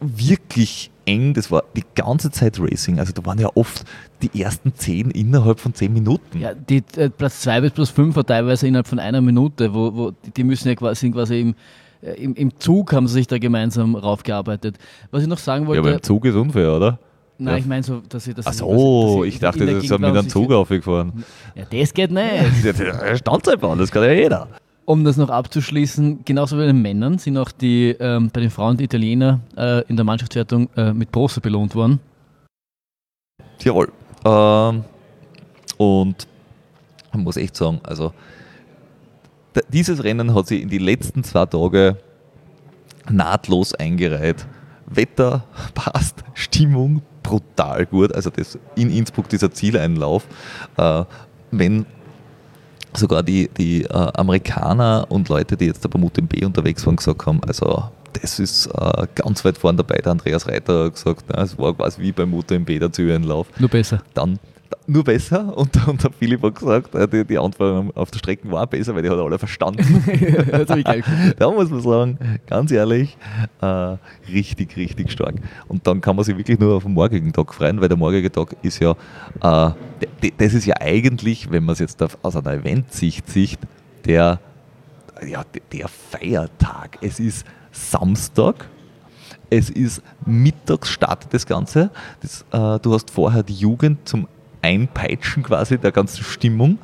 wirklich 0.01 0.91
eng, 1.05 1.35
das 1.35 1.51
war 1.51 1.65
die 1.77 1.85
ganze 1.95 2.31
Zeit 2.31 2.59
Racing. 2.61 2.99
Also 2.99 3.13
da 3.13 3.25
waren 3.25 3.39
ja 3.39 3.49
oft 3.55 3.85
die 4.23 4.41
ersten 4.41 4.75
zehn 4.75 5.11
innerhalb 5.11 5.61
von 5.61 5.75
zehn 5.75 5.93
Minuten. 5.93 6.39
Ja, 6.39 6.55
die 6.55 6.83
äh, 6.97 7.11
Platz 7.11 7.41
2 7.43 7.61
bis 7.63 7.73
Platz 7.73 7.91
5 7.91 8.17
war 8.17 8.25
teilweise 8.25 8.67
innerhalb 8.67 8.87
von 8.87 8.99
einer 8.99 9.21
Minute, 9.21 9.75
wo, 9.75 9.95
wo 9.95 10.11
die, 10.11 10.31
die 10.31 10.45
müssen 10.45 10.69
ja 10.69 10.75
quasi, 10.75 11.01
sind 11.01 11.13
quasi 11.13 11.41
im, 11.41 11.55
äh, 12.03 12.13
im, 12.13 12.35
im 12.35 12.59
Zug 12.59 12.93
haben 12.93 13.07
sie 13.07 13.15
sich 13.15 13.27
da 13.27 13.39
gemeinsam 13.39 13.95
raufgearbeitet. 13.95 14.79
Was 15.11 15.23
ich 15.23 15.29
noch 15.29 15.39
sagen 15.39 15.67
wollte. 15.67 15.83
Ja, 15.83 15.83
aber 15.83 15.95
im 15.95 16.03
Zug 16.03 16.25
ist 16.25 16.35
unfair, 16.35 16.73
oder? 16.75 16.99
Nein, 17.43 17.55
Ja. 17.55 17.59
ich 17.61 17.67
meine 17.67 17.83
so, 17.83 18.01
dass 18.09 18.25
sie 18.25 18.35
das. 18.35 18.47
Ach 18.47 18.53
so, 18.53 19.25
ich 19.25 19.39
dachte, 19.39 19.67
das 19.67 19.85
sind 19.85 20.01
mit 20.01 20.11
einem 20.11 20.29
Zug 20.29 20.53
aufgefahren. 20.53 21.25
Ja, 21.55 21.65
das 21.71 21.93
geht 21.93 22.11
nicht. 22.11 22.23
Ja, 22.79 23.17
Standseilbahn, 23.17 23.79
das 23.79 23.91
kann 23.91 24.05
ja 24.05 24.13
jeder. 24.13 24.49
Um 24.85 25.05
das 25.05 25.17
noch 25.17 25.29
abzuschließen, 25.29 26.25
genauso 26.25 26.57
wie 26.57 26.61
bei 26.63 26.67
den 26.67 26.83
Männern 26.83 27.19
sind 27.19 27.37
auch 27.39 27.53
die 27.53 27.91
ähm, 28.01 28.31
bei 28.33 28.41
den 28.41 28.51
Frauen 28.51 28.77
die 28.77 28.85
Italiener 28.85 29.41
äh, 29.57 29.83
in 29.89 29.97
der 29.97 30.05
Mannschaftswertung 30.05 30.69
äh, 30.77 30.93
mit 30.93 31.13
Bronze 31.13 31.41
belohnt 31.41 31.75
worden. 31.75 32.01
Tirol. 33.59 33.93
Ähm, 34.25 34.85
und 35.79 36.27
man 37.13 37.23
muss 37.23 37.37
echt 37.37 37.57
sagen, 37.57 37.81
also 37.85 38.13
dieses 39.69 40.03
Rennen 40.03 40.35
hat 40.35 40.47
sich 40.49 40.63
in 40.63 40.69
die 40.69 40.79
letzten 40.79 41.23
zwei 41.25 41.47
Tage 41.47 41.97
nahtlos 43.09 43.75
eingereiht. 43.75 44.47
Wetter 44.87 45.45
passt, 45.75 46.25
Stimmung 46.35 47.03
brutal 47.33 47.87
gut. 47.87 48.15
Also 48.15 48.31
das 48.31 48.59
in 48.77 48.91
Innsbruck 48.91 49.29
dieser 49.29 49.51
Zieleinlauf, 49.51 50.27
äh, 50.77 51.05
wenn 51.51 51.87
sogar 52.95 53.23
die, 53.23 53.49
die 53.57 53.85
äh, 53.85 53.89
Amerikaner 53.89 55.07
und 55.09 55.31
Leute, 55.31 55.57
die 55.57 55.67
jetzt 55.67 55.83
da 55.83 55.89
beim 55.89 56.05
UTMB 56.05 56.45
unterwegs 56.45 56.85
waren, 56.87 56.97
gesagt 56.97 57.25
haben, 57.25 57.41
also 57.45 57.85
das 58.13 58.39
ist 58.39 58.67
äh, 58.67 59.07
ganz 59.15 59.43
weit 59.47 59.57
vorne 59.57 59.79
dabei. 59.79 59.99
Der 60.03 60.13
Andreas 60.13 60.47
Reiter 60.47 60.85
hat 60.85 60.95
gesagt, 60.95 61.25
na, 61.29 61.43
es 61.43 61.59
war 61.59 61.75
quasi 61.75 62.03
wie 62.03 62.13
beim 62.13 62.35
UTMB 62.35 62.79
der 62.79 62.93
Zieleinlauf. 62.93 63.47
Nur 63.59 63.71
besser. 63.71 64.03
Dann 64.13 64.39
nur 64.87 65.05
besser 65.05 65.57
und, 65.57 65.89
und 65.89 66.03
der 66.03 66.11
Philipp 66.13 66.43
hat 66.43 66.55
gesagt, 66.55 66.95
äh, 66.95 67.09
die, 67.09 67.25
die 67.25 67.39
Antwort 67.39 67.97
auf 67.97 68.11
der 68.11 68.19
Strecke 68.19 68.51
war 68.51 68.67
besser, 68.67 68.95
weil 68.95 69.03
die 69.03 69.11
hat 69.11 69.19
alle 69.19 69.39
verstanden. 69.39 69.83
Das 70.53 70.69
hab 70.69 70.79
ich 70.79 70.85
geil 70.85 70.97
gefunden. 71.03 71.33
da 71.39 71.51
muss 71.51 71.71
man 71.71 71.81
sagen, 71.81 72.19
ganz 72.47 72.71
ehrlich, 72.71 73.17
äh, 73.61 73.97
richtig, 74.31 74.77
richtig 74.77 75.11
stark. 75.11 75.37
Und 75.69 75.87
dann 75.87 76.01
kann 76.01 76.17
man 76.17 76.25
sich 76.25 76.37
wirklich 76.37 76.59
nur 76.59 76.77
auf 76.77 76.85
den 76.85 76.93
morgigen 76.93 77.33
Tag 77.33 77.55
freuen, 77.55 77.81
weil 77.81 77.89
der 77.89 77.97
morgige 77.97 78.31
Tag 78.31 78.57
ist 78.63 78.81
ja, 78.81 78.93
äh, 79.43 79.71
das 80.39 80.55
ist 80.55 80.67
ja 80.67 80.75
eigentlich, 80.81 81.51
wenn 81.51 81.65
man 81.65 81.73
es 81.75 81.79
jetzt 81.79 82.03
aus 82.23 82.37
einer 82.37 82.53
Eventsicht 82.53 83.29
sieht, 83.29 83.59
der, 84.05 84.41
ja, 85.27 85.45
der 85.73 85.89
Feiertag. 85.89 86.99
Es 87.01 87.21
ist 87.21 87.47
Samstag, 87.71 88.67
es 89.53 89.69
ist 89.69 90.03
mittags 90.25 90.89
startet 90.89 91.35
das 91.35 91.47
Ganze. 91.47 91.91
Das, 92.21 92.45
äh, 92.53 92.81
du 92.81 92.95
hast 92.95 93.11
vorher 93.11 93.43
die 93.43 93.55
Jugend 93.55 94.09
zum 94.09 94.27
Einpeitschen 94.63 95.43
quasi 95.43 95.79
der 95.79 95.93
ganzen 95.93 96.25
Stimmung 96.25 96.79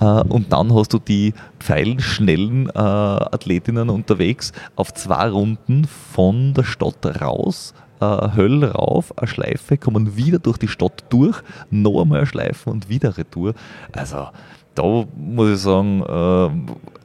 äh, 0.00 0.04
und 0.04 0.52
dann 0.52 0.74
hast 0.74 0.92
du 0.92 0.98
die 0.98 1.34
pfeilschnellen 1.58 2.68
äh, 2.68 2.78
Athletinnen 2.78 3.90
unterwegs 3.90 4.52
auf 4.76 4.92
zwei 4.94 5.28
Runden 5.28 5.86
von 5.86 6.54
der 6.54 6.64
Stadt 6.64 7.20
raus. 7.20 7.74
Äh, 8.00 8.04
Höll 8.36 8.64
rauf, 8.64 9.16
eine 9.18 9.28
Schleife, 9.28 9.78
kommen 9.78 10.16
wieder 10.16 10.38
durch 10.38 10.58
die 10.58 10.68
Stadt 10.68 11.04
durch, 11.10 11.40
noch 11.70 12.02
einmal 12.02 12.18
eine 12.18 12.26
Schleife 12.26 12.70
und 12.70 12.88
wieder 12.88 13.16
Retour. 13.16 13.54
Also 13.92 14.28
da 14.74 15.04
muss 15.16 15.50
ich 15.50 15.58
sagen, 15.58 16.02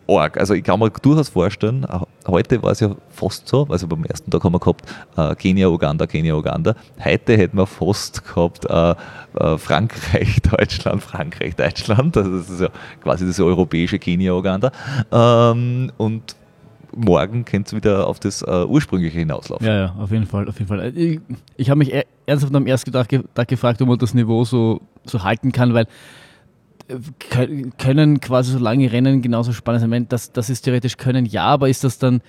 arg. 0.07 0.37
Also 0.37 0.53
ich 0.53 0.63
kann 0.63 0.79
mir 0.79 0.89
durchaus 0.89 1.29
vorstellen, 1.29 1.83
äh, 1.83 1.99
heute 2.27 2.61
war 2.63 2.71
es 2.71 2.79
ja 2.79 2.95
fast 3.09 3.47
so, 3.47 3.67
also 3.69 3.87
beim 3.87 4.03
ersten 4.05 4.29
Tag 4.31 4.43
haben 4.43 4.53
wir 4.53 4.59
gehabt 4.59 4.83
äh, 5.17 5.35
Kenia, 5.35 5.67
Uganda, 5.67 6.07
Kenia, 6.07 6.35
Uganda. 6.35 6.75
Heute 7.03 7.37
hätten 7.37 7.57
wir 7.57 7.65
fast 7.67 8.23
gehabt 8.25 8.65
äh, 8.69 8.91
äh, 9.39 9.57
Frankreich, 9.57 10.41
Deutschland, 10.57 11.03
Frankreich, 11.03 11.55
Deutschland. 11.55 12.15
Also 12.17 12.37
das 12.37 12.49
ist 12.49 12.61
ja 12.61 12.69
quasi 13.01 13.25
das 13.25 13.39
europäische 13.39 13.99
Kenia, 13.99 14.33
Uganda. 14.33 14.71
Ähm, 15.11 15.91
und 15.97 16.35
morgen 16.95 17.45
könnte 17.45 17.67
es 17.67 17.75
wieder 17.75 18.07
auf 18.07 18.19
das 18.19 18.41
äh, 18.41 18.65
ursprüngliche 18.65 19.19
hinauslaufen. 19.19 19.65
Ja, 19.67 19.75
ja, 19.79 19.95
auf 19.99 20.11
jeden 20.11 20.25
Fall, 20.25 20.47
auf 20.47 20.57
jeden 20.57 20.67
Fall. 20.67 20.97
Ich, 20.97 21.19
ich 21.57 21.69
habe 21.69 21.77
mich 21.79 21.93
e- 21.93 22.05
ernsthaft 22.25 22.55
am 22.55 22.65
ersten 22.65 22.91
Tag, 22.91 23.09
ge- 23.09 23.23
Tag 23.35 23.47
gefragt, 23.49 23.81
ob 23.81 23.87
man 23.89 23.97
das 23.99 24.13
Niveau 24.13 24.43
so, 24.45 24.81
so 25.05 25.21
halten 25.23 25.51
kann, 25.51 25.73
weil 25.73 25.85
können 27.67 28.19
quasi 28.19 28.51
so 28.51 28.59
lange 28.59 28.91
Rennen 28.91 29.21
genauso 29.21 29.53
spannend 29.53 29.81
sein. 29.81 30.07
Das, 30.09 30.31
das 30.31 30.49
ist 30.49 30.61
theoretisch 30.61 30.97
können, 30.97 31.25
ja, 31.25 31.45
aber 31.45 31.69
ist 31.69 31.83
das 31.83 31.99
dann, 31.99 32.21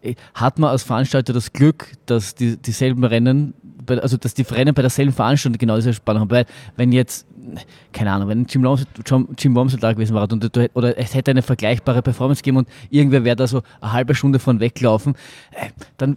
äh, 0.00 0.14
hat 0.34 0.58
man 0.58 0.70
als 0.70 0.82
Veranstalter 0.82 1.32
das 1.32 1.52
Glück, 1.52 1.92
dass 2.06 2.34
die, 2.34 2.56
dieselben 2.56 3.04
Rennen, 3.04 3.54
also 3.86 4.16
dass 4.16 4.34
die 4.34 4.42
Rennen 4.42 4.74
bei 4.74 4.82
derselben 4.82 5.12
Veranstaltung 5.12 5.58
genau 5.58 5.76
diese 5.76 5.92
Spannung 5.92 6.22
haben? 6.22 6.30
Weil 6.30 6.46
wenn 6.76 6.92
jetzt, 6.92 7.26
keine 7.92 8.12
Ahnung, 8.12 8.28
wenn 8.28 8.46
Jim 8.46 8.66
Jim 9.38 9.54
Wormsley 9.54 9.80
da 9.80 9.92
gewesen 9.92 10.14
wäre 10.14 10.70
oder 10.74 10.98
es 10.98 11.14
hätte 11.14 11.30
eine 11.30 11.42
vergleichbare 11.42 12.02
Performance 12.02 12.42
gegeben 12.42 12.58
und 12.58 12.68
irgendwer 12.90 13.24
wäre 13.24 13.36
da 13.36 13.46
so 13.46 13.62
eine 13.80 13.92
halbe 13.92 14.14
Stunde 14.14 14.38
von 14.38 14.60
weglaufen, 14.60 15.14
äh, 15.52 15.68
dann 15.98 16.16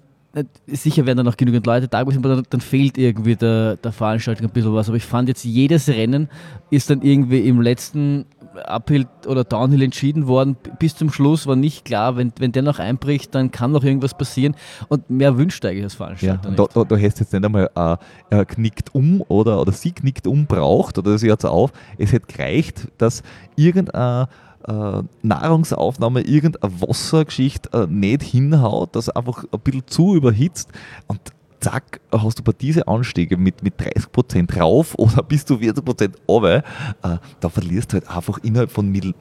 sicher 0.67 1.05
wären 1.05 1.17
da 1.17 1.23
noch 1.23 1.37
genügend 1.37 1.65
Leute 1.65 1.87
da 1.87 2.03
gewesen, 2.03 2.19
aber 2.19 2.35
dann, 2.35 2.45
dann 2.49 2.61
fehlt 2.61 2.97
irgendwie 2.97 3.35
der, 3.35 3.77
der 3.77 3.91
Veranstaltung 3.91 4.47
ein 4.47 4.53
bisschen 4.53 4.73
was. 4.73 4.87
Aber 4.87 4.97
ich 4.97 5.05
fand 5.05 5.27
jetzt, 5.27 5.43
jedes 5.43 5.89
Rennen 5.89 6.29
ist 6.69 6.89
dann 6.89 7.01
irgendwie 7.01 7.47
im 7.47 7.61
letzten 7.61 8.25
Uphill 8.65 9.07
oder 9.25 9.43
Downhill 9.43 9.81
entschieden 9.81 10.27
worden. 10.27 10.55
Bis 10.77 10.95
zum 10.95 11.11
Schluss 11.11 11.47
war 11.47 11.55
nicht 11.55 11.85
klar, 11.85 12.17
wenn, 12.17 12.31
wenn 12.37 12.51
der 12.51 12.61
noch 12.61 12.79
einbricht, 12.79 13.33
dann 13.33 13.51
kann 13.51 13.71
noch 13.71 13.83
irgendwas 13.83 14.15
passieren. 14.15 14.55
Und 14.87 15.09
mehr 15.09 15.37
wünscht 15.37 15.65
eigentlich 15.65 15.83
Ja, 15.83 15.89
Veranstalter 15.89 16.49
und 16.49 16.59
da, 16.59 16.65
da, 16.73 16.83
da 16.83 16.95
jetzt 16.95 17.19
nicht 17.19 17.33
einmal, 17.33 17.69
äh, 17.75 17.97
er 18.29 18.45
knickt 18.45 18.93
um 18.93 19.21
oder, 19.27 19.59
oder 19.61 19.71
sie 19.71 19.91
knickt 19.91 20.27
um 20.27 20.45
braucht 20.45 20.97
oder 20.97 21.17
sie 21.17 21.29
hört 21.29 21.45
auf. 21.45 21.71
Es 21.97 22.11
hätte 22.11 22.27
gereicht, 22.27 22.87
dass 22.97 23.23
irgendeine 23.55 24.27
äh, 24.67 25.03
Nahrungsaufnahme, 25.21 26.21
irgendeine 26.21 26.73
Wassergeschichte 26.81 27.69
äh, 27.73 27.87
nicht 27.87 28.23
hinhaut, 28.23 28.95
dass 28.95 29.07
er 29.07 29.17
einfach 29.17 29.45
ein 29.51 29.59
bisschen 29.59 29.87
zu 29.87 30.15
überhitzt 30.15 30.69
und 31.07 31.19
zack, 31.59 31.99
hast 32.11 32.39
du 32.39 32.43
bei 32.43 32.53
diese 32.53 32.87
Anstiege 32.87 33.37
mit, 33.37 33.63
mit 33.63 33.79
30% 33.79 34.59
rauf 34.59 34.95
oder 34.97 35.23
bis 35.23 35.45
zu 35.45 35.55
40% 35.55 36.11
runter, 36.27 36.63
äh, 37.03 37.17
da 37.39 37.49
verlierst 37.49 37.91
du 37.91 37.95
halt 37.95 38.09
einfach 38.09 38.37
innerhalb 38.43 38.71
von, 38.71 38.89
Mil 38.89 39.13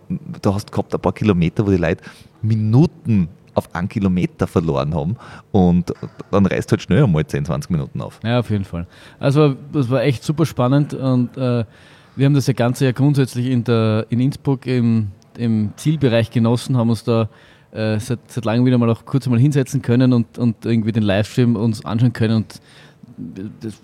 du 0.43 0.55
hast 0.55 0.71
gehabt 0.71 0.95
ein 0.95 1.01
paar 1.01 1.13
Kilometer, 1.13 1.67
wo 1.67 1.71
die 1.71 1.77
Leute 1.77 2.03
Minuten 2.43 3.29
auf 3.55 3.75
einen 3.75 3.89
Kilometer 3.89 4.47
verloren 4.47 4.95
haben 4.95 5.17
und 5.51 5.93
dann 6.31 6.47
reißt 6.47 6.71
halt 6.71 6.83
schnell 6.83 7.03
einmal 7.03 7.27
10, 7.27 7.45
20 7.45 7.71
Minuten 7.71 8.01
auf. 8.01 8.21
Ja, 8.23 8.39
auf 8.39 8.51
jeden 8.51 8.65
Fall. 8.65 8.87
Also 9.19 9.57
das 9.73 9.91
war 9.91 10.03
echt 10.03 10.23
super 10.23 10.47
spannend 10.47 10.95
und 10.95 11.37
äh, 11.37 11.65
wir 12.15 12.27
haben 12.27 12.35
das 12.35 12.47
ja 12.47 12.53
Ganze 12.53 12.85
ja 12.85 12.93
grundsätzlich 12.93 13.47
in, 13.47 13.65
der, 13.65 14.07
in 14.11 14.21
Innsbruck 14.21 14.67
im, 14.67 15.09
im 15.39 15.73
Zielbereich 15.77 16.31
genossen, 16.31 16.77
haben 16.77 16.91
uns 16.91 17.05
da 17.05 17.29
äh, 17.71 17.99
seit, 17.99 18.21
seit 18.31 18.45
langem 18.45 18.67
wieder 18.67 18.79
mal 18.79 18.91
auch 18.91 19.05
kurz 19.05 19.27
mal 19.27 19.39
hinsetzen 19.39 19.83
können 19.83 20.13
und, 20.13 20.39
und 20.39 20.65
irgendwie 20.65 20.93
den 20.93 21.03
Livestream 21.03 21.57
uns 21.57 21.85
anschauen 21.85 22.13
können 22.13 22.37
und 22.37 22.61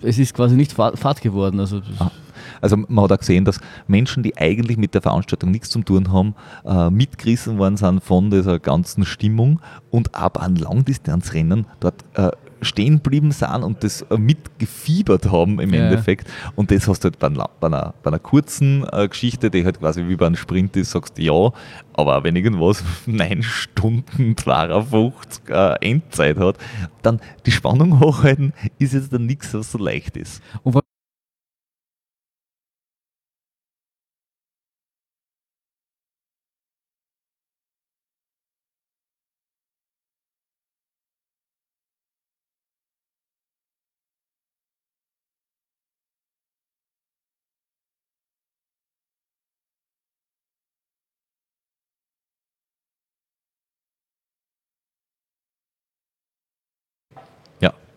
es 0.01 0.17
ist 0.17 0.33
quasi 0.33 0.55
nicht 0.55 0.71
Fahrt 0.71 1.21
geworden. 1.21 1.59
Also, 1.59 1.81
ah. 1.99 2.09
also 2.61 2.77
man 2.77 3.03
hat 3.03 3.11
auch 3.11 3.19
gesehen, 3.19 3.45
dass 3.45 3.59
Menschen, 3.87 4.23
die 4.23 4.37
eigentlich 4.37 4.77
mit 4.77 4.93
der 4.93 5.01
Veranstaltung 5.01 5.51
nichts 5.51 5.69
zu 5.69 5.81
tun 5.81 6.11
haben, 6.11 6.35
äh, 6.65 6.89
mitgerissen 6.89 7.57
worden 7.57 7.77
sind 7.77 8.03
von 8.03 8.29
dieser 8.29 8.59
ganzen 8.59 9.05
Stimmung 9.05 9.59
und 9.91 10.15
aber 10.15 10.41
an 10.41 10.55
Langdistanzrennen 10.55 11.67
dort 11.79 12.05
äh, 12.13 12.31
stehen 12.65 12.95
geblieben 12.95 13.31
sind 13.31 13.63
und 13.63 13.83
das 13.83 14.01
äh, 14.03 14.17
mitgefiebert 14.17 15.31
haben 15.31 15.59
im 15.59 15.73
ja. 15.73 15.85
Endeffekt. 15.85 16.27
Und 16.55 16.71
das 16.71 16.87
hast 16.87 17.03
du 17.03 17.05
halt 17.05 17.19
bei 17.19 17.27
einer, 17.27 17.49
bei 17.59 17.67
einer, 17.67 17.93
bei 18.03 18.09
einer 18.09 18.19
kurzen 18.19 18.85
äh, 18.91 19.07
Geschichte, 19.07 19.49
die 19.49 19.63
halt 19.63 19.79
quasi 19.79 20.07
wie 20.07 20.15
bei 20.15 20.25
einem 20.25 20.35
Sprint 20.35 20.75
ist, 20.75 20.91
sagst 20.91 21.17
du 21.17 21.21
ja, 21.21 21.51
aber 21.93 22.23
wenn 22.23 22.35
irgendwas 22.35 22.83
9 23.05 23.43
Stunden 23.43 24.35
52 24.35 25.49
äh, 25.49 25.75
Endzeit 25.81 26.37
hat, 26.37 26.57
dann 27.01 27.19
die 27.45 27.51
Spannung 27.51 27.99
hochhalten 27.99 28.53
ist 28.79 28.93
jetzt 28.93 29.13
dann 29.13 29.25
nichts, 29.25 29.53
was 29.53 29.71
so 29.71 29.77
leicht 29.77 30.17
ist. 30.17 30.41
Und 30.63 30.75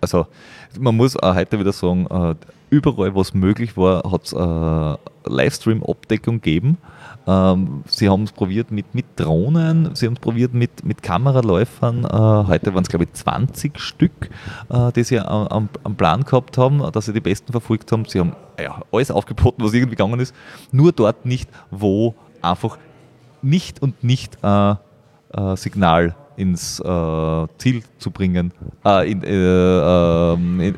also 0.01 0.27
man 0.79 0.97
muss 0.97 1.17
auch 1.17 1.35
heute 1.35 1.59
wieder 1.59 1.73
sagen, 1.73 2.07
äh, 2.07 2.35
überall, 2.71 3.15
was 3.15 3.35
möglich 3.35 3.77
war, 3.77 4.11
hat 4.11 4.25
es 4.25 4.33
äh, 4.33 4.97
Livestream-Abdeckung 5.31 6.37
gegeben. 6.37 6.79
Ähm, 7.27 7.83
sie 7.87 8.09
haben 8.09 8.25
es 8.25 8.33
probiert 8.33 8.71
mit, 8.71 8.95
mit 8.95 9.07
Drohnen, 9.17 9.95
sie 9.95 10.07
haben 10.07 10.15
es 10.15 10.21
probiert 10.21 10.55
mit, 10.55 10.85
mit 10.85 11.03
Kameraläufern. 11.03 12.05
Äh, 12.05 12.09
heute 12.09 12.75
waren 12.75 12.83
es, 12.83 12.89
glaube 12.89 13.05
ich, 13.05 13.13
20 13.13 13.79
Stück, 13.79 14.31
die 14.97 15.03
sie 15.03 15.19
am, 15.19 15.69
am, 15.83 15.97
Plan 15.97 16.25
gehabt 16.25 16.59
haben, 16.59 16.83
dass 16.93 17.07
sie 17.07 17.13
die 17.13 17.21
besten 17.21 17.53
verfolgt 17.53 17.91
haben. 17.93 18.05
Sie 18.05 18.21
haben 18.21 18.35
ja, 18.59 18.81
alles 18.93 19.11
aufgeboten, 19.11 19.65
was 19.65 19.73
irgendwie 19.73 19.97
gegangen 19.97 20.21
ist. 20.21 20.35
Nur 20.73 20.93
dort 20.93 21.27
nicht, 21.27 21.51
wo 21.71 22.15
einfach 22.43 22.79
nicht 23.43 23.83
und 23.83 24.03
nicht 24.05 24.39
Signal 25.57 26.15
ins 26.39 26.81
äh, 26.81 27.47
Ziel 27.59 27.83
zu 27.99 28.11
bringen, 28.11 28.53
äh, 28.85 29.11
in, 29.11 29.23
äh, 29.23 29.29
ähm, 29.29 30.61
äh, 30.61 30.73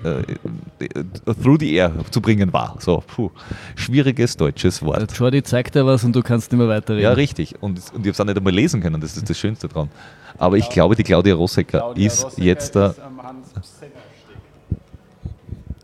through 1.43 1.59
the 1.61 1.75
air 1.75 1.93
zu 2.11 2.21
bringen 2.21 2.53
war. 2.53 2.77
So, 2.79 3.03
puh. 3.07 3.31
schwieriges 3.77 4.37
deutsches 4.37 4.83
Wort. 4.83 5.13
Jordi 5.13 5.43
zeigt 5.43 5.75
dir 5.75 5.85
was 5.85 6.03
und 6.03 6.17
du 6.17 6.23
kannst 6.23 6.51
nicht 6.51 6.59
mehr 6.59 6.69
weiterreden. 6.69 7.05
Ja, 7.05 7.13
richtig. 7.13 7.55
Und, 7.63 7.79
und 7.79 7.79
ich 7.79 7.95
habe 7.95 8.11
es 8.11 8.21
auch 8.21 8.25
nicht 8.25 8.39
einmal 8.39 8.55
lesen 8.55 8.81
können, 8.81 9.01
das 9.01 9.17
ist 9.17 9.29
das 9.29 9.39
Schönste 9.39 9.69
dran. 9.69 9.91
Aber 10.39 10.57
ich 10.57 10.69
glaube, 10.71 10.97
die 10.97 11.03
Claudia 11.03 11.35
Rossecker 11.35 11.79
Claudia 11.79 12.07
ist 12.07 12.25
Rossecker 12.25 12.43
jetzt 12.43 12.75
da. 12.75 12.95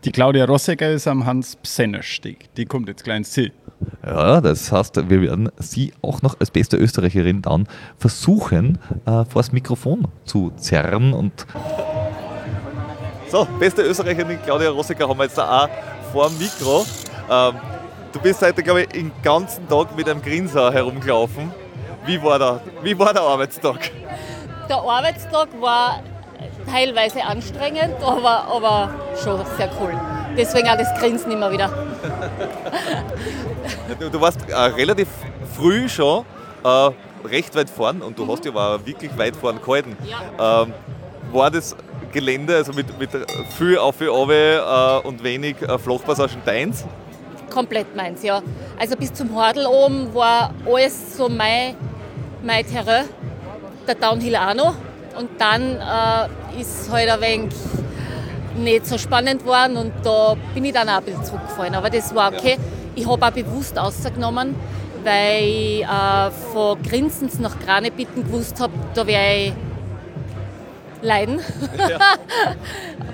Die 0.03 0.11
Claudia 0.11 0.45
Rossecker 0.45 0.91
ist 0.91 1.07
am 1.07 1.25
Hans-Psenner-Steg. 1.25 2.53
Die 2.55 2.65
kommt 2.65 2.87
jetzt 2.87 3.03
gleich 3.03 3.17
ins 3.17 3.31
Ziel. 3.31 3.51
Ja, 4.07 4.39
das 4.39 4.71
heißt, 4.71 5.09
wir 5.09 5.21
werden 5.21 5.51
sie 5.57 5.91
auch 6.01 6.21
noch 6.21 6.39
als 6.39 6.49
beste 6.49 6.77
Österreicherin 6.77 7.41
dann 7.41 7.67
versuchen, 7.97 8.77
äh, 9.05 9.25
vor 9.25 9.41
das 9.41 9.51
Mikrofon 9.51 10.07
zu 10.23 10.53
zerren 10.55 11.11
und. 11.11 11.45
So, 13.29 13.45
beste 13.59 13.81
Österreicherin 13.81 14.39
Claudia 14.45 14.69
Rossecker 14.69 15.09
haben 15.09 15.17
wir 15.17 15.25
jetzt 15.25 15.37
da 15.37 15.65
auch 15.65 15.69
vor 16.13 16.29
dem 16.29 16.37
Mikro. 16.37 16.85
Ähm, 17.29 17.55
du 18.13 18.19
bist 18.21 18.41
heute, 18.41 18.63
glaube 18.63 18.83
ich, 18.83 18.87
den 18.87 19.11
ganzen 19.21 19.67
Tag 19.67 19.93
mit 19.97 20.07
einem 20.07 20.21
Grinser 20.21 20.71
herumgelaufen. 20.71 21.51
Wie 22.05 22.23
war 22.23 22.39
der, 22.39 22.61
wie 22.83 22.97
war 22.97 23.11
der 23.11 23.23
Arbeitstag? 23.23 23.91
Der 24.69 24.77
Arbeitstag 24.77 25.49
war 25.59 26.01
teilweise 26.71 27.25
anstrengend, 27.25 27.95
aber, 28.01 28.45
aber 28.45 28.89
schon 29.21 29.41
sehr 29.57 29.69
cool. 29.81 30.16
Deswegen 30.37 30.69
auch 30.69 30.77
das 30.77 30.93
Grinsen 30.99 31.31
immer 31.31 31.51
wieder. 31.51 31.69
du, 33.99 34.09
du, 34.09 34.21
warst 34.21 34.39
äh, 34.47 34.55
relativ 34.55 35.07
früh 35.55 35.89
schon 35.89 36.25
äh, 36.63 36.89
recht 37.27 37.55
weit 37.55 37.69
vorn 37.69 38.01
und 38.01 38.17
du 38.17 38.25
mhm. 38.25 38.31
hast 38.31 38.45
ja 38.45 38.53
war 38.53 38.85
wirklich 38.85 39.17
weit 39.17 39.35
vorn 39.35 39.59
gehalten. 39.61 39.97
Ja. 40.05 40.63
Ähm, 40.63 40.73
war 41.31 41.51
das 41.51 41.75
Gelände, 42.11 42.55
also 42.55 42.71
mit, 42.73 42.97
mit 42.99 43.09
viel 43.57 43.77
auf 43.77 43.99
und 43.99 44.07
runter, 44.07 45.01
äh, 45.03 45.07
und 45.07 45.23
wenig 45.23 45.61
äh, 45.61 45.77
Flachpassagen 45.77 46.41
deins? 46.45 46.85
Komplett 47.49 47.95
meins, 47.95 48.23
ja. 48.23 48.41
Also 48.79 48.95
bis 48.95 49.13
zum 49.13 49.33
Hordel 49.35 49.65
oben 49.65 50.13
war 50.13 50.53
alles 50.65 51.17
so 51.17 51.27
mein, 51.27 51.75
mein 52.43 52.65
Terrain, 52.65 53.05
der 53.87 53.95
Downhill 53.95 54.35
auch 54.35 54.53
noch. 54.53 54.75
Und 55.17 55.29
dann 55.39 55.77
äh, 55.77 56.61
ist 56.61 56.91
halt 56.91 57.09
ein 57.09 57.21
wenig 57.21 57.53
nicht 58.57 58.85
so 58.85 58.97
spannend 58.97 59.41
geworden 59.43 59.77
und 59.77 59.93
da 60.03 60.35
bin 60.53 60.65
ich 60.65 60.73
dann 60.73 60.89
auch 60.89 60.97
ein 60.97 61.03
bisschen 61.03 61.23
zurückgefallen. 61.23 61.75
Aber 61.75 61.89
das 61.89 62.13
war 62.13 62.33
okay. 62.33 62.57
Ich 62.95 63.07
habe 63.07 63.25
auch 63.25 63.31
bewusst 63.31 63.77
ausgenommen, 63.77 64.55
weil 65.03 65.43
ich 65.43 65.83
äh, 65.83 66.31
von 66.53 66.81
Grinsens 66.81 67.39
nach 67.39 67.59
Granebitten 67.59 68.23
gewusst 68.23 68.59
habe, 68.59 68.73
da 68.93 69.05
werde 69.05 69.35
ich 69.35 69.53
leiden. 71.01 71.39
Ja. 71.77 71.99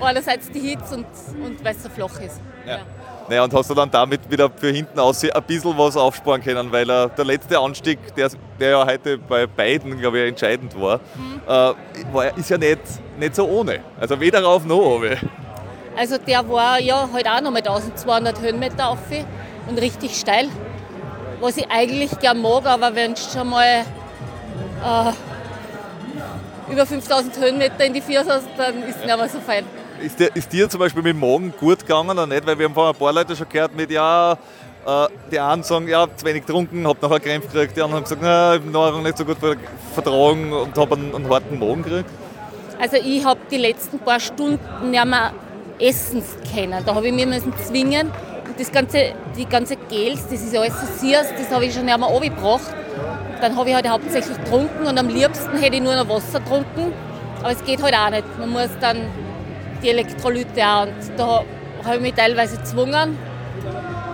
Einerseits 0.00 0.50
die 0.50 0.60
Hitze 0.60 0.96
und, 0.96 1.06
und 1.44 1.64
weil 1.64 1.74
es 1.74 1.82
so 1.82 1.88
flach 1.88 2.20
ist. 2.20 2.40
Ja. 2.66 2.76
Ja. 2.76 2.78
Naja, 3.28 3.44
und 3.44 3.54
hast 3.54 3.70
du 3.70 3.74
dann 3.74 3.90
damit 3.90 4.30
wieder 4.30 4.50
für 4.50 4.70
hinten 4.70 4.98
aus 4.98 5.24
ein 5.24 5.42
bisschen 5.44 5.76
was 5.78 5.96
aufsparen 5.96 6.42
können, 6.42 6.70
weil 6.70 6.88
äh, 6.90 7.08
der 7.16 7.24
letzte 7.24 7.58
Anstieg, 7.58 7.98
der, 8.14 8.30
der 8.60 8.70
ja 8.70 8.86
heute 8.86 9.16
bei 9.16 9.46
beiden, 9.46 9.98
glaube 9.98 10.20
ich, 10.20 10.28
entscheidend 10.28 10.78
war, 10.78 11.00
mhm. 11.14 11.40
äh, 11.46 12.12
war, 12.12 12.36
ist 12.36 12.50
ja 12.50 12.58
nicht, 12.58 12.80
nicht 13.18 13.34
so 13.34 13.46
ohne. 13.46 13.80
Also 13.98 14.20
weder 14.20 14.42
rauf 14.42 14.66
noch 14.66 14.76
runter. 14.76 15.16
Also 15.96 16.18
der 16.18 16.46
war 16.48 16.78
ja 16.80 17.08
halt 17.12 17.26
auch 17.26 17.40
nochmal 17.40 17.62
1200 17.62 18.40
Höhenmeter 18.40 18.88
auf 18.88 18.98
und 19.68 19.78
richtig 19.78 20.18
steil. 20.18 20.48
Was 21.40 21.56
ich 21.56 21.70
eigentlich 21.70 22.18
gern 22.18 22.42
mag, 22.42 22.66
aber 22.66 22.94
wenn 22.94 23.14
du 23.14 23.20
schon 23.20 23.48
mal 23.48 23.84
äh, 24.84 25.12
über 26.70 26.84
5000 26.84 27.38
Höhenmeter 27.38 27.84
in 27.84 27.94
die 27.94 28.00
Füße 28.00 28.26
hast, 28.26 28.48
dann 28.56 28.82
ist 28.82 28.96
es 28.96 29.04
nicht 29.04 29.16
mehr 29.16 29.28
so 29.28 29.40
fein. 29.40 29.64
Ist 30.04 30.20
dir, 30.20 30.30
ist 30.34 30.52
dir 30.52 30.68
zum 30.68 30.80
Beispiel 30.80 31.02
mit 31.02 31.14
dem 31.14 31.20
Morgen 31.20 31.54
gut 31.58 31.80
gegangen 31.80 32.10
oder 32.10 32.26
nicht? 32.26 32.46
Weil 32.46 32.58
wir 32.58 32.66
haben 32.66 32.74
vorhin 32.74 32.94
ein 32.94 32.98
paar 32.98 33.12
Leute 33.12 33.34
schon 33.34 33.48
gehört 33.48 33.74
mit, 33.74 33.90
ja, 33.90 34.32
äh, 34.32 35.06
die 35.32 35.40
einen 35.40 35.62
sagen, 35.62 35.88
ja, 35.88 36.06
zu 36.14 36.26
wenig 36.26 36.44
getrunken, 36.44 36.86
hab 36.86 37.00
nachher 37.00 37.20
Krämpfe 37.20 37.48
gekriegt. 37.48 37.74
Die 37.74 37.80
anderen 37.80 38.04
haben 38.04 38.18
gesagt, 38.18 38.22
ich 38.22 38.28
habe 38.28 38.70
Nahrung 38.70 39.02
nicht 39.02 39.16
so 39.16 39.24
gut 39.24 39.38
vertragen 39.94 40.52
und 40.52 40.76
habe 40.76 40.96
einen, 40.96 41.14
einen 41.14 41.30
harten 41.30 41.58
Morgen 41.58 41.82
gekriegt. 41.82 42.10
Also 42.78 42.96
ich 42.96 43.24
habe 43.24 43.40
die 43.50 43.56
letzten 43.56 43.98
paar 43.98 44.20
Stunden 44.20 44.90
nicht 44.90 45.04
mehr 45.06 45.32
essen 45.78 46.22
können. 46.54 46.84
Da 46.84 46.94
habe 46.94 47.06
ich 47.06 47.14
mich 47.14 47.24
müssen 47.24 47.54
zwingen. 47.56 48.08
Und 48.08 48.60
das 48.60 48.70
ganze, 48.70 49.14
die 49.38 49.46
ganze 49.46 49.76
Gels, 49.76 50.24
das 50.28 50.42
ist 50.42 50.54
alles 50.54 50.74
so 50.80 51.06
süß, 51.06 51.32
das 51.38 51.50
habe 51.50 51.64
ich 51.64 51.72
schon 51.72 51.86
nicht 51.86 51.98
mehr 51.98 52.08
angebracht. 52.08 52.74
Dann 53.40 53.56
habe 53.56 53.70
ich 53.70 53.74
halt 53.74 53.88
hauptsächlich 53.88 54.36
getrunken 54.36 54.86
und 54.86 54.98
am 54.98 55.08
liebsten 55.08 55.56
hätte 55.56 55.76
ich 55.76 55.82
nur 55.82 55.96
noch 55.96 56.08
Wasser 56.10 56.40
getrunken. 56.40 56.92
Aber 57.40 57.52
es 57.52 57.64
geht 57.64 57.82
halt 57.82 57.94
auch 57.94 58.10
nicht. 58.10 58.24
Man 58.38 58.50
muss 58.50 58.68
dann 58.80 58.98
die 59.84 59.90
Elektrolyte 59.90 60.66
auch. 60.66 60.86
Und 60.86 61.18
da 61.18 61.44
habe 61.84 61.96
ich 61.96 62.00
mich 62.00 62.14
teilweise 62.14 62.56
gezwungen. 62.56 63.16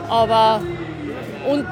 Aber 0.09 0.60
und 1.48 1.66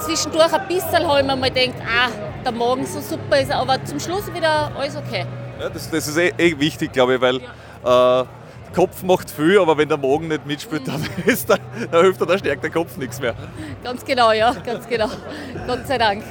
zwischendurch 0.00 0.52
ein 0.52 0.66
bisschen 0.66 1.06
habe 1.06 1.20
ich 1.20 1.26
mir 1.26 1.36
mal 1.36 1.50
gedacht, 1.50 1.74
ah, 1.86 2.08
der 2.44 2.52
Magen 2.52 2.86
so 2.86 3.00
super 3.00 3.38
ist, 3.38 3.52
aber 3.52 3.84
zum 3.84 4.00
Schluss 4.00 4.32
wieder 4.32 4.72
alles 4.76 4.96
okay. 4.96 5.26
Ja, 5.60 5.68
das, 5.68 5.90
das 5.90 6.08
ist 6.08 6.16
eh, 6.16 6.32
eh 6.38 6.58
wichtig, 6.58 6.92
glaube 6.92 7.16
ich, 7.16 7.20
weil 7.20 7.40
ja. 7.84 8.22
äh, 8.22 8.24
Kopf 8.74 9.02
macht 9.02 9.30
viel, 9.30 9.58
aber 9.58 9.76
wenn 9.76 9.88
der 9.88 9.98
Magen 9.98 10.28
nicht 10.28 10.46
mitspielt, 10.46 10.88
dann, 10.88 11.06
ist 11.26 11.48
der, 11.48 11.58
dann 11.90 12.02
hilft 12.02 12.20
der 12.20 12.38
stärkt 12.38 12.64
der 12.64 12.70
Kopf 12.70 12.96
nichts 12.96 13.20
mehr. 13.20 13.34
Ganz 13.84 14.04
genau, 14.04 14.32
ja, 14.32 14.52
ganz 14.64 14.88
genau. 14.88 15.08
Gott 15.66 15.86
sei 15.86 15.98
Dank. 15.98 16.24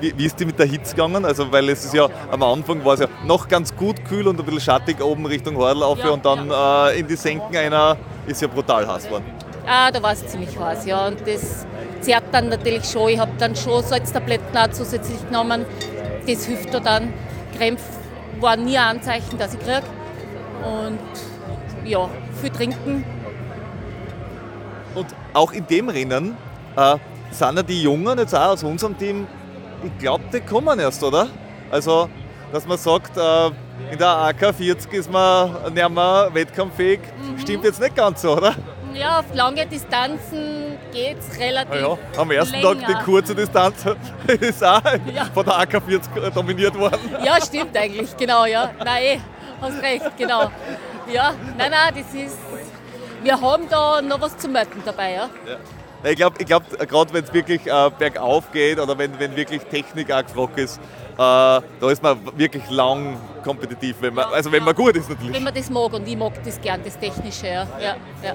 Wie, 0.00 0.16
wie, 0.16 0.26
ist 0.26 0.38
die 0.38 0.44
mit 0.44 0.58
der 0.58 0.66
Hitze 0.66 0.94
gegangen? 0.94 1.24
Also, 1.24 1.50
weil 1.50 1.68
es 1.68 1.84
ist 1.84 1.94
ja 1.94 2.08
am 2.30 2.42
Anfang 2.42 2.84
war 2.84 2.94
es 2.94 3.00
ja 3.00 3.06
noch 3.24 3.48
ganz 3.48 3.74
gut 3.74 4.04
kühl 4.04 4.26
und 4.26 4.38
ein 4.38 4.44
bisschen 4.44 4.60
schattig 4.60 5.02
oben 5.02 5.24
Richtung 5.26 5.56
Hordel 5.56 5.82
auf 5.82 5.98
ja, 5.98 6.10
und 6.10 6.24
dann 6.24 6.48
ja. 6.48 6.88
äh, 6.88 7.00
in 7.00 7.06
die 7.06 7.16
Senken 7.16 7.56
einer 7.56 7.96
ist 8.26 8.42
ja 8.42 8.48
brutal 8.48 8.86
heiß 8.86 9.04
geworden. 9.04 9.24
Ja, 9.66 9.90
da 9.90 10.02
war 10.02 10.12
es 10.12 10.26
ziemlich 10.26 10.58
heiß, 10.58 10.86
ja. 10.86 11.06
Und 11.06 11.20
das 11.26 11.66
zerrt 12.00 12.24
dann 12.32 12.48
natürlich 12.48 12.84
schon. 12.84 13.10
Ich 13.10 13.18
habe 13.18 13.32
dann 13.38 13.54
schon 13.56 13.82
Salztabletten 13.82 14.56
auch 14.56 14.70
zusätzlich 14.70 15.24
genommen. 15.26 15.64
Das 16.26 16.44
hilft 16.44 16.74
da 16.74 16.80
dann. 16.80 17.12
Krämpfe 17.56 17.84
war 18.40 18.56
nie 18.56 18.76
ein 18.76 18.96
Anzeichen, 18.96 19.38
dass 19.38 19.54
ich 19.54 19.60
kriege. 19.60 19.82
Und 20.64 20.98
ja, 21.84 22.08
viel 22.40 22.50
trinken. 22.50 23.04
Und 24.94 25.06
auch 25.34 25.52
in 25.52 25.66
dem 25.66 25.88
Rennen 25.88 26.36
äh, 26.76 26.96
sind 27.30 27.56
ja 27.56 27.62
die 27.62 27.82
Jungen 27.82 28.18
jetzt 28.18 28.34
auch 28.34 28.52
aus 28.52 28.62
unserem 28.62 28.98
Team 28.98 29.26
ich 29.82 29.98
glaube, 29.98 30.24
die 30.32 30.40
kommen 30.40 30.78
erst, 30.78 31.02
oder? 31.02 31.28
Also 31.70 32.08
dass 32.52 32.66
man 32.66 32.78
sagt, 32.78 33.16
äh, 33.16 33.46
in 33.92 33.98
der 33.98 34.08
AK40 34.08 34.90
ist 34.92 35.10
man 35.10 35.72
nicht 35.72 35.88
mehr 35.88 36.30
wettkampffähig. 36.32 37.00
Stimmt 37.38 37.64
jetzt 37.64 37.80
nicht 37.80 37.94
ganz 37.94 38.22
so, 38.22 38.36
oder? 38.36 38.54
Ja, 38.92 39.20
auf 39.20 39.26
lange 39.34 39.66
Distanzen 39.66 40.76
geht 40.92 41.18
es 41.18 41.38
relativ. 41.38 41.74
Ja, 41.74 41.88
ja. 41.90 41.98
Am 42.16 42.30
ersten 42.30 42.60
länger. 42.60 42.80
Tag 42.80 42.86
die 42.88 43.04
kurze 43.04 43.34
Distanz 43.34 43.84
ist 44.26 44.64
auch 44.64 44.82
von 45.32 45.44
der 45.44 45.54
AK40 45.60 46.30
dominiert 46.30 46.76
worden. 46.78 46.98
Ja, 47.24 47.40
stimmt 47.40 47.76
eigentlich, 47.76 48.16
genau, 48.16 48.44
ja. 48.46 48.70
Nein, 48.84 49.02
eh, 49.02 49.20
hast 49.60 49.80
recht, 49.82 50.16
genau. 50.16 50.50
Ja, 51.12 51.32
nein, 51.56 51.70
nein, 51.70 51.94
das 51.94 52.14
ist. 52.20 52.38
Wir 53.22 53.40
haben 53.40 53.68
da 53.68 54.02
noch 54.02 54.20
was 54.20 54.36
zu 54.38 54.48
melden 54.48 54.82
dabei, 54.84 55.12
ja. 55.12 55.28
Ich 56.02 56.16
glaube, 56.16 56.36
ich 56.38 56.46
glaub, 56.46 56.62
gerade 56.78 57.12
wenn 57.12 57.24
es 57.24 57.32
wirklich 57.32 57.66
äh, 57.66 57.90
bergauf 57.98 58.50
geht 58.52 58.80
oder 58.80 58.96
wenn, 58.96 59.18
wenn 59.18 59.36
wirklich 59.36 59.62
Technik 59.62 60.10
auch 60.10 60.22
gefragt 60.22 60.58
ist, 60.58 60.78
äh, 60.78 60.80
da 61.18 61.62
ist 61.90 62.02
man 62.02 62.18
wirklich 62.36 62.68
lang 62.70 63.18
kompetitiv, 63.44 63.96
wenn 64.00 64.14
man, 64.14 64.26
also 64.32 64.50
wenn 64.50 64.64
man 64.64 64.74
gut 64.74 64.96
ist 64.96 65.10
natürlich. 65.10 65.34
Wenn 65.34 65.42
man 65.42 65.54
das 65.54 65.68
mag 65.68 65.92
und 65.92 66.08
ich 66.08 66.16
mag 66.16 66.32
das 66.42 66.60
gern, 66.60 66.80
das 66.82 66.98
Technische, 66.98 67.46
ja. 67.46 67.66
ja, 67.78 67.96
ja. 68.22 68.34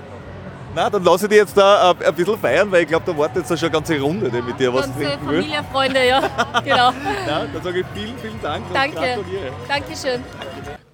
Na, 0.76 0.90
dann 0.90 1.04
lasse 1.04 1.26
ich 1.26 1.30
dich 1.30 1.38
jetzt 1.40 1.58
da 1.58 1.92
äh, 1.92 2.06
ein 2.06 2.14
bisschen 2.14 2.38
feiern, 2.38 2.72
weil 2.72 2.84
ich 2.84 2.90
glaube, 2.90 3.12
da 3.12 3.18
wartet 3.18 3.38
jetzt 3.38 3.60
schon 3.60 3.70
eine 3.70 3.72
ganze 3.72 4.00
Runde, 4.00 4.30
die 4.30 4.42
mit 4.42 4.60
dir 4.60 4.74
was 4.74 4.86
Ganze 4.88 5.00
trinken 5.00 5.30
will. 5.30 5.42
Familie, 5.42 5.64
Freunde, 5.72 6.06
ja, 6.06 6.22
genau. 6.64 6.92
Na, 7.28 7.46
dann 7.52 7.64
sage 7.64 7.80
ich 7.80 7.86
vielen, 7.96 8.18
vielen 8.20 8.42
Dank 8.42 8.66
Danke. 8.74 9.20
Dankeschön. 9.68 10.22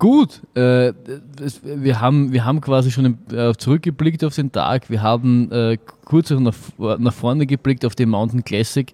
Gut, 0.01 0.41
äh, 0.55 0.93
es, 1.39 1.61
wir, 1.63 2.01
haben, 2.01 2.33
wir 2.33 2.43
haben 2.43 2.59
quasi 2.59 2.89
schon 2.89 3.19
äh, 3.31 3.53
zurückgeblickt 3.55 4.23
auf 4.23 4.33
den 4.33 4.51
Tag. 4.51 4.89
Wir 4.89 5.03
haben 5.03 5.51
äh, 5.51 5.77
kurz 6.05 6.31
nach, 6.31 6.55
nach 6.97 7.13
vorne 7.13 7.45
geblickt 7.45 7.85
auf 7.85 7.93
den 7.93 8.09
Mountain 8.09 8.43
Classic. 8.43 8.91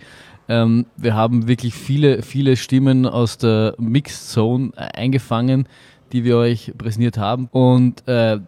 Ähm, 0.50 0.86
wir 0.98 1.16
haben 1.16 1.48
wirklich 1.48 1.76
viele, 1.76 2.24
viele 2.24 2.58
Stimmen 2.58 3.06
aus 3.06 3.38
der 3.38 3.76
Mixed 3.78 4.32
Zone 4.32 4.72
äh, 4.76 4.82
eingefangen, 4.98 5.70
die 6.12 6.26
wir 6.26 6.36
euch 6.36 6.74
präsentiert 6.78 7.18
haben. 7.18 7.48
Und 7.54 8.06
äh, 8.06 8.40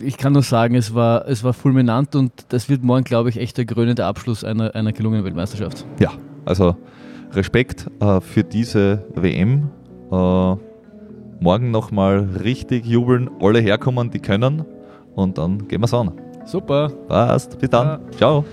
ich 0.00 0.16
kann 0.16 0.32
nur 0.32 0.44
sagen, 0.44 0.76
es 0.76 0.94
war, 0.94 1.26
es 1.26 1.42
war 1.42 1.54
fulminant 1.54 2.14
und 2.14 2.30
das 2.50 2.68
wird 2.68 2.84
morgen, 2.84 3.02
glaube 3.02 3.30
ich, 3.30 3.38
echt 3.38 3.58
der 3.58 3.64
krönende 3.64 4.06
Abschluss 4.06 4.44
einer, 4.44 4.76
einer 4.76 4.92
gelungenen 4.92 5.24
Weltmeisterschaft. 5.24 5.84
Ja, 5.98 6.12
also 6.44 6.76
Respekt 7.32 7.90
äh, 7.98 8.20
für 8.20 8.44
diese 8.44 9.04
WM. 9.16 9.70
Äh, 10.12 10.56
morgen 11.40 11.70
nochmal 11.70 12.28
richtig 12.42 12.86
jubeln, 12.86 13.30
alle 13.40 13.60
herkommen, 13.60 14.10
die 14.10 14.20
können. 14.20 14.64
Und 15.14 15.38
dann 15.38 15.68
gehen 15.68 15.80
wir 15.80 15.86
es 15.86 15.94
an. 15.94 16.12
Super. 16.44 16.90
Passt. 17.08 17.58
Bis 17.58 17.70
dann. 17.70 17.86
Ja. 17.86 18.00
Ciao. 18.16 18.44